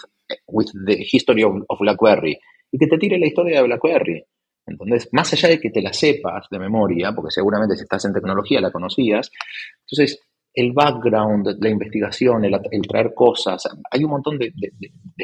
with 0.48 0.68
the 0.86 1.08
history 1.12 1.44
of, 1.44 1.56
of 1.68 1.80
BlackBerry? 1.80 2.38
Y 2.72 2.78
que 2.78 2.88
te 2.88 2.98
tire 2.98 3.18
la 3.18 3.28
historia 3.28 3.58
de 3.58 3.68
BlackBerry. 3.68 4.24
Entonces, 4.66 5.10
más 5.12 5.34
allá 5.34 5.50
de 5.50 5.60
que 5.60 5.72
te 5.72 5.82
la 5.82 5.94
sepas 5.94 6.48
de 6.50 6.60
memoria, 6.60 7.12
porque 7.14 7.32
seguramente 7.32 7.76
si 7.76 7.84
estás 7.84 8.06
en 8.06 8.14
tecnología 8.14 8.62
la 8.62 8.72
conocías, 8.72 9.32
entonces 9.80 10.22
el 10.54 10.74
background, 10.74 11.58
la 11.60 11.70
investigación, 11.70 12.44
el, 12.46 12.60
traer 12.88 13.14
cosas, 13.14 13.64
hay 13.92 14.04
un 14.04 14.12
montón 14.12 14.38
de, 14.38 14.52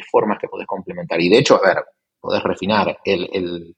formas 0.09 0.37
que 0.39 0.47
podés 0.47 0.67
complementar. 0.67 1.19
Y 1.19 1.29
de 1.29 1.39
hecho, 1.39 1.55
a 1.55 1.67
ver, 1.67 1.83
podés 2.19 2.43
refinar 2.43 2.97
el, 3.03 3.75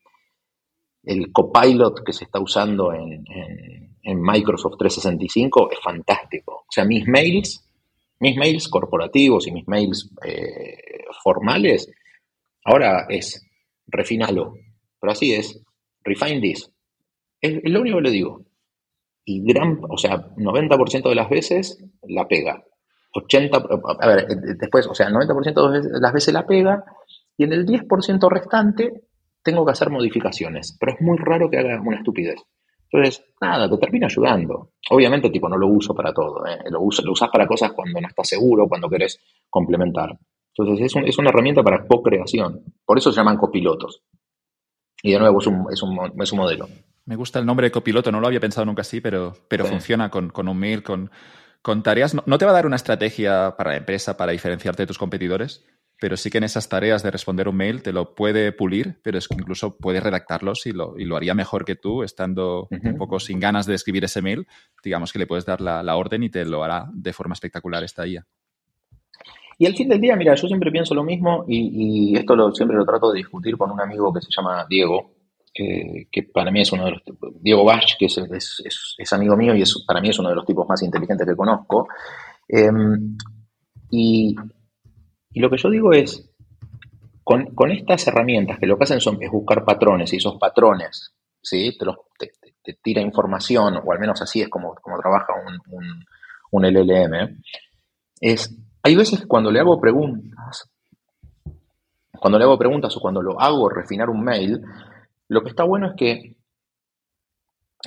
el, 1.03 1.31
copilot 1.31 2.03
que 2.03 2.13
se 2.13 2.25
está 2.25 2.39
usando 2.39 2.93
en, 2.93 3.23
Microsoft 4.21 4.77
365 4.77 5.71
es 5.71 5.79
fantástico. 5.81 6.53
O 6.61 6.71
sea, 6.71 6.85
mis 6.85 7.05
mails, 7.07 7.67
mis 8.19 8.37
mails 8.37 8.69
corporativos 8.69 9.47
y 9.47 9.51
mis 9.51 9.67
mails 9.67 10.09
eh, 10.23 11.03
formales, 11.21 11.91
ahora 12.63 13.05
es 13.09 13.46
refinalo, 13.87 14.53
pero 14.99 15.11
así 15.11 15.33
es, 15.33 15.63
refine 16.03 16.41
this. 16.41 16.71
Es, 17.41 17.59
lo 17.63 17.81
único 17.81 17.97
que 17.97 18.03
le 18.03 18.11
digo. 18.11 18.45
Y 19.25 19.43
gran, 19.43 19.79
o 19.89 19.97
sea, 19.97 20.35
90% 20.35 21.09
de 21.09 21.15
las 21.15 21.29
veces 21.29 21.83
la 22.03 22.27
pega. 22.27 22.63
80, 23.13 23.57
a 23.99 24.07
ver, 24.07 24.27
después, 24.57 24.87
o 24.87 24.93
sea, 24.93 25.09
90% 25.09 25.81
de 25.81 25.99
las 25.99 26.13
veces 26.13 26.33
la 26.33 26.45
pega 26.45 26.83
y 27.35 27.43
en 27.43 27.53
el 27.53 27.65
10% 27.65 28.29
restante 28.29 29.07
tengo 29.43 29.65
que 29.65 29.71
hacer 29.71 29.89
modificaciones, 29.89 30.77
pero 30.79 30.93
es 30.93 31.01
muy 31.01 31.17
raro 31.17 31.49
que 31.49 31.57
haga 31.57 31.81
una 31.81 31.97
estupidez. 31.97 32.41
Entonces, 32.89 33.25
nada, 33.41 33.69
te 33.69 33.77
termina 33.77 34.07
ayudando. 34.07 34.71
Obviamente, 34.89 35.29
tipo, 35.29 35.49
no 35.49 35.57
lo 35.57 35.67
uso 35.67 35.93
para 35.93 36.13
todo, 36.13 36.45
¿eh? 36.45 36.57
lo, 36.69 36.81
uso, 36.81 37.01
lo 37.03 37.11
usas 37.11 37.29
para 37.29 37.47
cosas 37.47 37.73
cuando 37.73 37.99
no 37.99 38.07
estás 38.07 38.27
seguro, 38.29 38.67
cuando 38.67 38.89
querés 38.89 39.19
complementar. 39.49 40.17
Entonces, 40.57 40.95
es, 40.95 41.03
es 41.05 41.17
una 41.17 41.29
herramienta 41.29 41.63
para 41.63 41.85
co-creación. 41.85 42.63
Por 42.85 42.97
eso 42.97 43.11
se 43.11 43.17
llaman 43.17 43.37
copilotos. 43.37 44.03
Y 45.03 45.11
de 45.11 45.19
nuevo, 45.19 45.39
es 45.39 45.47
un, 45.47 45.67
es 45.71 45.81
un, 45.83 46.21
es 46.21 46.31
un 46.31 46.37
modelo. 46.37 46.67
Me 47.05 47.15
gusta 47.15 47.39
el 47.39 47.45
nombre 47.45 47.67
de 47.67 47.71
copiloto, 47.71 48.11
no 48.11 48.19
lo 48.19 48.27
había 48.27 48.39
pensado 48.39 48.65
nunca 48.65 48.81
así, 48.81 48.99
pero, 48.99 49.33
pero 49.47 49.65
funciona 49.65 50.09
con, 50.09 50.29
con, 50.29 50.47
un 50.49 50.57
mail, 50.57 50.83
con, 50.83 51.09
con 51.61 51.81
tareas. 51.81 52.13
No, 52.25 52.37
te 52.37 52.45
va 52.45 52.51
a 52.51 52.53
dar 52.53 52.65
una 52.65 52.75
estrategia 52.75 53.55
para 53.57 53.71
la 53.71 53.77
empresa 53.77 54.17
para 54.17 54.33
diferenciarte 54.33 54.83
de 54.83 54.87
tus 54.87 54.97
competidores, 54.97 55.65
pero 56.01 56.17
sí 56.17 56.29
que 56.29 56.39
en 56.39 56.43
esas 56.43 56.67
tareas 56.67 57.03
de 57.03 57.11
responder 57.11 57.47
un 57.47 57.55
mail 57.55 57.81
te 57.81 57.93
lo 57.93 58.13
puede 58.13 58.51
pulir, 58.51 58.99
pero 59.03 59.17
es 59.17 59.29
que 59.29 59.35
incluso 59.35 59.77
puede 59.77 60.01
redactarlos 60.01 60.65
y 60.65 60.73
lo, 60.73 60.99
y 60.99 61.05
lo 61.05 61.15
haría 61.15 61.33
mejor 61.33 61.63
que 61.63 61.75
tú, 61.75 62.03
estando 62.03 62.67
un 62.69 62.97
poco 62.97 63.21
sin 63.21 63.39
ganas 63.39 63.67
de 63.67 63.75
escribir 63.75 64.03
ese 64.03 64.21
mail. 64.21 64.45
Digamos 64.83 65.13
que 65.13 65.19
le 65.19 65.27
puedes 65.27 65.45
dar 65.45 65.61
la, 65.61 65.83
la 65.83 65.95
orden 65.95 66.23
y 66.23 66.29
te 66.29 66.43
lo 66.43 66.63
hará 66.63 66.89
de 66.91 67.13
forma 67.13 67.33
espectacular 67.33 67.85
esta 67.85 68.05
IA. 68.05 68.25
Y 69.57 69.65
al 69.65 69.75
fin 69.75 69.89
del 69.89 69.99
día, 69.99 70.15
mira, 70.15 70.35
yo 70.35 70.47
siempre 70.47 70.71
pienso 70.71 70.93
lo 70.93 71.03
mismo 71.03 71.43
y, 71.47 72.15
esto 72.15 72.51
siempre 72.51 72.77
lo 72.77 72.85
trato 72.85 73.11
de 73.11 73.17
discutir 73.17 73.57
con 73.57 73.71
un 73.71 73.81
amigo 73.81 74.13
que 74.13 74.21
se 74.21 74.29
llama 74.29 74.65
Diego, 74.69 75.15
que 75.53 76.23
para 76.31 76.51
mí 76.51 76.61
es 76.61 76.71
uno 76.71 76.85
de 76.85 76.91
los 76.91 77.01
Diego 77.41 77.63
Bach, 77.63 77.97
que 77.97 78.05
es, 78.05 79.13
amigo 79.13 79.35
mío 79.35 79.55
y 79.55 79.63
para 79.87 79.99
mí 79.99 80.09
es 80.09 80.19
uno 80.19 80.29
de 80.29 80.35
los 80.35 80.45
tipos 80.45 80.67
más 80.69 80.83
inteligentes 80.83 81.27
que 81.27 81.35
conozco. 81.35 81.87
Em, 82.47 83.17
y, 83.89 84.35
lo 85.33 85.49
que 85.49 85.57
yo 85.57 85.69
digo 85.69 85.91
es, 85.91 86.31
con, 87.23 87.71
estas 87.71 88.07
herramientas 88.07 88.59
que 88.59 88.67
lo 88.67 88.77
que 88.77 88.83
hacen 88.83 89.01
son, 89.01 89.17
es 89.21 89.31
buscar 89.31 89.65
patrones 89.65 90.13
y 90.13 90.17
esos 90.17 90.37
patrones, 90.37 91.15
¿sí? 91.41 91.75
Te, 91.77 92.31
te, 92.63 92.73
tira 92.83 93.01
información, 93.01 93.79
o 93.83 93.91
al 93.91 93.99
menos 93.99 94.21
así 94.21 94.41
es 94.41 94.49
como, 94.49 94.75
como 94.75 94.99
trabaja 94.99 95.33
un, 95.67 96.05
un 96.51 96.65
LLM, 96.65 97.41
es 98.19 98.55
hay 98.87 98.95
veces 98.95 99.19
que 99.19 99.27
cuando 99.27 99.51
le 99.51 99.59
hago 99.59 99.81
preguntas, 99.81 100.71
cuando 102.17 102.39
le 102.39 102.45
hago 102.45 102.57
preguntas 102.57 102.95
o 102.95 103.01
cuando 103.01 103.21
lo 103.21 103.39
hago 103.39 103.67
refinar 103.69 104.09
un 104.09 104.23
mail, 104.23 104.61
lo 105.27 105.43
que 105.43 105.49
está 105.49 105.65
bueno 105.65 105.87
es 105.87 105.93
que 105.97 106.37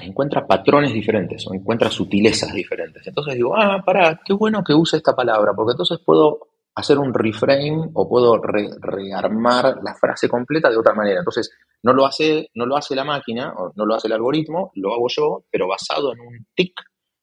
encuentra 0.02 0.46
patrones 0.46 0.92
diferentes 0.92 1.46
o 1.46 1.54
encuentra 1.54 1.90
sutilezas 1.90 2.52
diferentes. 2.52 3.06
Entonces 3.06 3.34
digo, 3.34 3.56
ah, 3.56 3.82
para, 3.84 4.20
qué 4.22 4.34
bueno 4.34 4.62
que 4.62 4.74
use 4.74 4.98
esta 4.98 5.16
palabra, 5.16 5.52
porque 5.56 5.72
entonces 5.72 6.00
puedo 6.04 6.48
hacer 6.74 6.98
un 6.98 7.14
reframe 7.14 7.90
o 7.94 8.06
puedo 8.06 8.38
rearmar 8.38 9.78
la 9.82 9.94
frase 9.94 10.28
completa 10.28 10.68
de 10.68 10.76
otra 10.76 10.92
manera. 10.92 11.20
Entonces, 11.20 11.50
no 11.82 11.94
lo 11.94 12.04
hace, 12.04 12.50
no 12.54 12.66
lo 12.66 12.76
hace 12.76 12.94
la 12.94 13.04
máquina 13.04 13.54
o 13.56 13.72
no 13.74 13.86
lo 13.86 13.94
hace 13.94 14.06
el 14.06 14.12
algoritmo, 14.12 14.70
lo 14.74 14.92
hago 14.92 15.06
yo, 15.08 15.44
pero 15.50 15.66
basado 15.66 16.12
en 16.12 16.20
un 16.20 16.46
tic 16.54 16.74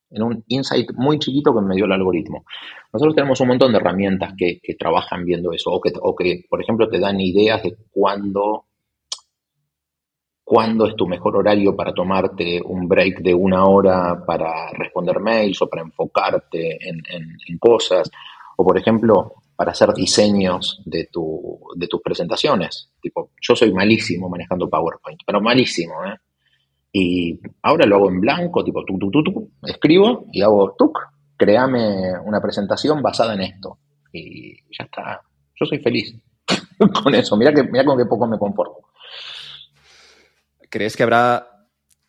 en 0.10 0.24
un 0.24 0.44
insight 0.48 0.92
muy 0.96 1.20
chiquito 1.20 1.54
que 1.54 1.62
me 1.62 1.76
dio 1.76 1.86
el 1.86 1.92
algoritmo. 1.92 2.46
Nosotros 2.94 3.16
tenemos 3.16 3.40
un 3.42 3.50
montón 3.50 3.72
de 3.72 3.80
herramientas 3.80 4.34
que, 4.38 4.60
trabajan 4.80 5.26
viendo 5.26 5.52
eso, 5.52 5.72
o 5.72 5.82
que, 5.82 5.92
o 6.02 6.16
que, 6.16 6.46
por 6.50 6.62
ejemplo, 6.62 6.88
te 6.88 7.00
dan 7.00 7.20
ideas 7.20 7.64
de 7.64 7.76
cuándo, 7.92 8.66
cuándo 10.44 10.88
es 10.88 10.96
tu 10.96 11.08
mejor 11.08 11.38
horario 11.38 11.76
para 11.76 11.94
tomarte 11.94 12.62
un 12.64 12.88
break 12.88 13.22
de 13.22 13.34
una 13.34 13.66
hora 13.66 14.24
para 14.26 14.70
responder 14.72 15.20
mails 15.20 15.62
o 15.62 15.68
para 15.68 15.82
enfocarte 15.82 16.78
en, 16.88 17.58
cosas, 17.60 18.10
o 18.56 18.64
por 18.64 18.78
ejemplo, 18.78 19.34
para 19.56 19.72
hacer 19.72 19.92
diseños 19.94 20.82
de, 20.86 21.10
tu, 21.12 21.60
de 21.76 21.88
tus 21.88 22.02
presentaciones. 22.02 22.92
Tipo, 23.02 23.32
yo 23.42 23.56
soy 23.56 23.74
malísimo 23.74 24.30
manejando 24.30 24.70
PowerPoint, 24.70 25.20
pero 25.26 25.42
malísimo, 25.42 25.94
¿eh? 26.06 26.16
Y 26.92 27.40
ahora 27.62 27.86
lo 27.86 27.98
hago 27.98 28.10
en 28.10 28.22
blanco, 28.22 28.64
tipo, 28.64 28.84
tu, 28.86 28.98
tu, 28.98 29.12
tu, 29.12 29.24
tu, 29.24 29.52
escribo 29.64 30.26
y 30.32 30.42
hago, 30.42 30.76
tuc, 30.78 30.98
créame 31.38 32.18
una 32.26 32.42
presentación 32.42 33.02
basada 33.02 33.34
en 33.34 33.42
esto. 33.42 33.80
Y 34.12 34.56
ya 34.78 34.86
está. 34.86 35.22
Yo 35.56 35.66
soy 35.66 35.80
feliz 35.80 36.16
con 37.04 37.14
eso. 37.14 37.38
Mira, 37.38 37.54
que, 37.54 37.64
mira 37.64 37.86
con 37.86 37.98
qué 37.98 38.06
poco 38.06 38.28
me 38.28 38.38
conformo. 38.38 38.88
¿Crees 40.70 40.96
que 40.96 41.04
habrá 41.04 41.57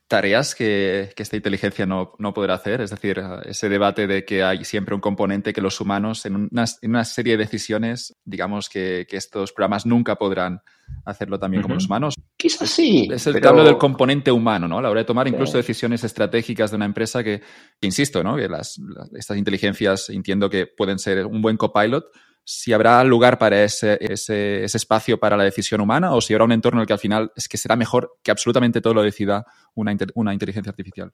tareas 0.09 0.55
que, 0.55 1.13
esta 1.17 1.37
inteligencia 1.37 1.87
no, 1.87 2.17
podrá 2.35 2.55
hacer? 2.55 2.81
Es 2.81 2.91
decir, 2.91 3.23
ese 3.45 3.69
debate 3.69 4.07
de 4.07 4.25
que 4.25 4.43
hay 4.43 4.65
siempre 4.65 4.95
un 4.95 5.01
componente 5.01 5.53
que 5.53 5.61
los 5.61 5.81
humanos, 5.81 6.25
en 6.27 6.49
una, 6.51 7.05
serie 7.05 7.37
de 7.37 7.45
decisiones, 7.45 8.17
digamos 8.25 8.69
que, 8.69 9.07
estos 9.11 9.53
programas 9.53 9.85
nunca 9.85 10.17
podrán 10.17 10.63
hacerlo 11.05 11.39
también 11.39 11.63
como 11.63 11.75
los 11.75 11.87
humanos. 11.87 12.15
Quizás 12.37 12.71
sí. 12.71 13.09
Es 13.13 13.27
el 13.27 13.41
cambio 13.41 13.65
del 13.65 13.77
componente 13.77 14.33
humano, 14.33 14.67
¿no? 14.67 14.79
A 14.79 14.83
la 14.83 14.91
hora 14.91 15.01
de 15.01 15.07
tomar 15.07 15.29
incluso 15.29 15.59
decisiones 15.59 16.03
estratégicas 16.03 16.71
de 16.71 16.77
una 16.77 16.87
empresa 16.87 17.23
que, 17.23 17.43
insisto, 17.83 18.25
¿no? 18.25 18.37
Que 18.37 18.49
las, 18.49 18.81
estas 19.13 19.37
inteligencias 19.37 20.09
entiendo 20.09 20.49
que 20.49 20.67
pueden 20.67 20.99
ser 20.99 21.27
un 21.27 21.43
buen 21.43 21.59
copilot, 21.59 22.07
si 22.51 22.73
habrá 22.73 23.05
lugar 23.05 23.37
para 23.37 23.63
ese, 23.63 23.99
ese, 24.01 24.65
espacio 24.65 25.21
para 25.21 25.37
la 25.37 25.45
decisión 25.45 25.83
humana 25.83 26.15
o 26.15 26.21
si 26.23 26.33
habrá 26.33 26.47
un 26.47 26.53
entorno 26.53 26.79
en 26.79 26.81
el 26.81 26.87
que 26.87 26.95
al 26.95 26.99
final 26.99 27.31
es 27.37 27.47
que 27.47 27.59
será 27.59 27.77
mejor 27.77 28.17
que 28.23 28.31
absolutamente 28.31 28.81
todo 28.81 28.95
lo 28.95 29.03
decida 29.03 29.45
una, 29.75 29.95
una 30.15 30.33
inteligencia 30.33 30.71
artificial. 30.71 31.13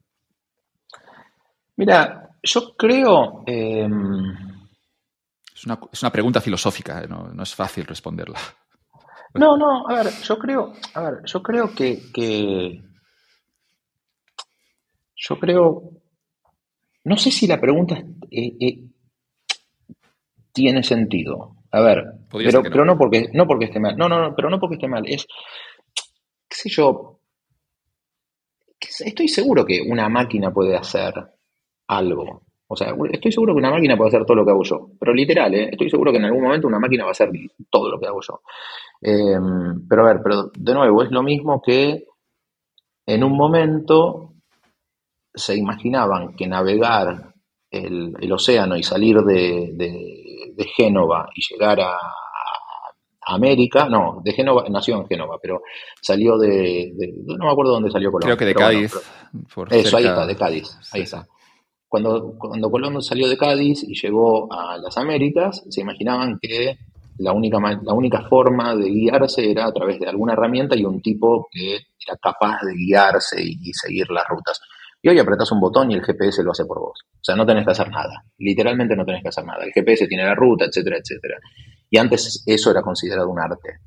Mira, 1.74 2.30
yo 2.40 2.76
creo... 2.76 3.42
Em, 3.46 4.32
es, 5.56 5.66
una, 5.66 6.12
pregunta 6.12 6.40
filosófica, 6.40 7.02
¿eh? 7.02 7.08
no, 7.08 7.42
es 7.42 7.52
fácil 7.52 7.84
responderla. 7.84 8.38
No, 9.34 9.56
no, 9.56 9.88
a 9.88 10.04
ver, 10.04 10.12
yo 10.22 10.38
creo, 10.38 10.72
a 10.94 11.00
ver, 11.02 11.14
yo 11.24 11.42
creo 11.42 11.74
que, 11.74 12.80
yo 15.16 15.40
creo, 15.40 15.82
no 17.02 17.16
sé 17.16 17.32
si 17.32 17.48
la 17.48 17.60
pregunta 17.60 18.00
tiene 20.54 20.82
sentido. 20.82 21.56
A 21.72 21.80
ver, 21.80 22.04
pero, 22.30 22.62
pero 22.62 22.84
no. 22.84 22.96
porque, 22.96 23.28
no 23.32 23.46
porque 23.46 23.66
esté 23.66 23.80
mal. 23.80 23.96
No, 23.96 24.08
no, 24.08 24.20
no, 24.20 24.34
pero 24.34 24.48
no 24.48 24.60
porque 24.60 24.76
esté 24.76 24.88
mal. 24.88 25.04
Es, 25.06 25.26
qué 26.48 26.56
sé 26.56 26.68
yo, 26.70 27.18
estoy 29.04 29.28
seguro 29.28 29.64
que 29.66 29.82
una 29.82 30.08
máquina 30.08 30.52
puede 30.52 30.76
hacer 30.76 31.12
algo. 31.88 32.42
O 32.68 32.76
sea, 32.76 32.94
estoy 33.12 33.32
seguro 33.32 33.54
que 33.54 33.58
una 33.58 33.70
máquina 33.70 33.96
puede 33.96 34.08
hacer 34.08 34.24
todo 34.24 34.36
lo 34.36 34.44
que 34.44 34.52
hago 34.52 34.62
yo. 34.62 34.88
Pero 34.98 35.12
literal, 35.12 35.52
¿eh? 35.54 35.68
estoy 35.72 35.90
seguro 35.90 36.12
que 36.12 36.18
en 36.18 36.24
algún 36.24 36.44
momento 36.44 36.68
una 36.68 36.78
máquina 36.78 37.04
va 37.04 37.10
a 37.10 37.12
hacer 37.12 37.30
todo 37.68 37.90
lo 37.90 37.98
que 37.98 38.06
hago 38.06 38.20
yo. 38.20 38.40
Em, 39.02 39.86
pero 39.88 40.02
a 40.02 40.12
ver, 40.12 40.22
pero 40.22 40.50
de 40.56 40.74
nuevo, 40.74 41.02
es 41.02 41.10
lo 41.10 41.22
mismo 41.22 41.60
que 41.60 42.04
en 43.04 43.24
un 43.24 43.36
momento 43.36 44.32
se 45.34 45.56
imaginaban 45.56 46.34
que 46.36 46.46
navegar 46.46 47.34
el, 47.70 48.32
océano 48.32 48.76
y 48.76 48.84
salir 48.84 49.18
de 49.22 49.72
de 49.74 50.23
Génova 50.64 51.28
y 51.34 51.42
llegar 51.52 51.80
a, 51.80 51.96
América, 53.26 53.88
no, 53.88 54.20
de 54.22 54.32
Génova, 54.32 54.64
nació 54.68 54.96
en 54.96 55.06
Génova, 55.06 55.38
pero 55.40 55.62
salió 56.00 56.36
de, 56.36 56.92
no 57.24 57.46
me 57.46 57.50
acuerdo 57.50 57.72
dónde 57.72 57.90
salió 57.90 58.12
Colón. 58.12 58.26
Creo 58.26 58.36
que 58.36 58.44
de 58.44 58.54
Cádiz. 58.54 58.94
eso, 59.70 59.96
ahí 59.96 60.04
está, 60.04 60.26
de 60.26 60.36
Cádiz, 60.36 60.78
ahí 60.92 61.02
está. 61.02 61.26
Cuando, 61.88 62.34
cuando 62.38 62.70
Colón 62.70 63.00
salió 63.02 63.28
de 63.28 63.38
Cádiz 63.38 63.82
y 63.84 63.94
llegó 63.94 64.52
a 64.52 64.76
las 64.76 64.98
Américas, 64.98 65.64
se 65.70 65.80
imaginaban 65.80 66.38
que 66.38 66.76
la 67.18 67.32
única, 67.32 67.58
la 67.82 67.94
única 67.94 68.22
forma 68.28 68.74
de 68.74 68.90
guiarse 68.90 69.50
era 69.50 69.66
a 69.66 69.72
través 69.72 70.00
de 70.00 70.08
alguna 70.08 70.32
herramienta 70.32 70.76
y 70.76 70.84
un 70.84 71.00
tipo 71.00 71.48
que 71.50 71.76
era 72.06 72.16
capaz 72.20 72.60
de 72.62 72.74
guiarse 72.74 73.42
y 73.42 73.72
seguir 73.72 74.10
las 74.10 74.26
rutas. 74.28 74.60
Y 75.04 75.08
hoy 75.10 75.18
apretas 75.18 75.52
un 75.52 75.60
botón 75.60 75.90
y 75.90 75.96
el 75.96 76.02
GPS 76.02 76.42
lo 76.42 76.52
hace 76.52 76.64
por 76.64 76.80
vos. 76.80 76.98
O 77.12 77.18
sea, 77.20 77.36
no 77.36 77.44
tenés 77.44 77.66
que 77.66 77.72
hacer 77.72 77.90
nada. 77.90 78.24
Literalmente 78.38 78.96
no 78.96 79.04
tenés 79.04 79.20
que 79.20 79.28
hacer 79.28 79.44
nada. 79.44 79.62
El 79.62 79.70
GPS 79.70 80.08
tiene 80.08 80.24
la 80.24 80.34
ruta, 80.34 80.64
etcétera, 80.64 80.96
etcétera. 80.96 81.38
Y 81.90 81.98
antes 81.98 82.42
eso 82.46 82.70
era 82.70 82.80
considerado 82.80 83.28
un 83.28 83.38
arte. 83.38 83.80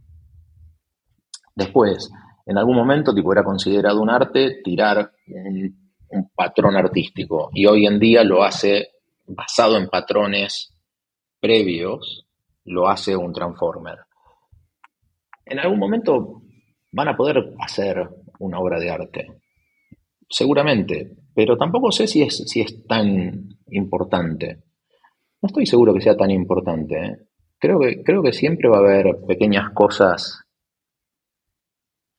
Después, 1.56 2.12
en 2.46 2.60
algún 2.60 2.76
momento, 2.76 3.16
tipo, 3.16 3.34
era 3.34 3.44
considerado 3.44 4.00
un 4.00 4.12
arte 4.12 4.62
tirar 4.64 5.12
un, 5.26 5.92
un 6.10 6.30
patrón 6.36 6.76
artístico. 6.76 7.50
Y 7.52 7.66
hoy 7.66 7.88
en 7.88 7.98
día 7.98 8.24
lo 8.24 8.44
hace 8.44 8.90
basado 9.26 9.76
en 9.78 9.88
patrones 9.88 10.72
previos, 11.40 12.28
lo 12.64 12.88
hace 12.88 13.16
un 13.16 13.34
transformer. 13.34 13.98
En 15.46 15.58
algún 15.58 15.80
momento 15.80 16.44
van 16.92 17.08
a 17.08 17.18
poder 17.18 17.56
hacer 17.60 18.08
una 18.38 18.60
obra 18.60 18.80
de 18.80 18.92
arte 18.92 19.28
seguramente, 20.30 21.18
pero 21.34 21.58
tampoco 21.58 21.92
sé 21.92 22.08
si 22.08 22.22
es, 22.22 22.44
si 22.48 22.62
es 22.62 22.86
tan 22.86 23.50
importante. 23.70 24.64
No 25.42 25.48
estoy 25.48 25.66
seguro 25.66 25.94
que 25.94 26.02
sea 26.02 26.18
tan 26.18 26.32
importante. 26.32 26.96
¿eh? 26.96 27.18
Creo, 27.60 27.80
que, 27.80 28.04
creo 28.04 28.24
que 28.24 28.34
siempre 28.34 28.70
va 28.70 28.78
a 28.78 28.80
haber 28.80 29.18
pequeñas 29.28 29.72
cosas 29.72 30.44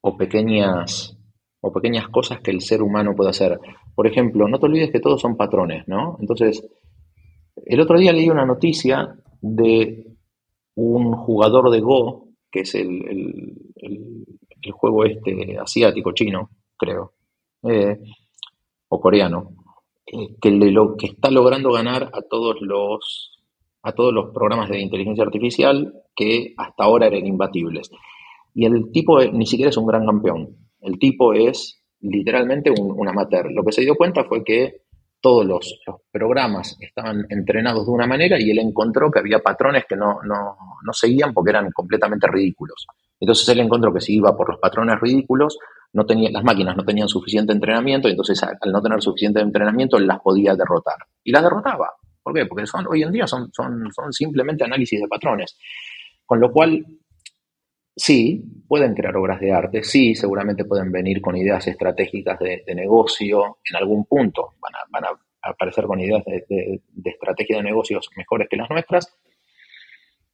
o 0.01 0.17
pequeñas, 0.17 1.19
o 1.61 1.73
pequeñas 1.73 2.09
cosas 2.09 2.41
que 2.41 2.51
el 2.51 2.61
ser 2.61 2.83
humano 2.83 3.15
puede 3.17 3.31
hacer. 3.31 3.59
Por 3.95 4.07
ejemplo, 4.07 4.49
no 4.49 4.59
te 4.59 4.67
olvides 4.67 4.91
que 4.91 5.01
todos 5.01 5.21
son 5.21 5.37
patrones, 5.37 5.87
¿no? 5.89 6.17
Entonces, 6.21 6.65
el 7.67 7.81
otro 7.81 7.99
día 7.99 8.13
leí 8.13 8.31
una 8.31 8.47
noticia 8.47 9.17
de 9.41 10.07
un 10.77 11.13
jugador 11.13 11.71
de 11.71 11.81
Go, 11.81 12.29
que 12.51 12.61
es 12.61 12.75
el, 12.77 14.25
el 14.63 14.73
juego 14.73 15.05
este 15.05 15.59
asiático, 15.59 16.13
chino, 16.13 16.51
creo, 16.77 17.15
eh, 17.63 17.99
o 18.89 19.01
coreano, 19.01 19.51
eh, 20.07 20.37
que, 20.41 20.51
lo, 20.51 20.97
que 20.97 21.07
está 21.07 21.31
logrando 21.31 21.73
ganar 21.73 22.11
a 22.13 22.23
todos 22.23 22.57
los 22.61 23.35
a 23.83 23.93
todos 23.93 24.13
los 24.13 24.35
programas 24.35 24.69
de 24.69 24.81
inteligencia 24.81 25.25
artificial 25.25 25.95
que 26.15 26.53
hasta 26.57 26.85
ahora 26.85 27.07
eran 27.07 27.27
imbatibles. 27.27 27.91
Y 28.55 28.67
el 28.67 28.91
tipo 28.91 29.23
ni 29.23 29.47
siquiera 29.47 29.71
es 29.71 29.77
un 29.77 29.87
gran 29.87 30.05
campeón. 30.05 30.57
El 30.81 30.99
tipo 30.99 31.33
es 31.33 31.81
literalmente 32.01 32.71
un, 32.71 33.09
amateur. 33.09 33.51
Lo 33.53 33.65
que 33.65 33.73
se 33.73 33.83
dio 33.83 33.95
cuenta 33.95 34.25
fue 34.25 34.45
que 34.45 34.83
todos 35.21 35.47
los, 35.47 35.81
programas 36.13 36.77
estaban 36.81 37.27
entrenados 37.29 37.87
de 37.87 37.93
una 37.93 38.07
manera 38.07 38.41
y 38.41 38.51
él 38.51 38.59
encontró 38.59 39.11
que 39.11 39.19
había 39.21 39.41
patrones 39.41 39.85
que 39.89 39.97
no, 39.97 40.19
no, 40.23 40.57
no 40.85 40.93
seguían 40.93 41.33
porque 41.33 41.51
eran 41.51 41.71
completamente 41.73 42.27
ridículos. 42.27 42.87
Entonces 43.21 43.49
él 43.49 43.61
encontró 43.61 43.93
que 43.93 44.01
si 44.01 44.17
iba 44.17 44.37
por 44.37 44.51
los 44.51 44.61
patrones 44.61 45.01
ridículos, 45.01 45.59
no 45.93 46.05
tenía, 46.07 46.31
las 46.31 46.45
máquinas 46.45 46.77
no 46.77 46.85
tenían 46.85 47.09
suficiente 47.09 47.53
entrenamiento 47.53 48.09
y 48.09 48.13
entonces 48.13 48.43
al 48.43 48.73
no 48.73 48.83
tener 48.83 49.01
suficiente 49.03 49.41
entrenamiento 49.41 49.99
las 49.99 50.21
podía 50.21 50.55
derrotar. 50.55 50.97
Y 51.25 51.33
las 51.33 51.43
derrotaba. 51.43 51.91
¿Por 52.23 52.35
qué? 52.35 52.47
Porque 52.47 52.67
son, 52.67 52.87
hoy 52.87 53.03
en 53.03 53.13
día 53.13 53.27
son, 53.27 53.51
son, 53.53 53.91
son 53.93 54.13
simplemente 54.13 54.65
análisis 54.65 55.01
de 55.01 55.09
patrones. 55.09 55.57
Con 56.27 56.41
lo 56.41 56.53
cual, 56.53 56.85
sí, 57.97 58.45
pueden 58.69 58.95
crear 58.95 59.17
obras 59.17 59.41
de 59.41 59.51
arte, 59.51 59.83
sí, 59.83 60.15
seguramente 60.15 60.67
pueden 60.67 60.93
venir 60.93 61.23
con 61.23 61.37
ideas 61.37 61.67
estratégicas 61.67 62.39
de, 62.39 62.63
negocio 62.75 63.59
en 63.71 63.77
algún 63.77 64.05
punto, 64.05 64.57
van 64.61 64.75
a, 64.75 64.79
van 64.91 65.05
a 65.07 65.51
aparecer 65.51 65.87
con 65.87 65.99
ideas 66.01 66.23
de, 66.27 66.45
de, 66.49 67.11
estrategia 67.11 67.57
de 67.57 67.63
negocios 67.63 68.11
mejores 68.15 68.49
que 68.51 68.59
las 68.59 68.69
nuestras, 68.69 69.19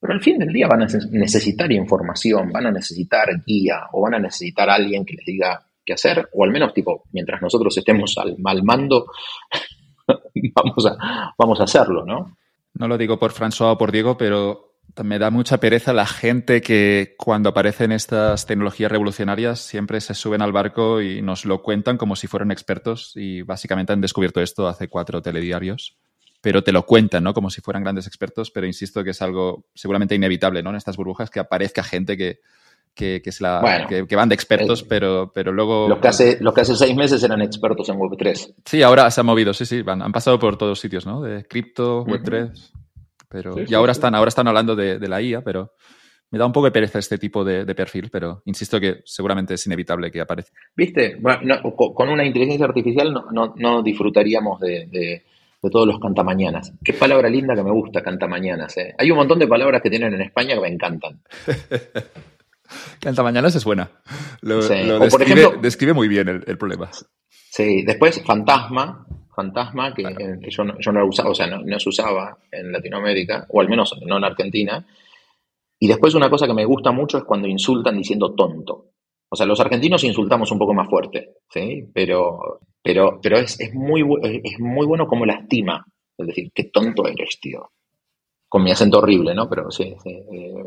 pero 0.05 0.13
al 0.13 0.23
fin 0.23 0.39
del 0.39 0.53
día 0.53 0.69
van 0.69 0.83
a 0.83 0.87
necesitar 1.13 1.73
información, 1.73 2.53
van 2.53 2.67
a 2.67 2.71
necesitar 2.71 3.27
guía 3.47 3.89
o 3.91 4.03
van 4.03 4.13
a 4.13 4.19
necesitar 4.19 4.69
alguien 4.69 5.03
que 5.03 5.15
les 5.15 5.25
diga 5.25 5.67
qué 5.83 5.95
hacer, 5.95 6.29
o 6.35 6.45
al 6.45 6.51
menos 6.51 6.75
tipo, 6.75 7.05
mientras 7.13 7.41
nosotros 7.41 7.75
estemos 7.79 8.15
al 8.19 8.37
mal 8.37 8.63
mando, 8.63 9.07
vamos, 10.55 10.85
a, 10.85 11.33
vamos 11.39 11.59
a 11.59 11.65
hacerlo, 11.65 12.05
¿no? 12.05 12.37
No 12.75 12.87
lo 12.87 12.99
digo 12.99 13.19
por 13.19 13.33
François 13.33 13.73
o 13.73 13.79
por 13.79 13.93
Diego, 13.93 14.19
pero 14.19 14.75
me 15.03 15.19
da 15.19 15.31
mucha 15.31 15.57
pereza 15.57 15.95
la 15.95 16.05
gente 16.05 16.61
que 16.61 17.15
cuando 17.17 17.49
aparecen 17.49 17.91
estas 17.91 18.45
tecnologías 18.45 18.93
revolucionarias 18.93 19.61
siempre 19.61 20.03
se 20.03 20.13
suben 20.13 20.43
al 20.43 20.53
barco 20.53 21.01
y 21.01 21.23
nos 21.23 21.47
lo 21.47 21.63
cuentan 21.63 21.97
como 21.97 22.15
si 22.15 22.27
fueran 22.27 22.51
expertos 22.51 23.13
y 23.17 23.41
básicamente 23.41 23.95
han 23.95 24.03
descubierto 24.03 24.43
esto 24.43 24.69
hace 24.69 24.89
cuatro 24.89 25.23
telediarios 25.23 25.97
pero 26.45 26.63
te 26.63 26.73
lo 26.73 26.85
cuentan, 26.85 27.25
¿no? 27.25 27.33
Como 27.33 27.49
si 27.49 27.63
fueran 27.63 27.83
grandes 27.83 28.07
expertos, 28.07 28.51
pero 28.51 28.67
insisto 28.67 29.03
que 29.03 29.11
es 29.11 29.23
algo 29.23 29.65
seguramente 29.75 30.15
inevitable, 30.15 30.63
¿no? 30.63 30.69
En 30.69 30.77
estas 30.77 30.99
burbujas 30.99 31.31
que 31.31 31.41
aparezca 31.41 31.83
gente 31.83 32.19
que, 32.19 32.41
que, 32.95 33.23
que, 33.23 33.31
la, 33.41 33.87
que, 33.89 34.15
van 34.15 34.29
de 34.29 34.35
expertos, 34.35 34.83
pero, 34.83 35.33
pero 35.35 35.53
luego... 35.53 35.89
Los 35.89 36.01
que, 36.01 36.09
hace, 36.09 36.37
los 36.43 36.53
que 36.53 36.61
hace 36.61 36.77
seis 36.77 36.95
meses 36.95 37.25
eran 37.25 37.41
expertos 37.41 37.89
en 37.89 37.97
Web3. 37.97 38.57
Sí, 38.63 38.83
ahora 38.83 39.11
se 39.11 39.23
han 39.23 39.27
movido, 39.27 39.55
sí, 39.55 39.65
sí, 39.65 39.81
van, 39.81 40.03
han 40.03 40.13
pasado 40.13 40.39
por 40.39 40.59
todos 40.59 40.79
sitios, 40.79 41.07
¿no? 41.07 41.23
De 41.23 41.45
cripto, 41.45 42.05
Web3, 42.05 42.53
pero... 43.31 43.55
y 43.67 43.73
ahora, 43.73 43.93
Están, 43.93 44.15
ahora 44.15 44.29
están 44.29 44.47
hablando 44.47 44.77
de, 44.77 44.99
de, 44.99 45.09
la 45.09 45.23
IA, 45.23 45.41
pero... 45.41 45.73
me 46.31 46.39
da 46.39 46.45
un 46.45 46.53
poco 46.53 46.67
de 46.67 46.73
pereza 46.73 46.99
este 46.99 47.17
tipo 47.17 47.43
de, 47.43 47.65
perfil, 47.75 48.11
pero 48.13 48.43
insisto 48.45 48.79
que 48.79 49.01
seguramente 49.07 49.55
es 49.55 49.65
inevitable 49.65 50.11
que 50.11 50.21
aparezca. 50.21 50.61
Viste, 50.77 51.17
con 51.73 52.11
una 52.11 52.27
inteligencia 52.27 52.67
artificial 52.67 53.15
no, 53.33 53.83
disfrutaríamos 53.83 54.61
de, 54.61 55.23
todos 55.71 55.87
los 55.87 55.99
cantamañanas. 55.99 56.73
Qué 56.83 56.93
palabra 56.93 57.29
linda 57.29 57.55
que 57.55 57.63
me 57.63 57.71
gusta, 57.71 58.03
cantamañanas. 58.03 58.77
¿eh? 58.79 58.95
Hay 58.99 59.11
un 59.11 59.19
montón 59.19 59.39
de 59.39 59.47
palabras 59.47 59.83
que 59.83 59.91
tienen 59.91 60.15
en 60.15 60.23
España 60.23 60.55
que 60.55 60.61
me 60.61 60.69
encantan. 60.69 61.21
cantamañanas 63.01 63.55
es 63.55 63.65
buena. 63.65 63.91
Lo, 64.41 64.61
describe, 65.61 65.93
muy 65.93 66.09
bien 66.09 66.29
el, 66.29 66.59
problema. 66.59 66.91
Sí, 67.29 67.83
después 67.83 68.23
fantasma, 68.25 69.07
fantasma, 69.35 69.95
que 69.95 70.03
yo, 70.49 70.65
no, 70.65 71.01
lo 71.01 71.09
usaba, 71.09 71.31
o 71.31 71.35
sea, 71.35 71.47
no 71.47 71.79
se 71.79 71.89
usaba 71.89 72.39
en 72.51 72.73
Latinoamérica, 72.73 73.47
o 73.49 73.61
al 73.61 73.69
menos 73.69 73.95
no 74.07 74.19
en 74.19 74.25
Argentina 74.25 74.85
y 75.85 75.87
después 75.89 76.15
una 76.15 76.31
cosa 76.31 76.47
que 76.47 76.55
me 76.55 76.65
gusta 76.65 76.93
mucho 76.93 77.19
es 77.19 77.25
cuando 77.25 77.47
insultan 77.47 77.99
diciendo 77.99 78.35
tonto. 78.35 78.87
O 79.29 79.37
sea, 79.37 79.47
los 79.47 79.61
argentinos 79.61 80.05
insultamos 80.05 80.51
un 80.53 80.59
poco 80.59 80.75
más 80.75 80.89
fuerte, 80.89 81.37
¿sí? 81.49 81.89
Pero, 81.93 82.61
pero, 82.83 83.19
pero 83.21 83.39
es, 83.39 83.59
muy, 83.75 84.03
es 84.23 84.61
muy 84.61 84.87
bueno 84.87 85.07
como 85.07 85.27
lastima. 85.27 85.85
Es 86.17 86.27
decir, 86.27 86.51
qué 86.55 86.65
tonto 86.65 87.07
eres, 87.07 87.39
tío. 87.41 87.71
Con 88.49 88.63
mi 88.63 88.71
acento 88.71 88.99
horrible, 88.99 89.35
¿no? 89.35 89.49
Pero 89.49 89.71
sí, 89.71 89.95
eh, 90.05 90.65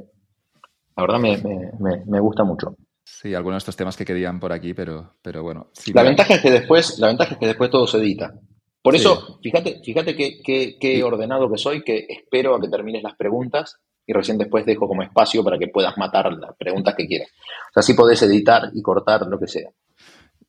la 0.96 1.04
verdad 1.04 1.20
me, 1.20 2.20
gusta 2.20 2.44
mucho. 2.44 2.76
Sí, 3.06 3.34
algunos 3.34 3.56
de 3.56 3.60
estos 3.60 3.78
temas 3.78 3.96
que 3.96 4.04
querían 4.04 4.40
por 4.40 4.52
aquí, 4.52 4.74
pero, 4.74 5.14
pero 5.22 5.44
bueno. 5.44 5.72
la, 5.94 6.04
ventaja 6.04 6.36
es 6.36 6.42
que 6.42 6.52
después, 6.52 7.00
la 7.00 7.08
ventaja 7.08 7.34
es 7.34 7.40
que 7.40 7.48
después 7.48 7.70
todo 7.70 7.88
se 7.88 8.00
edita. 8.00 8.34
Por 8.82 8.96
eso, 8.96 9.40
fíjate, 9.42 9.82
fíjate 9.84 10.16
qué 10.16 11.04
ordenado 11.04 11.50
que 11.50 11.58
soy, 11.58 11.84
que 11.84 12.06
espero 12.10 12.56
a 12.56 12.62
que 12.62 12.70
termines 12.70 13.04
las 13.04 13.16
preguntas 13.16 13.80
y 14.08 14.14
recién 14.14 14.38
después 14.38 14.66
dejo 14.66 14.88
como 14.88 15.04
espacio 15.04 15.44
para 15.44 15.60
que 15.60 15.68
puedas 15.68 15.98
matar 15.98 16.32
las 16.32 16.56
preguntas 16.58 16.96
que 16.96 17.06
quieras. 17.06 17.28
O 17.70 17.74
sea, 17.74 17.82
así 17.82 17.94
podés 17.94 18.22
editar 18.24 18.70
y 18.74 18.82
cortar 18.82 19.28
lo 19.28 19.38
que 19.38 19.48
sea. 19.48 19.70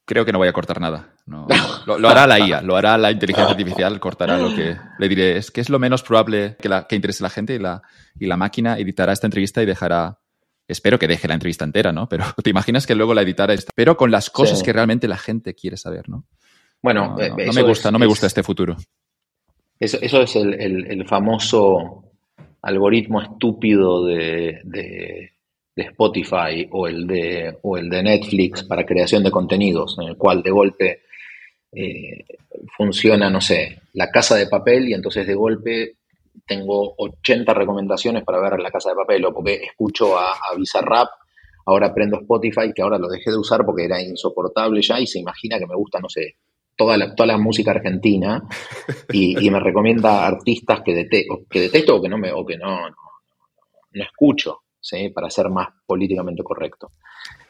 Creo 0.04 0.24
que 0.24 0.32
no 0.32 0.38
voy 0.38 0.48
a 0.48 0.52
cortar 0.52 0.80
nada. 0.80 1.12
lo, 1.26 2.08
hará 2.08 2.26
la 2.26 2.38
IA, 2.38 2.62
lo 2.62 2.76
hará 2.76 2.96
la 2.96 3.10
inteligencia 3.10 3.50
artificial, 3.50 3.98
cortará 3.98 4.38
lo 4.38 4.54
que 4.54 4.76
le 4.98 5.08
diré. 5.08 5.36
Es 5.36 5.50
que 5.50 5.60
es 5.60 5.68
lo 5.68 5.80
menos 5.80 6.04
probable 6.04 6.56
que, 6.58 6.68
la, 6.68 6.86
que 6.86 6.94
interese 6.94 7.22
a 7.22 7.26
la 7.26 7.30
gente 7.30 7.54
y 7.54 7.58
la, 7.58 7.82
y 8.18 8.26
la 8.26 8.36
máquina 8.36 8.78
editará 8.78 9.12
esta 9.12 9.26
entrevista 9.26 9.60
y 9.62 9.66
dejará. 9.66 10.20
Espero 10.68 10.98
que 10.98 11.08
deje 11.08 11.26
la 11.26 11.34
entrevista 11.34 11.64
entera, 11.64 11.92
¿no? 11.92 12.08
Pero 12.08 12.24
te 12.42 12.50
imaginas 12.50 12.86
que 12.86 12.94
luego 12.94 13.12
la 13.12 13.22
editará 13.22 13.54
esta. 13.54 13.72
Pero 13.74 13.96
con 13.96 14.10
las 14.12 14.30
cosas 14.30 14.62
que 14.62 14.72
realmente 14.72 15.08
la 15.08 15.18
gente 15.18 15.54
quiere 15.54 15.76
saber, 15.76 16.08
¿no? 16.08 16.24
Bueno, 16.80 17.16
no, 17.16 17.20
eh, 17.20 17.50
me 17.52 17.62
gusta, 17.62 17.90
no 17.90 17.98
me 17.98 18.06
gusta 18.06 18.28
este 18.28 18.44
futuro. 18.44 18.76
Eso, 19.80 19.98
eso 20.00 20.22
es 20.22 20.36
el, 20.36 20.54
el 20.54 21.06
famoso 21.06 22.07
algoritmo 22.62 23.22
estúpido 23.22 24.04
de, 24.04 24.60
de, 24.64 25.32
Spotify 25.76 26.68
o 26.72 26.88
el 26.88 27.06
de, 27.06 27.56
o 27.62 27.76
el 27.76 27.88
de 27.88 28.02
Netflix 28.02 28.64
para 28.64 28.84
creación 28.84 29.22
de 29.22 29.30
contenidos, 29.30 29.96
en 30.00 30.08
el 30.08 30.16
cual 30.16 30.42
de 30.42 30.50
golpe 30.50 31.02
eh, 31.70 32.24
funciona, 32.76 33.30
no 33.30 33.40
sé, 33.40 33.82
la 33.92 34.10
casa 34.10 34.34
de 34.34 34.48
papel 34.48 34.88
y 34.88 34.94
entonces 34.94 35.24
de 35.24 35.34
golpe 35.34 35.92
tengo 36.44 36.94
80 36.96 37.54
recomendaciones 37.54 38.24
para 38.24 38.40
ver 38.40 38.58
la 38.58 38.72
casa 38.72 38.90
de 38.90 38.96
papel 38.96 39.24
o 39.26 39.32
porque 39.32 39.54
escucho 39.54 40.18
a, 40.18 40.32
a 40.32 40.56
Bizarrap, 40.56 41.08
ahora 41.66 41.94
prendo 41.94 42.18
Spotify 42.20 42.72
que 42.74 42.82
ahora 42.82 42.98
lo 42.98 43.08
dejé 43.08 43.30
de 43.30 43.38
usar 43.38 43.64
porque 43.64 43.84
era 43.84 44.02
insoportable 44.02 44.82
ya 44.82 44.98
y 44.98 45.06
se 45.06 45.20
imagina 45.20 45.60
que 45.60 45.66
me 45.66 45.76
gusta, 45.76 46.00
no 46.00 46.08
sé, 46.08 46.36
toda 46.78 46.96
la, 46.96 47.14
toda 47.14 47.26
la 47.26 47.38
música 47.38 47.72
argentina 47.72 48.42
y, 49.12 49.50
me 49.50 49.58
recomienda 49.58 50.24
artistas 50.24 50.80
que, 50.82 50.94
detesto, 50.94 51.40
que 51.50 51.60
detesto 51.62 51.96
o 51.96 52.00
que 52.00 52.08
no 52.08 52.16
me 52.16 52.32
o 52.32 52.46
que 52.46 52.56
no, 52.56 52.88
no, 52.88 54.04
escucho, 54.04 54.60
¿sí? 54.80 55.08
para 55.10 55.28
ser 55.28 55.50
más 55.50 55.68
políticamente 55.84 56.42
correcto. 56.44 56.92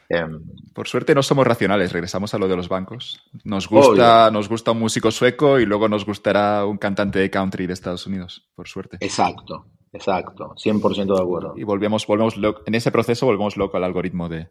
Em, 0.09 0.41
Por 0.73 0.87
suerte 0.87 1.13
no 1.13 1.21
somos 1.21 1.45
racionales, 1.45 1.93
regresamos 1.93 2.33
a 2.33 2.39
lo 2.39 2.47
de 2.47 2.55
los 2.55 2.67
bancos. 2.69 3.23
Nos 3.43 3.69
gusta, 3.69 4.31
nos 4.31 4.49
gusta 4.49 4.71
un 4.71 4.79
músico 4.79 5.11
sueco 5.11 5.59
y 5.59 5.67
luego 5.67 5.87
nos 5.87 6.05
gustará 6.05 6.65
un 6.65 6.79
cantante 6.79 7.19
de 7.19 7.29
country 7.29 7.67
de 7.67 7.73
Estados 7.73 8.07
Unidos, 8.07 8.49
por 8.55 8.67
suerte. 8.67 8.97
Exacto, 8.99 9.67
exacto, 9.93 10.55
100% 10.55 11.15
de 11.15 11.21
acuerdo. 11.21 11.53
Y 11.55 11.63
volvemos, 11.63 12.07
volvemos 12.07 12.35
en 12.65 12.73
ese 12.73 12.91
proceso 12.91 13.27
volvemos 13.27 13.57
loco 13.57 13.77
al 13.77 13.83
algoritmo 13.83 14.27
de, 14.27 14.49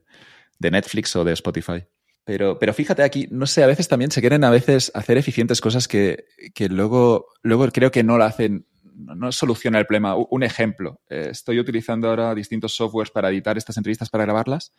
de 0.61 0.71
Netflix 0.71 1.17
o 1.17 1.25
de 1.25 1.33
Spotify. 1.33 1.85
Pero, 2.29 2.59
pero 2.59 2.75
fíjate 2.75 3.03
aquí, 3.03 3.27
no 3.31 3.47
sé, 3.47 3.65
a 3.65 3.67
veces 3.67 3.89
también 3.89 4.11
se 4.11 4.21
quieren 4.21 4.45
a 4.45 4.51
veces 4.51 4.93
hacer 4.95 5.17
eficientes 5.17 5.63
cosas 5.63 5.89
que, 5.89 6.27
que 6.53 6.69
luego, 6.69 7.29
luego 7.41 7.67
creo 7.69 7.91
que 7.91 8.05
no 8.05 8.19
lo 8.19 8.25
hacen, 8.25 8.67
no, 8.95 9.33
soluciona 9.33 9.79
el 9.79 9.87
problema. 9.87 10.15
Un 10.15 10.43
ejemplo, 10.43 11.01
eh, 11.09 11.29
estoy 11.31 11.59
utilizando 11.59 12.07
ahora 12.07 12.35
distintos 12.35 12.77
softwares 12.77 13.11
para 13.11 13.31
editar 13.31 13.57
estas 13.57 13.79
entrevistas, 13.79 14.11
para 14.11 14.25
grabarlas, 14.27 14.75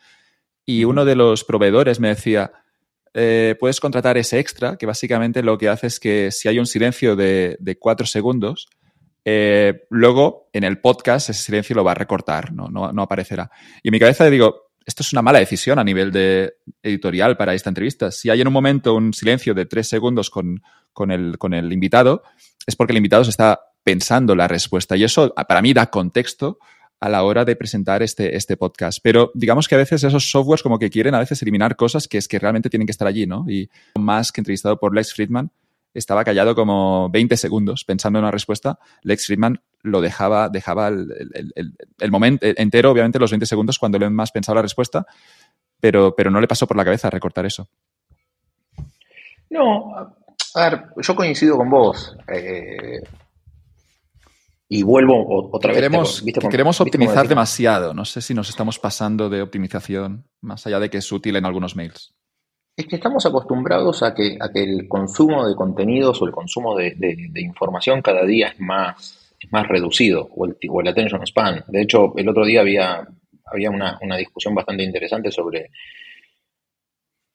y 0.64 0.84
uno 0.84 1.06
de 1.06 1.16
los 1.16 1.44
proveedores 1.44 2.00
me 2.00 2.10
decía, 2.10 2.52
eh, 3.16 3.56
puedes 3.60 3.80
contratar 3.80 4.20
ese 4.20 4.38
extra, 4.38 4.78
que 4.78 4.86
básicamente 4.86 5.42
lo 5.42 5.58
que 5.58 5.70
hace 5.70 5.88
es 5.88 6.00
que 6.00 6.30
si 6.30 6.50
hay 6.50 6.60
un 6.60 6.68
silencio 6.68 7.16
de, 7.16 7.58
de 7.60 7.80
cuatro 7.80 8.06
segundos, 8.06 8.70
eh, 9.26 9.88
luego 9.90 10.52
en 10.54 10.66
el 10.66 10.82
podcast 10.82 11.32
ese 11.32 11.42
silencio 11.42 11.76
lo 11.76 11.84
va 11.84 11.94
a 11.94 11.96
recortar, 11.96 12.54
no, 12.54 12.68
no, 12.68 12.94
no 12.94 13.02
aparecerá. 13.02 13.50
Y 13.82 13.88
en 13.88 13.94
mi 13.94 14.00
cabeza 14.00 14.30
digo, 14.30 14.69
esto 14.90 15.04
es 15.04 15.14
una 15.14 15.22
mala 15.22 15.38
decisión 15.38 15.78
a 15.78 15.84
nivel 15.84 16.12
de 16.12 16.56
editorial 16.82 17.38
para 17.38 17.54
esta 17.54 17.70
entrevista. 17.70 18.12
Si 18.12 18.32
hay 18.32 18.42
en 18.42 18.48
un 18.48 18.54
momento 18.54 18.96
un 18.96 19.14
silencio 19.14 19.54
de 19.54 19.68
tres 19.68 19.88
segundos 19.88 20.32
con, 20.32 20.62
el, 21.12 21.38
con 21.38 21.54
el 21.54 21.72
invitado, 21.72 22.24
es 22.66 22.76
porque 22.76 22.94
el 22.94 22.98
invitado 22.98 23.24
se 23.24 23.30
está 23.30 23.60
pensando 23.84 24.36
la 24.36 24.48
respuesta. 24.48 24.98
Y 24.98 25.04
eso 25.04 25.32
para 25.48 25.62
mí 25.62 25.74
da 25.74 25.92
contexto 25.92 26.58
a 27.00 27.08
la 27.08 27.22
hora 27.22 27.46
de 27.46 27.56
presentar 27.56 28.02
este, 28.02 28.36
este 28.36 28.58
podcast. 28.58 28.98
Pero 29.04 29.32
digamos 29.36 29.68
que 29.68 29.76
a 29.76 29.78
veces 29.78 30.04
esos 30.04 30.32
softwares 30.32 30.64
como 30.64 30.80
que 30.80 30.90
quieren 30.90 31.14
a 31.14 31.20
veces 31.20 31.40
eliminar 31.44 31.76
cosas 31.76 32.08
que 32.08 32.18
es 32.18 32.28
que 32.28 32.40
realmente 32.40 32.72
tienen 32.72 32.88
que 32.88 32.92
estar 32.92 33.08
allí, 33.08 33.28
¿no? 33.28 33.46
Y 33.48 33.70
más 33.94 34.32
que 34.32 34.42
entrevistado 34.42 34.80
por 34.80 34.96
Lex 34.96 35.14
Friedman, 35.14 35.52
estaba 35.94 36.24
callado 36.24 36.56
como 36.56 37.10
20 37.10 37.38
segundos 37.38 37.84
pensando 37.84 38.20
en 38.20 38.26
una 38.26 38.32
respuesta. 38.32 38.80
Lex 39.04 39.26
Friedman 39.26 39.62
lo 39.82 40.02
dejaba, 40.02 40.50
dejaba 40.50 40.90
el, 40.90 42.12
momento 42.12 42.46
entero, 42.46 42.92
obviamente 42.92 43.20
los 43.20 43.32
20 43.32 43.46
segundos 43.46 43.80
cuando 43.80 43.98
le 43.98 44.10
más 44.10 44.32
pensado 44.32 44.56
la 44.56 44.62
respuesta, 44.62 45.06
pero, 45.80 46.16
pero 46.16 46.30
no 46.30 46.42
le 46.42 46.48
pasó 46.48 46.68
por 46.68 46.78
la 46.78 46.86
cabeza 46.86 47.10
recortar 47.10 47.46
eso. 47.46 47.68
No, 49.50 49.96
a 50.56 50.70
ver, 50.70 50.86
yo 50.98 51.16
coincido 51.16 51.58
con 51.58 51.70
vos. 51.70 52.16
Eh, 52.28 53.02
y 54.68 54.84
vuelvo 54.84 55.50
otra 55.52 55.70
vez. 55.70 55.78
Queremos, 55.78 56.24
queremos 56.50 56.80
optimizar 56.82 57.28
demasiado. 57.28 57.94
No 57.96 58.06
sé 58.06 58.22
si 58.22 58.36
nos 58.36 58.50
estamos 58.50 58.78
pasando 58.78 59.30
de 59.30 59.42
optimización, 59.42 60.28
más 60.42 60.68
allá 60.68 60.80
de 60.80 60.92
que 60.92 60.98
es 60.98 61.12
útil 61.12 61.36
en 61.36 61.46
algunos 61.46 61.76
mails. 61.76 62.14
Es 62.80 62.88
que 62.88 62.96
estamos 62.96 63.26
acostumbrados 63.26 64.02
a 64.04 64.14
que, 64.14 64.38
a 64.40 64.48
que 64.54 64.64
el 64.64 64.88
consumo 64.88 65.46
de 65.46 65.54
contenidos 65.54 66.22
o 66.22 66.26
el 66.26 66.32
consumo 66.32 66.78
de, 66.78 66.96
información 67.36 68.02
cada 68.02 68.24
día 68.24 68.48
es 68.48 68.60
más, 68.62 69.36
más 69.52 69.68
reducido, 69.68 70.30
o 70.34 70.46
el, 70.46 70.56
o 70.70 70.80
el 70.80 70.88
attention 70.88 71.28
span. 71.28 71.66
De 71.68 71.82
hecho, 71.82 72.14
el 72.16 72.30
otro 72.30 72.46
día 72.46 72.62
había, 72.62 73.06
había 73.44 73.70
una, 73.70 74.00
discusión 74.16 74.56
bastante 74.56 74.84
interesante 74.84 75.30
sobre 75.30 75.72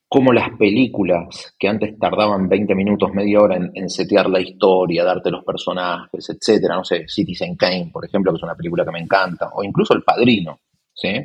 cómo 0.09 0.33
las 0.33 0.49
películas 0.57 1.53
que 1.59 1.67
antes 1.67 1.95
tardaban 1.99 2.49
20 2.49 2.73
minutos, 2.73 3.13
media 3.13 3.39
hora 3.39 3.57
en, 3.57 3.69
en, 3.75 3.87
setear 3.87 4.27
la 4.27 4.41
historia, 4.41 5.03
darte 5.03 5.29
los 5.29 5.45
personajes, 5.45 6.27
etcétera, 6.27 6.75
no 6.75 6.83
sé, 6.83 7.07
Citizen 7.07 7.55
Kane, 7.55 7.91
por 7.93 8.03
ejemplo, 8.03 8.31
que 8.31 8.37
es 8.37 8.43
una 8.43 8.55
película 8.55 8.83
que 8.83 8.93
me 8.93 8.99
encanta, 8.99 9.51
o 9.53 9.63
incluso 9.63 9.93
El 9.93 10.01
Padrino, 10.01 10.59
¿sí? 10.91 11.23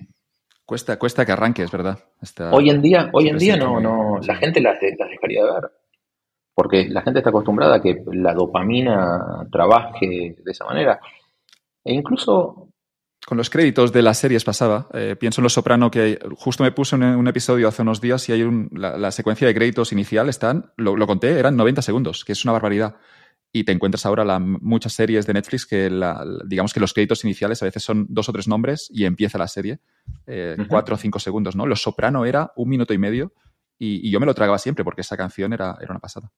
Cuesta, 0.70 1.00
cuesta 1.00 1.26
que 1.26 1.32
arranques, 1.32 1.68
¿verdad? 1.68 1.98
hoy 2.52 2.70
en 2.70 2.80
día, 2.80 3.10
hoy 3.12 3.28
en 3.28 3.38
día 3.38 3.56
no, 3.56 3.80
no, 3.80 4.20
la 4.24 4.36
gente 4.36 4.60
las, 4.60 4.78
dejaría 4.78 5.44
de 5.44 5.52
ver. 5.52 5.72
Porque 6.54 6.88
la 6.88 7.02
gente 7.02 7.18
está 7.18 7.30
acostumbrada 7.30 7.74
a 7.74 7.82
que 7.82 8.04
la 8.12 8.32
dopamina 8.34 9.48
trabaje 9.50 10.36
de 10.38 10.52
esa 10.52 10.64
manera. 10.66 11.00
E 11.82 11.92
incluso 11.92 12.68
con 13.26 13.36
los 13.36 13.50
créditos 13.50 13.92
de 13.92 14.02
las 14.02 14.18
series 14.18 14.44
pasaba. 14.44 14.86
Eh, 14.94 15.16
pienso 15.18 15.40
en 15.40 15.42
Los 15.42 15.54
Soprano, 15.54 15.90
que 15.90 16.20
justo 16.36 16.62
me 16.62 16.70
puse 16.70 16.94
un, 16.94 17.02
un 17.02 17.26
episodio 17.26 17.66
hace 17.66 17.82
unos 17.82 18.00
días 18.00 18.28
y 18.28 18.32
hay 18.32 18.42
un, 18.42 18.70
la, 18.72 19.10
secuencia 19.10 19.48
de 19.48 19.54
créditos 19.54 19.90
inicial 19.90 20.28
están, 20.28 20.70
lo, 20.76 20.96
lo, 20.96 21.04
conté, 21.08 21.36
eran 21.36 21.56
90 21.56 21.82
segundos, 21.82 22.24
que 22.24 22.30
es 22.30 22.44
una 22.44 22.52
barbaridad 22.52 22.94
y 23.52 23.64
te 23.64 23.72
encuentras 23.72 24.06
ahora 24.06 24.24
la, 24.24 24.38
muchas 24.38 24.92
series 24.92 25.26
de 25.26 25.34
Netflix 25.34 25.66
que 25.66 25.90
digamos 26.46 26.72
que 26.72 26.80
los 26.80 26.92
créditos 26.92 27.24
iniciales 27.24 27.60
a 27.62 27.64
veces 27.64 27.82
son 27.82 28.06
dos 28.08 28.28
o 28.28 28.32
tres 28.32 28.46
nombres 28.46 28.88
y 28.92 29.04
empieza 29.04 29.38
la 29.38 29.48
serie 29.48 29.80
eh, 30.26 30.56
cuatro 30.68 30.94
o 30.94 30.98
cinco 30.98 31.18
segundos, 31.18 31.56
¿no? 31.56 31.66
Los 31.66 31.82
Soprano 31.82 32.24
era 32.24 32.52
un 32.56 32.68
minuto 32.68 32.94
y 32.94 32.98
medio 32.98 33.32
y, 33.78 34.10
yo 34.10 34.20
me 34.20 34.26
lo 34.26 34.34
tragaba 34.34 34.58
siempre 34.58 34.84
porque 34.84 35.00
esa 35.00 35.16
canción 35.16 35.52
era, 35.52 35.76
era 35.80 35.90
una 35.90 36.00
pasada. 36.00 36.30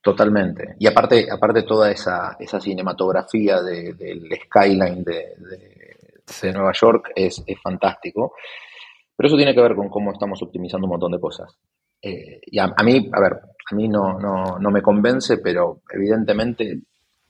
Totalmente. 0.00 0.76
Y 0.78 0.86
aparte, 0.86 1.26
aparte 1.30 1.64
toda 1.64 1.90
esa, 1.90 2.36
esa 2.38 2.60
cinematografía 2.60 3.60
del 3.60 4.28
skyline 4.44 5.02
de, 5.02 5.34
de, 6.42 6.52
Nueva 6.52 6.72
York 6.72 7.10
es, 7.16 7.42
es, 7.44 7.60
fantástico. 7.60 8.34
Pero 9.16 9.26
eso 9.26 9.36
tiene 9.36 9.54
que 9.54 9.60
ver 9.60 9.74
con 9.74 9.88
cómo 9.88 10.12
estamos 10.12 10.40
optimizando 10.40 10.86
un 10.86 10.92
montón 10.92 11.12
de 11.12 11.20
cosas. 11.20 11.58
Eh, 12.00 12.40
y 12.46 12.58
a, 12.60 12.68
mí, 12.84 13.10
a 13.12 13.20
ver, 13.20 13.40
a 13.70 13.74
mí 13.74 13.88
no, 13.88 14.18
no, 14.18 14.58
no 14.58 14.70
me 14.70 14.82
convence, 14.82 15.38
pero 15.38 15.82
evidentemente 15.92 16.80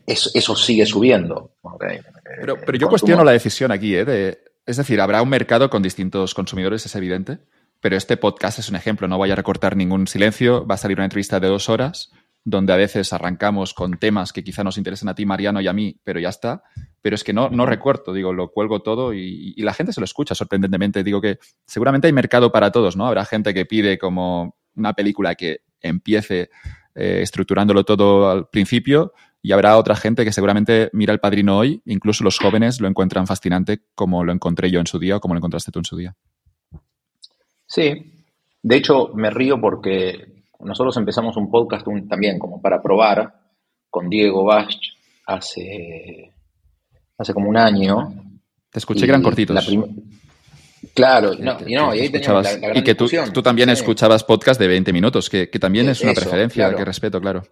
eso, 0.07 0.31
eso 0.35 0.57
sigue 0.57 0.87
subiendo. 0.87 1.53
Pero, 2.41 2.57
pero 2.59 2.79
yo 2.79 2.89
cuestiono 2.89 3.25
la 3.25 3.33
decisión 3.33 3.73
aquí, 3.73 3.95
¿eh? 3.95 4.05
De, 4.05 4.39
Es 4.67 4.77
decir, 4.77 5.01
habrá 5.01 5.23
un 5.23 5.29
mercado 5.29 5.69
con 5.71 5.83
distintos 5.83 6.35
consumidores, 6.35 6.87
es 6.87 6.95
evidente, 6.95 7.39
pero 7.81 7.97
este 7.97 8.17
podcast 8.17 8.59
es 8.59 8.69
un 8.69 8.77
ejemplo. 8.77 9.09
No 9.09 9.19
voy 9.19 9.31
a 9.31 9.37
recortar 9.37 9.77
ningún 9.77 10.07
silencio. 10.07 10.67
Va 10.67 10.75
a 10.77 10.79
salir 10.79 10.97
una 10.99 11.05
entrevista 11.05 11.41
de 11.41 11.49
dos 11.49 11.69
horas 11.69 12.11
donde 12.45 12.73
a 12.73 12.77
veces 12.77 13.13
arrancamos 13.13 13.75
con 13.75 13.99
temas 13.99 14.33
que 14.33 14.43
quizá 14.43 14.65
nos 14.65 14.79
interesen 14.79 15.09
a 15.09 15.15
ti, 15.15 15.27
Mariano, 15.27 15.61
y 15.61 15.69
a 15.69 15.73
mí, 15.73 16.01
pero 16.03 16.19
ya 16.19 16.31
está. 16.31 16.63
Pero 17.03 17.15
es 17.15 17.25
que 17.25 17.33
no, 17.33 17.51
no 17.51 17.67
recuerdo, 17.67 18.13
digo, 18.13 18.33
lo 18.33 18.51
cuelgo 18.51 18.81
todo 18.81 19.13
y, 19.13 19.55
la 19.59 19.75
gente 19.75 19.93
se 19.93 20.01
lo 20.01 20.05
escucha 20.05 20.35
sorprendentemente. 20.35 21.05
Digo 21.05 21.21
que 21.21 21.39
seguramente 21.67 22.07
hay 22.07 22.13
mercado 22.13 22.51
para 22.51 22.73
todos, 22.73 22.97
¿no? 22.97 23.07
Habrá 23.07 23.25
gente 23.25 23.53
que 23.53 23.67
pide 23.67 23.99
como 23.99 24.57
una 24.75 24.95
película 24.95 25.35
que 25.35 25.61
empiece 25.81 26.51
eh, 26.95 27.21
estructurándolo 27.23 27.85
todo 27.85 28.31
al 28.31 28.49
principio 28.49 29.13
y 29.41 29.53
habrá 29.53 29.79
otra 29.79 29.95
gente 29.95 30.25
que 30.25 30.33
seguramente 30.33 30.91
mira 30.93 31.13
el 31.13 31.21
padrino 31.21 31.59
hoy, 31.59 31.81
incluso 31.85 32.25
los 32.25 32.39
jóvenes 32.39 32.81
lo 32.81 32.89
encuentran 32.89 33.27
fascinante 33.27 33.83
como 33.95 34.25
lo 34.25 34.33
encontré 34.33 34.71
yo 34.71 34.81
en 34.81 34.87
su 34.87 34.99
día 34.99 35.17
o 35.17 35.21
como 35.21 35.35
lo 35.35 35.39
encontraste 35.39 35.71
tú 35.71 35.79
en 35.79 35.85
su 35.85 35.97
día. 35.97 36.17
Sí, 37.67 38.13
de 38.63 38.77
hecho 38.77 39.11
me 39.15 39.31
río 39.31 39.61
porque 39.61 40.45
nosotros 40.61 40.97
empezamos 40.97 41.37
un 41.37 41.51
podcast 41.51 41.87
también 42.09 42.39
como 42.39 42.61
para 42.61 42.83
probar 42.83 43.33
con 43.91 44.09
Diego 44.09 44.45
Bach 44.45 44.75
hace, 45.27 46.33
hace 47.17 47.35
como 47.35 47.49
un 47.49 47.57
año. 47.57 48.13
Te 48.71 48.79
escuché 48.79 49.05
que 49.05 49.11
eran 49.11 49.23
cortitos. 49.23 49.69
Claro, 50.99 51.31
no, 51.39 51.57
y, 51.65 51.75
no, 51.77 51.95
y 51.95 52.01
ahí 52.01 52.09
teníamos 52.11 52.61
la, 52.61 52.77
Y 52.77 52.83
que 52.83 52.97
tú, 52.97 53.07
también 53.41 53.71
escuchabas 53.71 54.25
podcast 54.25 54.59
de 54.59 54.67
20 54.67 54.93
minutos, 54.93 55.31
que, 55.31 55.47
también 55.47 55.89
es 55.89 56.01
una 56.01 56.13
preferencia 56.13 56.75
que 56.75 56.85
respeto, 56.85 57.21
claro. 57.21 57.45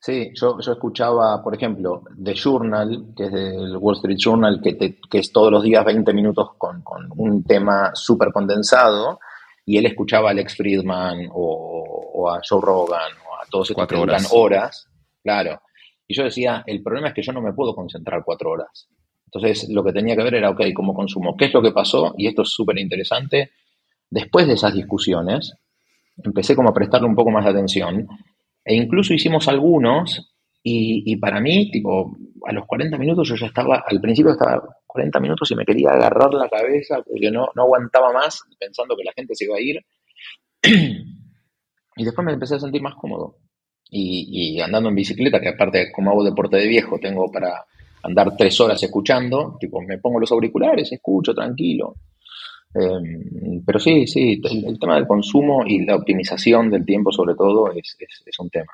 Sí, 0.00 0.32
yo, 0.34 0.58
yo, 0.60 0.72
escuchaba, 0.72 1.40
por 1.40 1.54
ejemplo, 1.54 2.02
The 2.20 2.34
Journal, 2.34 3.12
que 3.16 3.26
es 3.26 3.32
del 3.32 3.76
Wall 3.76 3.94
Street 3.94 4.16
Journal, 4.18 4.60
que, 4.60 4.76
que 4.76 5.18
es 5.18 5.30
todos 5.30 5.52
los 5.52 5.62
días 5.62 5.84
20 5.84 6.12
minutos 6.12 6.48
con, 6.58 6.82
con 6.82 7.08
un 7.16 7.44
tema 7.44 7.92
súper 7.94 8.32
condensado, 8.32 9.20
y 9.64 9.78
él 9.78 9.86
escuchaba 9.86 10.30
a 10.30 10.32
Alex 10.32 10.56
Friedman 10.56 11.28
o, 11.32 12.28
a 12.28 12.40
Joe 12.42 12.60
Rogan 12.60 13.12
o 13.24 13.40
a 13.40 13.46
todos 13.48 13.70
estos 13.70 13.76
cuatro 13.76 14.00
horas. 14.00 14.28
horas, 14.32 14.88
claro. 15.22 15.62
Y 16.08 16.16
yo 16.16 16.24
decía, 16.24 16.64
el 16.66 16.82
problema 16.82 17.08
es 17.08 17.14
que 17.14 17.22
yo 17.22 17.32
no 17.32 17.40
me 17.40 17.52
puedo 17.52 17.72
concentrar 17.72 18.24
cuatro 18.24 18.50
horas. 18.50 18.88
Entonces, 19.28 19.68
lo 19.68 19.84
que 19.84 19.92
tenía 19.92 20.16
que 20.16 20.22
ver 20.22 20.36
era, 20.36 20.50
ok, 20.50 20.62
¿cómo 20.74 20.94
consumo? 20.94 21.36
¿Qué 21.36 21.46
es 21.46 21.54
lo 21.54 21.60
que 21.60 21.70
pasó? 21.70 22.14
Y 22.16 22.26
esto 22.26 22.42
es 22.42 22.48
súper 22.48 22.78
interesante. 22.78 23.50
Después 24.08 24.46
de 24.46 24.54
esas 24.54 24.72
discusiones, 24.72 25.54
empecé 26.24 26.56
como 26.56 26.70
a 26.70 26.74
prestarle 26.74 27.08
un 27.08 27.14
poco 27.14 27.30
más 27.30 27.44
de 27.44 27.50
atención 27.50 28.08
e 28.64 28.74
incluso 28.74 29.12
hicimos 29.12 29.48
algunos 29.48 30.34
y, 30.62 31.16
para 31.16 31.40
mí, 31.40 31.70
tipo, 31.70 32.14
a 32.46 32.52
los 32.52 32.66
40 32.66 32.98
minutos 32.98 33.26
yo 33.28 33.36
ya 33.36 33.46
estaba, 33.46 33.84
al 33.86 34.00
principio 34.02 34.32
estaba 34.32 34.62
40 34.86 35.18
minutos 35.20 35.50
y 35.50 35.54
me 35.54 35.64
quería 35.64 35.90
agarrar 35.90 36.34
la 36.34 36.48
cabeza 36.48 36.96
porque 37.02 37.30
no, 37.30 37.48
no 37.54 37.62
aguantaba 37.62 38.12
más 38.12 38.42
pensando 38.58 38.94
que 38.94 39.04
la 39.04 39.12
gente 39.12 39.34
se 39.34 39.44
iba 39.46 39.56
a 39.56 39.60
ir. 39.60 39.80
y 41.96 42.04
después 42.04 42.24
me 42.24 42.32
empecé 42.32 42.56
a 42.56 42.60
sentir 42.60 42.82
más 42.82 42.96
cómodo. 42.96 43.36
Y, 43.90 44.60
andando 44.60 44.90
en 44.90 44.94
bicicleta, 44.94 45.40
que 45.40 45.48
aparte 45.48 45.90
como 45.92 46.10
hago 46.10 46.24
deporte 46.24 46.58
de 46.58 46.68
viejo, 46.68 46.98
tengo 46.98 47.30
para 47.32 47.64
andar 48.02 48.36
tres 48.36 48.60
horas 48.60 48.82
escuchando, 48.82 49.56
tipo, 49.58 49.80
me 49.82 49.98
pongo 49.98 50.20
los 50.20 50.32
auriculares, 50.32 50.92
escucho 50.92 51.34
tranquilo. 51.34 51.94
Em, 52.74 53.64
pero 53.64 53.78
sí, 53.80 54.06
sí, 54.06 54.40
el, 54.44 54.78
tema 54.78 54.96
del 54.96 55.06
consumo 55.06 55.64
y 55.66 55.84
la 55.84 55.96
optimización 55.96 56.70
del 56.70 56.84
tiempo 56.84 57.10
sobre 57.10 57.34
todo 57.34 57.72
es, 57.72 57.96
es, 57.98 58.38
un 58.38 58.50
tema. 58.50 58.72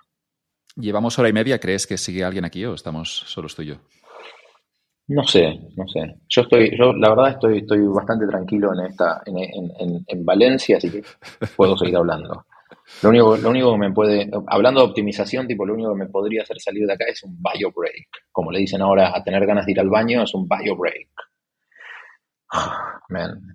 Llevamos 0.76 1.18
hora 1.18 1.28
y 1.28 1.32
media, 1.32 1.60
¿crees 1.60 1.86
que 1.86 1.96
sigue 1.96 2.24
alguien 2.24 2.44
aquí 2.44 2.64
o 2.64 2.74
estamos 2.74 3.08
solo 3.08 3.48
tú 3.54 3.62
y 3.62 3.66
yo? 3.66 3.76
No 5.06 5.22
sé, 5.24 5.60
no 5.76 5.86
sé. 5.86 6.16
Yo 6.28 6.42
estoy, 6.42 6.76
yo 6.76 6.92
la 6.94 7.10
verdad 7.10 7.30
estoy, 7.32 7.58
estoy 7.58 7.86
bastante 7.86 8.26
tranquilo 8.26 8.72
en 8.72 8.86
esta, 8.86 9.22
en, 9.26 10.04
en, 10.08 10.24
Valencia, 10.24 10.78
así 10.78 10.90
que 10.90 11.02
puedo 11.56 11.76
seguir 11.76 11.96
hablando. 11.96 12.46
Lo 13.02 13.08
único, 13.08 13.36
lo 13.36 13.50
único 13.50 13.72
que 13.72 13.78
me 13.78 13.92
puede, 13.92 14.30
hablando 14.46 14.80
de 14.80 14.86
optimización, 14.88 15.46
tipo, 15.46 15.64
lo 15.64 15.74
único 15.74 15.92
que 15.94 16.04
me 16.04 16.10
podría 16.10 16.42
hacer 16.42 16.60
salir 16.60 16.86
de 16.86 16.92
acá 16.92 17.04
es 17.08 17.22
un 17.22 17.36
bio 17.36 17.72
break. 17.74 18.08
Como 18.30 18.50
le 18.50 18.60
dicen 18.60 18.82
ahora 18.82 19.12
a 19.14 19.22
tener 19.22 19.46
ganas 19.46 19.66
de 19.66 19.72
ir 19.72 19.80
al 19.80 19.88
baño, 19.88 20.22
es 20.22 20.34
un 20.34 20.46
bio 20.46 20.76
break. 20.76 21.08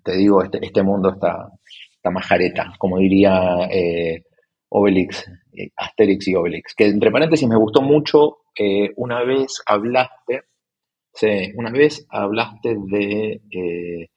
Te 0.04 0.18
digo, 0.18 0.44
este, 0.44 0.60
este 0.66 0.84
mundo 0.84 1.12
está, 1.12 1.52
está 1.94 2.10
majareta, 2.10 2.74
como 2.78 2.98
diría 2.98 3.68
eh, 3.72 4.24
Obelix, 4.70 5.28
eh, 5.54 5.70
Asterix 5.76 6.28
y 6.28 6.36
Obelix. 6.36 6.74
Que 6.76 6.88
entre 6.88 7.12
paréntesis 7.12 7.48
me 7.48 7.58
gustó 7.58 7.82
mucho, 7.82 8.40
eh, 8.58 8.92
una 8.98 9.24
vez 9.24 9.62
hablaste, 9.66 10.44
sí, 11.14 11.52
una 11.56 11.72
vez 11.72 12.06
hablaste 12.10 12.76
de 12.88 14.10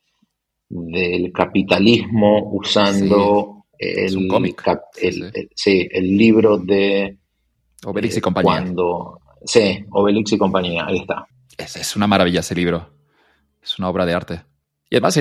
del 0.74 1.32
capitalismo 1.32 2.50
usando 2.54 3.61
el, 3.82 4.28
cómic. 4.28 4.62
sí. 5.54 5.88
el 5.90 6.16
libro 6.16 6.58
de 6.58 7.18
Obelix 7.84 8.16
y 8.16 8.20
compañía. 8.20 8.52
Cuando, 8.52 9.20
sí, 9.44 9.84
Obelix 9.90 10.32
y 10.32 10.38
compañía, 10.38 10.86
ahí 10.86 10.98
está. 10.98 11.26
es 11.58 11.96
una 11.96 12.06
maravilla 12.06 12.40
ese 12.40 12.54
libro. 12.54 12.88
Es 13.62 13.78
una 13.78 13.88
obra 13.88 14.06
de 14.06 14.14
arte. 14.14 14.42
Y 14.90 14.96
además, 14.96 15.16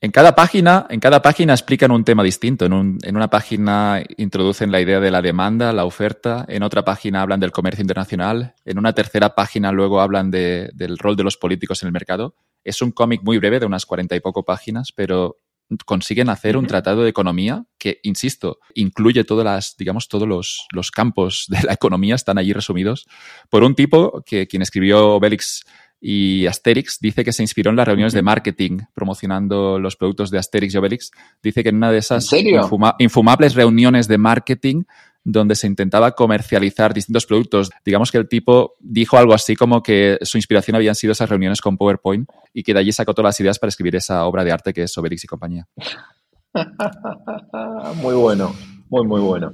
en 0.00 0.12
cada 0.12 0.34
página, 0.34 0.86
en 0.90 1.00
cada 1.00 1.22
página 1.22 1.54
explican 1.54 1.90
un 1.90 2.04
tema 2.04 2.22
distinto. 2.22 2.66
En, 2.66 2.98
una 3.16 3.30
página 3.30 4.02
introducen 4.16 4.70
la 4.70 4.80
idea 4.80 5.00
de 5.00 5.10
la 5.10 5.22
demanda, 5.22 5.72
la 5.72 5.84
oferta. 5.84 6.44
En 6.48 6.62
otra 6.62 6.84
página 6.84 7.22
hablan 7.22 7.40
del 7.40 7.50
comercio 7.50 7.82
internacional. 7.82 8.54
En 8.64 8.78
una 8.78 8.92
tercera 8.92 9.34
página 9.34 9.72
luego 9.72 10.00
hablan 10.00 10.30
del 10.30 10.98
rol 10.98 11.16
de 11.16 11.24
los 11.24 11.36
políticos 11.36 11.82
en 11.82 11.88
el 11.88 11.92
mercado. 11.92 12.34
Es 12.62 12.82
un 12.82 12.92
cómic 12.92 13.22
muy 13.22 13.38
breve, 13.38 13.60
de 13.60 13.66
unas 13.66 13.86
cuarenta 13.86 14.14
y 14.14 14.20
poco 14.20 14.44
páginas, 14.44 14.92
pero 14.94 15.38
consiguen 15.84 16.28
hacer 16.28 16.56
un 16.56 16.66
tratado 16.66 17.02
de 17.02 17.10
economía 17.10 17.64
que, 17.78 18.00
insisto, 18.02 18.58
incluye 18.74 19.24
todas 19.24 19.44
las, 19.44 19.76
digamos, 19.76 20.08
todos 20.08 20.26
los, 20.26 20.66
los, 20.72 20.90
campos 20.90 21.46
de 21.50 21.62
la 21.62 21.72
economía 21.72 22.14
están 22.14 22.38
allí 22.38 22.52
resumidos 22.52 23.06
por 23.50 23.62
un 23.62 23.74
tipo 23.74 24.22
que 24.24 24.46
quien 24.46 24.62
escribió 24.62 25.14
Obelix 25.14 25.64
y 26.00 26.46
Asterix 26.46 27.00
dice 27.00 27.24
que 27.24 27.32
se 27.32 27.42
inspiró 27.42 27.70
en 27.70 27.76
las 27.76 27.86
reuniones 27.86 28.12
de 28.12 28.22
marketing 28.22 28.78
promocionando 28.94 29.80
los 29.80 29.96
productos 29.96 30.30
de 30.30 30.38
Asterix 30.38 30.74
y 30.74 30.78
Obelix. 30.78 31.10
Dice 31.42 31.62
que 31.62 31.70
en 31.70 31.76
una 31.76 31.90
de 31.90 31.98
esas 31.98 32.30
infumables 32.98 33.54
reuniones 33.54 34.06
de 34.06 34.18
marketing 34.18 34.84
donde 35.24 35.54
se 35.54 35.66
intentaba 35.66 36.12
comercializar 36.12 36.94
distintos 36.94 37.26
productos. 37.26 37.70
Digamos 37.84 38.10
que 38.10 38.18
el 38.18 38.28
tipo 38.28 38.74
dijo 38.80 39.18
algo 39.18 39.34
así 39.34 39.56
como 39.56 39.82
que 39.82 40.18
su 40.22 40.38
inspiración 40.38 40.76
habían 40.76 40.94
sido 40.94 41.12
esas 41.12 41.28
reuniones 41.28 41.60
con 41.60 41.76
PowerPoint 41.76 42.28
y 42.52 42.62
que 42.62 42.72
de 42.72 42.80
allí 42.80 42.92
sacó 42.92 43.14
todas 43.14 43.30
las 43.30 43.40
ideas 43.40 43.58
para 43.58 43.68
escribir 43.68 43.96
esa 43.96 44.24
obra 44.24 44.44
de 44.44 44.52
arte 44.52 44.72
que 44.72 44.84
es 44.84 44.96
Obelix 44.96 45.24
y 45.24 45.26
compañía. 45.26 45.66
muy 47.96 48.14
bueno, 48.14 48.54
muy, 48.88 49.06
muy 49.06 49.20
bueno. 49.20 49.52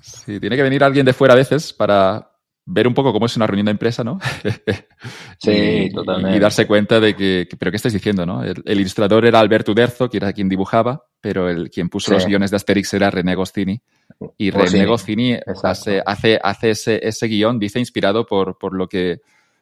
Sí, 0.00 0.40
tiene 0.40 0.56
que 0.56 0.62
venir 0.62 0.82
alguien 0.82 1.06
de 1.06 1.12
fuera 1.12 1.34
a 1.34 1.36
veces 1.36 1.72
para, 1.72 2.32
ver 2.64 2.86
un 2.86 2.94
poco 2.94 3.12
cómo 3.12 3.26
es 3.26 3.36
una 3.36 3.46
reunión 3.46 3.66
de 3.66 3.72
empresa, 3.72 4.04
¿no? 4.04 4.18
sí, 5.38 5.90
totalmente. 5.92 6.36
Y 6.36 6.40
darse 6.40 6.66
cuenta 6.66 7.00
de 7.00 7.16
que, 7.16 7.48
pero 7.58 7.70
¿qué 7.70 7.76
estás 7.76 7.92
diciendo, 7.92 8.24
no? 8.24 8.42
El, 8.44 8.62
ilustrador 8.66 9.26
era 9.26 9.40
Alberto 9.40 9.72
Uderzo, 9.72 10.08
que 10.08 10.18
era 10.18 10.32
quien 10.32 10.48
dibujaba, 10.48 11.04
pero 11.20 11.48
el 11.48 11.70
quien 11.70 11.88
puso 11.88 12.12
los 12.12 12.26
guiones 12.26 12.50
de 12.50 12.56
Asterix 12.56 12.94
era 12.94 13.10
René 13.10 13.34
Goscini. 13.34 13.80
Y 14.36 14.50
René 14.50 14.86
Goscini 14.86 15.36
hace, 15.64 16.02
hace, 16.04 16.38
hace 16.42 16.70
ese, 16.70 17.00
ese, 17.06 17.26
guion, 17.26 17.58
dice, 17.58 17.78
inspirado 17.78 18.26
por, 18.26 18.58
por 18.58 18.74
lo 18.74 18.88
que 18.88 19.20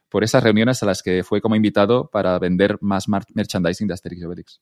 por 0.08 0.24
esas 0.24 0.42
reuniones 0.42 0.82
a 0.82 0.86
las 0.86 1.02
que 1.02 1.22
fue 1.22 1.40
como 1.40 1.56
invitado 1.56 2.08
para 2.08 2.38
vender 2.38 2.78
más 2.80 3.06
merchandising 3.08 3.86
de 3.86 3.94
Asterix 3.94 4.20
y 4.20 4.24
Obelix. 4.24 4.60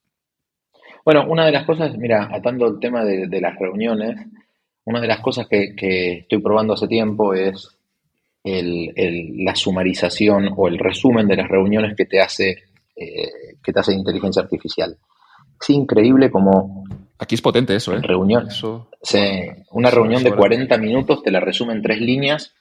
Bueno, 1.03 1.25
una 1.27 1.45
de 1.45 1.51
las 1.51 1.65
cosas, 1.65 1.97
mira, 1.97 2.29
atando 2.31 2.67
el 2.67 2.79
tema 2.79 3.03
de, 3.03 3.41
las 3.41 3.57
reuniones, 3.57 4.15
una 4.85 5.01
de 5.01 5.07
las 5.07 5.21
cosas 5.21 5.47
que, 5.47 5.75
que 5.75 6.19
estoy 6.19 6.39
probando 6.39 6.73
hace 6.73 6.87
tiempo 6.87 7.33
es 7.33 7.67
el, 8.43 9.43
la 9.43 9.55
sumarización 9.55 10.49
o 10.55 10.67
el 10.67 10.77
resumen 10.77 11.27
de 11.27 11.35
las 11.37 11.47
reuniones 11.47 11.95
que 11.95 12.05
te 12.05 12.21
hace 12.21 12.69
eh, 12.95 13.55
que 13.63 13.71
te 13.71 13.79
hace 13.79 13.93
inteligencia 13.93 14.41
artificial. 14.41 14.97
Es 15.59 15.69
increíble 15.69 16.29
como... 16.29 16.83
Aquí 17.19 17.35
es 17.35 17.41
potente 17.41 17.75
eso, 17.75 17.93
¿eh? 17.93 18.01
Reunión. 18.01 18.47
una 19.71 19.91
reunión 19.91 20.23
de 20.23 20.33
40 20.33 20.77
minutos 20.77 21.21
te 21.21 21.31
la 21.31 21.41
resume 21.41 21.73
en 21.73 21.81
tres 21.81 21.99
líneas 21.99 22.53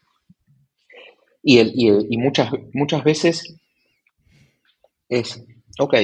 y, 1.42 1.58
el, 1.58 1.72
y, 1.74 1.88
y 2.10 2.18
muchas, 2.18 2.50
muchas 2.74 3.04
veces 3.04 3.56
es, 5.08 5.46
ok, 5.78 5.94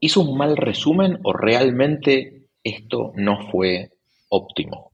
¿hizo 0.00 0.20
un 0.20 0.36
mal 0.36 0.56
resumen 0.56 1.18
o 1.24 1.32
realmente 1.32 2.46
esto 2.62 3.12
no 3.16 3.50
fue 3.50 3.90
óptimo? 4.28 4.92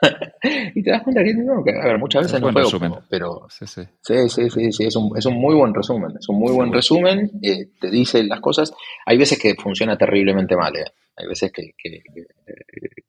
y 0.74 0.82
te 0.82 0.90
das 0.90 1.02
cuenta 1.02 1.22
que, 1.22 1.34
no, 1.34 1.62
que 1.64 1.72
a 1.72 1.86
ver, 1.86 1.98
muchas 1.98 2.22
veces 2.22 2.40
no 2.40 2.52
fue 2.52 2.62
resumen. 2.62 2.92
pero 3.08 3.46
sí 3.48 3.66
sí. 3.66 3.82
sí, 4.00 4.28
sí, 4.28 4.72
sí, 4.72 4.84
es, 4.84 4.96
un, 4.96 5.16
es 5.16 5.26
un 5.26 5.34
muy 5.34 5.54
buen 5.54 5.74
resumen, 5.74 6.12
es 6.18 6.28
un 6.28 6.38
muy 6.38 6.52
buen 6.52 6.72
resumen, 6.72 7.30
eh, 7.42 7.66
te 7.80 7.90
dice 7.90 8.22
las 8.24 8.40
cosas. 8.40 8.72
Hay 9.06 9.18
veces 9.18 9.38
que 9.38 9.54
funciona 9.54 9.96
terriblemente 9.96 10.56
mal, 10.56 10.74
eh. 10.76 10.84
Hay 11.16 11.26
veces 11.26 11.52
que, 11.52 11.72
que, 11.76 12.02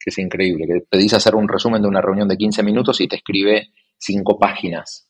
es 0.06 0.18
increíble, 0.18 0.84
que 0.90 0.98
dice 0.98 1.16
hacer 1.16 1.36
un 1.36 1.48
resumen 1.48 1.82
de 1.82 1.88
una 1.88 2.02
reunión 2.02 2.28
de 2.28 2.38
15 2.38 2.64
minutos 2.64 3.00
y 3.02 3.08
te 3.08 3.18
escribe 3.18 3.70
cinco 3.98 4.38
páginas. 4.38 5.10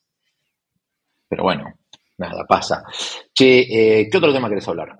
Pero 1.27 1.43
bueno, 1.43 1.79
nada, 2.17 2.45
pasa. 2.45 2.83
Che, 3.33 4.01
eh, 4.01 4.09
¿qué 4.09 4.17
otro 4.17 4.31
tema 4.31 4.49
querés 4.49 4.67
hablar? 4.67 4.99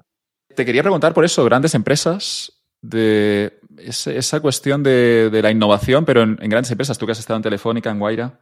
Te 0.56 0.66
quería 0.66 0.82
preguntar 0.82 1.14
por 1.14 1.26
eso, 1.26 1.46
grandes 1.46 1.76
empresas, 1.76 2.64
de 2.84 3.60
esa 3.78 4.42
cuestión 4.42 4.84
de, 4.84 5.40
la 5.42 5.50
innovación, 5.50 6.04
pero 6.04 6.22
en, 6.22 6.36
grandes 6.36 6.70
empresas, 6.70 6.98
tú 6.98 7.06
que 7.06 7.14
has 7.14 7.20
estado 7.20 7.38
en 7.38 7.44
Telefónica, 7.44 7.90
en 7.90 8.00
Guaira 8.00 8.40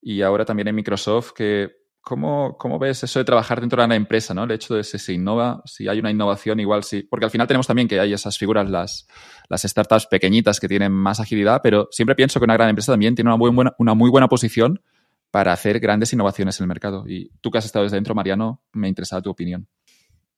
y 0.00 0.22
ahora 0.22 0.46
también 0.46 0.68
en 0.68 0.74
Microsoft, 0.74 1.32
que 1.32 1.85
¿cómo, 2.06 2.56
¿cómo, 2.56 2.78
ves 2.78 3.02
eso 3.02 3.18
de 3.18 3.24
trabajar 3.24 3.60
dentro 3.60 3.82
de 3.82 3.86
una 3.86 3.96
empresa, 3.96 4.32
¿no? 4.32 4.44
El 4.44 4.52
hecho 4.52 4.76
de 4.76 4.84
si 4.84 4.96
se 4.96 5.12
innova, 5.12 5.60
si 5.64 5.88
hay 5.88 5.98
una 5.98 6.12
innovación, 6.12 6.60
igual 6.60 6.84
sí. 6.84 7.02
Porque 7.02 7.24
al 7.24 7.32
final 7.32 7.48
tenemos 7.48 7.66
también 7.66 7.88
que 7.88 7.98
hay 7.98 8.12
esas 8.12 8.38
figuras, 8.38 8.70
las, 8.70 9.08
las 9.48 9.62
startups 9.62 10.06
pequeñitas 10.06 10.60
que 10.60 10.68
tienen 10.68 10.92
más 10.92 11.18
agilidad, 11.18 11.60
pero 11.64 11.88
siempre 11.90 12.14
pienso 12.14 12.38
que 12.38 12.44
una 12.44 12.54
gran 12.54 12.68
empresa 12.68 12.92
también 12.92 13.16
tiene 13.16 13.28
una 13.28 13.36
muy 13.36 13.50
buena, 13.50 13.74
una 13.78 13.94
muy 13.94 14.08
buena 14.08 14.28
posición 14.28 14.80
para 15.32 15.52
hacer 15.52 15.80
grandes 15.80 16.12
innovaciones 16.12 16.60
en 16.60 16.64
el 16.64 16.68
mercado. 16.68 17.08
Y 17.08 17.28
tú 17.40 17.50
que 17.50 17.58
has 17.58 17.64
estado 17.64 17.82
desde 17.82 17.96
dentro, 17.96 18.14
Mariano, 18.14 18.62
me 18.74 18.86
interesa 18.86 19.20
tu 19.20 19.30
opinión. 19.30 19.66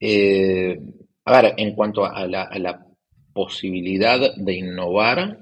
Eh, 0.00 0.80
a 1.26 1.42
ver, 1.42 1.54
en 1.58 1.74
cuanto 1.74 2.06
a 2.06 2.26
la, 2.26 2.86
posibilidad 3.34 4.18
de 4.36 4.54
innovar. 4.54 5.38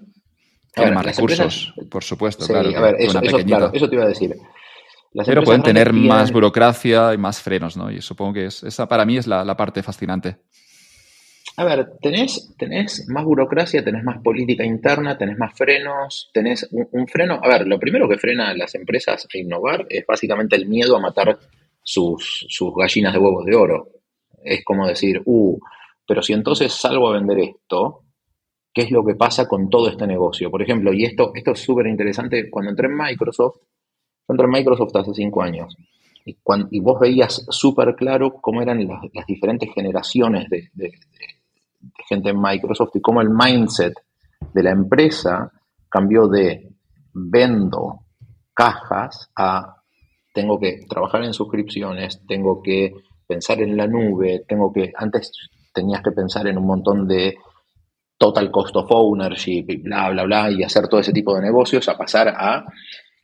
más 0.76 1.06
recursos, 1.06 1.72
por 1.88 2.02
supuesto, 2.02 2.46
claro. 2.46 2.76
A 2.76 2.80
ver, 2.80 2.96
eso, 2.98 3.22
eso, 3.22 3.88
te 3.88 3.94
iba 3.94 4.04
a 4.04 4.08
decir. 4.08 4.36
Pero 5.24 5.42
pueden 5.42 5.62
tener 5.62 5.92
más 5.92 6.32
burocracia 6.32 7.14
y 7.14 7.18
más 7.18 7.40
frenos, 7.40 7.76
¿no? 7.76 7.90
Y 7.90 8.00
supongo 8.02 8.34
que 8.34 8.46
es, 8.46 8.62
esa 8.62 8.86
para 8.86 9.04
mí 9.04 9.16
es 9.16 9.26
la, 9.26 9.56
parte 9.56 9.82
fascinante. 9.82 10.36
A 11.56 11.64
ver, 11.64 11.92
tenés, 12.02 12.54
tenés 12.58 13.08
más 13.08 13.24
burocracia, 13.24 13.82
tenés 13.82 14.04
más 14.04 14.20
política 14.22 14.64
interna, 14.64 15.16
tenés 15.16 15.38
más 15.38 15.56
frenos, 15.56 16.30
tenés 16.34 16.68
un, 16.70 17.06
freno. 17.06 17.40
A 17.42 17.48
ver, 17.48 17.66
lo 17.66 17.78
primero 17.78 18.08
que 18.08 18.18
frena 18.18 18.50
a 18.50 18.54
las 18.54 18.74
empresas 18.74 19.26
a 19.32 19.38
innovar 19.38 19.86
es 19.88 20.04
básicamente 20.06 20.56
el 20.56 20.66
miedo 20.66 20.96
a 20.96 21.00
matar 21.00 21.38
sus, 21.82 22.46
sus 22.48 22.74
gallinas 22.74 23.14
de 23.14 23.18
huevos 23.18 23.46
de 23.46 23.54
oro. 23.54 23.88
Es 24.44 24.62
como 24.64 24.86
decir, 24.86 25.22
uh, 25.24 25.58
pero 26.06 26.20
si 26.20 26.34
entonces 26.34 26.72
salgo 26.74 27.08
a 27.08 27.14
vender 27.14 27.38
esto, 27.38 28.02
¿qué 28.72 28.82
es 28.82 28.90
lo 28.90 29.02
que 29.02 29.14
pasa 29.14 29.48
con 29.48 29.70
todo 29.70 29.88
este 29.88 30.06
negocio? 30.06 30.50
Por 30.50 30.60
ejemplo, 30.60 30.92
y 30.92 31.04
esto, 31.04 31.32
esto 31.34 31.52
es 31.52 31.60
súper 31.60 31.86
interesante, 31.86 32.50
cuando 32.50 32.70
entré 32.70 32.88
en 32.88 32.96
Microsoft, 32.96 33.56
en 34.28 34.50
Microsoft 34.50 34.96
hace 34.96 35.14
cinco 35.14 35.42
años, 35.42 35.76
y, 36.24 36.80
vos 36.80 36.98
veías 36.98 37.46
súper 37.50 37.94
claro 37.94 38.34
cómo 38.40 38.60
eran 38.60 38.86
las, 38.86 39.26
diferentes 39.26 39.72
generaciones 39.72 40.48
de, 40.50 40.92
gente 42.08 42.30
en 42.30 42.40
Microsoft 42.40 42.90
y 42.94 43.00
cómo 43.00 43.20
el 43.20 43.30
mindset 43.30 43.94
de 44.52 44.62
la 44.62 44.70
empresa 44.70 45.52
cambió 45.88 46.26
de 46.26 46.68
vendo 47.12 48.00
cajas 48.52 49.30
a 49.36 49.76
tengo 50.34 50.58
que 50.58 50.80
trabajar 50.88 51.24
en 51.24 51.32
suscripciones, 51.32 52.20
tengo 52.26 52.60
que 52.60 52.92
pensar 53.26 53.60
en 53.60 53.76
la 53.76 53.86
nube, 53.86 54.44
tengo 54.46 54.72
que, 54.72 54.92
antes 54.94 55.32
tenías 55.72 56.02
que 56.02 56.10
pensar 56.10 56.46
en 56.46 56.58
un 56.58 56.66
montón 56.66 57.06
de 57.06 57.36
total 58.18 58.50
cost 58.50 58.76
of 58.76 58.90
ownership 58.90 59.64
y 59.68 59.76
bla, 59.76 60.10
bla, 60.10 60.24
bla, 60.24 60.50
y 60.50 60.62
hacer 60.62 60.88
todo 60.88 61.00
ese 61.00 61.12
tipo 61.12 61.34
de 61.34 61.42
negocios, 61.42 61.88
a 61.88 61.96
pasar 61.96 62.28
a 62.28 62.64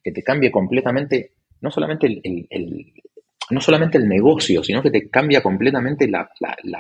que 0.03 0.13
te 0.13 0.23
cambie 0.23 0.51
completamente, 0.51 1.33
no 1.61 1.71
solamente 1.71 2.07
el, 2.07 2.93
no 3.51 3.61
solamente 3.61 3.99
el 3.99 4.09
negocio, 4.09 4.63
sino 4.63 4.83
que 4.83 4.91
te 4.91 5.09
cambia 5.09 5.43
completamente 5.43 6.09
la, 6.09 6.29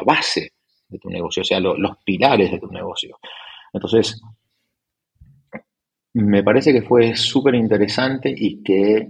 base 0.04 0.52
de 0.88 0.98
tu 0.98 1.08
negocio, 1.08 1.42
o 1.42 1.44
sea, 1.44 1.60
los 1.60 1.98
pilares 2.04 2.50
de 2.50 2.58
tu 2.58 2.68
negocio. 2.68 3.18
Entonces, 3.72 4.20
me 6.14 6.42
parece 6.42 6.72
que 6.72 6.82
fue 6.82 7.14
súper 7.14 7.54
interesante 7.54 8.32
y 8.36 8.62
que 8.62 9.08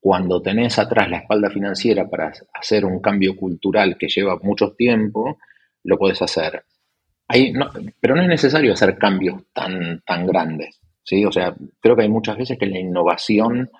cuando 0.00 0.40
tenés 0.40 0.78
atrás 0.78 1.10
la 1.10 1.18
espalda 1.18 1.50
financiera 1.50 2.08
para 2.08 2.32
hacer 2.54 2.84
un 2.84 3.00
cambio 3.00 3.36
cultural 3.36 3.96
que 3.98 4.08
lleva 4.08 4.38
mucho 4.42 4.72
tiempo, 4.72 5.38
lo 5.84 5.98
puedes 5.98 6.20
hacer. 6.22 6.64
pero 8.00 8.14
no 8.14 8.22
es 8.22 8.28
necesario 8.28 8.72
hacer 8.72 8.98
cambios 8.98 9.42
tan, 9.52 10.00
tan 10.06 10.26
grandes. 10.26 10.80
¿Sí? 11.06 11.24
O 11.24 11.32
sea, 11.32 11.56
creo 11.80 11.96
que 11.96 12.02
hay 12.02 12.10
muchas 12.10 12.36
veces 12.36 12.58
que 12.58 12.66
la 12.66 12.78
innovación 12.78 13.70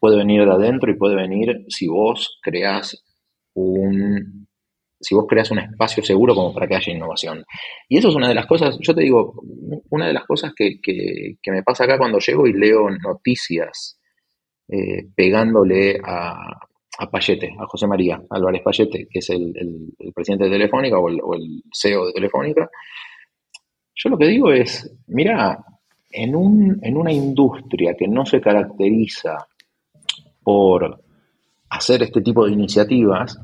puede 0.00 0.16
venir 0.16 0.44
de 0.44 0.50
adentro 0.50 0.90
y 0.90 0.96
puede 0.96 1.14
venir 1.14 1.64
si 1.68 1.86
vos 1.86 2.40
creas 2.42 3.04
un 3.54 4.48
si 5.02 5.14
vos 5.14 5.24
creas 5.26 5.50
un 5.50 5.60
espacio 5.60 6.02
seguro 6.02 6.34
como 6.34 6.52
para 6.52 6.66
que 6.66 6.76
haya 6.76 6.92
innovación. 6.92 7.44
Y 7.88 7.96
eso 7.96 8.08
es 8.08 8.14
una 8.16 8.28
de 8.28 8.34
las 8.34 8.46
cosas, 8.46 8.76
yo 8.80 8.94
te 8.94 9.02
digo, 9.02 9.32
una 9.88 10.06
de 10.06 10.12
las 10.12 10.24
cosas 10.26 10.52
que, 10.54 10.78
que 10.82 11.50
me 11.50 11.62
pasa 11.62 11.84
acá 11.84 11.96
cuando 11.96 12.18
llego 12.18 12.46
y 12.46 12.52
leo 12.52 12.90
noticias 12.90 13.98
eh, 14.68 15.08
pegándole 15.16 15.98
a, 16.04 16.34
a 16.98 17.10
Payete, 17.10 17.50
a 17.58 17.66
José 17.66 17.86
María 17.86 18.22
Álvarez 18.30 18.62
Payete, 18.62 19.08
que 19.10 19.18
es 19.18 19.30
el, 19.30 19.52
presidente 20.14 20.44
de 20.44 20.50
Telefónica 20.50 20.98
o 20.98 21.08
el, 21.08 21.62
CEO 21.72 22.06
de 22.06 22.12
Telefónica. 22.12 22.70
Yo 23.94 24.10
lo 24.10 24.18
que 24.18 24.28
digo 24.28 24.52
es, 24.52 24.96
mira, 25.08 25.58
en, 26.10 26.34
un, 26.34 26.78
en 26.82 26.96
una 26.96 27.12
industria 27.12 27.94
que 27.94 28.08
no 28.08 28.26
se 28.26 28.40
caracteriza 28.40 29.46
por 30.42 31.02
hacer 31.68 32.02
este 32.02 32.20
tipo 32.20 32.46
de 32.46 32.52
iniciativas, 32.52 33.38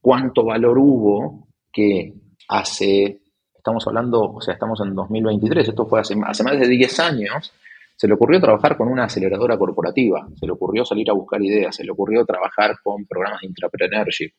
¿cuánto 0.00 0.44
valor 0.44 0.78
hubo 0.78 1.48
que 1.72 2.14
hace, 2.48 3.20
estamos 3.54 3.86
hablando, 3.86 4.20
o 4.20 4.40
sea, 4.40 4.54
estamos 4.54 4.80
en 4.80 4.94
2023, 4.94 5.68
esto 5.68 5.86
fue 5.86 6.00
hace, 6.00 6.14
hace 6.24 6.44
más 6.44 6.58
de 6.58 6.68
10 6.68 7.00
años, 7.00 7.52
se 7.96 8.08
le 8.08 8.14
ocurrió 8.14 8.40
trabajar 8.40 8.76
con 8.76 8.88
una 8.88 9.04
aceleradora 9.04 9.56
corporativa, 9.56 10.26
se 10.38 10.46
le 10.46 10.52
ocurrió 10.52 10.84
salir 10.84 11.10
a 11.10 11.14
buscar 11.14 11.42
ideas, 11.42 11.74
se 11.74 11.84
le 11.84 11.92
ocurrió 11.92 12.24
trabajar 12.24 12.76
con 12.82 13.06
programas 13.06 13.40
de 13.42 13.48
entrepreneurship, 13.48 14.32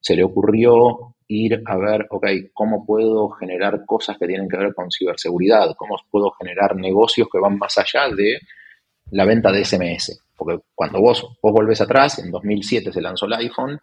se 0.00 0.16
le 0.16 0.24
ocurrió 0.24 1.14
ir 1.32 1.62
a 1.64 1.76
ver, 1.76 2.06
ok, 2.10 2.26
¿cómo 2.52 2.84
puedo 2.84 3.30
generar 3.30 3.84
cosas 3.86 4.18
que 4.18 4.26
tienen 4.26 4.48
que 4.48 4.56
ver 4.56 4.74
con 4.74 4.90
ciberseguridad? 4.90 5.74
¿Cómo 5.76 5.96
puedo 6.10 6.30
generar 6.32 6.76
negocios 6.76 7.28
que 7.32 7.38
van 7.38 7.58
más 7.58 7.78
allá 7.78 8.08
de 8.14 8.38
la 9.10 9.24
venta 9.24 9.50
de 9.50 9.64
SMS? 9.64 10.20
Porque 10.36 10.62
cuando 10.74 11.00
vos, 11.00 11.38
vos 11.42 11.52
volvés 11.52 11.80
atrás, 11.80 12.18
en 12.18 12.30
2007 12.30 12.92
se 12.92 13.00
lanzó 13.00 13.26
el 13.26 13.34
iPhone, 13.34 13.80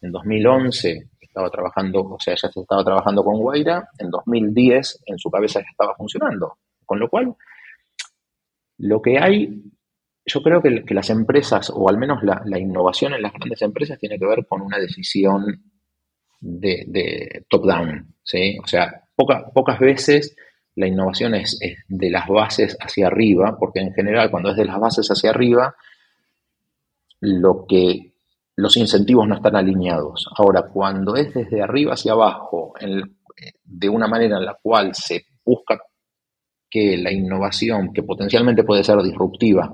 en 0.00 0.12
2011 0.12 1.10
estaba 1.38 1.50
trabajando, 1.50 2.02
o 2.02 2.18
sea, 2.18 2.34
ya 2.34 2.48
se 2.48 2.60
estaba 2.60 2.84
trabajando 2.84 3.22
con 3.22 3.38
Guaira, 3.38 3.88
en 3.98 4.10
2010 4.10 5.04
en 5.06 5.18
su 5.18 5.30
cabeza 5.30 5.60
ya 5.60 5.66
estaba 5.70 5.94
funcionando. 5.94 6.58
Con 6.84 6.98
lo 6.98 7.08
cual, 7.08 7.34
lo 8.78 9.00
que 9.00 9.18
hay, 9.18 9.62
yo 10.26 10.42
creo 10.42 10.60
que, 10.62 10.94
las 10.94 11.10
empresas, 11.10 11.70
o 11.74 11.88
al 11.88 11.98
menos 11.98 12.22
la, 12.22 12.58
innovación 12.58 13.14
en 13.14 13.22
las 13.22 13.32
grandes 13.32 13.62
empresas, 13.62 13.98
tiene 13.98 14.18
que 14.18 14.26
ver 14.26 14.46
con 14.46 14.62
una 14.62 14.78
decisión 14.78 15.62
de, 16.40 17.44
top-down. 17.48 18.14
O 18.62 18.66
sea, 18.66 19.04
pocas 19.16 19.78
veces 19.78 20.36
la 20.74 20.86
innovación 20.86 21.34
es, 21.34 21.58
de 21.88 22.10
las 22.10 22.28
bases 22.28 22.76
hacia 22.80 23.08
arriba, 23.08 23.56
porque 23.58 23.80
en 23.80 23.92
general 23.92 24.30
cuando 24.30 24.50
es 24.50 24.56
de 24.56 24.64
las 24.64 24.78
bases 24.78 25.08
hacia 25.08 25.30
arriba, 25.30 25.74
lo 27.20 27.66
que 27.66 28.12
los 28.56 28.76
incentivos 28.76 29.26
no 29.26 29.36
están 29.36 29.56
alineados. 29.56 30.28
Ahora, 30.36 30.62
cuando 30.72 31.16
es 31.16 31.34
desde 31.34 31.62
arriba 31.62 31.94
hacia 31.94 32.12
abajo, 32.12 32.74
de 33.64 33.88
una 33.88 34.06
manera 34.06 34.36
en 34.36 34.44
la 34.44 34.56
cual 34.60 34.94
se 34.94 35.26
busca 35.44 35.80
que 36.70 36.96
la 36.96 37.12
innovación, 37.12 37.92
que 37.92 38.02
potencialmente 38.02 38.62
puede 38.62 38.84
ser 38.84 39.02
disruptiva, 39.02 39.72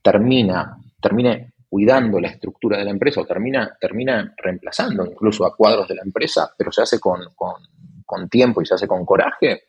termina, 0.00 0.76
termine 1.00 1.45
cuidando 1.68 2.20
la 2.20 2.28
estructura 2.28 2.78
de 2.78 2.84
la 2.84 2.90
empresa 2.90 3.20
o 3.20 3.26
termina, 3.26 3.76
termina 3.80 4.34
reemplazando 4.36 5.04
incluso 5.04 5.44
a 5.44 5.54
cuadros 5.54 5.88
de 5.88 5.96
la 5.96 6.02
empresa, 6.02 6.50
pero 6.56 6.70
se 6.70 6.82
hace 6.82 6.98
con, 7.00 7.20
tiempo 8.30 8.62
y 8.62 8.66
se 8.66 8.74
hace 8.74 8.86
con 8.86 9.04
coraje, 9.04 9.64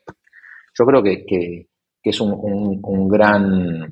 yo 0.74 0.86
creo 0.86 1.02
que, 1.02 1.66
es 2.02 2.20
un, 2.20 3.08
gran, 3.08 3.90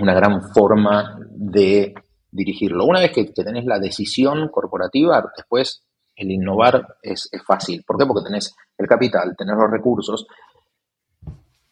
una 0.00 0.14
gran 0.14 0.42
forma 0.54 1.18
de 1.30 1.92
dirigirlo. 2.30 2.86
Una 2.86 3.00
vez 3.00 3.12
que, 3.12 3.24
tenés 3.24 3.64
la 3.66 3.78
decisión 3.78 4.48
corporativa, 4.48 5.22
después 5.36 5.84
el 6.16 6.30
innovar 6.30 6.96
es, 7.02 7.28
es, 7.32 7.42
fácil. 7.44 7.82
¿Por 7.84 7.98
qué? 7.98 8.06
Porque 8.06 8.24
tenés 8.24 8.54
el 8.78 8.86
capital, 8.86 9.34
tenés 9.36 9.56
los 9.56 9.70
recursos 9.70 10.26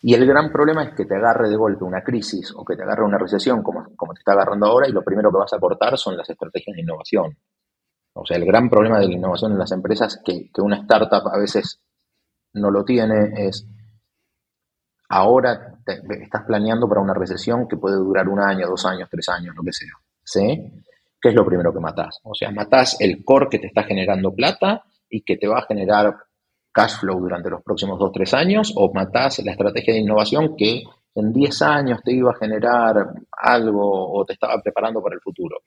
y 0.04 0.14
el 0.14 0.26
gran 0.26 0.50
problema 0.50 0.82
es 0.82 0.94
que 0.94 1.04
te 1.04 1.14
agarre 1.14 1.48
de 1.48 1.56
golpe 1.56 1.84
una 1.84 2.02
crisis 2.02 2.52
o 2.56 2.64
que 2.64 2.74
te 2.74 2.82
agarre 2.82 3.04
una 3.04 3.18
recesión 3.18 3.62
como, 3.62 3.94
como 3.94 4.12
te 4.12 4.18
está 4.18 4.32
agarrando 4.32 4.66
ahora 4.66 4.88
y 4.88 4.92
lo 4.92 5.04
primero 5.04 5.30
que 5.30 5.38
vas 5.38 5.52
a 5.52 5.60
cortar 5.60 5.96
son 5.96 6.16
las 6.16 6.28
estrategias 6.28 6.74
de 6.74 6.82
innovación. 6.82 7.36
O 8.14 8.26
sea, 8.26 8.36
el 8.36 8.44
gran 8.44 8.68
problema 8.68 8.98
de 8.98 9.06
la 9.06 9.14
innovación 9.14 9.52
en 9.52 9.58
las 9.58 9.70
empresas 9.70 10.20
que, 10.24 10.50
que 10.52 10.60
una 10.60 10.78
startup 10.78 11.28
a 11.32 11.38
veces 11.38 11.80
no 12.54 12.70
lo 12.70 12.84
tiene 12.84 13.46
es 13.46 13.66
ahora 15.08 15.78
estás 15.86 16.42
planeando 16.46 16.88
para 16.88 17.00
una 17.00 17.14
recesión 17.14 17.68
que 17.68 17.76
puede 17.76 17.96
durar 17.96 18.28
un 18.28 18.40
año, 18.40 18.66
dos 18.66 18.84
años, 18.84 19.08
tres 19.08 19.28
años, 19.28 19.54
lo 19.54 19.62
que 19.62 19.72
sea. 19.72 19.92
¿Sí? 20.24 20.82
¿Qué 21.20 21.28
es 21.28 21.34
lo 21.34 21.46
primero 21.46 21.72
que 21.72 21.78
matás? 21.78 22.18
O 22.24 22.34
sea, 22.34 22.50
matás 22.50 22.96
el 23.00 23.24
core 23.24 23.48
que 23.48 23.58
te 23.60 23.68
está 23.68 23.84
generando 23.84 24.34
plata 24.34 24.82
y 25.08 25.22
que 25.22 25.36
te 25.36 25.46
va 25.46 25.60
a 25.60 25.66
generar 25.66 26.16
cash 26.72 26.98
flow 27.00 27.20
durante 27.20 27.50
los 27.50 27.62
próximos 27.62 27.98
2-3 27.98 28.34
años 28.34 28.72
o 28.76 28.92
matás 28.92 29.40
la 29.44 29.52
estrategia 29.52 29.94
de 29.94 30.00
innovación 30.00 30.56
que 30.56 30.82
en 31.14 31.32
10 31.32 31.62
años 31.62 32.00
te 32.02 32.12
iba 32.12 32.30
a 32.30 32.36
generar 32.36 33.12
algo 33.30 34.12
o 34.12 34.24
te 34.24 34.32
estaba 34.32 34.60
preparando 34.62 35.02
para 35.02 35.14
el 35.14 35.20
futuro? 35.20 35.58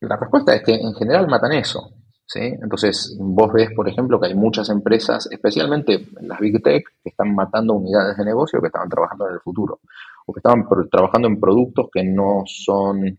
La 0.00 0.16
respuesta 0.16 0.54
es 0.54 0.62
que 0.62 0.74
en 0.74 0.94
general 0.94 1.26
matan 1.28 1.52
eso. 1.52 1.92
¿sí? 2.26 2.40
Entonces, 2.40 3.16
vos 3.18 3.52
ves, 3.52 3.70
por 3.74 3.88
ejemplo, 3.88 4.20
que 4.20 4.28
hay 4.28 4.34
muchas 4.34 4.68
empresas, 4.70 5.28
especialmente 5.30 6.06
las 6.20 6.38
Big 6.38 6.62
Tech, 6.62 6.84
que 7.02 7.10
están 7.10 7.34
matando 7.34 7.74
unidades 7.74 8.16
de 8.16 8.24
negocio 8.24 8.60
que 8.60 8.68
estaban 8.68 8.88
trabajando 8.88 9.28
en 9.28 9.34
el 9.34 9.40
futuro, 9.40 9.80
o 10.26 10.32
que 10.32 10.38
estaban 10.38 10.64
trabajando 10.90 11.28
en 11.28 11.40
productos 11.40 11.88
que 11.92 12.04
no 12.04 12.42
son... 12.46 13.18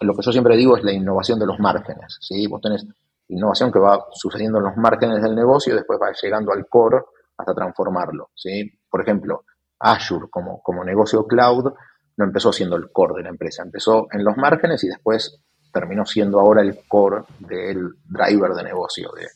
Lo 0.00 0.14
que 0.14 0.22
yo 0.22 0.32
siempre 0.32 0.56
digo 0.56 0.76
es 0.76 0.84
la 0.84 0.92
innovación 0.92 1.38
de 1.38 1.46
los 1.46 1.58
márgenes, 1.58 2.18
¿sí? 2.20 2.46
Vos 2.46 2.60
tenés 2.60 2.86
innovación 3.28 3.70
que 3.70 3.78
va 3.78 4.06
sucediendo 4.12 4.58
en 4.58 4.64
los 4.64 4.76
márgenes 4.76 5.22
del 5.22 5.34
negocio 5.34 5.72
y 5.72 5.76
después 5.76 5.98
va 6.00 6.12
llegando 6.20 6.52
al 6.52 6.66
core 6.68 6.98
hasta 7.36 7.54
transformarlo, 7.54 8.30
¿sí? 8.34 8.70
Por 8.90 9.02
ejemplo, 9.02 9.44
Azure 9.78 10.26
como, 10.30 10.60
como 10.62 10.84
negocio 10.84 11.26
cloud 11.26 11.72
no 12.16 12.24
empezó 12.24 12.52
siendo 12.52 12.76
el 12.76 12.90
core 12.90 13.14
de 13.18 13.22
la 13.22 13.28
empresa, 13.28 13.62
empezó 13.62 14.08
en 14.10 14.24
los 14.24 14.36
márgenes 14.36 14.82
y 14.84 14.88
después 14.88 15.40
terminó 15.72 16.04
siendo 16.04 16.40
ahora 16.40 16.62
el 16.62 16.80
core 16.88 17.22
del 17.38 17.90
driver 18.04 18.52
de 18.52 18.64
negocio 18.64 19.10
de, 19.16 19.26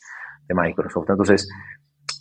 Microsoft. 0.55 1.09
Entonces, 1.09 1.48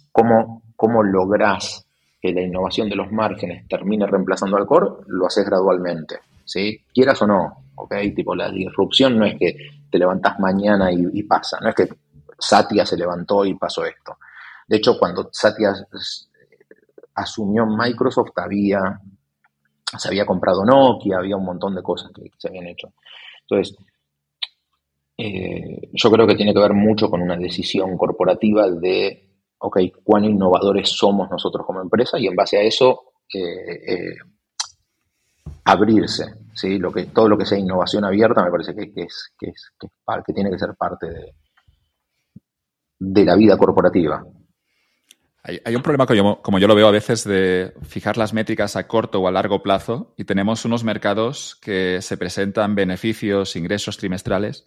¿cómo, 0.09 0.63
¿cómo 0.77 1.03
lográs 1.03 1.85
que 2.21 2.31
la 2.31 2.41
innovación 2.41 2.87
de 2.87 2.95
los 2.95 3.11
márgenes 3.11 3.67
termine 3.67 4.07
reemplazando 4.07 4.55
al 4.55 4.65
core? 4.65 5.03
Lo 5.07 5.25
haces 5.25 5.43
gradualmente, 5.43 6.19
¿sí? 6.51 6.83
Quieras 6.93 7.21
o 7.21 7.27
no, 7.27 7.65
¿ok? 7.75 7.95
Tipo, 8.13 8.35
la 8.35 8.51
disrupción 8.51 9.17
no 9.17 9.25
es 9.25 9.35
que 9.39 9.55
te 9.89 9.97
levantás 9.97 10.37
mañana 10.39 10.91
y, 10.91 11.23
pasa, 11.23 11.59
no 11.61 11.69
es 11.69 11.75
que 11.75 11.87
Satya 12.37 12.85
se 12.85 12.97
levantó 12.97 13.45
y 13.45 13.55
pasó 13.55 13.85
esto. 13.85 14.17
De 14.67 14.77
hecho, 14.77 14.97
cuando 14.99 15.29
Satya 15.31 15.73
asumió 17.15 17.65
Microsoft, 17.65 18.31
había, 18.35 18.99
se 19.97 20.07
había 20.09 20.25
comprado 20.25 20.65
Nokia, 20.65 21.19
había 21.19 21.37
un 21.37 21.45
montón 21.45 21.75
de 21.75 21.83
cosas 21.83 22.11
que 22.13 22.29
se 22.37 22.49
habían 22.49 22.67
hecho. 22.67 22.93
Entonces, 23.41 23.77
eh, 25.17 25.89
yo 25.93 26.11
creo 26.11 26.27
que 26.27 26.35
tiene 26.35 26.53
que 26.53 26.59
ver 26.59 26.73
mucho 26.73 27.09
con 27.09 27.21
una 27.21 27.37
decisión 27.37 27.97
corporativa 27.97 28.69
de, 28.69 29.29
ok, 29.59 29.79
cuán 30.03 30.25
innovadores 30.25 30.89
somos 30.89 31.29
nosotros 31.29 31.65
como 31.65 31.81
empresa 31.81 32.17
y 32.19 32.27
en 32.27 32.35
base 32.35 32.57
a 32.57 32.61
eso 32.61 33.13
eh, 33.33 33.93
eh, 33.93 34.15
abrirse, 35.71 36.33
¿sí? 36.53 36.77
Lo 36.77 36.91
que, 36.91 37.05
todo 37.05 37.29
lo 37.29 37.37
que 37.37 37.45
sea 37.45 37.57
innovación 37.57 38.05
abierta 38.05 38.43
me 38.43 38.51
parece 38.51 38.75
que, 38.75 38.83
es, 39.01 39.31
que, 39.37 39.49
es, 39.49 39.71
que, 39.79 40.33
tiene 40.33 40.51
que 40.51 40.59
ser 40.59 40.75
parte 40.77 41.07
de, 41.07 41.35
de 42.99 43.25
la 43.25 43.35
vida 43.35 43.57
corporativa. 43.57 44.23
Hay, 45.43 45.75
un 45.75 45.81
problema, 45.81 46.05
como 46.43 46.59
yo 46.59 46.67
lo 46.67 46.75
veo 46.75 46.87
a 46.87 46.91
veces, 46.91 47.23
de 47.23 47.73
fijar 47.81 48.15
las 48.15 48.31
métricas 48.31 48.75
a 48.75 48.87
corto 48.87 49.19
o 49.19 49.27
a 49.27 49.31
largo 49.31 49.63
plazo 49.63 50.13
y 50.15 50.25
tenemos 50.25 50.65
unos 50.65 50.83
mercados 50.83 51.57
que 51.59 51.99
se 52.03 52.15
presentan 52.15 52.75
beneficios, 52.75 53.55
ingresos 53.55 53.97
trimestrales 53.97 54.65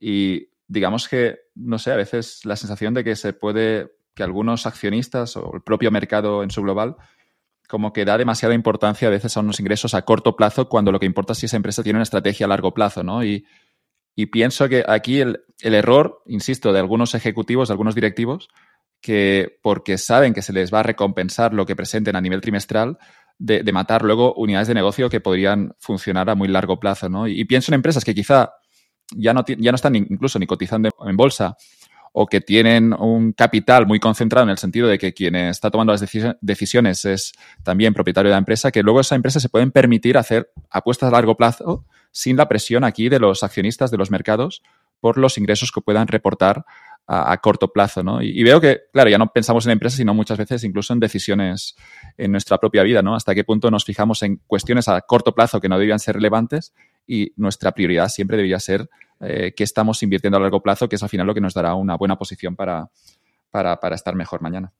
y 0.00 0.48
digamos 0.66 1.08
que, 1.08 1.38
no 1.54 1.78
sé, 1.78 1.92
a 1.92 1.96
veces 1.96 2.44
la 2.44 2.56
sensación 2.56 2.94
de 2.94 3.04
que 3.04 3.14
se 3.14 3.32
puede, 3.32 3.92
que 4.12 4.24
algunos 4.24 4.66
accionistas 4.66 5.36
o 5.36 5.52
el 5.54 5.62
propio 5.62 5.92
mercado 5.92 6.42
en 6.42 6.50
su 6.50 6.62
global, 6.62 6.96
como 7.68 7.92
que 7.92 8.04
da 8.04 8.18
demasiada 8.18 8.54
importancia 8.54 9.06
a 9.06 9.10
veces 9.10 9.36
a 9.36 9.40
unos 9.40 9.60
ingresos 9.60 9.94
a 9.94 10.02
corto 10.02 10.34
plazo 10.34 10.68
cuando 10.68 10.90
lo 10.90 10.98
que 10.98 11.06
importa 11.06 11.34
es 11.34 11.38
si 11.38 11.46
esa 11.46 11.56
empresa 11.56 11.82
tiene 11.82 11.98
una 11.98 12.04
estrategia 12.04 12.46
a 12.46 12.48
largo 12.48 12.74
plazo, 12.74 13.04
¿no? 13.04 13.22
Y, 13.24 13.46
pienso 14.32 14.68
que 14.68 14.84
aquí 14.88 15.20
el, 15.20 15.38
error, 15.60 16.22
insisto, 16.26 16.72
de 16.72 16.80
algunos 16.80 17.14
ejecutivos, 17.14 17.68
de 17.68 17.74
algunos 17.74 17.94
directivos, 17.94 18.48
que 19.00 19.60
porque 19.62 19.96
saben 19.96 20.34
que 20.34 20.42
se 20.42 20.52
les 20.52 20.74
va 20.74 20.80
a 20.80 20.82
recompensar 20.82 21.54
lo 21.54 21.64
que 21.66 21.76
presenten 21.76 22.16
a 22.16 22.20
nivel 22.20 22.40
trimestral, 22.40 22.98
de, 23.38 23.62
matar 23.72 24.02
luego 24.02 24.34
unidades 24.34 24.66
de 24.66 24.74
negocio 24.74 25.08
que 25.08 25.20
podrían 25.20 25.76
funcionar 25.78 26.28
a 26.30 26.34
muy 26.34 26.48
largo 26.48 26.80
plazo, 26.80 27.08
¿no? 27.08 27.28
y 27.28 27.44
pienso 27.44 27.70
en 27.70 27.76
empresas 27.76 28.04
que 28.04 28.12
quizá 28.12 28.50
ya 29.14 29.32
no, 29.32 29.44
ya 29.46 29.72
no 29.72 29.76
están 29.76 29.94
incluso 29.96 30.38
ni 30.38 30.46
cotizando 30.46 30.90
en 31.06 31.16
bolsa 31.16 31.56
o 32.20 32.26
que 32.26 32.40
tienen 32.40 32.92
un 32.94 33.32
capital 33.32 33.86
muy 33.86 34.00
concentrado 34.00 34.42
en 34.42 34.50
el 34.50 34.58
sentido 34.58 34.88
de 34.88 34.98
que 34.98 35.14
quien 35.14 35.36
está 35.36 35.70
tomando 35.70 35.92
las 35.92 36.04
decisiones 36.40 37.04
es 37.04 37.32
también 37.62 37.94
propietario 37.94 38.28
de 38.28 38.32
la 38.32 38.38
empresa, 38.38 38.72
que 38.72 38.82
luego 38.82 38.98
esa 38.98 39.14
empresa 39.14 39.38
se 39.38 39.48
pueden 39.48 39.70
permitir 39.70 40.18
hacer 40.18 40.50
apuestas 40.68 41.10
a 41.10 41.12
largo 41.12 41.36
plazo 41.36 41.84
sin 42.10 42.36
la 42.36 42.48
presión 42.48 42.82
aquí 42.82 43.08
de 43.08 43.20
los 43.20 43.44
accionistas 43.44 43.92
de 43.92 43.98
los 43.98 44.10
mercados 44.10 44.64
por 44.98 45.16
los 45.16 45.38
ingresos 45.38 45.70
que 45.70 45.80
puedan 45.80 46.08
reportar 46.08 46.64
a, 47.06 47.36
corto 47.38 47.72
plazo, 47.72 48.02
¿no? 48.02 48.20
Y, 48.20 48.42
veo 48.42 48.60
que, 48.60 48.80
claro, 48.92 49.08
ya 49.08 49.16
no 49.16 49.28
pensamos 49.28 49.64
en 49.64 49.72
empresas, 49.72 49.96
sino 49.96 50.12
muchas 50.12 50.36
veces 50.36 50.64
incluso 50.64 50.92
en 50.92 51.00
decisiones 51.00 51.76
en 52.18 52.32
nuestra 52.32 52.58
propia 52.58 52.82
vida, 52.82 53.00
¿no? 53.00 53.14
Hasta 53.14 53.34
qué 53.34 53.44
punto 53.44 53.70
nos 53.70 53.84
fijamos 53.84 54.22
en 54.24 54.42
cuestiones 54.46 54.88
a 54.88 55.00
corto 55.02 55.34
plazo 55.34 55.60
que 55.60 55.68
no 55.68 55.78
debían 55.78 56.00
ser 56.00 56.16
relevantes 56.16 56.74
y 57.06 57.32
nuestra 57.36 57.72
prioridad 57.72 58.08
siempre 58.08 58.36
debería 58.36 58.58
ser 58.58 58.90
eh, 59.20 59.52
que 59.56 59.64
estamos 59.64 60.02
invirtiendo 60.02 60.36
a 60.36 60.40
largo 60.40 60.62
plazo, 60.62 60.88
que 60.88 60.96
es 60.96 61.02
al 61.02 61.08
final 61.08 61.26
lo 61.26 61.34
que 61.34 61.40
nos 61.40 61.54
dará 61.54 61.74
una 61.74 61.96
buena 61.96 62.16
posición 62.16 62.54
para, 62.54 62.88
para, 63.50 63.94
estar 63.94 64.14
mejor 64.14 64.40
mañana. 64.40 64.72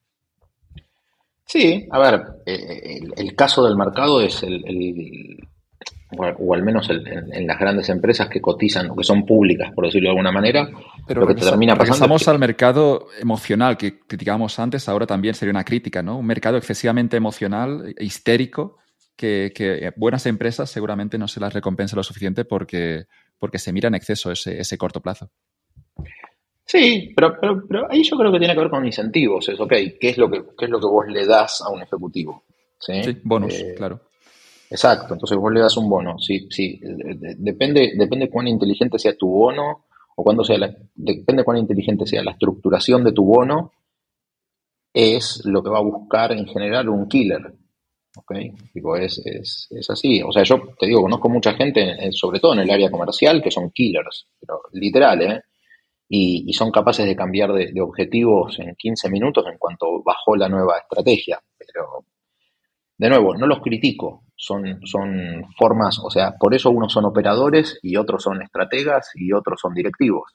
Sí, 1.45 1.89
a 1.91 1.99
ver, 1.99 2.23
eh, 2.47 3.01
el, 3.17 3.35
caso 3.35 3.65
del 3.65 3.77
mercado 3.77 4.21
es 4.21 4.43
el, 4.43 5.39
o 6.11 6.55
al 6.55 6.63
menos 6.63 6.89
en, 6.91 7.47
las 7.47 7.59
grandes 7.59 7.89
empresas 7.89 8.29
que 8.29 8.41
cotizan 8.41 8.91
o 8.91 8.97
que 8.97 9.05
son 9.05 9.27
públicas, 9.27 9.73
por 9.75 9.85
decirlo 9.87 10.09
de 10.09 10.11
alguna 10.11 10.33
manera, 10.33 10.69
pero 11.07 11.23
lo 11.23 11.27
que 11.27 11.35
termina 11.35 11.77
pasando. 11.77 12.17
al 12.27 12.39
mercado 12.39 13.09
emocional 13.21 13.77
que 13.77 14.01
criticábamos 14.01 14.59
antes, 14.59 14.89
ahora 14.89 15.07
también 15.07 15.35
sería 15.35 15.51
una 15.51 15.65
crítica, 15.65 16.03
¿no? 16.03 16.19
Un 16.19 16.27
mercado 16.27 16.57
excesivamente 16.57 17.17
emocional, 17.17 17.95
histérico, 17.99 18.79
que, 19.17 19.93
buenas 19.97 20.25
empresas 20.27 20.71
seguramente 20.71 21.19
no 21.19 21.29
se 21.29 21.41
las 21.41 21.53
recompensa 21.53 21.97
lo 21.97 22.03
suficiente 22.03 22.45
porque, 22.45 23.07
porque 23.39 23.59
se 23.59 23.73
mira 23.73 23.89
en 23.89 23.95
exceso 23.95 24.31
ese, 24.31 24.61
ese 24.61 24.79
corto 24.79 25.01
plazo. 25.01 25.31
Sí, 26.65 27.15
pero, 27.17 27.35
pero, 27.67 27.91
ahí 27.91 28.03
yo 28.03 28.17
creo 28.19 28.31
que 28.31 28.39
tiene 28.39 28.53
que 28.53 28.61
ver 28.61 28.71
con 28.71 28.85
incentivos. 28.85 29.49
Es, 29.49 29.59
ok, 29.59 29.73
¿qué 29.99 30.11
es 30.11 30.19
lo 30.19 30.31
que, 30.31 30.45
es 30.61 30.69
lo 30.69 30.79
que 30.79 30.87
vos 30.87 31.07
le 31.09 31.25
das 31.25 31.63
a 31.63 31.71
un 31.71 31.81
ejecutivo? 31.81 32.45
Sí, 32.79 33.03
sí 33.03 33.17
bonus, 33.25 33.55
eh, 33.55 33.75
claro. 33.75 34.01
Exacto, 34.71 35.15
entonces 35.15 35.39
vos 35.39 35.51
le 35.51 35.61
das 35.61 35.77
un 35.79 35.89
bono. 35.89 36.19
Sí, 36.19 36.47
sí, 36.51 36.79
depende, 37.39 37.95
depende 37.97 38.29
cuán 38.29 38.49
inteligente 38.49 38.99
sea 38.99 39.17
tu 39.17 39.29
bono 39.29 39.87
o 40.15 40.23
cuando 40.23 40.45
sea 40.45 40.59
la, 40.59 40.75
depende 40.95 41.43
cuán 41.43 41.57
inteligente 41.57 42.07
sea 42.07 42.23
la 42.23 42.33
estructuración 42.33 43.03
de 43.03 43.13
tu 43.13 43.25
bono, 43.25 43.73
es 44.93 45.43
lo 45.45 45.63
que 45.63 45.71
va 45.71 45.79
a 45.79 45.83
buscar 45.83 46.33
en 46.33 46.47
general 46.47 46.89
un 46.89 47.09
killer. 47.09 47.55
¿Ok? 48.19 48.33
es, 49.01 49.69
es, 49.71 49.91
así. 49.91 50.23
O 50.23 50.33
sea, 50.33 50.43
yo 50.43 50.61
te 50.79 50.87
digo, 50.87 51.03
conozco 51.03 51.29
mucha 51.29 51.55
gente, 51.55 51.97
sobre 52.13 52.41
todo 52.41 52.55
en 52.55 52.61
el 52.61 52.71
área 52.71 52.91
comercial, 52.91 53.43
que 53.43 53.51
son 53.51 53.71
killers, 53.71 54.27
pero 54.41 54.61
literal, 54.73 55.23
¿eh? 55.23 55.43
Y, 56.11 56.53
son 56.55 56.71
capaces 56.71 57.07
de 57.07 57.15
cambiar 57.15 57.53
de, 57.53 57.81
objetivos 57.81 58.59
en 58.59 58.75
15 58.75 59.11
minutos 59.11 59.45
en 59.47 59.59
cuanto 59.59 60.03
bajó 60.03 60.37
la 60.37 60.49
nueva 60.49 60.79
estrategia. 60.79 61.39
Pero, 61.59 62.05
de 62.97 63.09
nuevo, 63.11 63.37
no 63.37 63.47
los 63.47 63.61
critico, 63.61 64.25
son, 64.35 64.81
son 64.87 65.45
formas, 65.57 66.01
o 66.03 66.11
sea, 66.11 66.35
por 66.39 66.55
eso 66.55 66.71
unos 66.71 66.93
son 66.93 67.05
operadores 67.05 67.79
y 67.83 67.97
otros 67.97 68.23
son 68.23 68.43
estrategas 68.43 69.11
y 69.15 69.33
otros 69.33 69.61
son 69.61 69.75
directivos. 69.75 70.33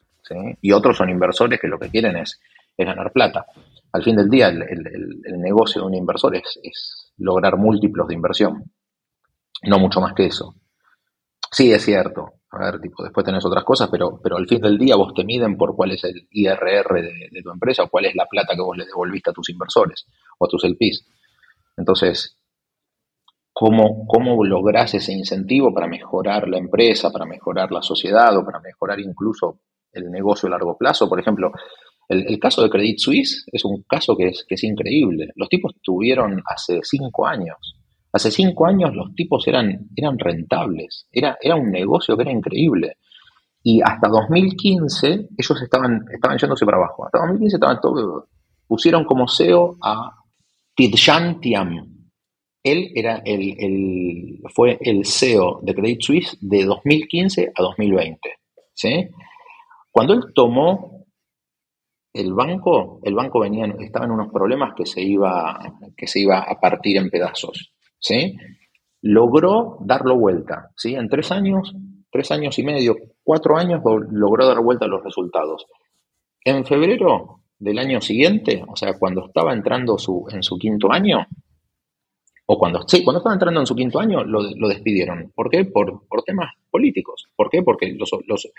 Y 0.62 0.72
otros 0.72 0.96
son 0.96 1.10
inversores 1.10 1.60
que 1.60 1.68
lo 1.68 1.78
que 1.78 1.90
quieren 1.90 2.16
es, 2.16 2.40
es 2.76 2.86
ganar 2.86 3.12
plata. 3.12 3.44
Al 3.92 4.02
fin 4.02 4.16
del 4.16 4.30
día, 4.30 4.48
el, 4.48 4.62
el 4.62 5.40
negocio 5.40 5.82
de 5.82 5.88
un 5.88 5.94
inversor 5.94 6.36
es, 6.36 6.58
es 6.62 7.03
lograr 7.18 7.56
múltiplos 7.56 8.08
de 8.08 8.14
inversión. 8.14 8.64
No 9.62 9.78
mucho 9.78 10.00
más 10.00 10.14
que 10.14 10.26
eso. 10.26 10.54
Sí, 11.50 11.72
es 11.72 11.84
cierto. 11.84 12.34
A 12.50 12.58
ver, 12.58 12.80
tipo, 12.80 13.02
después 13.02 13.24
tenés 13.24 13.44
otras 13.44 13.64
cosas, 13.64 13.88
pero, 13.90 14.20
pero 14.22 14.36
al 14.36 14.46
fin 14.46 14.60
del 14.60 14.78
día 14.78 14.96
vos 14.96 15.12
te 15.14 15.24
miden 15.24 15.56
por 15.56 15.74
cuál 15.74 15.92
es 15.92 16.04
el 16.04 16.28
IRR 16.30 17.02
de, 17.02 17.42
tu 17.42 17.50
empresa 17.50 17.84
o 17.84 17.88
cuál 17.88 18.06
es 18.06 18.14
la 18.14 18.26
plata 18.26 18.54
que 18.54 18.62
vos 18.62 18.76
le 18.76 18.86
devolviste 18.86 19.30
a 19.30 19.32
tus 19.32 19.48
inversores 19.50 20.06
o 20.38 20.46
a 20.46 20.48
tus 20.48 20.64
LPs. 20.64 21.06
Entonces, 21.76 22.38
¿cómo, 23.52 24.06
¿cómo 24.06 24.44
lográs 24.44 24.94
ese 24.94 25.12
incentivo 25.12 25.74
para 25.74 25.88
mejorar 25.88 26.48
la 26.48 26.58
empresa, 26.58 27.10
para 27.10 27.26
mejorar 27.26 27.72
la 27.72 27.82
sociedad 27.82 28.36
o 28.36 28.44
para 28.44 28.60
mejorar 28.60 29.00
incluso 29.00 29.58
el 29.92 30.10
negocio 30.10 30.46
a 30.46 30.50
largo 30.50 30.76
plazo? 30.78 31.08
Por 31.08 31.18
ejemplo, 31.18 31.50
el, 32.08 32.38
caso 32.38 32.62
de 32.62 32.70
Credit 32.70 32.98
Suisse 32.98 33.46
es 33.50 33.64
un 33.64 33.82
caso 33.88 34.16
que 34.16 34.28
es, 34.28 34.44
que 34.46 34.56
es 34.56 34.64
increíble. 34.64 35.28
Los 35.36 35.48
tipos 35.48 35.72
tuvieron 35.82 36.42
hace 36.46 36.80
cinco 36.82 37.26
años. 37.26 37.76
Hace 38.12 38.30
cinco 38.30 38.66
años 38.66 38.94
los 38.94 39.14
tipos 39.14 39.46
eran, 39.48 39.88
eran 39.96 40.18
rentables. 40.18 41.06
Era, 41.10 41.36
era 41.40 41.56
un 41.56 41.70
negocio 41.70 42.16
que 42.16 42.22
era 42.22 42.32
increíble. 42.32 42.98
Y 43.62 43.80
hasta 43.80 44.08
2015 44.08 45.28
ellos 45.36 45.62
estaban, 45.62 46.04
estaban 46.12 46.38
yéndose 46.38 46.66
para 46.66 46.76
abajo. 46.76 47.06
Hasta 47.06 47.18
2015 47.18 47.56
estaban 47.56 47.80
todo, 47.80 48.28
pusieron 48.66 49.04
como 49.04 49.26
CEO 49.26 49.76
a 49.82 50.10
Tidjan 50.76 51.40
Tiam. 51.40 51.94
Él 52.62 52.92
era 52.94 53.22
el, 53.24 53.54
el, 53.58 54.40
fue 54.54 54.78
el 54.80 55.04
CEO 55.04 55.60
de 55.62 55.74
Credit 55.74 56.00
Suisse 56.00 56.36
de 56.40 56.64
2015 56.64 57.52
a 57.54 57.62
2020. 57.62 58.18
¿sí? 58.74 59.08
Cuando 59.90 60.14
él 60.14 60.22
tomó 60.34 61.03
el 62.14 62.32
banco, 62.32 63.00
el 63.02 63.14
banco 63.14 63.40
venía, 63.40 63.66
estaba 63.80 64.06
en 64.06 64.12
unos 64.12 64.32
problemas 64.32 64.74
que 64.76 64.86
se 64.86 65.02
iba, 65.02 65.58
que 65.96 66.06
se 66.06 66.20
iba 66.20 66.38
a 66.38 66.60
partir 66.60 66.96
en 66.96 67.10
pedazos, 67.10 67.72
¿sí? 67.98 68.36
Logró 69.02 69.78
darlo 69.80 70.16
vuelta, 70.16 70.70
¿sí? 70.76 70.94
En 70.94 71.08
tres 71.08 71.32
años, 71.32 71.74
tres 72.10 72.30
años 72.30 72.56
y 72.60 72.62
medio, 72.62 72.96
cuatro 73.24 73.56
años 73.56 73.82
logró 74.10 74.46
dar 74.46 74.62
vuelta 74.62 74.86
los 74.86 75.02
resultados. 75.02 75.66
en 76.44 76.64
febrero 76.64 77.40
del 77.58 77.78
año 77.78 78.00
siguiente, 78.00 78.62
o 78.66 78.76
sea, 78.76 78.96
cuando 78.96 79.26
estaba 79.26 79.52
entrando 79.52 79.98
su, 79.98 80.26
en 80.30 80.42
su 80.42 80.56
quinto 80.56 80.92
año, 80.92 81.26
o 82.46 82.58
cuando, 82.58 82.86
sí, 82.86 83.02
cuando 83.02 83.18
estaba 83.18 83.34
entrando 83.34 83.60
en 83.60 83.66
su 83.66 83.74
quinto 83.74 83.98
año, 83.98 84.22
lo, 84.22 84.68
despidieron. 84.68 85.32
¿Por 85.34 85.50
qué? 85.50 85.64
Por, 85.64 86.06
por, 86.06 86.22
temas 86.22 86.52
políticos. 86.70 87.26
¿Por 87.34 87.48
qué? 87.48 87.62
Porque 87.62 87.92
los, 87.94 88.10
los, 88.26 88.52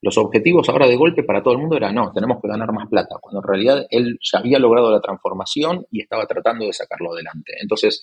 los, 0.00 0.18
objetivos 0.18 0.68
ahora 0.68 0.86
de 0.86 0.96
golpe 0.96 1.22
para 1.22 1.42
todo 1.42 1.54
el 1.54 1.60
mundo 1.60 1.76
eran, 1.76 1.94
no, 1.94 2.12
tenemos 2.12 2.40
que 2.40 2.48
ganar 2.48 2.72
más 2.72 2.88
plata, 2.88 3.16
cuando 3.20 3.40
en 3.40 3.48
realidad 3.48 3.86
él 3.90 4.18
ya 4.20 4.38
había 4.38 4.58
logrado 4.58 4.90
la 4.90 5.00
transformación 5.00 5.86
y 5.90 6.02
estaba 6.02 6.26
tratando 6.26 6.66
de 6.66 6.72
sacarlo 6.72 7.12
adelante. 7.12 7.54
Entonces, 7.60 8.02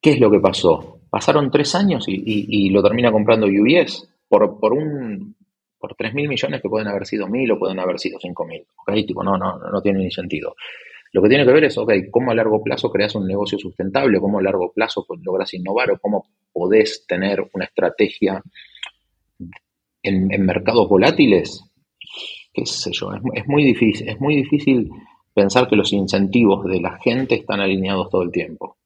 ¿qué 0.00 0.12
es 0.12 0.20
lo 0.20 0.30
que 0.30 0.40
pasó? 0.40 1.00
Pasaron 1.10 1.50
tres 1.50 1.74
años 1.74 2.04
y, 2.08 2.70
lo 2.70 2.82
termina 2.82 3.12
comprando 3.12 3.46
UBS 3.46 4.08
por, 4.28 4.58
por 4.58 4.72
un 4.72 5.36
por 5.78 5.94
3 5.96 6.14
mil 6.14 6.28
millones 6.30 6.62
que 6.62 6.68
pueden 6.70 6.88
haber 6.88 7.04
sido 7.04 7.28
mil 7.28 7.52
o 7.52 7.58
pueden 7.58 7.78
haber 7.78 7.98
sido 7.98 8.18
5 8.18 8.46
mil. 8.46 8.66
¿okay? 8.80 9.04
Tipo, 9.04 9.22
no, 9.22 9.36
no, 9.36 9.58
no 9.58 9.82
tiene 9.82 9.98
ni 9.98 10.10
sentido. 10.10 10.54
Lo 11.14 11.22
que 11.22 11.28
tiene 11.28 11.44
que 11.44 11.52
ver 11.52 11.64
es, 11.64 11.78
ok, 11.78 11.92
cómo 12.10 12.32
a 12.32 12.34
largo 12.34 12.60
plazo 12.60 12.90
creas 12.90 13.14
un 13.14 13.26
negocio 13.26 13.56
sustentable, 13.56 14.18
cómo 14.18 14.40
a 14.40 14.42
largo 14.42 14.72
plazo 14.72 15.06
logras 15.22 15.54
innovar 15.54 15.92
o 15.92 15.98
cómo 16.00 16.26
podés 16.52 17.06
tener 17.06 17.48
una 17.52 17.66
estrategia 17.66 18.42
en, 20.04 20.44
mercados 20.44 20.88
volátiles. 20.88 21.64
Qué 22.52 22.64
sé 22.66 22.92
yo, 22.92 23.10
es, 23.12 23.46
muy 23.48 23.64
difícil, 23.64 24.08
es 24.08 24.20
muy 24.20 24.36
difícil 24.36 24.88
pensar 25.34 25.68
que 25.68 25.74
los 25.74 25.92
incentivos 25.92 26.64
de 26.66 26.80
la 26.80 26.98
gente 26.98 27.34
están 27.34 27.60
alineados 27.60 28.08
todo 28.10 28.22
el 28.22 28.30
tiempo. 28.30 28.76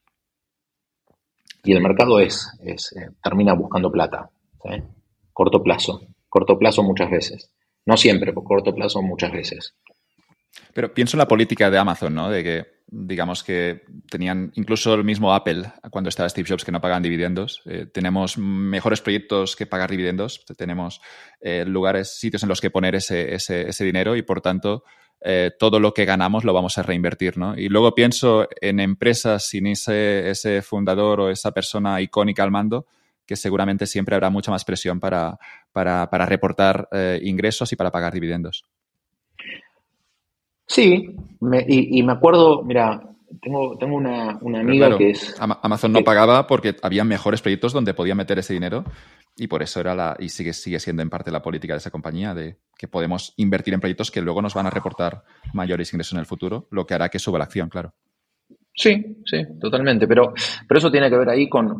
Y 1.65 1.73
el 1.73 1.83
mercado 1.83 2.19
es, 2.21 2.49
es 2.65 2.97
eh, 2.97 3.11
termina 3.23 3.53
buscando 3.53 3.91
plata, 3.91 4.31
corto 5.35 5.63
plazo, 5.63 6.01
corto 6.29 6.59
plazo 6.59 6.83
muchas 6.83 7.11
veces. 7.11 7.53
No 7.85 7.97
siempre, 7.97 8.33
por 8.33 8.45
corto 8.45 8.75
plazo 8.75 9.03
muchas 9.03 9.33
veces. 9.33 9.75
Pero 10.73 10.95
pienso 10.95 11.17
en 11.17 11.19
la 11.19 11.29
política 11.29 11.71
de 11.71 11.79
Amazon, 11.79 12.15
¿no? 12.15 12.31
De 12.31 12.43
que, 12.43 12.78
digamos 12.91 13.45
que 13.45 13.85
tenían 14.11 14.51
incluso 14.55 14.95
el 14.95 15.05
mismo 15.05 15.35
Apple 15.35 15.71
cuando 15.91 16.09
estaba 16.09 16.29
Steve 16.29 16.49
Jobs 16.49 16.65
que 16.65 16.73
no 16.73 16.81
pagan 16.81 17.03
dividendos. 17.03 17.63
Eh, 17.67 17.87
tenemos 17.87 18.39
mejores 18.39 19.01
proyectos 19.01 19.57
que 19.57 19.67
pagar 19.67 19.91
dividendos. 19.91 20.45
Tenemos 20.57 21.01
eh, 21.41 21.65
lugares, 21.67 22.19
sitios 22.19 22.43
en 22.43 22.49
los 22.49 22.61
que 22.61 22.71
poner 22.71 22.95
ese, 22.95 23.35
ese, 23.35 23.85
dinero 23.85 24.17
y, 24.17 24.23
por 24.23 24.41
tanto, 24.41 24.85
eh, 25.21 25.51
todo 25.59 25.81
lo 25.81 25.93
que 25.93 26.07
ganamos 26.07 26.45
lo 26.45 26.55
vamos 26.55 26.79
a 26.79 26.83
reinvertir, 26.83 27.37
¿no? 27.37 27.59
Y 27.59 27.69
luego 27.69 27.95
pienso 27.95 28.49
en 28.61 28.81
empresas 28.81 29.47
sin 29.47 29.67
ese, 29.67 30.31
ese 30.31 30.63
fundador 30.63 31.21
o 31.21 31.31
esa 31.31 31.53
persona 31.53 32.01
icónica 32.01 32.43
al 32.43 32.51
mando 32.51 32.87
que 33.27 33.37
seguramente 33.37 33.87
siempre 33.87 34.15
habrá 34.15 34.31
mucha 34.31 34.51
más 34.51 34.65
presión 34.65 35.01
para, 35.01 35.39
para, 35.73 36.09
para 36.09 36.25
reportar 36.25 36.89
ingresos 37.21 37.71
y 37.71 37.77
para 37.77 37.91
pagar 37.93 38.15
dividendos. 38.15 38.65
Sí, 40.69 41.17
y, 41.67 42.03
me 42.03 42.13
acuerdo, 42.13 42.63
mira, 42.63 43.03
tengo, 43.41 43.77
tengo 43.79 43.97
una, 43.97 44.39
amiga 44.61 44.97
que 44.99 45.11
es... 45.11 45.35
Amazon 45.41 45.93
no 45.93 46.05
pagaba 46.05 46.47
porque 46.47 46.77
había 46.83 47.05
mejores 47.05 47.41
proyectos 47.41 47.73
donde 47.73 47.95
podía 47.95 48.15
meter 48.15 48.39
ese 48.39 48.53
dinero 48.53 48.85
y 49.37 49.47
por 49.47 49.63
eso 49.63 49.81
era 49.81 49.95
la, 49.95 50.17
y 50.19 50.29
sigue, 50.29 50.53
sigue 50.53 50.79
siendo 50.79 51.03
en 51.03 51.09
parte 51.09 51.31
la 51.31 51.43
política 51.43 51.73
de 51.73 51.79
esa 51.79 51.91
compañía, 51.91 52.35
de 52.35 52.57
que 52.77 52.87
podemos 52.87 53.33
invertir 53.37 53.73
en 53.73 53.81
proyectos 53.81 54.11
que 54.11 54.21
luego 54.21 54.43
nos 54.43 54.55
van 54.55 54.67
a 54.67 54.71
reportar 54.71 55.25
mayores 55.55 55.93
ingresos 55.93 56.13
en 56.13 56.19
el 56.21 56.27
futuro, 56.27 56.69
lo 56.71 56.87
que 56.87 56.95
hará 56.95 57.09
que 57.09 57.19
suba 57.19 57.39
la 57.39 57.45
acción, 57.45 57.69
claro. 57.69 57.95
Sí, 58.75 59.23
sí, 59.25 59.39
totalmente. 59.61 60.07
Pero, 60.07 60.33
pero 60.69 60.79
eso 60.79 60.91
tiene 60.91 61.11
que 61.11 61.17
ver 61.17 61.29
ahí 61.29 61.49
con, 61.49 61.77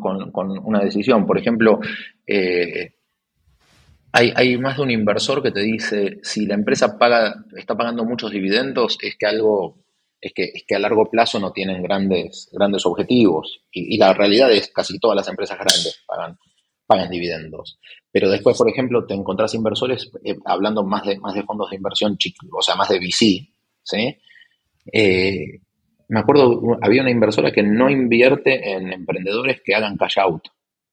una 0.63 0.79
decisión. 0.81 1.25
Por 1.25 1.37
ejemplo, 1.37 1.79
eh, 2.27 2.95
hay, 4.11 4.57
más 4.57 4.77
de 4.77 4.83
un 4.83 4.91
inversor 4.91 5.41
que 5.43 5.51
te 5.51 5.61
dice, 5.61 6.19
si 6.23 6.45
la 6.45 6.55
empresa 6.55 6.97
paga, 6.97 7.45
está 7.55 7.75
pagando 7.75 8.05
muchos 8.05 8.31
dividendos, 8.31 8.97
es 9.01 9.15
que 9.17 9.25
algo, 9.25 9.83
es 10.19 10.33
que, 10.33 10.43
es 10.53 10.63
que 10.67 10.75
a 10.75 10.79
largo 10.79 11.09
plazo 11.09 11.39
no 11.39 11.51
tienen 11.51 11.81
grandes, 11.83 12.49
grandes 12.51 12.85
objetivos. 12.85 13.61
Y, 13.71 13.97
la 13.97 14.13
realidad 14.13 14.51
es 14.51 14.71
casi 14.73 14.99
todas 14.99 15.15
las 15.15 15.27
empresas 15.27 15.57
grandes 15.57 16.03
pagan, 16.87 17.09
dividendos. 17.09 17.79
Pero 18.11 18.31
después, 18.31 18.57
por 18.57 18.67
ejemplo, 18.67 19.05
te 19.05 19.13
encontrás 19.13 19.53
inversores, 19.53 20.09
eh, 20.23 20.35
hablando 20.45 20.83
más 20.83 21.05
de, 21.05 21.19
más 21.19 21.35
de 21.35 21.43
fondos 21.43 21.69
de 21.69 21.75
inversión, 21.75 22.17
o 22.51 22.61
sea, 22.63 22.75
más 22.75 22.89
de 22.89 22.97
VC, 22.97 23.53
¿sí? 23.83 24.17
Eh, 24.91 25.61
me 26.07 26.19
acuerdo, 26.19 26.79
había 26.81 27.01
una 27.03 27.11
inversora 27.11 27.51
que 27.51 27.61
no 27.61 27.91
invierte 27.91 28.71
en 28.71 28.91
emprendedores 28.91 29.61
que 29.63 29.75
hagan 29.75 29.97
cash 29.97 30.17
out. 30.17 30.47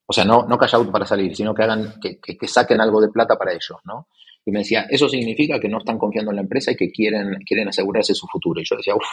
O 0.07 0.12
sea, 0.12 0.24
no, 0.24 0.47
no 0.47 0.57
cash 0.57 0.74
out 0.74 0.91
para 0.91 1.05
salir, 1.05 1.35
sino 1.35 1.53
que 1.53 1.62
hagan, 1.62 1.95
que, 2.01 2.19
que, 2.19 2.49
saquen 2.49 2.81
algo 2.81 3.01
de 3.01 3.09
plata 3.09 3.37
para 3.37 3.53
ellos, 3.53 3.78
¿no? 3.85 4.09
Y 4.45 4.53
me 4.53 4.61
decía, 4.61 4.87
eso 4.89 5.09
significa 5.09 5.59
que 5.59 5.69
no 5.69 5.78
están 5.78 5.99
confiando 5.99 6.31
en 6.31 6.37
la 6.37 6.43
empresa 6.43 6.70
y 6.70 6.77
que 6.77 6.93
quieren, 6.93 7.35
quieren 7.45 7.69
asegurarse 7.69 8.15
su 8.15 8.28
futuro. 8.28 8.61
Y 8.61 8.65
yo 8.65 8.77
decía, 8.77 8.95
uff, 8.95 9.05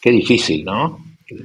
qué 0.00 0.10
difícil, 0.10 0.64
¿no? 0.64 0.98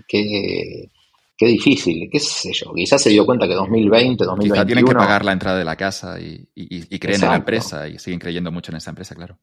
Qué, 0.07 0.89
qué 1.37 1.45
difícil, 1.45 2.09
qué 2.09 2.19
sé 2.21 2.53
yo. 2.53 2.73
Quizás 2.73 3.01
se 3.01 3.09
dio 3.09 3.25
cuenta 3.25 3.45
que 3.45 3.53
2020, 3.53 4.23
2021... 4.23 4.53
Quizá 4.53 4.65
tienen 4.65 4.85
que 4.85 4.93
pagar 4.93 5.25
la 5.25 5.33
entrada 5.33 5.57
de 5.57 5.65
la 5.65 5.75
casa 5.75 6.19
y, 6.21 6.47
y, 6.55 6.99
creen 6.99 7.21
en 7.21 7.29
la 7.29 7.35
empresa 7.35 7.89
y 7.89 7.99
siguen 7.99 8.19
creyendo 8.19 8.51
mucho 8.51 8.71
en 8.71 8.77
esa 8.77 8.91
empresa, 8.91 9.15
claro. 9.15 9.37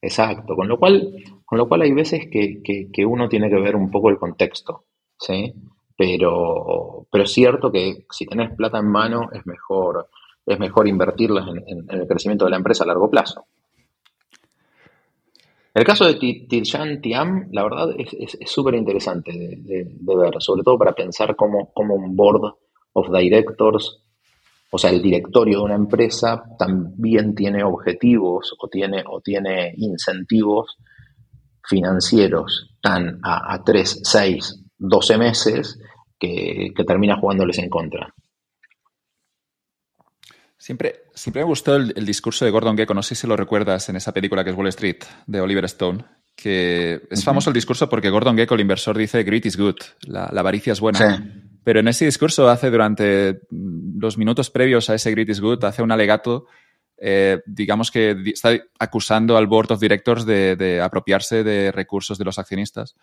Exacto, 0.00 0.54
con 0.56 0.66
lo 0.66 0.78
cual, 0.78 1.12
con 1.44 1.58
lo 1.58 1.68
cual 1.68 1.82
hay 1.82 1.92
veces 1.92 2.26
que, 2.30 2.60
que, 2.62 2.88
que 2.92 3.04
uno 3.04 3.28
tiene 3.28 3.48
que 3.48 3.60
ver 3.60 3.76
un 3.76 3.90
poco 3.90 4.10
el 4.10 4.18
contexto, 4.18 4.86
¿sí? 5.18 5.54
Pero, 5.98 7.08
pero 7.10 7.24
es 7.24 7.32
cierto 7.32 7.72
que 7.72 8.06
si 8.08 8.24
tenés 8.24 8.54
plata 8.54 8.78
en 8.78 8.86
mano 8.86 9.30
es 9.32 9.44
mejor, 9.48 10.08
es 10.46 10.56
mejor 10.56 10.86
invertirla 10.86 11.44
en, 11.66 11.86
el 11.88 12.06
crecimiento 12.06 12.44
de 12.44 12.52
la 12.52 12.56
empresa 12.56 12.84
a 12.84 12.86
largo 12.86 13.10
plazo. 13.10 13.46
El 15.74 15.82
caso 15.82 16.04
de 16.04 16.14
Tijan 16.14 17.00
Tiam, 17.00 17.48
la 17.50 17.64
verdad, 17.64 17.88
es 17.98 18.38
súper 18.48 18.74
interesante 18.76 19.32
de, 19.32 19.88
ver, 20.00 20.34
sobre 20.38 20.62
todo 20.62 20.78
para 20.78 20.92
pensar 20.92 21.34
cómo, 21.34 21.72
cómo, 21.74 21.96
un 21.96 22.14
board 22.14 22.54
of 22.92 23.10
directors, 23.10 24.00
o 24.70 24.78
sea, 24.78 24.90
el 24.90 25.02
directorio 25.02 25.58
de 25.58 25.64
una 25.64 25.74
empresa, 25.74 26.44
también 26.56 27.34
tiene 27.34 27.64
objetivos 27.64 28.54
o 28.56 28.68
tiene, 28.68 29.02
o 29.04 29.20
tiene 29.20 29.74
incentivos 29.78 30.76
financieros 31.64 32.76
tan 32.80 33.18
a, 33.24 33.52
a 33.52 33.64
3, 33.64 34.00
6, 34.04 34.64
12 34.78 35.18
meses 35.18 35.80
que, 36.18 36.72
termina 36.86 37.16
jugándoles 37.16 37.58
en 37.58 37.70
contra. 37.70 38.14
Siempre, 40.56 41.04
siempre 41.14 41.42
me 41.42 41.48
gustó 41.48 41.76
el, 41.76 42.04
discurso 42.04 42.44
de 42.44 42.50
Gordon 42.50 42.76
Gekko, 42.76 42.92
no 42.92 43.02
sé 43.02 43.14
si 43.14 43.26
lo 43.26 43.36
recuerdas 43.36 43.88
en 43.88 43.96
esa 43.96 44.12
película 44.12 44.42
que 44.42 44.50
es 44.50 44.56
Wall 44.56 44.66
Street, 44.68 44.98
de 45.26 45.40
Oliver 45.40 45.64
Stone, 45.66 46.04
que 46.34 47.00
es 47.10 47.24
famoso 47.24 47.50
el 47.50 47.54
discurso 47.54 47.88
porque 47.88 48.10
Gordon 48.10 48.36
Gekko, 48.36 48.54
el 48.54 48.62
inversor, 48.62 48.98
dice 48.98 49.22
greed 49.22 49.44
is 49.44 49.56
good, 49.56 49.76
la, 50.02 50.24
avaricia 50.24 50.72
es 50.72 50.80
buena. 50.80 51.24
Pero 51.62 51.80
en 51.80 51.88
ese 51.88 52.06
discurso 52.06 52.48
hace 52.48 52.70
durante 52.70 53.40
los 53.50 54.18
minutos 54.18 54.50
previos 54.50 54.90
a 54.90 54.94
ese 54.94 55.10
greed 55.12 55.28
is 55.28 55.40
good, 55.40 55.62
hace 55.64 55.82
un 55.82 55.92
alegato, 55.92 56.46
eh, 56.96 57.40
digamos 57.46 57.92
que 57.92 58.16
está 58.26 58.58
acusando 58.80 59.36
al 59.36 59.46
board 59.46 59.72
of 59.72 59.80
directors 59.80 60.26
de 60.26 60.80
apropiarse 60.82 61.44
de 61.44 61.70
recursos 61.70 62.18
de 62.18 62.24
los 62.24 62.38
accionistas 62.38 62.96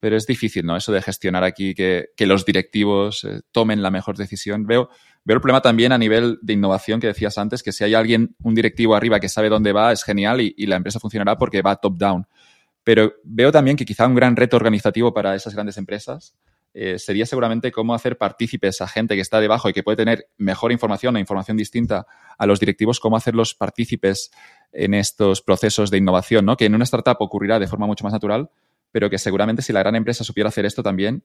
pero 0.00 0.16
es 0.16 0.26
difícil, 0.26 0.64
¿no? 0.64 0.76
Eso 0.76 0.92
de 0.92 1.02
gestionar 1.02 1.44
aquí, 1.44 1.74
que, 1.74 2.08
los 2.20 2.44
directivos 2.44 3.24
eh, 3.24 3.40
tomen 3.52 3.82
la 3.82 3.90
mejor 3.90 4.16
decisión. 4.16 4.66
Veo, 4.66 4.90
veo 5.24 5.34
el 5.34 5.40
problema 5.40 5.60
también 5.60 5.92
a 5.92 5.98
nivel 5.98 6.38
de 6.42 6.52
innovación 6.52 7.00
que 7.00 7.08
decías 7.08 7.38
antes, 7.38 7.62
que 7.62 7.72
si 7.72 7.84
hay 7.84 7.94
alguien, 7.94 8.36
un 8.42 8.54
directivo 8.54 8.94
arriba 8.94 9.20
que 9.20 9.28
sabe 9.28 9.48
dónde 9.48 9.72
va, 9.72 9.92
es 9.92 10.04
genial 10.04 10.40
y, 10.40 10.66
la 10.66 10.76
empresa 10.76 11.00
funcionará 11.00 11.36
porque 11.36 11.62
va 11.62 11.76
top-down. 11.76 12.26
Pero 12.84 13.14
veo 13.24 13.50
también 13.50 13.76
que 13.76 13.84
quizá 13.84 14.06
un 14.06 14.14
gran 14.14 14.36
reto 14.36 14.56
organizativo 14.56 15.12
para 15.12 15.34
esas 15.34 15.54
grandes 15.54 15.76
empresas 15.76 16.34
eh, 16.74 16.98
sería 16.98 17.26
seguramente 17.26 17.72
cómo 17.72 17.94
hacer 17.94 18.18
partícipes 18.18 18.80
a 18.80 18.88
gente 18.88 19.14
que 19.14 19.20
está 19.20 19.40
debajo 19.40 19.68
y 19.68 19.72
que 19.72 19.82
puede 19.82 19.96
tener 19.96 20.28
mejor 20.36 20.70
información 20.70 21.16
o 21.16 21.18
información 21.18 21.56
distinta 21.56 22.06
a 22.36 22.46
los 22.46 22.60
directivos, 22.60 23.00
cómo 23.00 23.16
hacerlos 23.16 23.54
partícipes 23.54 24.30
en 24.72 24.94
estos 24.94 25.42
procesos 25.42 25.90
de 25.90 25.98
innovación, 25.98 26.44
¿no? 26.44 26.56
Que 26.56 26.66
en 26.66 26.74
una 26.74 26.84
startup 26.84 27.16
ocurrirá 27.20 27.58
de 27.58 27.66
forma 27.66 27.86
mucho 27.86 28.04
más 28.04 28.12
natural, 28.12 28.50
pero 28.90 29.10
que 29.10 29.18
seguramente 29.18 29.62
si 29.62 29.72
la 29.72 29.80
gran 29.80 29.96
empresa 29.96 30.24
supiera 30.24 30.48
hacer 30.48 30.64
esto 30.64 30.82
también, 30.82 31.22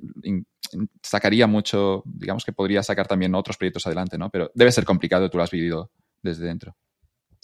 sacaría 1.02 1.48
mucho, 1.48 2.04
digamos 2.06 2.46
que 2.46 2.54
podría 2.54 2.84
sacar 2.84 3.08
también 3.08 3.36
otros 3.36 3.58
proyectos 3.58 3.86
adelante, 3.88 4.18
¿no? 4.18 4.30
Pero 4.30 4.52
debe 4.54 4.72
ser 4.72 4.86
complicado, 4.86 5.30
tú 5.30 5.38
lo 5.38 5.44
has 5.44 5.52
vivido 5.52 5.92
desde 6.22 6.46
dentro. 6.46 6.76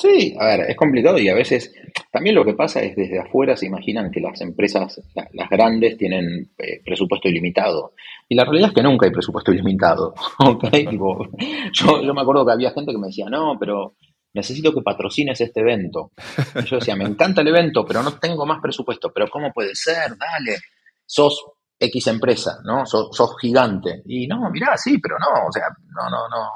Sí, 0.02 0.34
a 0.40 0.46
ver, 0.46 0.62
es 0.70 0.78
complicado 0.78 1.20
y 1.20 1.28
a 1.28 1.36
veces 1.36 1.74
también 2.10 2.34
lo 2.34 2.46
que 2.46 2.54
pasa 2.54 2.82
es 2.82 2.96
desde 2.96 3.20
afuera 3.20 3.58
se 3.58 3.66
imaginan 3.66 4.10
que 4.10 4.22
las 4.22 4.40
empresas, 4.40 5.02
las 5.34 5.50
grandes, 5.50 5.98
tienen 5.98 6.52
eh, 6.58 6.82
presupuesto 6.86 7.28
ilimitado. 7.28 7.92
Y 8.30 8.36
la 8.36 8.46
realidad 8.46 8.70
es 8.70 8.76
que 8.76 8.84
nunca 8.84 9.08
hay 9.08 9.12
presupuesto 9.12 9.52
ilimitado. 9.52 10.14
¿okay? 10.40 10.86
yo, 11.74 12.02
yo 12.02 12.14
me 12.14 12.22
acuerdo 12.22 12.46
que 12.46 12.54
había 12.54 12.72
gente 12.72 12.94
que 12.94 12.98
me 12.98 13.08
decía, 13.08 13.26
no, 13.30 13.58
pero 13.60 13.96
necesito 14.34 14.74
que 14.74 14.82
patrocines 14.82 15.40
este 15.42 15.62
evento. 15.62 16.12
Y 16.56 16.66
yo 16.66 16.78
decía, 16.78 16.96
me 16.96 17.06
encanta 17.06 17.42
el 17.42 17.48
evento, 17.48 17.86
pero 17.86 18.04
no 18.04 18.14
tengo 18.14 18.46
más 18.46 18.60
presupuesto. 18.62 19.12
Pero 19.14 19.28
¿cómo 19.30 19.52
puede 19.52 19.76
ser? 19.76 20.18
Dale, 20.18 20.60
sos 21.06 21.44
X 21.80 22.08
empresa, 22.08 22.60
¿no? 22.64 22.86
Sos, 22.86 23.36
gigante. 23.40 24.04
Y 24.06 24.28
no, 24.28 24.50
mirá, 24.52 24.76
sí, 24.78 24.98
pero 25.00 25.18
no, 25.18 25.48
o 25.48 25.52
sea, 25.52 25.68
no, 25.96 26.10
no, 26.10 26.28
no. 26.28 26.50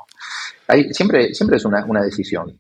Hay, 0.68 0.94
siempre, 0.94 1.34
siempre 1.34 1.58
es 1.58 1.66
una, 1.66 2.02
decisión. 2.02 2.60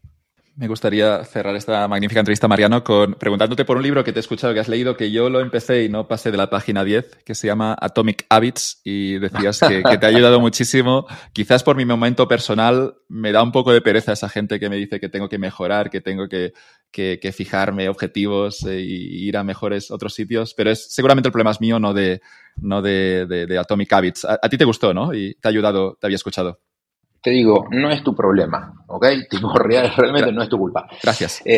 Me 0.55 0.67
gustaría 0.67 1.25
cerrar 1.25 1.55
esta 1.55 1.87
magnífica 1.87 2.19
entrevista, 2.19 2.47
Mariano, 2.47 2.83
con 2.83 3.15
preguntándote 3.15 3.65
por 3.65 3.77
un 3.77 3.81
libro 3.81 4.03
que 4.03 4.13
te 4.13 4.19
he 4.19 4.21
escuchado 4.21 4.53
que 4.53 4.59
has 4.59 4.67
leído, 4.67 4.95
que 4.95 5.09
yo 5.09 5.27
lo 5.27 5.39
empecé 5.39 5.83
y 5.83 5.89
no 5.89 6.07
pasé 6.07 6.29
de 6.29 6.37
la 6.37 6.51
página 6.51 6.83
10, 6.83 7.23
que 7.25 7.33
se 7.33 7.47
llama 7.47 7.75
Atomic 7.79 8.27
Habits, 8.29 8.79
y 8.83 9.17
decías 9.17 9.59
que, 9.59 9.81
te 9.81 10.05
ha 10.05 10.09
ayudado 10.09 10.39
muchísimo. 10.41 11.07
Quizás 11.33 11.63
por 11.63 11.75
mi 11.75 11.85
momento 11.85 12.27
personal 12.27 12.93
me 13.07 13.31
da 13.31 13.41
un 13.41 13.51
poco 13.51 13.73
de 13.73 13.81
pereza 13.81 14.13
esa 14.13 14.29
gente 14.29 14.59
que 14.59 14.69
me 14.69 14.75
dice 14.75 14.99
que 14.99 15.09
tengo 15.09 15.27
que 15.27 15.39
mejorar, 15.39 15.89
que 15.89 16.01
tengo 16.01 16.27
que, 16.27 16.53
fijarme 17.33 17.89
objetivos 17.89 18.63
e 18.63 18.79
ir 18.79 19.37
a 19.37 19.43
mejores 19.43 19.89
otros 19.89 20.13
sitios, 20.13 20.53
pero 20.53 20.69
es 20.69 20.93
seguramente 20.93 21.29
el 21.29 21.33
problema 21.33 21.49
es 21.49 21.61
mío, 21.61 21.79
no 21.79 21.95
de, 21.95 22.21
no 22.57 22.83
de, 22.83 23.57
Atomic 23.59 23.91
Habits. 23.91 24.25
a 24.25 24.49
ti 24.49 24.57
te 24.59 24.65
gustó, 24.65 24.93
¿no? 24.93 25.15
Y 25.15 25.33
te 25.33 25.47
ha 25.47 25.49
ayudado, 25.49 25.97
te 25.99 26.05
había 26.05 26.17
escuchado 26.17 26.59
te 27.23 27.31
digo, 27.31 27.67
no 27.71 27.89
es 27.89 28.03
tu 28.03 28.13
problema, 28.13 28.83
¿ok? 28.85 29.05
Tipo, 29.29 29.53
realmente 29.53 30.31
no 30.33 30.43
es 30.43 30.49
tu 30.49 30.57
culpa. 30.57 30.87
Gracias. 31.01 31.41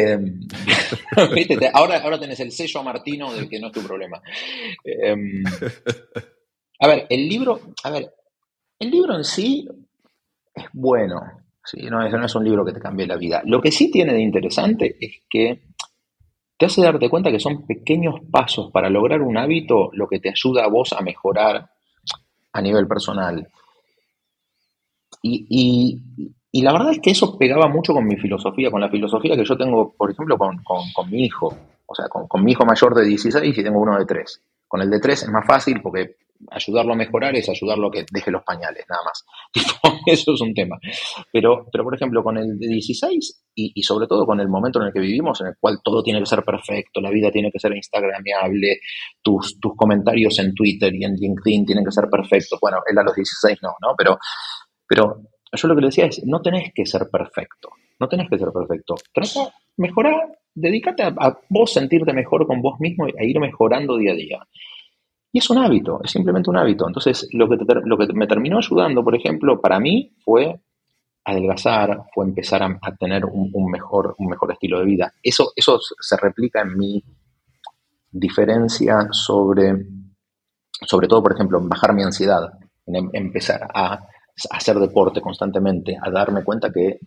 Eh, 1.17 1.71
ahora, 1.73 1.99
ahora 1.99 2.19
tenés 2.19 2.39
el 2.41 2.51
sello 2.51 2.83
Martino 2.83 3.33
de 3.33 3.47
que 3.47 3.59
no 3.59 3.67
es 3.67 3.73
tu 3.73 3.81
problema. 3.81 4.21
Em, 4.83 5.43
a 6.79 6.87
ver, 6.87 7.07
el 7.09 7.27
libro, 7.27 7.59
a 7.83 7.89
ver, 7.89 8.13
el 8.79 8.91
libro 8.91 9.15
en 9.15 9.23
sí 9.23 9.67
es 10.53 10.65
bueno, 10.73 11.21
¿sí? 11.63 11.81
no, 11.89 12.05
es, 12.05 12.11
no 12.11 12.25
es 12.25 12.35
un 12.35 12.43
libro 12.43 12.65
que 12.65 12.73
te 12.73 12.79
cambie 12.79 13.07
la 13.07 13.15
vida. 13.15 13.41
Lo 13.45 13.61
que 13.61 13.71
sí 13.71 13.89
tiene 13.89 14.13
de 14.13 14.21
interesante 14.21 14.97
es 14.99 15.21
que 15.29 15.61
te 16.57 16.65
hace 16.65 16.81
darte 16.81 17.09
cuenta 17.09 17.31
que 17.31 17.39
son 17.39 17.65
pequeños 17.65 18.15
pasos 18.29 18.71
para 18.71 18.89
lograr 18.89 19.21
un 19.21 19.37
hábito 19.37 19.89
lo 19.93 20.07
que 20.07 20.19
te 20.19 20.29
ayuda 20.29 20.65
a 20.65 20.69
vos 20.69 20.93
a 20.93 21.01
mejorar 21.01 21.69
a 22.53 22.61
nivel 22.61 22.87
personal. 22.87 23.47
Y, 25.27 26.61
la 26.61 26.71
verdad 26.71 26.91
es 26.91 26.99
que 26.99 27.11
eso 27.11 27.37
pegaba 27.37 27.67
mucho 27.67 27.93
con 27.93 28.05
mi 28.05 28.15
filosofía, 28.15 28.71
con 28.71 28.79
la 28.79 28.89
filosofía 28.89 29.35
que 29.35 29.43
yo 29.43 29.57
tengo, 29.57 29.93
por 29.97 30.11
ejemplo, 30.11 30.37
con, 30.37 31.09
mi 31.09 31.25
hijo. 31.25 31.53
O 31.87 31.95
sea, 31.95 32.05
con, 32.07 32.43
mi 32.43 32.51
hijo 32.51 32.65
mayor 32.65 32.95
de 32.95 33.05
16 33.05 33.57
y 33.57 33.63
tengo 33.63 33.79
uno 33.79 33.97
de 33.97 34.05
3. 34.05 34.41
Con 34.67 34.81
el 34.81 34.89
de 34.89 34.99
3 34.99 35.23
es 35.23 35.29
más 35.29 35.45
fácil 35.45 35.81
porque 35.81 36.15
ayudarlo 36.51 36.93
a 36.93 36.97
mejorar 36.97 37.35
es 37.35 37.47
ayudarlo 37.49 37.87
a 37.87 37.91
que 37.91 38.05
deje 38.11 38.31
los 38.31 38.43
pañales, 38.43 38.85
nada 38.89 39.01
más. 39.03 39.25
Eso 40.05 40.33
es 40.33 40.41
un 40.41 40.53
tema. 40.53 40.77
Pero, 41.31 41.65
pero 41.71 41.83
por 41.83 41.95
ejemplo, 41.95 42.23
con 42.23 42.37
el 42.37 42.57
de 42.57 42.67
16 42.67 43.43
y, 43.55 43.83
sobre 43.83 44.07
todo 44.07 44.25
con 44.25 44.39
el 44.39 44.49
momento 44.49 44.79
en 44.79 44.87
el 44.87 44.93
que 44.93 44.99
vivimos, 44.99 45.39
en 45.41 45.47
el 45.47 45.53
cual 45.59 45.79
todo 45.83 46.03
tiene 46.03 46.19
que 46.19 46.25
ser 46.25 46.43
perfecto, 46.43 47.01
la 47.01 47.09
vida 47.09 47.31
tiene 47.31 47.51
que 47.51 47.59
ser 47.59 47.75
instagramable, 47.75 48.79
tus, 49.21 49.59
tus 49.59 49.75
comentarios 49.75 50.37
en 50.39 50.53
Twitter 50.53 50.93
y 50.93 51.05
en 51.05 51.15
LinkedIn 51.15 51.65
tienen 51.65 51.85
que 51.85 51.91
ser 51.91 52.05
perfectos. 52.09 52.59
Bueno, 52.61 52.79
él 52.85 52.97
a 52.97 53.03
los 53.03 53.15
16 53.15 53.59
no, 53.61 53.75
¿no? 53.81 53.95
Pero 53.97 54.17
pero 54.87 55.21
yo 55.51 55.67
lo 55.67 55.75
que 55.75 55.81
le 55.81 55.87
decía 55.87 56.05
es, 56.05 56.23
no 56.25 56.41
tenés 56.41 56.71
que 56.73 56.85
ser 56.85 57.09
perfecto, 57.09 57.69
no 57.99 58.07
tenés 58.07 58.29
que 58.29 58.37
ser 58.37 58.49
perfecto. 58.51 58.95
Trata, 59.13 59.53
mejorar, 59.77 60.37
dedícate 60.53 61.03
a, 61.03 61.37
vos 61.49 61.71
sentirte 61.71 62.13
mejor 62.13 62.45
con 62.47 62.61
vos 62.61 62.79
mismo 62.79 63.07
e 63.07 63.25
ir 63.25 63.39
mejorando 63.39 63.97
día 63.97 64.11
a 64.11 64.15
día. 64.15 64.39
Y 65.31 65.39
es 65.39 65.49
un 65.49 65.57
hábito, 65.57 65.99
es 66.03 66.11
simplemente 66.11 66.49
un 66.49 66.57
hábito. 66.57 66.87
Entonces, 66.87 67.27
lo 67.33 67.49
que, 67.49 67.57
lo 67.83 67.97
que 67.97 68.13
me 68.13 68.27
terminó 68.27 68.57
ayudando, 68.57 69.03
por 69.03 69.15
ejemplo, 69.15 69.59
para 69.59 69.79
mí 69.79 70.13
fue 70.23 70.61
adelgazar, 71.25 72.03
fue 72.13 72.25
empezar 72.25 72.63
a, 72.63 72.95
tener 72.97 73.25
un, 73.25 73.69
mejor, 73.69 74.15
un 74.19 74.27
mejor 74.27 74.51
estilo 74.53 74.79
de 74.79 74.85
vida. 74.85 75.13
Eso, 75.21 75.51
eso 75.55 75.79
se 75.99 76.17
replica 76.17 76.61
en 76.61 76.77
mi 76.77 77.03
diferencia 78.11 79.07
sobre, 79.11 79.75
sobre 80.87 81.07
todo, 81.07 81.23
por 81.23 81.33
ejemplo, 81.33 81.59
bajar 81.61 81.93
mi 81.93 82.03
ansiedad, 82.03 82.53
en 82.85 82.95
em, 82.95 83.09
empezar 83.13 83.67
a 83.73 84.07
hacer 84.49 84.77
deporte 84.79 85.21
constantemente, 85.21 85.97
a 86.01 86.09
darme 86.09 86.43
cuenta 86.43 86.71
que 86.71 86.99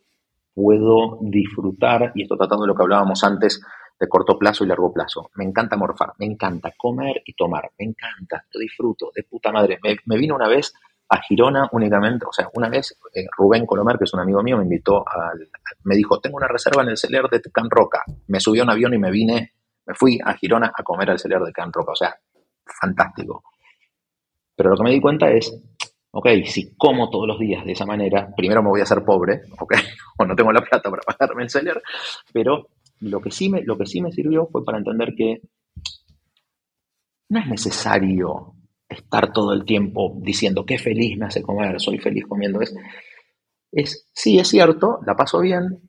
puedo 0.54 1.18
disfrutar, 1.20 2.12
y 2.14 2.22
esto 2.22 2.36
tratando 2.36 2.64
de 2.64 2.68
lo 2.68 2.74
que 2.74 2.82
hablábamos 2.82 3.22
antes, 3.22 3.60
de 3.98 4.08
corto 4.08 4.38
plazo 4.38 4.64
y 4.64 4.68
largo 4.68 4.92
plazo. 4.92 5.30
Me 5.34 5.44
encanta 5.44 5.76
morfar, 5.76 6.12
me 6.18 6.26
encanta 6.26 6.72
comer 6.76 7.22
y 7.24 7.34
tomar, 7.34 7.70
me 7.78 7.86
encanta, 7.86 8.44
lo 8.52 8.60
disfruto, 8.60 9.10
de 9.14 9.24
puta 9.24 9.50
madre. 9.50 9.78
Me, 9.82 10.16
vino 10.16 10.34
una 10.34 10.48
vez 10.48 10.72
a 11.08 11.20
Girona 11.22 11.68
únicamente, 11.72 12.26
o 12.26 12.32
sea, 12.32 12.48
una 12.54 12.68
vez 12.68 12.96
eh, 13.14 13.26
Rubén 13.36 13.66
Colomer, 13.66 13.98
que 13.98 14.04
es 14.04 14.14
un 14.14 14.20
amigo 14.20 14.42
mío, 14.42 14.56
me 14.56 14.64
invitó, 14.64 15.04
al, 15.08 15.48
me 15.84 15.96
dijo, 15.96 16.20
tengo 16.20 16.36
una 16.36 16.48
reserva 16.48 16.82
en 16.82 16.90
el 16.90 16.96
celer 16.96 17.28
de 17.28 17.40
Can 17.52 17.70
Roca. 17.70 18.04
Me 18.28 18.40
subió 18.40 18.62
a 18.62 18.64
un 18.64 18.70
avión 18.70 18.94
y 18.94 18.98
me 18.98 19.10
vine, 19.10 19.52
me 19.86 19.94
fui 19.94 20.18
a 20.24 20.34
Girona 20.34 20.72
a 20.74 20.82
comer 20.82 21.10
al 21.10 21.18
celer 21.18 21.40
de 21.40 21.52
Can 21.52 21.72
Roca, 21.72 21.92
o 21.92 21.96
sea, 21.96 22.16
fantástico. 22.64 23.42
Pero 24.54 24.70
lo 24.70 24.76
que 24.76 24.82
me 24.82 24.90
di 24.90 25.00
cuenta 25.00 25.30
es, 25.30 25.56
ok, 26.10 26.28
si 26.44 26.74
como 26.76 27.10
todos 27.10 27.26
los 27.26 27.38
días 27.38 27.64
de 27.64 27.72
esa 27.72 27.86
manera, 27.86 28.28
primero 28.36 28.62
me 28.62 28.70
voy 28.70 28.80
a 28.80 28.84
hacer 28.84 29.04
pobre, 29.04 29.42
ok, 29.58 29.74
o 30.18 30.24
no 30.24 30.34
tengo 30.34 30.52
la 30.52 30.62
plata 30.62 30.90
para 30.90 31.02
pagarme 31.02 31.44
el 31.44 31.50
seller, 31.50 31.82
pero 32.32 32.68
lo 33.00 33.20
que, 33.20 33.30
sí 33.30 33.48
me, 33.48 33.62
lo 33.62 33.76
que 33.76 33.86
sí 33.86 34.00
me 34.00 34.12
sirvió 34.12 34.46
fue 34.46 34.64
para 34.64 34.78
entender 34.78 35.14
que 35.16 35.40
no 37.30 37.40
es 37.40 37.46
necesario 37.46 38.54
estar 38.88 39.32
todo 39.32 39.52
el 39.52 39.64
tiempo 39.64 40.16
diciendo 40.20 40.64
qué 40.64 40.78
feliz 40.78 41.18
me 41.18 41.26
hace 41.26 41.42
comer, 41.42 41.80
soy 41.80 41.98
feliz 41.98 42.24
comiendo. 42.26 42.60
Es, 42.60 42.74
es, 43.70 44.08
sí, 44.12 44.38
es 44.38 44.48
cierto, 44.48 45.00
la 45.06 45.14
paso 45.14 45.40
bien, 45.40 45.82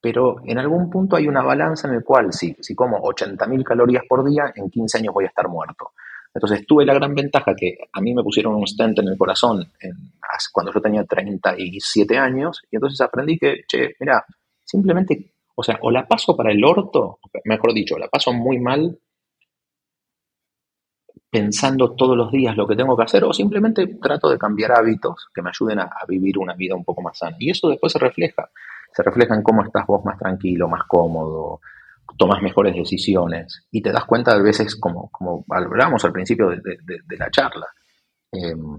pero 0.00 0.36
en 0.46 0.58
algún 0.58 0.88
punto 0.88 1.16
hay 1.16 1.28
una 1.28 1.42
balanza 1.42 1.86
en 1.86 1.94
el 1.94 2.04
cual 2.04 2.32
si, 2.32 2.56
si 2.60 2.74
como 2.74 2.98
80.000 3.02 3.62
calorías 3.62 4.04
por 4.08 4.28
día, 4.28 4.52
en 4.54 4.70
15 4.70 4.98
años 4.98 5.14
voy 5.14 5.24
a 5.24 5.28
estar 5.28 5.48
muerto. 5.48 5.92
Entonces 6.32 6.64
tuve 6.66 6.86
la 6.86 6.94
gran 6.94 7.14
ventaja 7.14 7.54
que 7.56 7.76
a 7.92 8.00
mí 8.00 8.14
me 8.14 8.22
pusieron 8.22 8.54
un 8.54 8.66
stent 8.66 8.98
en 9.00 9.08
el 9.08 9.18
corazón 9.18 9.66
cuando 10.52 10.72
yo 10.72 10.80
tenía 10.80 11.04
37 11.04 12.16
años 12.16 12.62
y 12.70 12.76
entonces 12.76 13.00
aprendí 13.00 13.38
que, 13.38 13.64
che, 13.66 13.94
mira, 13.98 14.24
simplemente, 14.64 15.34
o 15.54 15.62
sea, 15.62 15.78
o 15.82 15.90
la 15.90 16.06
paso 16.06 16.36
para 16.36 16.52
el 16.52 16.64
orto, 16.64 17.18
mejor 17.44 17.74
dicho, 17.74 17.98
la 17.98 18.08
paso 18.08 18.32
muy 18.32 18.58
mal 18.58 18.98
pensando 21.28 21.94
todos 21.94 22.16
los 22.16 22.32
días 22.32 22.56
lo 22.56 22.66
que 22.66 22.74
tengo 22.74 22.96
que 22.96 23.04
hacer 23.04 23.22
o 23.24 23.32
simplemente 23.32 23.86
trato 24.02 24.28
de 24.30 24.38
cambiar 24.38 24.72
hábitos 24.72 25.28
que 25.32 25.42
me 25.42 25.50
ayuden 25.50 25.78
a, 25.78 25.84
a 25.84 26.04
vivir 26.08 26.38
una 26.38 26.54
vida 26.54 26.74
un 26.74 26.84
poco 26.84 27.02
más 27.02 27.18
sana. 27.18 27.36
Y 27.38 27.50
eso 27.50 27.68
después 27.68 27.92
se 27.92 27.98
refleja, 27.98 28.50
se 28.92 29.02
refleja 29.02 29.34
en 29.34 29.42
cómo 29.42 29.62
estás 29.62 29.86
vos 29.86 30.04
más 30.04 30.18
tranquilo, 30.18 30.68
más 30.68 30.84
cómodo, 30.88 31.60
tomas 32.16 32.42
mejores 32.42 32.74
decisiones 32.74 33.66
y 33.70 33.82
te 33.82 33.92
das 33.92 34.04
cuenta 34.04 34.36
de 34.36 34.42
veces, 34.42 34.76
como, 34.76 35.10
como 35.10 35.44
hablábamos 35.48 36.04
al 36.04 36.12
principio 36.12 36.48
de, 36.48 37.16
la 37.18 37.30
charla, 37.30 37.66
em, 38.32 38.78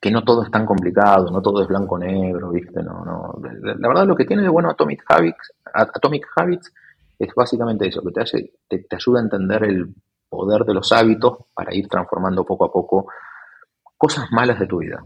que 0.00 0.10
no 0.10 0.22
todo 0.22 0.44
es 0.44 0.50
tan 0.50 0.64
complicado, 0.64 1.30
no 1.30 1.42
todo 1.42 1.62
es 1.62 1.68
blanco-negro, 1.68 2.50
¿viste? 2.50 2.82
No, 2.82 3.04
no. 3.04 3.40
La 3.62 3.88
verdad 3.88 4.06
lo 4.06 4.16
que 4.16 4.24
tiene 4.24 4.42
de 4.42 4.48
bueno 4.48 4.70
Atomic 4.70 5.04
Habits, 5.08 5.52
Atomic 5.72 6.26
Habits 6.36 6.72
es 7.18 7.34
básicamente 7.34 7.88
eso, 7.88 8.02
que 8.02 8.12
te, 8.12 8.22
hace, 8.22 8.52
te, 8.68 8.78
te 8.78 8.96
ayuda 8.96 9.20
a 9.20 9.24
entender 9.24 9.64
el 9.64 9.94
poder 10.28 10.64
de 10.64 10.74
los 10.74 10.92
hábitos 10.92 11.38
para 11.52 11.74
ir 11.74 11.88
transformando 11.88 12.44
poco 12.44 12.64
a 12.64 12.72
poco 12.72 13.08
cosas 13.98 14.30
malas 14.30 14.58
de 14.58 14.66
tu 14.66 14.78
vida. 14.78 15.04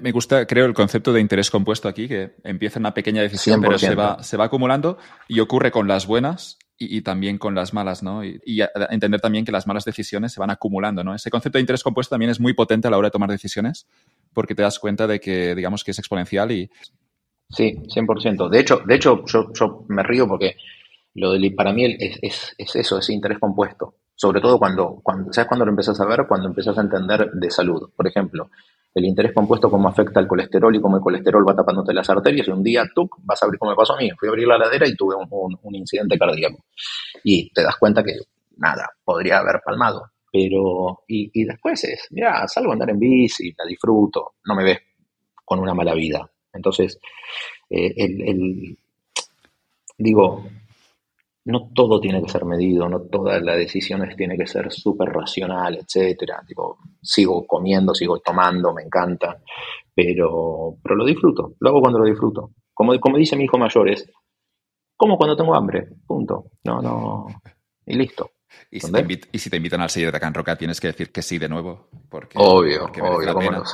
Me, 0.00 0.12
gusta, 0.12 0.46
creo, 0.46 0.64
el 0.64 0.74
concepto 0.74 1.12
de 1.12 1.20
interés 1.20 1.50
compuesto 1.50 1.88
aquí, 1.88 2.08
que 2.08 2.34
empieza 2.44 2.78
una 2.78 2.94
pequeña 2.94 3.20
decisión, 3.20 3.60
pero 3.60 3.78
se 3.78 3.94
va, 3.94 4.22
se 4.22 4.36
va 4.36 4.44
acumulando 4.44 4.96
y 5.28 5.40
ocurre 5.40 5.70
con 5.70 5.86
las 5.86 6.06
buenas 6.06 6.58
y, 6.78 7.02
también 7.02 7.38
con 7.38 7.54
las 7.54 7.74
malas, 7.74 8.02
¿no? 8.02 8.24
Y, 8.24 8.40
entender 8.90 9.20
también 9.20 9.44
que 9.44 9.52
las 9.52 9.66
malas 9.66 9.84
decisiones 9.84 10.32
se 10.32 10.40
van 10.40 10.50
acumulando, 10.50 11.04
¿no? 11.04 11.14
Ese 11.14 11.30
concepto 11.30 11.58
de 11.58 11.60
interés 11.60 11.82
compuesto 11.82 12.14
también 12.14 12.30
es 12.30 12.40
muy 12.40 12.54
potente 12.54 12.88
a 12.88 12.90
la 12.90 12.98
hora 12.98 13.08
de 13.08 13.12
tomar 13.12 13.30
decisiones 13.30 13.86
porque 14.32 14.54
te 14.54 14.62
das 14.62 14.78
cuenta 14.78 15.06
de 15.06 15.20
que, 15.20 15.54
digamos, 15.54 15.84
que 15.84 15.90
es 15.90 15.98
exponencial 15.98 16.50
y... 16.52 16.70
Sí, 17.50 17.76
100%. 17.94 18.48
De 18.48 18.60
hecho, 18.60 18.82
de 18.86 18.94
hecho 18.94 19.24
yo, 19.26 19.52
yo 19.52 19.84
me 19.88 20.02
río 20.02 20.26
porque 20.26 20.56
lo 21.14 21.32
del, 21.32 21.54
para 21.54 21.72
mí 21.72 21.84
es, 21.84 22.18
es, 22.22 22.54
es 22.56 22.76
eso, 22.76 22.98
ese 22.98 23.12
interés 23.12 23.38
compuesto. 23.38 23.96
Sobre 24.14 24.40
todo 24.40 24.58
cuando, 24.58 25.00
cuando, 25.02 25.32
¿sabes 25.32 25.48
cuando 25.48 25.66
lo 25.66 25.72
empiezas 25.72 26.00
a 26.00 26.06
ver? 26.06 26.26
Cuando 26.26 26.48
empiezas 26.48 26.78
a 26.78 26.80
entender 26.80 27.30
de 27.32 27.50
salud. 27.50 27.90
Por 27.94 28.06
ejemplo, 28.06 28.50
el 28.94 29.04
interés 29.04 29.32
compuesto 29.32 29.70
cómo 29.70 29.88
afecta 29.88 30.20
al 30.20 30.28
colesterol 30.28 30.74
y 30.74 30.80
cómo 30.80 30.96
el 30.96 31.02
colesterol 31.02 31.48
va 31.48 31.54
tapándote 31.54 31.94
las 31.94 32.08
arterias 32.10 32.46
y 32.46 32.50
un 32.50 32.62
día 32.62 32.84
tú 32.94 33.08
vas 33.18 33.42
a 33.42 33.46
abrir 33.46 33.58
como 33.58 33.72
me 33.72 33.76
pasó 33.76 33.94
a 33.94 33.98
mí, 33.98 34.10
fui 34.18 34.28
a 34.28 34.30
abrir 34.30 34.46
la 34.46 34.58
ladera 34.58 34.86
y 34.86 34.94
tuve 34.94 35.14
un, 35.16 35.74
incidente 35.74 36.18
cardíaco 36.18 36.64
y 37.24 37.50
te 37.50 37.62
das 37.62 37.76
cuenta 37.76 38.02
que 38.02 38.12
nada, 38.58 38.90
podría 39.04 39.38
haber 39.38 39.60
palmado, 39.64 40.10
pero 40.30 41.02
y, 41.08 41.44
después 41.44 41.82
es, 41.84 42.06
mira, 42.10 42.46
salgo 42.46 42.70
a 42.70 42.72
andar 42.74 42.90
en 42.90 42.98
bici, 42.98 43.52
la 43.56 43.64
disfruto, 43.64 44.34
no 44.44 44.54
me 44.54 44.64
ves 44.64 44.78
con 45.44 45.58
una 45.58 45.74
mala 45.74 45.94
vida. 45.94 46.28
Entonces, 46.52 46.98
eh, 47.70 47.94
el, 47.96 48.76
digo, 49.96 50.44
no 51.44 51.70
todo 51.74 52.00
tiene 52.00 52.22
que 52.22 52.28
ser 52.28 52.44
medido, 52.44 52.88
no 52.88 53.00
todas 53.02 53.42
las 53.42 53.56
decisiones 53.56 54.16
tienen 54.16 54.38
que 54.38 54.46
ser 54.46 54.70
súper 54.72 55.08
racional, 55.08 55.76
etcétera. 55.76 56.42
Tipo, 56.46 56.78
sigo 57.00 57.46
comiendo, 57.46 57.94
sigo 57.94 58.20
tomando, 58.20 58.72
me 58.72 58.82
encanta, 58.82 59.40
pero, 59.94 60.76
pero 60.82 60.94
lo 60.94 61.04
disfruto, 61.04 61.54
lo 61.58 61.70
hago 61.70 61.80
cuando 61.80 61.98
lo 61.98 62.06
disfruto. 62.06 62.50
Como, 62.72 62.98
como 63.00 63.18
dice 63.18 63.36
mi 63.36 63.44
hijo 63.44 63.58
mayor, 63.58 63.88
es 63.88 64.08
como 64.96 65.16
cuando 65.16 65.36
tengo 65.36 65.54
hambre, 65.54 65.88
punto. 66.06 66.44
No, 66.64 66.80
no, 66.80 67.26
y 67.86 67.94
listo. 67.94 68.30
¿Y 68.70 68.80
si, 68.80 69.50
te 69.50 69.56
invitan 69.56 69.80
al 69.80 69.90
sello 69.90 70.12
de 70.12 70.20
Can 70.20 70.34
Roca, 70.34 70.56
tienes 70.56 70.80
que 70.80 70.88
decir 70.88 71.10
que 71.10 71.22
sí 71.22 71.38
de 71.38 71.48
nuevo? 71.48 71.88
Porque, 72.08 72.38
obvio, 72.38 72.84
obvio. 72.84 73.64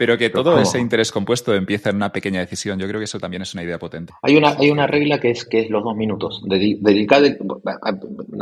Pero 0.00 0.16
que 0.16 0.30
todo 0.30 0.58
ese 0.58 0.80
interés 0.80 1.12
compuesto 1.12 1.54
empieza 1.54 1.90
en 1.90 1.96
una 1.96 2.10
pequeña 2.10 2.40
decisión. 2.40 2.78
Yo 2.78 2.88
creo 2.88 2.98
que 2.98 3.04
eso 3.04 3.20
también 3.20 3.42
es 3.42 3.52
una 3.52 3.64
idea 3.64 3.78
potente. 3.78 4.14
Hay 4.22 4.34
una, 4.34 4.56
hay 4.58 4.70
una 4.70 4.86
regla 4.86 5.20
que 5.20 5.30
es, 5.30 5.44
que 5.44 5.60
es 5.60 5.68
los 5.68 5.84
dos 5.84 5.94
minutos. 5.94 6.42
Dedicale, 6.46 7.36
no, 7.38 7.60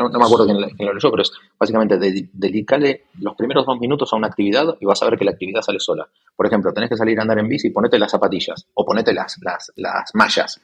me 0.09 0.25
acuerdo 0.25 0.45
quién, 0.45 0.61
lo 0.61 0.95
leyó, 0.95 1.11
pero 1.11 1.23
es 1.23 1.33
básicamente 1.59 1.99
dedicale 1.99 3.07
los 3.19 3.35
primeros 3.35 3.67
dos 3.67 3.77
minutos 3.81 4.13
a 4.13 4.17
una 4.17 4.29
actividad 4.29 4.77
y 4.79 4.87
vas 4.87 5.03
a 5.03 5.07
ver 5.07 5.19
que 5.19 5.25
la 5.25 5.33
actividad 5.33 5.63
sale 5.63 5.81
sola. 5.81 6.07
Por 6.37 6.47
ejemplo, 6.47 6.73
tenés 6.73 6.91
que 6.91 6.97
salir 6.97 7.19
a 7.19 7.23
andar 7.23 7.41
en 7.41 7.49
bici, 7.49 7.71
ponete 7.71 7.99
las 7.99 8.13
zapatillas 8.13 8.65
o 8.75 8.85
ponete 8.85 9.13
las, 9.13 9.37
las, 9.43 9.73
las 9.75 10.15
mallas. 10.15 10.61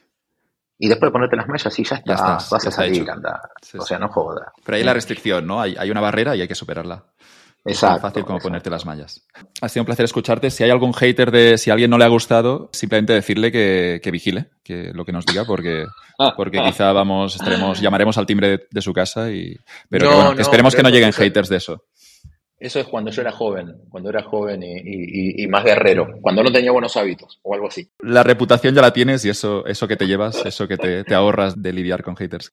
Y 0.79 0.87
después 0.87 1.09
de 1.09 1.13
ponerte 1.13 1.35
las 1.35 1.49
mallas 1.49 1.77
y 1.77 1.83
ya 1.83 1.97
está, 1.97 2.15
vas 2.15 2.53
a 2.53 2.71
salir 2.71 3.11
a 3.11 3.15
andar. 3.15 3.41
o 3.77 3.83
sea, 3.83 3.99
no 3.99 4.11
jodas. 4.11 4.47
Pero 4.65 4.77
hay 4.77 4.85
la 4.85 4.95
restricción, 4.95 5.45
¿no? 5.45 5.61
Hay, 5.61 5.75
hay 5.77 5.91
una 5.91 6.01
barrera 6.01 6.37
y 6.37 6.43
hay 6.43 6.47
que 6.47 6.55
superarla. 6.55 7.03
Exacto. 7.67 7.97
Es 7.97 8.03
tan 8.03 8.11
fácil 8.11 8.25
como 8.25 8.39
ponerte 8.41 8.69
las 8.69 8.85
mallas. 8.85 9.27
Ha 9.61 9.69
sido 9.69 9.83
un 9.83 9.87
placer 9.87 10.05
escucharte. 10.05 10.51
Si 10.51 10.63
hay 10.63 10.71
algún 10.71 10.93
hater 10.93 11.31
de 11.31 11.57
si 11.57 11.71
a 11.71 11.73
alguien 11.73 11.91
no 11.91 11.97
le 11.97 12.05
ha 12.05 12.09
gustado, 12.09 12.69
simplemente 12.73 13.15
decirle 13.15 13.51
que, 13.51 14.11
vigile, 14.11 14.51
que 14.63 14.93
lo 14.93 15.05
que 15.05 15.13
nos 15.13 15.25
diga, 15.25 15.45
porque, 15.47 15.87
porque 16.37 16.63
quizá 16.63 16.93
vamos, 16.93 17.37
estaremos, 17.37 17.81
llamaremos 17.81 18.19
al 18.19 18.27
timbre 18.27 18.67
de, 18.71 18.83
su 18.83 18.93
casa 18.93 19.31
y. 19.31 19.57
Pero 19.89 20.33
esperemos 20.39 20.75
que 20.75 20.83
no 20.83 20.91
lleguen 20.91 21.13
haters 21.13 21.49
de 21.49 21.57
eso. 21.57 21.85
Eso 22.59 22.81
es 22.81 22.87
cuando 22.87 23.11
yo 23.11 23.23
era 23.23 23.33
joven, 23.33 23.75
cuando 23.91 24.11
era 24.11 24.23
joven 24.23 24.63
y, 24.63 25.47
más 25.49 25.65
guerrero, 25.65 26.07
cuando 26.21 26.43
no 26.43 26.53
tenía 26.53 26.71
buenos 26.71 26.97
hábitos 26.97 27.41
o 27.43 27.55
algo 27.55 27.69
así. 27.69 27.91
La 28.01 28.23
reputación 28.23 28.75
ya 28.75 28.81
la 28.81 28.93
tienes 28.93 29.25
y 29.25 29.31
eso, 29.31 29.67
eso 29.67 29.89
que 29.89 29.97
te 29.97 30.07
llevas, 30.07 30.47
eso 30.47 30.69
que 30.69 30.77
te, 30.77 31.05
te 31.05 31.15
ahorras 31.15 31.61
de 31.61 31.73
lidiar 31.73 32.03
con 32.03 32.17
haters. 32.17 32.53